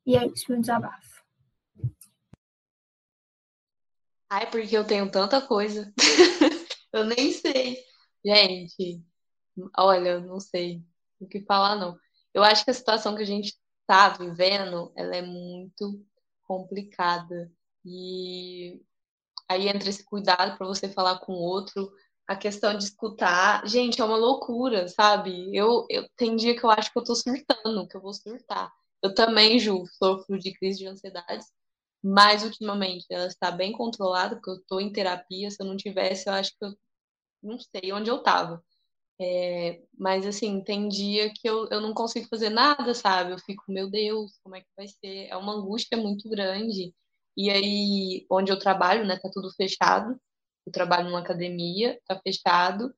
E 0.05 0.15
é 0.15 0.25
isso, 0.25 0.45
meu 0.49 0.59
desabafo. 0.59 1.23
Ai, 4.29 4.49
porque 4.49 4.77
eu 4.77 4.85
tenho 4.85 5.09
tanta 5.09 5.41
coisa. 5.41 5.91
eu 6.93 7.03
nem 7.03 7.31
sei. 7.31 7.83
Gente, 8.23 9.03
olha, 9.75 10.09
eu 10.09 10.21
não 10.21 10.39
sei 10.39 10.83
o 11.19 11.27
que 11.27 11.41
falar, 11.41 11.75
não. 11.75 11.97
Eu 12.33 12.43
acho 12.43 12.63
que 12.63 12.69
a 12.69 12.73
situação 12.73 13.15
que 13.15 13.23
a 13.23 13.25
gente 13.25 13.58
tá 13.89 14.09
vivendo, 14.09 14.91
ela 14.95 15.15
é 15.15 15.21
muito 15.23 16.05
complicada. 16.43 17.51
E 17.83 18.79
aí 19.49 19.67
entra 19.69 19.89
esse 19.89 20.03
cuidado 20.05 20.57
para 20.57 20.67
você 20.67 20.89
falar 20.89 21.19
com 21.21 21.33
o 21.33 21.37
outro, 21.41 21.91
a 22.27 22.35
questão 22.35 22.77
de 22.77 22.83
escutar. 22.85 23.67
Gente, 23.67 24.01
é 24.01 24.05
uma 24.05 24.17
loucura, 24.17 24.87
sabe? 24.89 25.55
Eu, 25.55 25.85
eu 25.89 26.07
tem 26.17 26.35
dia 26.35 26.55
que 26.57 26.65
eu 26.65 26.69
acho 26.71 26.91
que 26.93 26.99
eu 26.99 27.03
tô 27.03 27.15
surtando, 27.15 27.87
que 27.87 27.97
eu 27.97 28.01
vou 28.01 28.13
surtar. 28.13 28.71
Eu 29.03 29.15
também, 29.15 29.59
Ju, 29.59 29.85
sofro 29.97 30.39
de 30.39 30.53
crise 30.53 30.79
de 30.79 30.87
ansiedade, 30.87 31.45
mas 32.03 32.43
ultimamente 32.43 33.05
ela 33.11 33.27
está 33.27 33.51
bem 33.51 33.71
controlada, 33.73 34.35
porque 34.35 34.51
eu 34.51 34.63
tô 34.67 34.79
em 34.81 34.91
terapia. 34.93 35.51
Se 35.51 35.61
eu 35.61 35.67
não 35.67 35.77
tivesse, 35.77 36.29
eu 36.29 36.33
acho 36.33 36.51
que 36.59 36.65
eu 36.65 36.73
não 37.43 37.57
sei 37.59 37.93
onde 37.93 38.09
eu 38.11 38.23
tava. 38.23 38.63
É, 39.21 39.81
mas 39.97 40.25
assim, 40.25 40.63
tem 40.63 40.87
dia 40.87 41.29
que 41.33 41.47
eu, 41.49 41.67
eu 41.69 41.81
não 41.81 41.93
consigo 41.93 42.27
fazer 42.29 42.49
nada, 42.49 42.93
sabe? 42.93 43.31
Eu 43.33 43.39
fico, 43.39 43.63
meu 43.67 43.89
Deus, 43.89 44.39
como 44.43 44.55
é 44.55 44.61
que 44.61 44.67
vai 44.77 44.87
ser? 44.87 45.27
É 45.27 45.35
uma 45.35 45.53
angústia 45.55 45.97
muito 45.97 46.29
grande. 46.29 46.93
E 47.35 47.49
aí, 47.49 48.25
onde 48.31 48.51
eu 48.51 48.57
trabalho, 48.59 49.05
né, 49.05 49.17
tá 49.21 49.29
tudo 49.31 49.51
fechado. 49.55 50.17
Eu 50.65 50.71
trabalho 50.71 51.05
numa 51.09 51.19
academia, 51.19 51.99
tá 52.07 52.19
fechado. 52.21 52.93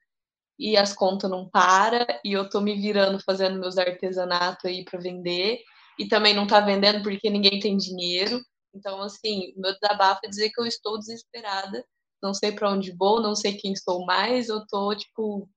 E 0.59 0.77
as 0.77 0.93
contas 0.93 1.29
não 1.31 1.49
param, 1.49 2.05
e 2.25 2.33
eu 2.33 2.49
tô 2.49 2.61
me 2.61 2.75
virando 2.81 3.19
fazendo 3.23 3.59
meus 3.59 3.77
artesanatos 3.77 4.65
aí 4.65 4.85
para 4.85 4.99
vender. 4.99 5.59
E 5.99 6.07
também 6.07 6.33
não 6.35 6.47
tá 6.47 6.59
vendendo 6.61 7.03
porque 7.03 7.29
ninguém 7.29 7.59
tem 7.59 7.77
dinheiro. 7.77 8.39
Então, 8.75 9.01
assim, 9.01 9.53
meu 9.57 9.73
desabafo 9.73 10.21
é 10.25 10.29
dizer 10.29 10.51
que 10.51 10.61
eu 10.61 10.65
estou 10.65 10.99
desesperada, 10.99 11.85
não 12.23 12.33
sei 12.33 12.51
para 12.51 12.71
onde 12.71 12.95
vou, 12.95 13.21
não 13.21 13.35
sei 13.35 13.55
quem 13.57 13.75
sou 13.75 14.05
mais, 14.05 14.49
eu 14.49 14.65
tô, 14.67 14.95
tipo, 14.95 15.49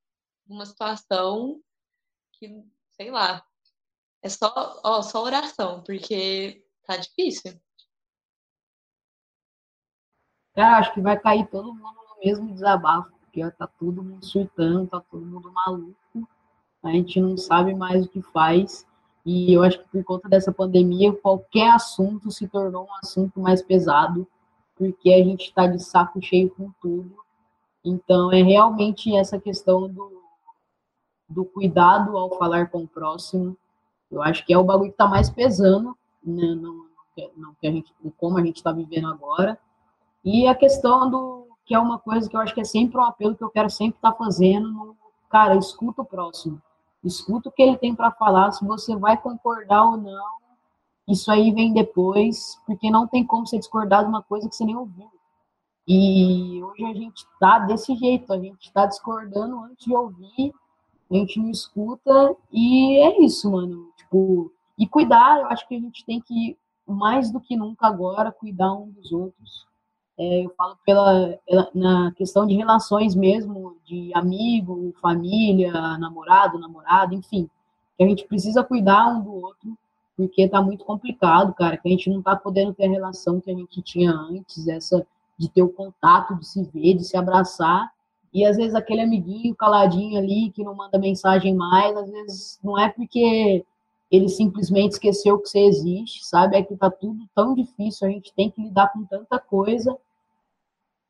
numa 0.46 0.66
situação 0.66 1.60
que, 2.32 2.64
sei 2.92 3.10
lá, 3.10 3.44
é 4.22 4.28
só, 4.28 4.80
ó, 4.82 5.02
só 5.02 5.22
oração, 5.22 5.82
porque 5.82 6.64
tá 6.86 6.96
difícil. 6.96 7.60
Cara, 10.54 10.78
acho 10.78 10.94
que 10.94 11.00
vai 11.00 11.18
cair 11.18 11.46
todo 11.48 11.74
mundo 11.74 11.98
no 12.08 12.24
mesmo 12.24 12.52
desabafo, 12.52 13.10
porque 13.20 13.50
tá 13.52 13.66
todo 13.66 14.02
mundo 14.02 14.24
surtando, 14.24 14.88
tá 14.88 15.00
todo 15.00 15.26
mundo 15.26 15.52
maluco, 15.52 16.28
a 16.82 16.90
gente 16.90 17.20
não 17.20 17.36
sabe 17.36 17.74
mais 17.74 18.04
o 18.04 18.08
que 18.08 18.22
faz. 18.22 18.86
E 19.26 19.52
eu 19.52 19.62
acho 19.62 19.78
que 19.78 19.88
por 19.88 20.04
conta 20.04 20.28
dessa 20.28 20.52
pandemia, 20.52 21.12
qualquer 21.12 21.70
assunto 21.72 22.30
se 22.30 22.46
tornou 22.46 22.84
um 22.84 22.94
assunto 23.02 23.40
mais 23.40 23.62
pesado, 23.62 24.28
porque 24.76 25.12
a 25.12 25.24
gente 25.24 25.46
está 25.46 25.66
de 25.66 25.82
saco 25.82 26.20
cheio 26.22 26.50
com 26.50 26.70
tudo. 26.80 27.16
Então, 27.82 28.32
é 28.32 28.42
realmente 28.42 29.14
essa 29.16 29.40
questão 29.40 29.88
do, 29.88 30.13
do 31.34 31.44
cuidado 31.44 32.16
ao 32.16 32.36
falar 32.38 32.70
com 32.70 32.84
o 32.84 32.88
próximo. 32.88 33.56
Eu 34.10 34.22
acho 34.22 34.44
que 34.46 34.52
é 34.52 34.58
o 34.58 34.64
bagulho 34.64 34.90
que 34.90 34.94
está 34.94 35.06
mais 35.06 35.28
pesando, 35.28 35.96
né, 36.22 36.56
que 37.60 37.66
a 37.66 37.70
gente, 37.70 37.92
como 38.16 38.38
a 38.38 38.44
gente 38.44 38.56
está 38.56 38.72
vivendo 38.72 39.08
agora. 39.08 39.58
E 40.24 40.46
a 40.46 40.54
questão 40.54 41.10
do 41.10 41.46
que 41.64 41.74
é 41.74 41.78
uma 41.78 41.98
coisa 41.98 42.28
que 42.28 42.36
eu 42.36 42.40
acho 42.40 42.54
que 42.54 42.60
é 42.60 42.64
sempre 42.64 42.98
um 42.98 43.02
apelo 43.02 43.34
que 43.34 43.42
eu 43.42 43.50
quero 43.50 43.70
sempre 43.70 43.96
estar 43.96 44.12
tá 44.12 44.18
fazendo, 44.18 44.70
no, 44.70 44.96
cara, 45.28 45.56
escuta 45.56 46.02
o 46.02 46.04
próximo 46.04 46.60
escuta 47.04 47.48
o 47.48 47.52
que 47.52 47.62
ele 47.62 47.76
tem 47.76 47.94
para 47.94 48.10
falar, 48.10 48.50
se 48.52 48.64
você 48.64 48.96
vai 48.96 49.16
concordar 49.16 49.84
ou 49.84 49.96
não, 49.96 50.24
isso 51.06 51.30
aí 51.30 51.52
vem 51.52 51.72
depois, 51.72 52.58
porque 52.66 52.90
não 52.90 53.06
tem 53.06 53.24
como 53.24 53.46
você 53.46 53.58
discordar 53.58 54.02
de 54.02 54.08
uma 54.08 54.22
coisa 54.22 54.48
que 54.48 54.56
você 54.56 54.64
nem 54.64 54.76
ouviu. 54.76 55.10
E 55.86 56.62
hoje 56.62 56.84
a 56.84 56.94
gente 56.94 57.18
está 57.18 57.58
desse 57.58 57.94
jeito, 57.94 58.32
a 58.32 58.38
gente 58.38 58.66
está 58.66 58.86
discordando 58.86 59.58
antes 59.64 59.84
de 59.84 59.94
ouvir, 59.94 60.54
a 61.10 61.14
gente 61.14 61.38
não 61.38 61.50
escuta, 61.50 62.36
e 62.52 62.98
é 62.98 63.22
isso, 63.22 63.50
mano. 63.50 63.88
Tipo, 63.96 64.50
e 64.78 64.86
cuidar, 64.86 65.40
eu 65.40 65.46
acho 65.46 65.66
que 65.68 65.76
a 65.76 65.80
gente 65.80 66.04
tem 66.04 66.20
que, 66.20 66.56
mais 66.86 67.30
do 67.30 67.40
que 67.40 67.56
nunca 67.56 67.86
agora, 67.86 68.32
cuidar 68.32 68.72
um 68.72 68.90
dos 68.90 69.12
outros. 69.12 69.66
É, 70.16 70.44
eu 70.44 70.54
falo 70.56 70.76
pela, 70.86 71.38
na 71.74 72.12
questão 72.12 72.46
de 72.46 72.54
relações 72.54 73.14
mesmo, 73.14 73.76
de 73.84 74.12
amigo, 74.14 74.94
família, 75.00 75.72
namorado, 75.98 76.58
namorada, 76.58 77.14
enfim. 77.14 77.48
Que 77.96 78.04
a 78.04 78.08
gente 78.08 78.26
precisa 78.26 78.62
cuidar 78.62 79.08
um 79.08 79.22
do 79.22 79.34
outro, 79.34 79.76
porque 80.16 80.48
tá 80.48 80.62
muito 80.62 80.84
complicado, 80.84 81.52
cara, 81.54 81.76
que 81.76 81.88
a 81.88 81.90
gente 81.90 82.08
não 82.10 82.22
tá 82.22 82.36
podendo 82.36 82.72
ter 82.72 82.86
a 82.86 82.90
relação 82.90 83.40
que 83.40 83.50
a 83.50 83.54
gente 83.54 83.82
tinha 83.82 84.12
antes, 84.12 84.68
essa 84.68 85.04
de 85.36 85.48
ter 85.48 85.62
o 85.62 85.68
contato, 85.68 86.36
de 86.36 86.46
se 86.46 86.62
ver, 86.62 86.94
de 86.94 87.04
se 87.04 87.16
abraçar. 87.16 87.92
E 88.34 88.44
às 88.44 88.56
vezes 88.56 88.74
aquele 88.74 89.00
amiguinho 89.00 89.54
caladinho 89.54 90.18
ali 90.18 90.50
que 90.50 90.64
não 90.64 90.74
manda 90.74 90.98
mensagem 90.98 91.54
mais, 91.54 91.96
às 91.96 92.10
vezes 92.10 92.58
não 92.62 92.78
é 92.78 92.88
porque 92.88 93.64
ele 94.10 94.28
simplesmente 94.28 94.92
esqueceu 94.92 95.38
que 95.38 95.48
você 95.48 95.60
existe, 95.60 96.26
sabe? 96.26 96.56
É 96.56 96.62
que 96.62 96.76
tá 96.76 96.90
tudo 96.90 97.28
tão 97.34 97.54
difícil, 97.54 98.08
a 98.08 98.10
gente 98.10 98.34
tem 98.34 98.50
que 98.50 98.60
lidar 98.60 98.92
com 98.92 99.04
tanta 99.04 99.38
coisa 99.38 99.96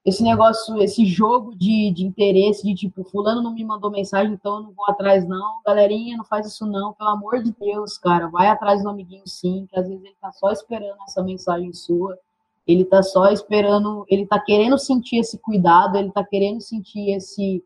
esse 0.04 0.22
negócio, 0.22 0.82
esse 0.82 1.06
jogo 1.06 1.56
de, 1.56 1.90
de 1.90 2.04
interesse, 2.04 2.62
de 2.62 2.74
tipo, 2.74 3.02
fulano 3.04 3.40
não 3.40 3.54
me 3.54 3.64
mandou 3.64 3.90
mensagem, 3.90 4.34
então 4.34 4.56
eu 4.56 4.62
não 4.64 4.72
vou 4.72 4.84
atrás 4.86 5.26
não. 5.26 5.62
Galerinha, 5.64 6.18
não 6.18 6.24
faz 6.24 6.46
isso 6.46 6.66
não, 6.66 6.92
pelo 6.92 7.08
amor 7.08 7.42
de 7.42 7.52
Deus, 7.52 7.96
cara. 7.96 8.28
Vai 8.28 8.48
atrás 8.48 8.82
do 8.82 8.90
amiguinho 8.90 9.26
sim, 9.26 9.66
que 9.70 9.78
às 9.78 9.88
vezes 9.88 10.04
ele 10.04 10.14
tá 10.20 10.30
só 10.30 10.50
esperando 10.50 10.98
essa 11.08 11.22
mensagem 11.22 11.72
sua. 11.72 12.18
Ele 12.66 12.84
tá 12.84 13.02
só 13.02 13.30
esperando, 13.30 14.06
ele 14.08 14.26
tá 14.26 14.40
querendo 14.40 14.78
sentir 14.78 15.18
esse 15.18 15.38
cuidado, 15.38 15.98
ele 15.98 16.10
tá 16.10 16.24
querendo 16.24 16.60
sentir 16.60 17.10
esse, 17.10 17.62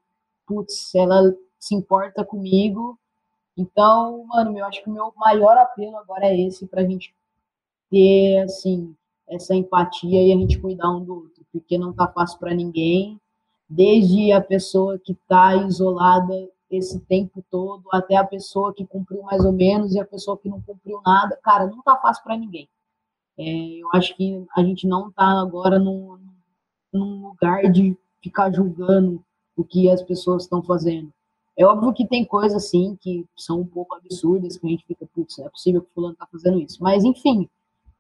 putz, 0.47 0.95
ela 0.95 1.35
se 1.59 1.75
importa 1.75 2.25
comigo. 2.25 2.99
Então, 3.57 4.25
mano, 4.27 4.57
eu 4.59 4.65
acho 4.65 4.83
que 4.83 4.91
o 4.91 4.93
meu 4.93 5.13
maior 5.17 5.57
apelo 5.57 5.97
agora 5.97 6.27
é 6.27 6.41
esse, 6.41 6.67
pra 6.67 6.85
gente 6.85 7.15
ter, 7.91 8.41
assim, 8.41 8.95
essa 9.29 9.55
empatia 9.55 10.23
e 10.23 10.33
a 10.33 10.37
gente 10.37 10.59
cuidar 10.59 10.91
um 10.91 11.05
do 11.05 11.15
outro, 11.15 11.45
porque 11.53 11.79
não 11.79 11.93
tá 11.93 12.09
fácil 12.09 12.39
para 12.39 12.55
ninguém, 12.55 13.21
desde 13.69 14.33
a 14.33 14.41
pessoa 14.41 14.99
que 14.99 15.13
está 15.13 15.55
isolada 15.57 16.49
esse 16.71 17.01
tempo 17.01 17.45
todo, 17.51 17.85
até 17.93 18.17
a 18.17 18.25
pessoa 18.25 18.75
que 18.75 18.87
cumpriu 18.87 19.23
mais 19.23 19.45
ou 19.45 19.53
menos 19.53 19.95
e 19.95 20.01
a 20.01 20.05
pessoa 20.05 20.37
que 20.37 20.49
não 20.49 20.61
cumpriu 20.61 21.01
nada, 21.05 21.39
cara, 21.43 21.67
não 21.67 21.83
tá 21.83 21.97
fácil 21.97 22.23
para 22.25 22.37
ninguém. 22.37 22.69
É, 23.39 23.79
eu 23.79 23.89
acho 23.95 24.17
que 24.17 24.45
a 24.57 24.63
gente 24.65 24.87
não 24.87 25.13
tá 25.13 25.41
agora 25.41 25.79
num, 25.79 26.19
num 26.93 27.29
lugar 27.29 27.71
de 27.71 27.97
ficar 28.21 28.53
julgando 28.53 29.25
o 29.57 29.65
que 29.65 29.89
as 29.89 30.03
pessoas 30.03 30.43
estão 30.43 30.63
fazendo. 30.63 31.13
É 31.57 31.65
óbvio 31.65 31.93
que 31.93 32.07
tem 32.07 32.25
coisas 32.25 32.65
assim 32.65 32.97
que 33.01 33.27
são 33.37 33.61
um 33.61 33.67
pouco 33.67 33.95
absurdas, 33.97 34.57
que 34.57 34.67
a 34.67 34.71
gente 34.71 34.87
fica, 34.87 35.07
putz, 35.13 35.39
é 35.39 35.49
possível 35.49 35.83
que 35.83 35.89
o 35.89 35.95
fulano 35.95 36.17
tá 36.17 36.27
fazendo 36.31 36.61
isso. 36.61 36.83
Mas, 36.83 37.05
enfim, 37.05 37.49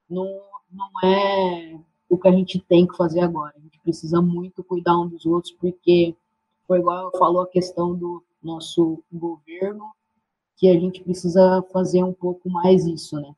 não, 0.09 0.41
não 0.73 0.89
é 1.05 1.79
o 2.09 2.17
que 2.17 2.29
a 2.29 2.33
gente 2.33 2.61
tem 2.61 2.87
que 2.87 2.97
fazer 2.97 3.21
agora. 3.21 3.55
A 3.57 3.61
gente 3.61 3.81
precisa 3.81 4.23
muito 4.23 4.63
cuidar 4.63 4.99
um 4.99 5.09
dos 5.09 5.27
outros, 5.27 5.53
porque 5.53 6.15
foi 6.67 6.79
igual 6.79 7.11
falou 7.19 7.43
a 7.43 7.49
questão 7.49 7.95
do 7.95 8.23
nosso 8.43 9.03
governo, 9.13 9.91
que 10.57 10.69
a 10.69 10.79
gente 10.79 11.03
precisa 11.03 11.63
fazer 11.73 12.03
um 12.03 12.13
pouco 12.13 12.49
mais 12.49 12.87
isso, 12.87 13.17
né? 13.21 13.35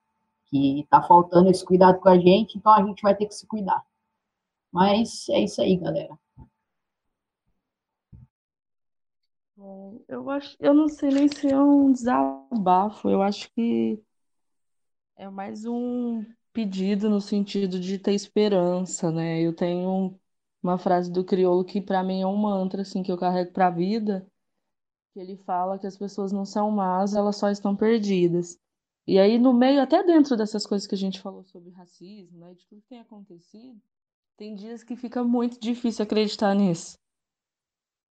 Que 0.51 0.87
tá 0.91 1.03
faltando 1.03 1.51
esse 1.51 1.65
cuidado 1.65 2.01
com 2.01 2.09
a 2.09 2.19
gente, 2.19 2.59
então 2.59 2.73
a 2.73 2.85
gente 2.85 3.03
vai 3.03 3.17
ter 3.17 3.27
que 3.27 3.35
se 3.35 3.47
cuidar. 3.47 3.85
Mas 4.73 5.29
é 5.31 5.41
isso 5.41 5.61
aí, 5.63 5.77
galera. 5.77 6.19
Eu 10.09 10.29
acho, 10.31 10.57
eu 10.59 10.73
não 10.75 10.89
sei 10.89 11.11
nem 11.11 11.29
se 11.29 11.49
é 11.49 11.61
um 11.61 11.93
desabafo, 11.93 13.09
eu 13.11 13.23
acho 13.23 13.51
que 13.53 14.03
é 15.17 15.29
mais 15.29 15.67
um 15.67 16.25
pedido 16.53 17.11
no 17.11 17.21
sentido 17.21 17.79
de 17.79 17.99
ter 17.99 18.15
esperança, 18.15 19.11
né? 19.11 19.41
Eu 19.41 19.55
tenho 19.55 20.19
uma 20.63 20.79
frase 20.79 21.13
do 21.13 21.25
crioulo 21.25 21.65
que 21.65 21.81
para 21.81 22.03
mim 22.03 22.23
é 22.23 22.27
um 22.27 22.37
mantra 22.37 22.83
assim 22.83 23.03
que 23.03 23.13
eu 23.13 23.19
carrego 23.19 23.53
para 23.53 23.67
a 23.67 23.71
vida, 23.71 24.27
que 25.13 25.21
ele 25.21 25.37
fala 25.37 25.79
que 25.79 25.87
as 25.87 25.97
pessoas 25.97 26.33
não 26.33 26.45
são 26.45 26.71
más, 26.71 27.15
elas 27.15 27.37
só 27.37 27.51
estão 27.51 27.77
perdidas. 27.77 28.59
E 29.11 29.19
aí 29.19 29.39
no 29.39 29.53
meio, 29.53 29.81
até 29.81 30.03
dentro 30.05 30.37
dessas 30.37 30.65
coisas 30.65 30.87
que 30.87 30.95
a 30.95 30.99
gente 30.99 31.21
falou 31.21 31.43
sobre 31.43 31.71
racismo, 31.71 32.39
né, 32.39 32.55
de 32.55 32.65
tudo 32.67 32.81
que 32.81 32.89
tem 32.89 33.01
acontecido, 33.01 33.81
tem 34.37 34.55
dias 34.55 34.85
que 34.85 34.95
fica 34.95 35.25
muito 35.25 35.59
difícil 35.59 36.05
acreditar 36.05 36.55
nisso. 36.55 36.97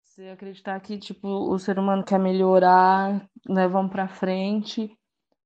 Você 0.04 0.28
acreditar 0.28 0.80
que 0.82 0.98
tipo 0.98 1.28
o 1.28 1.58
ser 1.58 1.80
humano 1.80 2.04
quer 2.04 2.20
melhorar, 2.20 3.30
né, 3.48 3.68
vamos 3.68 3.92
para 3.92 4.08
frente 4.08 4.94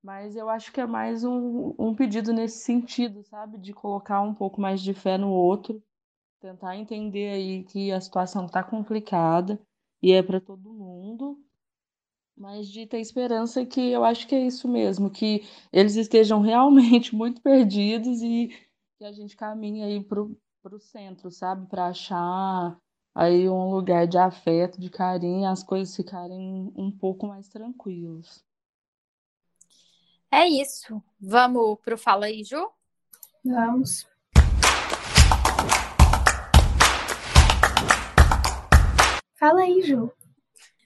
mas 0.04 0.36
eu 0.36 0.50
acho 0.50 0.70
que 0.70 0.82
é 0.82 0.86
mais 0.86 1.24
um, 1.24 1.74
um 1.78 1.94
pedido 1.94 2.30
nesse 2.30 2.58
sentido, 2.58 3.24
sabe? 3.24 3.56
De 3.56 3.72
colocar 3.72 4.20
um 4.20 4.34
pouco 4.34 4.60
mais 4.60 4.82
de 4.82 4.92
fé 4.92 5.16
no 5.16 5.30
outro, 5.30 5.82
tentar 6.38 6.76
entender 6.76 7.30
aí 7.30 7.64
que 7.64 7.90
a 7.90 7.98
situação 7.98 8.44
está 8.44 8.62
complicada 8.62 9.58
e 10.02 10.12
é 10.12 10.22
para 10.22 10.42
todo 10.42 10.74
mundo, 10.74 10.83
mas 12.36 12.68
de 12.68 12.86
ter 12.86 12.98
esperança 12.98 13.64
que 13.64 13.80
eu 13.90 14.04
acho 14.04 14.26
que 14.26 14.34
é 14.34 14.46
isso 14.46 14.66
mesmo, 14.68 15.10
que 15.10 15.46
eles 15.72 15.96
estejam 15.96 16.40
realmente 16.40 17.14
muito 17.14 17.40
perdidos 17.40 18.22
e 18.22 18.48
que 18.98 19.04
a 19.04 19.12
gente 19.12 19.36
caminhe 19.36 19.82
aí 19.82 20.02
para 20.02 20.20
o 20.22 20.78
centro, 20.78 21.30
sabe? 21.30 21.66
Para 21.68 21.86
achar 21.86 22.76
aí 23.14 23.48
um 23.48 23.70
lugar 23.70 24.06
de 24.06 24.18
afeto, 24.18 24.80
de 24.80 24.90
carinho, 24.90 25.48
as 25.48 25.62
coisas 25.62 25.94
ficarem 25.94 26.72
um 26.76 26.90
pouco 26.90 27.26
mais 27.26 27.48
tranquilas. 27.48 28.44
É 30.30 30.48
isso. 30.48 31.00
Vamos 31.20 31.78
pro 31.80 31.96
Fala 31.96 32.26
aí, 32.26 32.42
Ju? 32.42 32.68
Vamos. 33.44 34.04
Fala 39.38 39.60
aí, 39.60 39.82
Ju. 39.82 40.10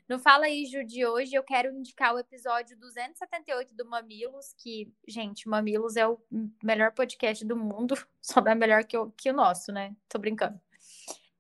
No 0.09 0.19
Fala 0.19 0.47
aí, 0.47 0.65
Ju, 0.65 0.83
de 0.85 1.05
hoje, 1.05 1.35
eu 1.35 1.43
quero 1.43 1.71
indicar 1.71 2.15
o 2.15 2.19
episódio 2.19 2.79
278 2.79 3.75
do 3.75 3.85
Mamilos, 3.85 4.55
que, 4.57 4.91
gente, 5.07 5.47
Mamilos 5.47 5.97
é 5.97 6.09
o 6.09 6.19
melhor 6.63 6.93
podcast 6.93 7.45
do 7.45 7.55
mundo, 7.55 7.95
só 8.19 8.41
não 8.41 8.53
é 8.53 8.55
melhor 8.55 8.85
que 8.85 8.97
o, 8.97 9.11
que 9.11 9.31
o 9.31 9.35
nosso, 9.35 9.71
né? 9.71 9.95
Tô 10.09 10.19
brincando. 10.19 10.59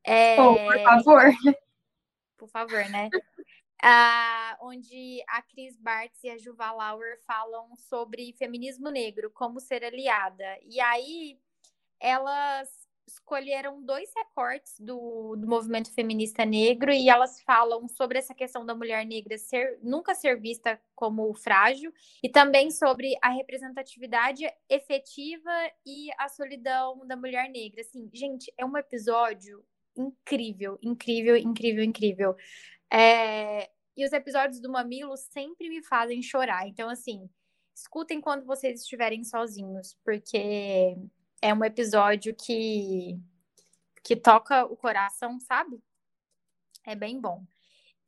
É... 0.05 0.39
Oh, 0.39 0.55
por 0.55 0.83
favor. 0.83 1.23
Por 2.37 2.49
favor, 2.51 2.89
né? 2.91 3.09
Uh, 3.83 4.53
onde 4.69 5.25
a 5.29 5.41
Cris 5.41 5.79
Bartz 5.79 6.23
e 6.23 6.29
a 6.29 6.37
Juva 6.37 6.71
Lauer 6.71 7.19
falam 7.27 7.75
sobre 7.75 8.35
feminismo 8.35 8.91
negro, 8.91 9.31
como 9.31 9.61
ser 9.61 9.83
aliada. 9.83 10.45
E 10.63 10.79
aí 10.79 11.41
elas 11.99 12.78
escolheram 13.09 13.83
dois 13.83 14.11
recortes 14.15 14.79
do, 14.79 15.35
do 15.37 15.49
movimento 15.49 15.93
feminista 15.93 16.45
negro 16.45 16.93
e 16.93 17.09
elas 17.09 17.41
falam 17.41 17.89
sobre 17.89 18.19
essa 18.19 18.35
questão 18.35 18.65
da 18.65 18.75
mulher 18.75 19.05
negra 19.07 19.39
ser, 19.39 19.79
nunca 19.83 20.15
ser 20.15 20.39
vista 20.39 20.81
como 20.95 21.33
frágil 21.35 21.93
e 22.23 22.29
também 22.29 22.71
sobre 22.71 23.17
a 23.23 23.31
representatividade 23.31 24.45
efetiva 24.69 25.51
e 25.87 26.09
a 26.19 26.29
solidão 26.29 27.07
da 27.07 27.17
mulher 27.17 27.49
negra. 27.49 27.81
Assim, 27.81 28.09
gente, 28.13 28.53
é 28.57 28.65
um 28.65 28.77
episódio 28.77 29.65
incrível, 29.97 30.79
incrível, 30.83 31.37
incrível, 31.37 31.83
incrível. 31.83 32.37
É... 32.93 33.71
E 33.97 34.05
os 34.05 34.13
episódios 34.13 34.61
do 34.61 34.71
Mamilo 34.71 35.17
sempre 35.17 35.69
me 35.69 35.83
fazem 35.83 36.23
chorar. 36.23 36.69
Então, 36.69 36.89
assim, 36.89 37.29
escutem 37.75 38.21
quando 38.21 38.45
vocês 38.45 38.83
estiverem 38.83 39.25
sozinhos, 39.25 39.97
porque 40.05 40.97
é 41.41 41.53
um 41.55 41.65
episódio 41.65 42.35
que, 42.35 43.19
que 44.03 44.17
toca 44.17 44.65
o 44.65 44.77
coração, 44.77 45.39
sabe? 45.41 45.83
É 46.85 46.95
bem 46.95 47.21
bom. 47.21 47.45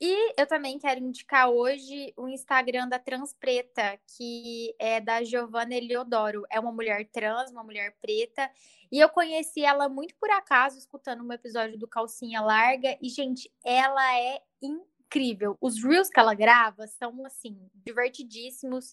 E 0.03 0.33
eu 0.41 0.47
também 0.47 0.79
quero 0.79 0.99
indicar 0.99 1.51
hoje 1.51 2.15
o 2.17 2.27
Instagram 2.27 2.89
da 2.89 2.99
Transpreta, 2.99 4.01
que 4.17 4.75
é 4.79 4.99
da 4.99 5.23
Giovanna 5.23 5.75
Eliodoro. 5.75 6.47
É 6.51 6.59
uma 6.59 6.73
mulher 6.73 7.07
trans, 7.13 7.51
uma 7.51 7.63
mulher 7.63 7.95
preta. 8.01 8.51
E 8.91 8.99
eu 8.99 9.11
conheci 9.11 9.63
ela 9.63 9.91
muito 9.91 10.15
por 10.17 10.31
acaso, 10.31 10.79
escutando 10.79 11.23
um 11.23 11.31
episódio 11.31 11.79
do 11.79 11.87
Calcinha 11.87 12.41
Larga. 12.41 12.97
E, 13.03 13.11
gente, 13.11 13.53
ela 13.63 14.19
é 14.19 14.41
incrível. 14.63 15.59
Os 15.61 15.83
reels 15.85 16.09
que 16.09 16.19
ela 16.19 16.33
grava 16.33 16.87
são, 16.87 17.27
assim, 17.27 17.69
divertidíssimos. 17.75 18.93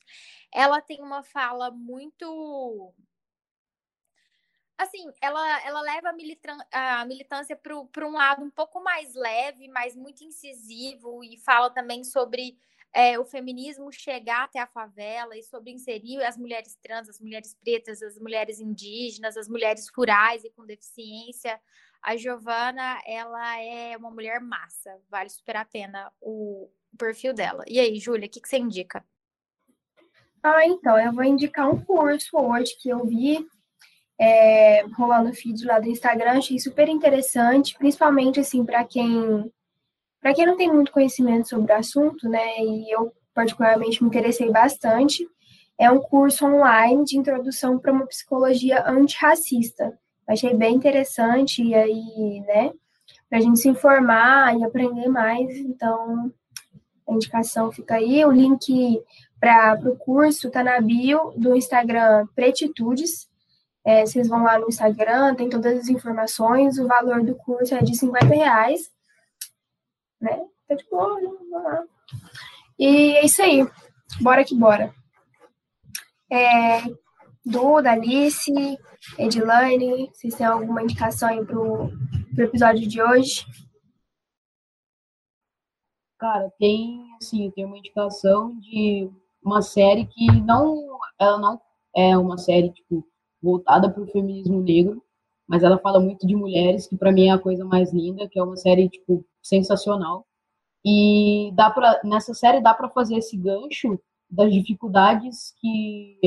Ela 0.54 0.82
tem 0.82 1.02
uma 1.02 1.24
fala 1.24 1.72
muito 1.72 2.94
assim, 4.78 5.12
ela, 5.22 5.66
ela 5.66 5.82
leva 5.82 6.10
a, 6.72 7.02
a 7.02 7.06
militância 7.06 7.56
para 7.56 8.08
um 8.08 8.14
lado 8.14 8.44
um 8.44 8.50
pouco 8.50 8.82
mais 8.82 9.14
leve, 9.16 9.68
mas 9.68 9.96
muito 9.96 10.24
incisivo, 10.24 11.24
e 11.24 11.38
fala 11.38 11.70
também 11.70 12.04
sobre 12.04 12.58
é, 12.94 13.20
o 13.20 13.26
feminismo 13.26 13.92
chegar 13.92 14.44
até 14.44 14.60
a 14.60 14.68
favela 14.68 15.36
e 15.38 15.44
sobre 15.44 15.72
inserir 15.72 16.24
as 16.24 16.38
mulheres 16.38 16.76
trans, 16.82 17.10
as 17.10 17.20
mulheres 17.20 17.56
pretas, 17.56 18.02
as 18.02 18.18
mulheres 18.20 18.60
indígenas, 18.60 19.36
as 19.36 19.48
mulheres 19.48 19.88
rurais 19.90 20.44
e 20.44 20.50
com 20.52 20.66
deficiência. 20.66 21.60
A 22.02 22.16
Giovana, 22.16 23.02
ela 23.06 23.60
é 23.60 23.98
uma 23.98 24.12
mulher 24.12 24.40
massa, 24.40 25.02
vale 25.10 25.30
super 25.30 25.58
a 25.58 25.66
pena 25.66 26.12
o 26.22 26.70
perfil 26.98 27.34
dela. 27.34 27.64
E 27.68 27.80
aí, 27.80 28.00
Júlia, 28.00 28.28
o 28.28 28.30
que, 28.30 28.40
que 28.40 28.48
você 28.48 28.58
indica? 28.58 29.04
Ah, 30.42 30.66
então, 30.66 30.98
eu 31.00 31.12
vou 31.12 31.24
indicar 31.24 31.70
um 31.70 31.84
curso 31.84 32.38
hoje 32.38 32.78
que 32.80 32.90
eu 32.90 33.06
vi 33.06 33.46
é, 34.20 34.84
rolando 34.96 35.30
o 35.30 35.34
feed 35.34 35.66
lá 35.66 35.80
do 35.80 35.90
Instagram, 35.90 36.38
achei 36.38 36.60
super 36.60 36.90
interessante, 36.90 37.76
principalmente 37.78 38.40
assim 38.40 38.66
para 38.66 38.84
quem 38.84 39.52
para 40.20 40.34
quem 40.34 40.46
não 40.46 40.58
tem 40.58 40.72
muito 40.72 40.92
conhecimento 40.92 41.48
sobre 41.48 41.72
o 41.72 41.76
assunto, 41.76 42.28
né? 42.28 42.60
E 42.60 42.92
eu 42.92 43.14
particularmente 43.34 44.02
me 44.02 44.10
interessei 44.10 44.52
bastante. 44.52 45.28
É 45.78 45.92
um 45.92 46.00
curso 46.00 46.46
online 46.46 47.06
de 47.06 47.18
introdução 47.18 47.78
para 47.78 47.94
uma 47.94 48.08
psicologia 48.08 48.84
antirracista. 48.90 49.98
Achei 50.28 50.54
bem 50.56 50.76
interessante 50.76 51.64
e 51.64 51.76
aí, 51.76 52.42
né? 52.48 52.74
Para 53.30 53.38
a 53.38 53.42
gente 53.42 53.60
se 53.60 53.70
informar 53.70 54.58
e 54.58 54.64
aprender 54.64 55.08
mais. 55.08 55.56
Então, 55.56 56.34
a 57.08 57.14
indicação 57.14 57.72
fica 57.72 57.96
aí. 57.96 58.26
O 58.26 58.32
link 58.32 59.00
para 59.40 59.80
o 59.86 59.96
curso 59.96 60.48
está 60.48 60.64
na 60.64 60.82
bio 60.82 61.32
do 61.38 61.56
Instagram 61.56 62.28
Pretitudes. 62.36 63.27
É, 63.88 64.06
vocês 64.06 64.28
vão 64.28 64.44
lá 64.44 64.60
no 64.60 64.68
Instagram, 64.68 65.34
tem 65.34 65.50
todas 65.50 65.80
as 65.80 65.88
informações. 65.88 66.78
O 66.78 66.86
valor 66.86 67.24
do 67.24 67.34
curso 67.36 67.74
é 67.74 67.82
de 67.82 67.98
50 67.98 68.26
reais. 68.36 68.92
Né? 70.20 70.46
Tá 70.68 70.76
de 70.76 70.84
boa, 70.90 71.22
né? 71.22 71.30
Vamos 71.50 71.64
lá. 71.64 71.84
E 72.78 73.16
é 73.16 73.26
isso 73.26 73.42
aí. 73.42 73.66
Bora 74.20 74.44
que 74.44 74.54
bora. 74.54 74.94
É, 76.30 76.82
Duda, 77.46 77.92
Alice, 77.92 78.52
Edilane, 79.18 80.12
vocês 80.14 80.36
têm 80.36 80.46
alguma 80.46 80.84
indicação 80.84 81.30
aí 81.30 81.46
pro, 81.46 81.90
pro 82.36 82.44
episódio 82.44 82.86
de 82.86 83.02
hoje? 83.02 83.46
Cara, 86.20 86.52
tem, 86.60 87.08
assim, 87.22 87.50
tem 87.52 87.64
uma 87.64 87.78
indicação 87.78 88.54
de 88.60 89.10
uma 89.42 89.62
série 89.62 90.06
que 90.08 90.30
não, 90.42 91.00
ela 91.18 91.40
não 91.40 91.62
é 91.96 92.18
uma 92.18 92.38
série, 92.38 92.70
tipo, 92.74 93.08
voltada 93.48 93.90
para 93.90 94.04
o 94.04 94.08
feminismo 94.08 94.62
negro, 94.62 95.02
mas 95.48 95.64
ela 95.64 95.78
fala 95.78 96.02
muito 96.02 96.28
de 96.28 96.36
mulheres, 96.36 96.88
que 96.88 96.98
para 96.98 97.14
mim 97.14 97.28
é 97.28 97.32
a 97.32 97.40
coisa 97.40 97.64
mais 97.64 97.94
linda, 97.94 98.28
que 98.28 98.38
é 98.38 98.44
uma 98.44 98.58
série 98.58 98.90
tipo 98.90 99.26
sensacional. 99.42 100.26
E 100.86 101.52
dá 101.56 101.70
para 101.70 102.02
nessa 102.04 102.34
série 102.34 102.60
dá 102.62 102.74
para 102.74 102.90
fazer 102.90 103.16
esse 103.18 103.38
gancho 103.38 104.00
das 104.30 104.52
dificuldades 104.52 105.54
que 105.62 106.20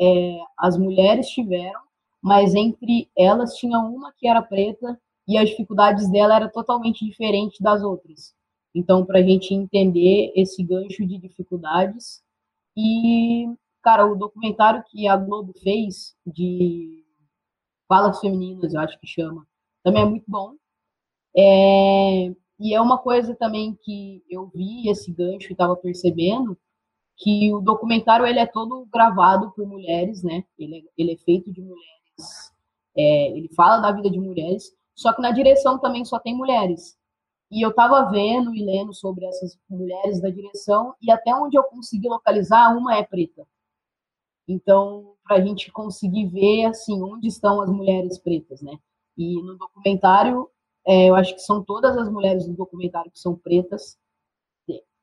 é, 0.00 0.38
as 0.58 0.76
mulheres 0.76 1.28
tiveram, 1.28 1.80
mas 2.20 2.54
entre 2.54 3.08
elas 3.16 3.54
tinha 3.56 3.78
uma 3.78 4.12
que 4.16 4.26
era 4.26 4.42
preta 4.42 4.98
e 5.28 5.38
as 5.38 5.50
dificuldades 5.50 6.10
dela 6.10 6.34
era 6.36 6.48
totalmente 6.48 7.04
diferente 7.04 7.62
das 7.62 7.82
outras. 7.82 8.34
Então, 8.74 9.06
para 9.06 9.20
a 9.20 9.22
gente 9.22 9.54
entender 9.54 10.32
esse 10.34 10.62
gancho 10.64 11.06
de 11.06 11.16
dificuldades 11.18 12.22
e 12.76 13.46
Cara, 13.84 14.06
o 14.06 14.16
documentário 14.16 14.82
que 14.88 15.06
a 15.06 15.14
Globo 15.14 15.52
fez 15.62 16.16
de 16.26 17.04
Falas 17.86 18.18
Femininas, 18.18 18.72
eu 18.72 18.80
acho 18.80 18.98
que 18.98 19.06
chama, 19.06 19.46
também 19.82 20.02
é 20.02 20.06
muito 20.06 20.24
bom. 20.26 20.54
É, 21.36 22.34
e 22.58 22.74
é 22.74 22.80
uma 22.80 22.96
coisa 22.96 23.34
também 23.34 23.78
que 23.82 24.24
eu 24.30 24.46
vi 24.54 24.88
esse 24.88 25.12
gancho 25.12 25.50
e 25.50 25.52
estava 25.52 25.76
percebendo 25.76 26.56
que 27.18 27.52
o 27.52 27.60
documentário 27.60 28.26
ele 28.26 28.38
é 28.38 28.46
todo 28.46 28.86
gravado 28.90 29.52
por 29.52 29.66
mulheres, 29.66 30.22
né? 30.22 30.44
Ele 30.58 30.78
é, 30.78 30.82
ele 30.96 31.12
é 31.12 31.16
feito 31.18 31.52
de 31.52 31.60
mulheres, 31.60 32.52
é, 32.96 33.36
ele 33.36 33.50
fala 33.54 33.80
da 33.80 33.92
vida 33.92 34.08
de 34.10 34.18
mulheres, 34.18 34.74
só 34.94 35.12
que 35.12 35.20
na 35.20 35.30
direção 35.30 35.78
também 35.78 36.06
só 36.06 36.18
tem 36.18 36.34
mulheres. 36.34 36.96
E 37.50 37.60
eu 37.60 37.68
estava 37.68 38.10
vendo 38.10 38.54
e 38.54 38.64
lendo 38.64 38.94
sobre 38.94 39.26
essas 39.26 39.58
mulheres 39.68 40.22
da 40.22 40.30
direção 40.30 40.94
e 41.02 41.10
até 41.10 41.34
onde 41.34 41.58
eu 41.58 41.64
consegui 41.64 42.08
localizar, 42.08 42.74
uma 42.74 42.96
é 42.96 43.02
preta. 43.04 43.46
Então, 44.46 45.14
para 45.24 45.36
a 45.36 45.40
gente 45.40 45.70
conseguir 45.72 46.26
ver 46.28 46.66
assim 46.66 47.02
onde 47.02 47.28
estão 47.28 47.60
as 47.60 47.70
mulheres 47.70 48.18
pretas, 48.18 48.60
né? 48.60 48.78
E 49.16 49.40
no 49.42 49.56
documentário, 49.56 50.48
é, 50.86 51.08
eu 51.08 51.14
acho 51.14 51.34
que 51.34 51.40
são 51.40 51.62
todas 51.62 51.96
as 51.96 52.10
mulheres 52.10 52.46
do 52.46 52.54
documentário 52.54 53.10
que 53.10 53.18
são 53.18 53.34
pretas. 53.34 53.98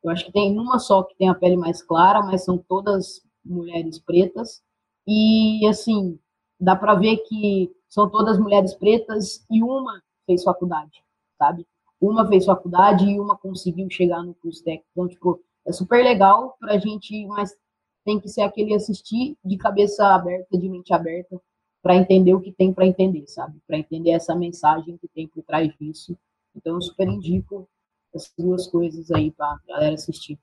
Eu 0.03 0.09
acho 0.09 0.25
que 0.25 0.31
tem 0.31 0.57
uma 0.57 0.79
só 0.79 1.03
que 1.03 1.15
tem 1.15 1.29
a 1.29 1.35
pele 1.35 1.57
mais 1.57 1.81
clara, 1.81 2.21
mas 2.21 2.43
são 2.43 2.57
todas 2.57 3.21
mulheres 3.43 3.99
pretas. 3.99 4.61
E 5.07 5.65
assim, 5.67 6.19
dá 6.59 6.75
para 6.75 6.95
ver 6.95 7.17
que 7.17 7.71
são 7.89 8.09
todas 8.09 8.39
mulheres 8.39 8.73
pretas 8.73 9.45
e 9.49 9.63
uma 9.63 10.01
fez 10.25 10.43
faculdade, 10.43 11.03
sabe? 11.37 11.67
Uma 11.99 12.27
fez 12.27 12.45
faculdade 12.45 13.05
e 13.05 13.19
uma 13.19 13.37
conseguiu 13.37 13.89
chegar 13.89 14.23
no 14.23 14.33
curso 14.35 14.63
técnico. 14.63 14.87
Então, 14.91 15.07
tipo, 15.07 15.43
é 15.65 15.71
super 15.71 16.03
legal 16.03 16.55
para 16.59 16.73
a 16.73 16.77
gente, 16.77 17.25
mas 17.27 17.55
tem 18.03 18.19
que 18.19 18.29
ser 18.29 18.41
aquele 18.41 18.73
assistir 18.73 19.37
de 19.43 19.57
cabeça 19.57 20.07
aberta, 20.07 20.57
de 20.57 20.69
mente 20.69 20.93
aberta, 20.93 21.39
para 21.81 21.95
entender 21.95 22.33
o 22.33 22.41
que 22.41 22.51
tem 22.51 22.73
para 22.73 22.85
entender, 22.85 23.27
sabe? 23.27 23.59
Para 23.65 23.77
entender 23.77 24.11
essa 24.11 24.35
mensagem 24.35 24.97
que 24.97 25.07
tem 25.07 25.27
por 25.27 25.43
trás 25.43 25.73
disso. 25.79 26.17
Então, 26.55 26.75
eu 26.75 26.81
super 26.81 27.07
indico 27.07 27.67
essas 28.13 28.31
duas 28.37 28.67
coisas 28.67 29.09
aí 29.11 29.31
para 29.31 29.47
a 29.47 29.59
galera 29.67 29.95
assistir. 29.95 30.37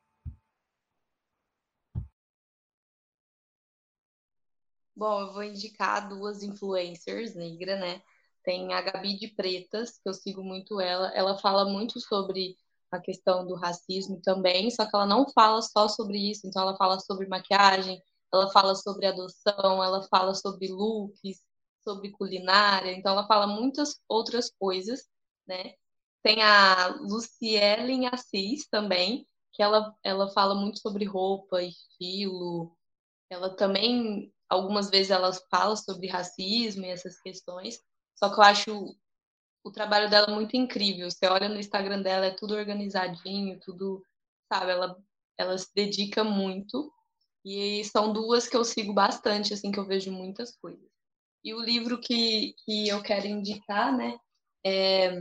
Bom, 4.97 5.20
eu 5.20 5.32
vou 5.32 5.44
indicar 5.44 6.09
duas 6.09 6.43
influencers 6.43 7.36
negras, 7.36 7.78
né? 7.78 8.02
Tem 8.43 8.72
a 8.72 8.80
Gabi 8.82 9.16
de 9.16 9.28
Pretas, 9.28 9.98
que 9.98 10.09
eu 10.09 10.14
sigo 10.14 10.43
muito 10.43 10.80
ela. 10.80 11.12
Ela 11.14 11.39
fala 11.39 11.64
muito 11.70 12.01
sobre 12.01 12.56
a 12.90 12.98
questão 12.98 13.47
do 13.47 13.55
racismo 13.55 14.20
também, 14.23 14.70
só 14.70 14.85
que 14.85 14.94
ela 14.94 15.06
não 15.06 15.28
fala 15.28 15.60
só 15.62 15.89
sobre 15.89 16.19
isso, 16.31 16.47
então 16.47 16.62
ela 16.62 16.77
fala 16.77 16.98
sobre 17.01 17.27
maquiagem, 17.27 18.02
ela 18.32 18.51
fala 18.51 18.74
sobre 18.74 19.06
adoção, 19.06 19.82
ela 19.82 20.02
fala 20.09 20.35
sobre 20.35 20.69
looks, 20.69 21.40
sobre 21.82 22.10
culinária, 22.10 22.93
então 22.93 23.12
ela 23.12 23.27
fala 23.27 23.47
muitas 23.47 24.01
outras 24.09 24.51
coisas, 24.59 25.09
né? 25.47 25.74
Tem 26.23 26.43
a 26.43 26.89
Luciele 27.01 28.06
Assis 28.06 28.66
também, 28.69 29.27
que 29.52 29.62
ela, 29.62 29.94
ela 30.02 30.28
fala 30.31 30.55
muito 30.55 30.78
sobre 30.81 31.05
roupa, 31.05 31.62
estilo, 31.62 32.77
ela 33.31 33.55
também, 33.56 34.32
algumas 34.48 34.90
vezes 34.90 35.10
ela 35.10 35.32
fala 35.51 35.77
sobre 35.77 36.09
racismo 36.09 36.85
e 36.85 36.90
essas 36.90 37.20
questões, 37.20 37.81
só 38.15 38.28
que 38.28 38.39
eu 38.39 38.44
acho 38.44 38.97
o 39.68 39.72
trabalho 39.72 40.08
dela 40.08 40.26
é 40.28 40.34
muito 40.34 40.56
incrível. 40.56 41.10
Você 41.10 41.26
olha 41.26 41.48
no 41.48 41.58
Instagram 41.58 42.02
dela, 42.02 42.26
é 42.26 42.30
tudo 42.30 42.54
organizadinho, 42.54 43.60
tudo, 43.60 44.02
sabe? 44.52 44.72
Ela, 44.72 44.96
ela 45.36 45.58
se 45.58 45.68
dedica 45.74 46.24
muito. 46.24 46.92
E 47.44 47.84
são 47.84 48.12
duas 48.12 48.48
que 48.48 48.56
eu 48.56 48.64
sigo 48.64 48.92
bastante, 48.92 49.54
assim, 49.54 49.70
que 49.70 49.78
eu 49.78 49.86
vejo 49.86 50.10
muitas 50.10 50.56
coisas. 50.56 50.88
E 51.44 51.54
o 51.54 51.60
livro 51.60 52.00
que, 52.00 52.54
que 52.64 52.88
eu 52.88 53.02
quero 53.02 53.26
indicar, 53.26 53.96
né, 53.96 54.18
é 54.64 55.18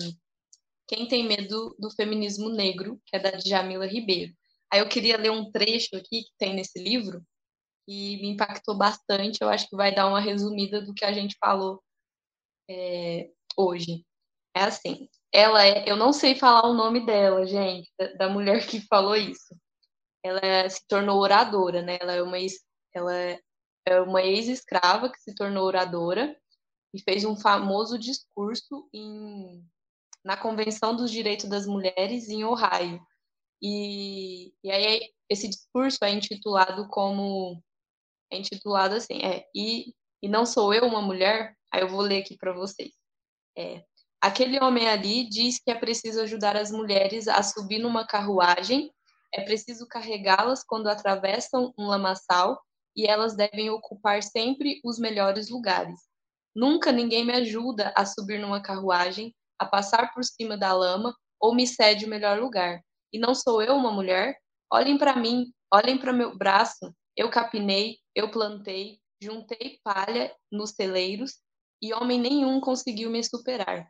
Quem 0.87 1.07
Tem 1.07 1.27
Medo 1.27 1.75
do 1.79 1.91
Feminismo 1.91 2.49
Negro, 2.49 2.99
que 3.05 3.15
é 3.15 3.19
da 3.19 3.31
Djamila 3.31 3.85
Ribeiro. 3.85 4.33
Aí 4.71 4.79
eu 4.79 4.89
queria 4.89 5.17
ler 5.17 5.31
um 5.31 5.51
trecho 5.51 5.95
aqui 5.95 6.23
que 6.23 6.31
tem 6.37 6.53
nesse 6.55 6.79
livro, 6.79 7.23
que 7.85 8.17
me 8.17 8.29
impactou 8.29 8.75
bastante. 8.75 9.41
Eu 9.41 9.49
acho 9.49 9.69
que 9.69 9.75
vai 9.75 9.93
dar 9.93 10.07
uma 10.07 10.19
resumida 10.19 10.81
do 10.81 10.93
que 10.93 11.05
a 11.05 11.13
gente 11.13 11.37
falou 11.39 11.81
é, 12.69 13.29
hoje. 13.55 14.05
É 14.57 14.63
assim, 14.63 15.07
ela 15.31 15.63
é, 15.63 15.87
eu 15.87 15.95
não 15.95 16.11
sei 16.11 16.35
falar 16.35 16.67
o 16.67 16.73
nome 16.73 17.05
dela, 17.05 17.45
gente, 17.45 17.91
da, 17.95 18.13
da 18.13 18.29
mulher 18.29 18.65
que 18.65 18.81
falou 18.81 19.15
isso. 19.15 19.55
Ela 20.23 20.39
é, 20.39 20.67
se 20.67 20.81
tornou 20.87 21.19
oradora, 21.19 21.83
né? 21.83 21.99
Ela 22.01 22.13
é 22.13 22.23
uma 22.23 22.39
ex, 22.39 22.53
ela 22.91 23.13
é 23.15 24.01
uma 24.01 24.23
ex-escrava 24.23 25.11
que 25.11 25.19
se 25.21 25.35
tornou 25.35 25.63
oradora 25.63 26.35
e 26.91 26.99
fez 26.99 27.23
um 27.23 27.37
famoso 27.37 27.99
discurso 27.99 28.89
em, 28.91 29.63
na 30.25 30.35
Convenção 30.35 30.95
dos 30.95 31.11
Direitos 31.11 31.47
das 31.47 31.67
Mulheres 31.67 32.27
em 32.27 32.43
Ohio. 32.43 32.99
E, 33.61 34.51
e 34.63 34.71
aí 34.71 35.13
esse 35.29 35.47
discurso 35.47 36.03
é 36.03 36.09
intitulado 36.09 36.87
como 36.89 37.61
é 38.31 38.37
intitulado 38.39 38.95
assim, 38.95 39.23
é 39.23 39.47
e, 39.53 39.93
e 40.19 40.27
não 40.27 40.47
sou 40.47 40.73
eu 40.73 40.83
uma 40.87 41.01
mulher. 41.01 41.55
Aí 41.71 41.81
eu 41.81 41.89
vou 41.89 42.01
ler 42.01 42.23
aqui 42.23 42.35
para 42.35 42.53
vocês. 42.53 42.91
É, 43.55 43.83
Aquele 44.19 44.59
homem 44.59 44.89
ali 44.89 45.29
diz 45.29 45.59
que 45.59 45.69
é 45.69 45.75
preciso 45.75 46.21
ajudar 46.21 46.57
as 46.57 46.71
mulheres 46.71 47.27
a 47.27 47.43
subir 47.43 47.77
numa 47.77 48.05
carruagem, 48.05 48.91
é 49.31 49.41
preciso 49.41 49.87
carregá-las 49.87 50.63
quando 50.63 50.87
atravessam 50.87 51.71
um 51.77 51.85
lamaçal 51.85 52.59
e 52.95 53.05
elas 53.05 53.35
devem 53.35 53.69
ocupar 53.69 54.23
sempre 54.23 54.81
os 54.83 54.97
melhores 54.97 55.51
lugares. 55.51 55.99
Nunca 56.55 56.91
ninguém 56.91 57.23
me 57.23 57.33
ajuda 57.33 57.93
a 57.95 58.05
subir 58.07 58.39
numa 58.39 58.59
carruagem, 58.59 59.35
a 59.59 59.65
passar 59.67 60.11
por 60.11 60.23
cima 60.23 60.57
da 60.57 60.73
lama 60.73 61.15
ou 61.39 61.53
me 61.53 61.67
cede 61.67 62.05
o 62.05 62.09
melhor 62.09 62.39
lugar. 62.39 62.81
E 63.13 63.19
não 63.19 63.35
sou 63.35 63.61
eu 63.61 63.75
uma 63.75 63.91
mulher? 63.91 64.35
Olhem 64.73 64.97
para 64.97 65.15
mim, 65.15 65.53
olhem 65.71 65.95
para 65.95 66.11
meu 66.11 66.35
braço. 66.35 66.91
Eu 67.15 67.29
capinei, 67.29 67.97
eu 68.15 68.31
plantei, 68.31 68.99
juntei 69.21 69.79
palha 69.83 70.35
nos 70.51 70.71
celeiros 70.71 71.35
e 71.79 71.93
homem 71.93 72.19
nenhum 72.19 72.59
conseguiu 72.59 73.11
me 73.11 73.23
superar 73.23 73.87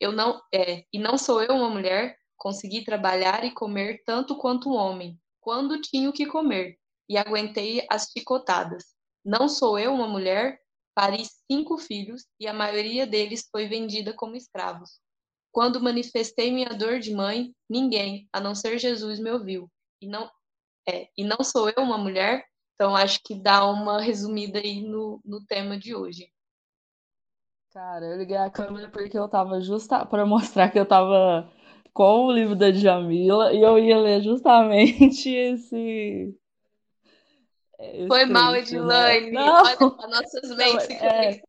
eu 0.00 0.12
não 0.12 0.40
é, 0.52 0.84
e 0.92 0.98
não 0.98 1.16
sou 1.16 1.42
eu 1.42 1.54
uma 1.54 1.70
mulher, 1.70 2.16
consegui 2.36 2.84
trabalhar 2.84 3.44
e 3.44 3.52
comer 3.52 4.02
tanto 4.04 4.36
quanto 4.36 4.68
um 4.68 4.74
homem, 4.74 5.18
quando 5.40 5.80
tinha 5.80 6.08
o 6.08 6.12
que 6.12 6.26
comer, 6.26 6.78
e 7.08 7.16
aguentei 7.16 7.86
as 7.90 8.10
chicotadas. 8.10 8.84
Não 9.24 9.48
sou 9.48 9.78
eu 9.78 9.92
uma 9.92 10.06
mulher, 10.06 10.60
pari 10.94 11.24
cinco 11.50 11.78
filhos 11.78 12.24
e 12.40 12.46
a 12.46 12.54
maioria 12.54 13.06
deles 13.06 13.48
foi 13.50 13.66
vendida 13.66 14.12
como 14.12 14.36
escravos. 14.36 15.00
Quando 15.52 15.80
manifestei 15.80 16.50
minha 16.50 16.70
dor 16.70 16.98
de 16.98 17.14
mãe, 17.14 17.54
ninguém, 17.68 18.28
a 18.32 18.40
não 18.40 18.54
ser 18.54 18.78
Jesus, 18.78 19.18
me 19.18 19.30
ouviu. 19.30 19.70
E 20.00 20.06
não 20.06 20.30
é, 20.88 21.08
e 21.16 21.24
não 21.24 21.42
sou 21.42 21.68
eu 21.68 21.82
uma 21.82 21.98
mulher, 21.98 22.44
então 22.74 22.94
acho 22.94 23.20
que 23.24 23.34
dá 23.34 23.68
uma 23.68 24.00
resumida 24.00 24.58
aí 24.58 24.80
no, 24.82 25.20
no 25.24 25.44
tema 25.44 25.78
de 25.78 25.94
hoje. 25.94 26.30
Cara, 27.76 28.06
eu 28.06 28.16
liguei 28.16 28.38
a 28.38 28.48
câmera 28.48 28.88
porque 28.88 29.18
eu 29.18 29.28
tava 29.28 29.60
justa 29.60 30.06
para 30.06 30.24
mostrar 30.24 30.70
que 30.70 30.78
eu 30.78 30.86
tava 30.86 31.46
com 31.92 32.24
o 32.24 32.32
livro 32.32 32.56
da 32.56 32.70
Djamila 32.70 33.52
e 33.52 33.60
eu 33.60 33.78
ia 33.78 33.98
ler 33.98 34.22
justamente 34.22 35.28
esse. 35.36 36.34
esse 37.78 38.08
Foi 38.08 38.24
mal, 38.24 38.52
né? 38.52 38.60
Edilane. 38.60 39.26
Né? 39.26 39.30
Não, 39.32 39.62
Olha, 39.62 39.76
nossas 40.08 40.56
mentes 40.56 40.84
se 40.84 40.94
é, 40.94 41.42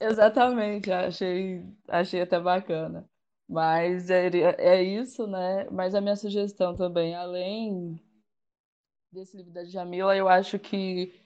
Exatamente, 0.00 0.90
achei, 0.90 1.62
achei 1.86 2.22
até 2.22 2.40
bacana. 2.40 3.08
Mas 3.48 4.10
é, 4.10 4.30
é 4.58 4.82
isso, 4.82 5.28
né? 5.28 5.68
Mas 5.70 5.94
a 5.94 6.00
minha 6.00 6.16
sugestão 6.16 6.76
também, 6.76 7.14
além 7.14 8.02
desse 9.12 9.36
livro 9.36 9.52
da 9.52 9.62
Djamila, 9.62 10.16
eu 10.16 10.28
acho 10.28 10.58
que 10.58 11.21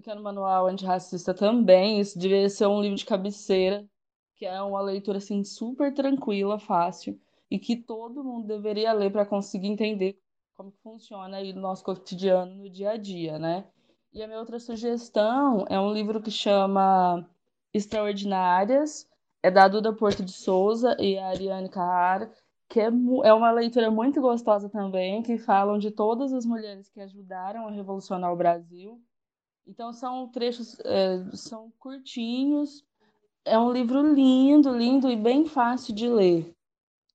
Pequeno 0.00 0.22
Manual 0.22 0.66
Antirracista 0.66 1.34
também, 1.34 2.00
isso 2.00 2.18
deveria 2.18 2.48
ser 2.48 2.66
um 2.66 2.80
livro 2.80 2.96
de 2.96 3.04
cabeceira, 3.04 3.86
que 4.34 4.46
é 4.46 4.62
uma 4.62 4.80
leitura 4.80 5.18
assim 5.18 5.44
super 5.44 5.92
tranquila, 5.92 6.58
fácil, 6.58 7.20
e 7.50 7.58
que 7.58 7.76
todo 7.76 8.24
mundo 8.24 8.46
deveria 8.46 8.94
ler 8.94 9.12
para 9.12 9.26
conseguir 9.26 9.68
entender 9.68 10.18
como 10.54 10.72
funciona 10.82 11.36
aí 11.36 11.52
no 11.52 11.60
nosso 11.60 11.84
cotidiano, 11.84 12.54
no 12.54 12.70
dia 12.70 12.92
a 12.92 12.96
dia, 12.96 13.38
né? 13.38 13.66
E 14.10 14.22
a 14.22 14.26
minha 14.26 14.40
outra 14.40 14.58
sugestão 14.58 15.66
é 15.68 15.78
um 15.78 15.92
livro 15.92 16.22
que 16.22 16.30
chama 16.30 17.28
Extraordinárias, 17.72 19.06
é 19.42 19.50
da 19.50 19.68
Duda 19.68 19.92
Porto 19.92 20.24
de 20.24 20.32
Souza 20.32 20.96
e 20.98 21.18
a 21.18 21.28
Ariane 21.28 21.68
Carrara, 21.68 22.32
que 22.70 22.80
é, 22.80 22.86
é 22.86 23.34
uma 23.34 23.50
leitura 23.50 23.90
muito 23.90 24.18
gostosa 24.22 24.70
também, 24.70 25.22
que 25.22 25.36
falam 25.36 25.78
de 25.78 25.90
todas 25.90 26.32
as 26.32 26.46
mulheres 26.46 26.88
que 26.88 27.02
ajudaram 27.02 27.68
a 27.68 27.70
revolucionar 27.70 28.32
o 28.32 28.36
Brasil 28.36 28.98
então 29.70 29.92
são 29.92 30.26
trechos, 30.26 30.76
é, 30.80 31.24
são 31.32 31.72
curtinhos, 31.78 32.84
é 33.44 33.56
um 33.56 33.70
livro 33.70 34.02
lindo, 34.12 34.76
lindo 34.76 35.08
e 35.08 35.14
bem 35.14 35.46
fácil 35.46 35.94
de 35.94 36.08
ler. 36.08 36.52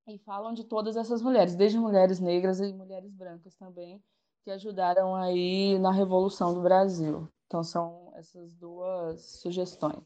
E 0.08 0.18
falam 0.20 0.54
de 0.54 0.64
todas 0.64 0.96
essas 0.96 1.22
mulheres, 1.22 1.54
desde 1.54 1.78
mulheres 1.78 2.18
negras 2.18 2.62
e 2.62 2.72
mulheres 2.72 3.12
brancas 3.12 3.54
também, 3.56 4.02
que 4.46 4.52
ajudaram 4.52 5.14
aí 5.14 5.78
na 5.80 5.92
Revolução 5.92 6.54
do 6.54 6.62
Brasil. 6.62 7.28
Então 7.46 7.62
são 7.62 8.14
essas 8.16 8.54
duas 8.54 9.20
sugestões. 9.42 10.06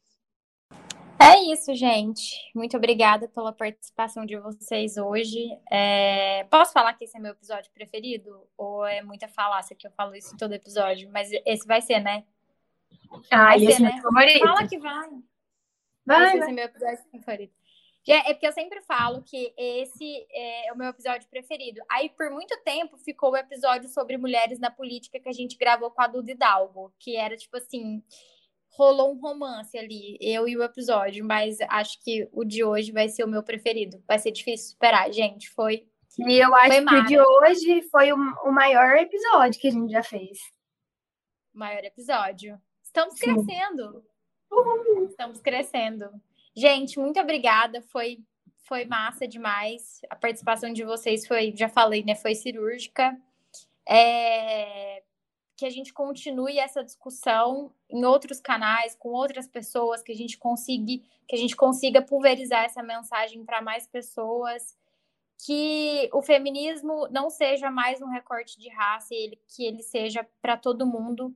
É 1.22 1.38
isso, 1.52 1.76
gente. 1.76 2.36
Muito 2.56 2.76
obrigada 2.76 3.28
pela 3.28 3.54
participação 3.54 4.26
de 4.26 4.36
vocês 4.40 4.98
hoje. 4.98 5.38
É... 5.70 6.46
Posso 6.46 6.74
falar 6.74 6.94
que 6.96 7.04
esse 7.04 7.16
é 7.16 7.20
meu 7.20 7.34
episódio 7.34 7.72
preferido? 7.72 8.48
Ou 8.58 8.84
é 8.86 9.04
muita 9.04 9.28
falácia 9.28 9.76
que 9.76 9.86
eu 9.86 9.92
falo 9.92 10.16
isso 10.16 10.34
em 10.34 10.38
todo 10.38 10.54
episódio? 10.54 11.08
Mas 11.12 11.30
esse 11.46 11.68
vai 11.68 11.82
ser, 11.82 12.00
né? 12.00 12.24
Ah, 13.32 13.46
vai 13.48 13.58
esse 13.58 13.74
ser, 13.74 13.84
é 13.84 13.86
né? 13.86 14.02
favorito. 14.02 14.40
Fala 14.40 14.68
que 14.68 14.80
vai. 14.80 15.10
Vai, 16.06 16.28
esse 16.28 16.40
vai. 16.40 16.50
é 16.50 16.54
meu 16.54 16.66
episódio 16.66 16.98
favorito. 17.26 17.60
É 18.08 18.34
porque 18.34 18.48
eu 18.48 18.54
sempre 18.54 18.82
falo 18.82 19.22
que 19.22 19.54
esse 19.56 20.26
é 20.32 20.74
o 20.74 20.78
meu 20.78 20.88
episódio 20.88 21.30
preferido. 21.30 21.80
Aí, 21.92 22.10
por 22.10 22.32
muito 22.32 22.58
tempo, 22.64 22.98
ficou 22.98 23.32
o 23.32 23.38
episódio 23.38 23.88
sobre 23.90 24.18
mulheres 24.18 24.60
na 24.60 24.72
política 24.72 25.20
que 25.20 25.30
a 25.30 25.34
gente 25.34 25.58
gravou 25.58 25.92
com 25.92 26.02
a 26.02 26.08
Duda 26.08 26.32
Hidalgo, 26.32 26.92
que 26.98 27.16
era 27.16 27.38
tipo 27.38 27.58
assim: 27.58 28.02
rolou 28.72 29.14
um 29.14 29.20
romance 29.20 29.78
ali, 29.78 30.18
eu 30.22 30.48
e 30.48 30.58
o 30.58 30.64
episódio, 30.64 31.24
mas 31.26 31.58
acho 31.62 32.02
que 32.04 32.28
o 32.32 32.44
de 32.44 32.64
hoje 32.64 32.92
vai 32.92 33.10
ser 33.10 33.24
o 33.24 33.28
meu 33.28 33.44
preferido. 33.44 34.02
Vai 34.08 34.18
ser 34.18 34.32
difícil 34.32 34.72
superar, 34.72 35.12
gente. 35.12 35.50
Foi. 35.50 35.86
E 36.18 36.40
eu 36.40 36.56
acho 36.56 36.86
que 36.86 36.96
o 36.96 37.06
de 37.06 37.20
hoje 37.20 37.82
foi 37.92 38.12
o, 38.12 38.16
o 38.16 38.52
maior 38.52 38.98
episódio 38.98 39.60
que 39.60 39.68
a 39.68 39.72
gente 39.72 39.92
já 39.92 40.02
fez. 40.02 40.40
Maior 41.54 41.84
episódio. 41.84 42.60
Estamos 42.90 43.20
crescendo. 43.20 44.04
Estamos 45.10 45.40
crescendo. 45.40 46.10
Gente, 46.56 47.00
muito 47.00 47.20
obrigada. 47.20 47.84
Foi 47.84 48.20
foi 48.68 48.86
massa 48.86 49.28
demais. 49.28 50.02
A 50.10 50.16
participação 50.16 50.72
de 50.72 50.84
vocês 50.84 51.26
foi, 51.26 51.54
já 51.56 51.68
falei, 51.68 52.04
né? 52.04 52.14
Foi 52.14 52.36
cirúrgica. 52.36 53.20
É... 53.88 55.02
Que 55.56 55.66
a 55.66 55.70
gente 55.70 55.92
continue 55.92 56.60
essa 56.60 56.84
discussão 56.84 57.74
em 57.90 58.06
outros 58.06 58.40
canais, 58.40 58.96
com 58.96 59.10
outras 59.10 59.48
pessoas, 59.48 60.04
que 60.04 60.12
a 60.12 60.16
gente 60.16 60.38
consiga, 60.38 61.04
que 61.28 61.36
a 61.36 61.38
gente 61.38 61.56
consiga 61.56 62.02
pulverizar 62.02 62.64
essa 62.64 62.84
mensagem 62.84 63.44
para 63.44 63.62
mais 63.62 63.88
pessoas. 63.88 64.78
Que 65.46 66.10
o 66.14 66.22
feminismo 66.22 67.08
não 67.10 67.30
seja 67.30 67.72
mais 67.72 68.02
um 68.02 68.08
recorte 68.08 68.60
de 68.60 68.70
raça, 68.70 69.14
ele, 69.14 69.40
que 69.48 69.66
ele 69.66 69.82
seja 69.82 70.28
para 70.42 70.58
todo 70.58 70.86
mundo 70.86 71.36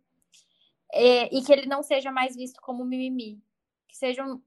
é, 0.93 1.35
e 1.35 1.43
que 1.43 1.51
ele 1.51 1.65
não 1.65 1.81
seja 1.81 2.11
mais 2.11 2.35
visto 2.35 2.61
como 2.61 2.85
mimimi, 2.85 3.41
que 3.87 3.97
seja, 3.97 4.23
um, 4.23 4.41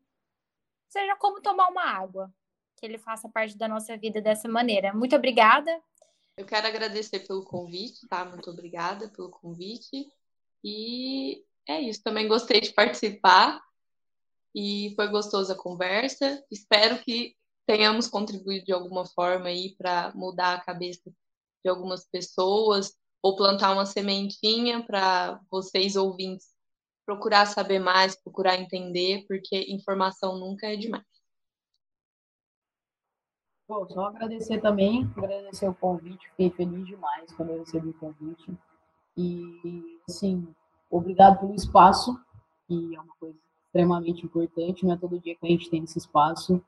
seja 0.88 1.16
como 1.16 1.42
tomar 1.42 1.68
uma 1.68 1.82
água, 1.82 2.32
que 2.76 2.86
ele 2.86 2.98
faça 2.98 3.28
parte 3.28 3.58
da 3.58 3.66
nossa 3.66 3.96
vida 3.96 4.20
dessa 4.20 4.48
maneira. 4.48 4.94
Muito 4.94 5.16
obrigada. 5.16 5.82
Eu 6.36 6.46
quero 6.46 6.66
agradecer 6.66 7.20
pelo 7.20 7.44
convite, 7.44 8.06
tá? 8.08 8.24
Muito 8.24 8.48
obrigada 8.50 9.08
pelo 9.08 9.30
convite. 9.30 10.08
E 10.62 11.44
é 11.66 11.80
isso, 11.80 12.02
também 12.02 12.28
gostei 12.28 12.60
de 12.60 12.72
participar 12.72 13.60
e 14.54 14.92
foi 14.94 15.08
gostosa 15.08 15.54
a 15.54 15.58
conversa. 15.58 16.44
Espero 16.50 16.98
que 17.02 17.36
tenhamos 17.66 18.06
contribuído 18.06 18.66
de 18.66 18.72
alguma 18.72 19.04
forma 19.04 19.48
aí 19.48 19.74
para 19.76 20.12
mudar 20.14 20.54
a 20.54 20.60
cabeça 20.60 21.10
de 21.64 21.68
algumas 21.68 22.06
pessoas, 22.06 22.96
ou 23.26 23.34
plantar 23.34 23.72
uma 23.72 23.84
sementinha 23.84 24.84
para 24.86 25.40
vocês 25.50 25.96
ouvintes 25.96 26.54
procurar 27.04 27.44
saber 27.44 27.80
mais, 27.80 28.14
procurar 28.14 28.54
entender, 28.54 29.24
porque 29.26 29.66
informação 29.68 30.38
nunca 30.38 30.68
é 30.68 30.76
demais. 30.76 31.04
Bom, 33.68 33.84
só 33.88 34.06
agradecer 34.06 34.60
também, 34.60 35.10
agradecer 35.16 35.68
o 35.68 35.74
convite, 35.74 36.28
fiquei 36.30 36.50
feliz 36.50 36.86
demais 36.86 37.32
quando 37.32 37.50
eu 37.50 37.58
recebi 37.58 37.88
o 37.88 37.94
convite. 37.94 38.56
E, 39.16 39.98
assim, 40.08 40.46
obrigado 40.88 41.40
pelo 41.40 41.54
espaço, 41.56 42.16
que 42.68 42.94
é 42.94 43.00
uma 43.00 43.14
coisa 43.18 43.36
extremamente 43.66 44.24
importante, 44.24 44.86
não 44.86 44.94
é 44.94 44.96
todo 44.96 45.18
dia 45.18 45.34
que 45.34 45.44
a 45.44 45.50
gente 45.50 45.68
tem 45.68 45.82
esse 45.82 45.98
espaço. 45.98 46.62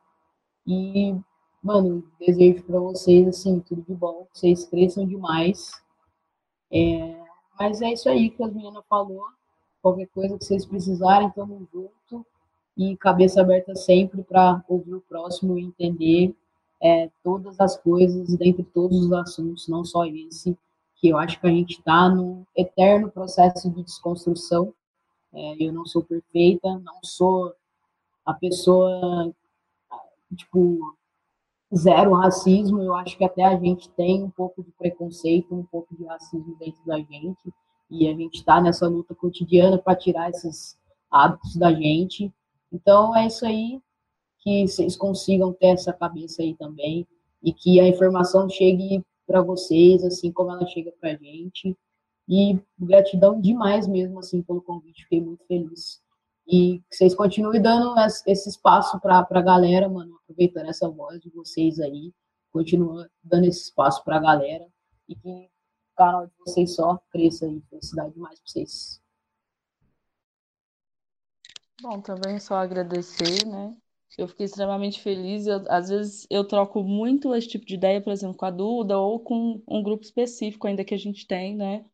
E, 0.66 1.14
mano, 1.62 2.02
desejo 2.18 2.64
para 2.64 2.80
vocês, 2.80 3.28
assim, 3.28 3.60
tudo 3.60 3.82
de 3.82 3.94
bom, 3.94 4.26
que 4.32 4.40
vocês 4.40 4.64
cresçam 4.64 5.06
demais. 5.06 5.70
É, 6.70 7.16
mas 7.58 7.80
é 7.82 7.92
isso 7.92 8.08
aí 8.08 8.30
que 8.30 8.42
as 8.42 8.52
meninas 8.52 8.84
falou. 8.88 9.24
Qualquer 9.82 10.06
coisa 10.08 10.38
que 10.38 10.44
vocês 10.44 10.66
precisarem, 10.66 11.30
tamo 11.30 11.66
junto. 11.72 12.26
E 12.76 12.96
cabeça 12.96 13.40
aberta 13.40 13.74
sempre 13.74 14.22
para 14.22 14.62
ouvir 14.68 14.94
o 14.94 15.00
próximo 15.00 15.58
e 15.58 15.64
entender 15.64 16.34
é, 16.80 17.10
todas 17.24 17.60
as 17.60 17.76
coisas, 17.76 18.36
dentre 18.36 18.62
todos 18.62 19.06
os 19.06 19.12
assuntos, 19.12 19.66
não 19.66 19.84
só 19.84 20.06
esse, 20.06 20.56
que 20.96 21.08
eu 21.08 21.18
acho 21.18 21.40
que 21.40 21.46
a 21.46 21.50
gente 21.50 21.78
está 21.78 22.08
num 22.08 22.44
eterno 22.56 23.10
processo 23.10 23.70
de 23.70 23.82
desconstrução. 23.82 24.72
É, 25.32 25.56
eu 25.60 25.72
não 25.72 25.84
sou 25.84 26.02
perfeita, 26.02 26.68
não 26.78 27.00
sou 27.02 27.52
a 28.24 28.34
pessoa, 28.34 29.32
tipo, 30.36 30.96
zero 31.74 32.14
racismo. 32.14 32.82
Eu 32.82 32.94
acho 32.94 33.16
que 33.16 33.24
até 33.24 33.44
a 33.44 33.58
gente 33.58 33.88
tem 33.90 34.22
um 34.22 34.30
pouco 34.30 34.62
de 34.62 34.70
preconceito, 34.72 35.54
um 35.54 35.64
pouco 35.64 35.96
de 35.96 36.04
racismo 36.04 36.56
dentro 36.58 36.80
da 36.86 36.98
gente. 36.98 37.52
E 37.90 38.08
a 38.08 38.14
gente 38.14 38.36
está 38.36 38.60
nessa 38.60 38.86
luta 38.86 39.14
cotidiana 39.14 39.78
para 39.78 39.96
tirar 39.96 40.30
esses 40.30 40.76
hábitos 41.10 41.56
da 41.56 41.72
gente. 41.72 42.32
Então 42.72 43.16
é 43.16 43.26
isso 43.26 43.46
aí, 43.46 43.80
que 44.40 44.66
vocês 44.66 44.96
consigam 44.96 45.52
ter 45.52 45.68
essa 45.68 45.92
cabeça 45.92 46.42
aí 46.42 46.54
também 46.54 47.06
e 47.42 47.52
que 47.52 47.80
a 47.80 47.88
informação 47.88 48.48
chegue 48.48 49.02
para 49.26 49.42
vocês, 49.42 50.04
assim 50.04 50.32
como 50.32 50.50
ela 50.50 50.66
chega 50.66 50.92
para 51.00 51.12
a 51.12 51.16
gente. 51.16 51.76
E 52.28 52.58
gratidão 52.78 53.40
demais 53.40 53.86
mesmo, 53.86 54.18
assim, 54.18 54.42
pelo 54.42 54.60
convite, 54.60 55.04
fiquei 55.04 55.20
muito 55.20 55.44
feliz. 55.46 56.02
E 56.50 56.78
que 56.88 56.96
vocês 56.96 57.14
continuem 57.14 57.60
dando 57.60 57.94
esse 58.26 58.48
espaço 58.48 58.98
para 59.00 59.26
a 59.28 59.42
galera, 59.42 59.86
mano, 59.86 60.18
aproveitando 60.22 60.70
essa 60.70 60.88
voz 60.88 61.20
de 61.20 61.28
vocês 61.28 61.78
aí, 61.78 62.10
continua 62.50 63.10
dando 63.22 63.44
esse 63.44 63.64
espaço 63.64 64.02
para 64.02 64.16
a 64.16 64.20
galera 64.20 64.66
e 65.06 65.14
que 65.14 65.28
o 65.28 65.48
canal 65.94 66.26
de 66.26 66.32
vocês 66.38 66.74
só 66.74 66.98
cresça 67.10 67.44
aí. 67.44 67.60
Felicidade 67.68 68.14
demais 68.14 68.40
para 68.40 68.48
vocês. 68.48 69.02
Bom, 71.82 72.00
também 72.00 72.40
só 72.40 72.54
agradecer, 72.54 73.46
né? 73.46 73.76
Eu 74.16 74.26
fiquei 74.26 74.46
extremamente 74.46 75.02
feliz. 75.02 75.46
Eu, 75.46 75.62
às 75.68 75.90
vezes 75.90 76.26
eu 76.30 76.48
troco 76.48 76.82
muito 76.82 77.34
esse 77.34 77.46
tipo 77.46 77.66
de 77.66 77.74
ideia, 77.74 78.00
por 78.00 78.10
exemplo, 78.10 78.36
com 78.36 78.46
a 78.46 78.50
Duda 78.50 78.98
ou 78.98 79.20
com 79.20 79.62
um 79.68 79.82
grupo 79.82 80.02
específico 80.02 80.66
ainda 80.66 80.82
que 80.82 80.94
a 80.94 80.98
gente 80.98 81.26
tem, 81.26 81.54
né? 81.54 81.84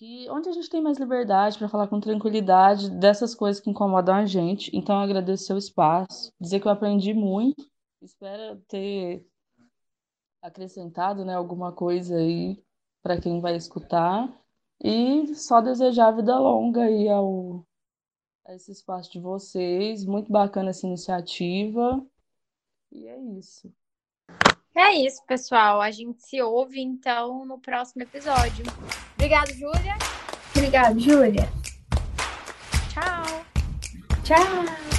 Que, 0.00 0.30
onde 0.30 0.48
a 0.48 0.52
gente 0.52 0.70
tem 0.70 0.80
mais 0.80 0.96
liberdade 0.96 1.58
para 1.58 1.68
falar 1.68 1.86
com 1.86 2.00
tranquilidade 2.00 2.88
dessas 2.88 3.34
coisas 3.34 3.62
que 3.62 3.68
incomodam 3.68 4.14
a 4.14 4.24
gente. 4.24 4.74
Então, 4.74 4.98
agradecer 4.98 5.52
o 5.52 5.58
espaço, 5.58 6.32
dizer 6.40 6.58
que 6.58 6.66
eu 6.66 6.72
aprendi 6.72 7.12
muito. 7.12 7.70
Espero 8.00 8.56
ter 8.66 9.28
acrescentado, 10.40 11.22
né, 11.22 11.34
alguma 11.34 11.70
coisa 11.70 12.16
aí 12.16 12.58
para 13.02 13.20
quem 13.20 13.42
vai 13.42 13.54
escutar. 13.56 14.26
E 14.82 15.34
só 15.34 15.60
desejar 15.60 16.12
vida 16.12 16.38
longa 16.38 16.84
aí 16.84 17.06
ao 17.06 17.62
esse 18.48 18.72
espaço 18.72 19.12
de 19.12 19.20
vocês. 19.20 20.06
Muito 20.06 20.32
bacana 20.32 20.70
essa 20.70 20.86
iniciativa. 20.86 22.02
E 22.90 23.06
é 23.06 23.20
isso. 23.38 23.70
É 24.74 24.94
isso, 24.94 25.22
pessoal. 25.26 25.78
A 25.78 25.90
gente 25.90 26.22
se 26.22 26.40
ouve 26.40 26.80
então 26.80 27.44
no 27.44 27.58
próximo 27.58 28.02
episódio. 28.02 28.64
Obrigada, 29.20 29.52
Júlia. 29.52 29.98
Obrigada, 30.56 30.98
Júlia. 30.98 31.46
Tchau. 32.88 33.44
Tchau. 34.24 34.89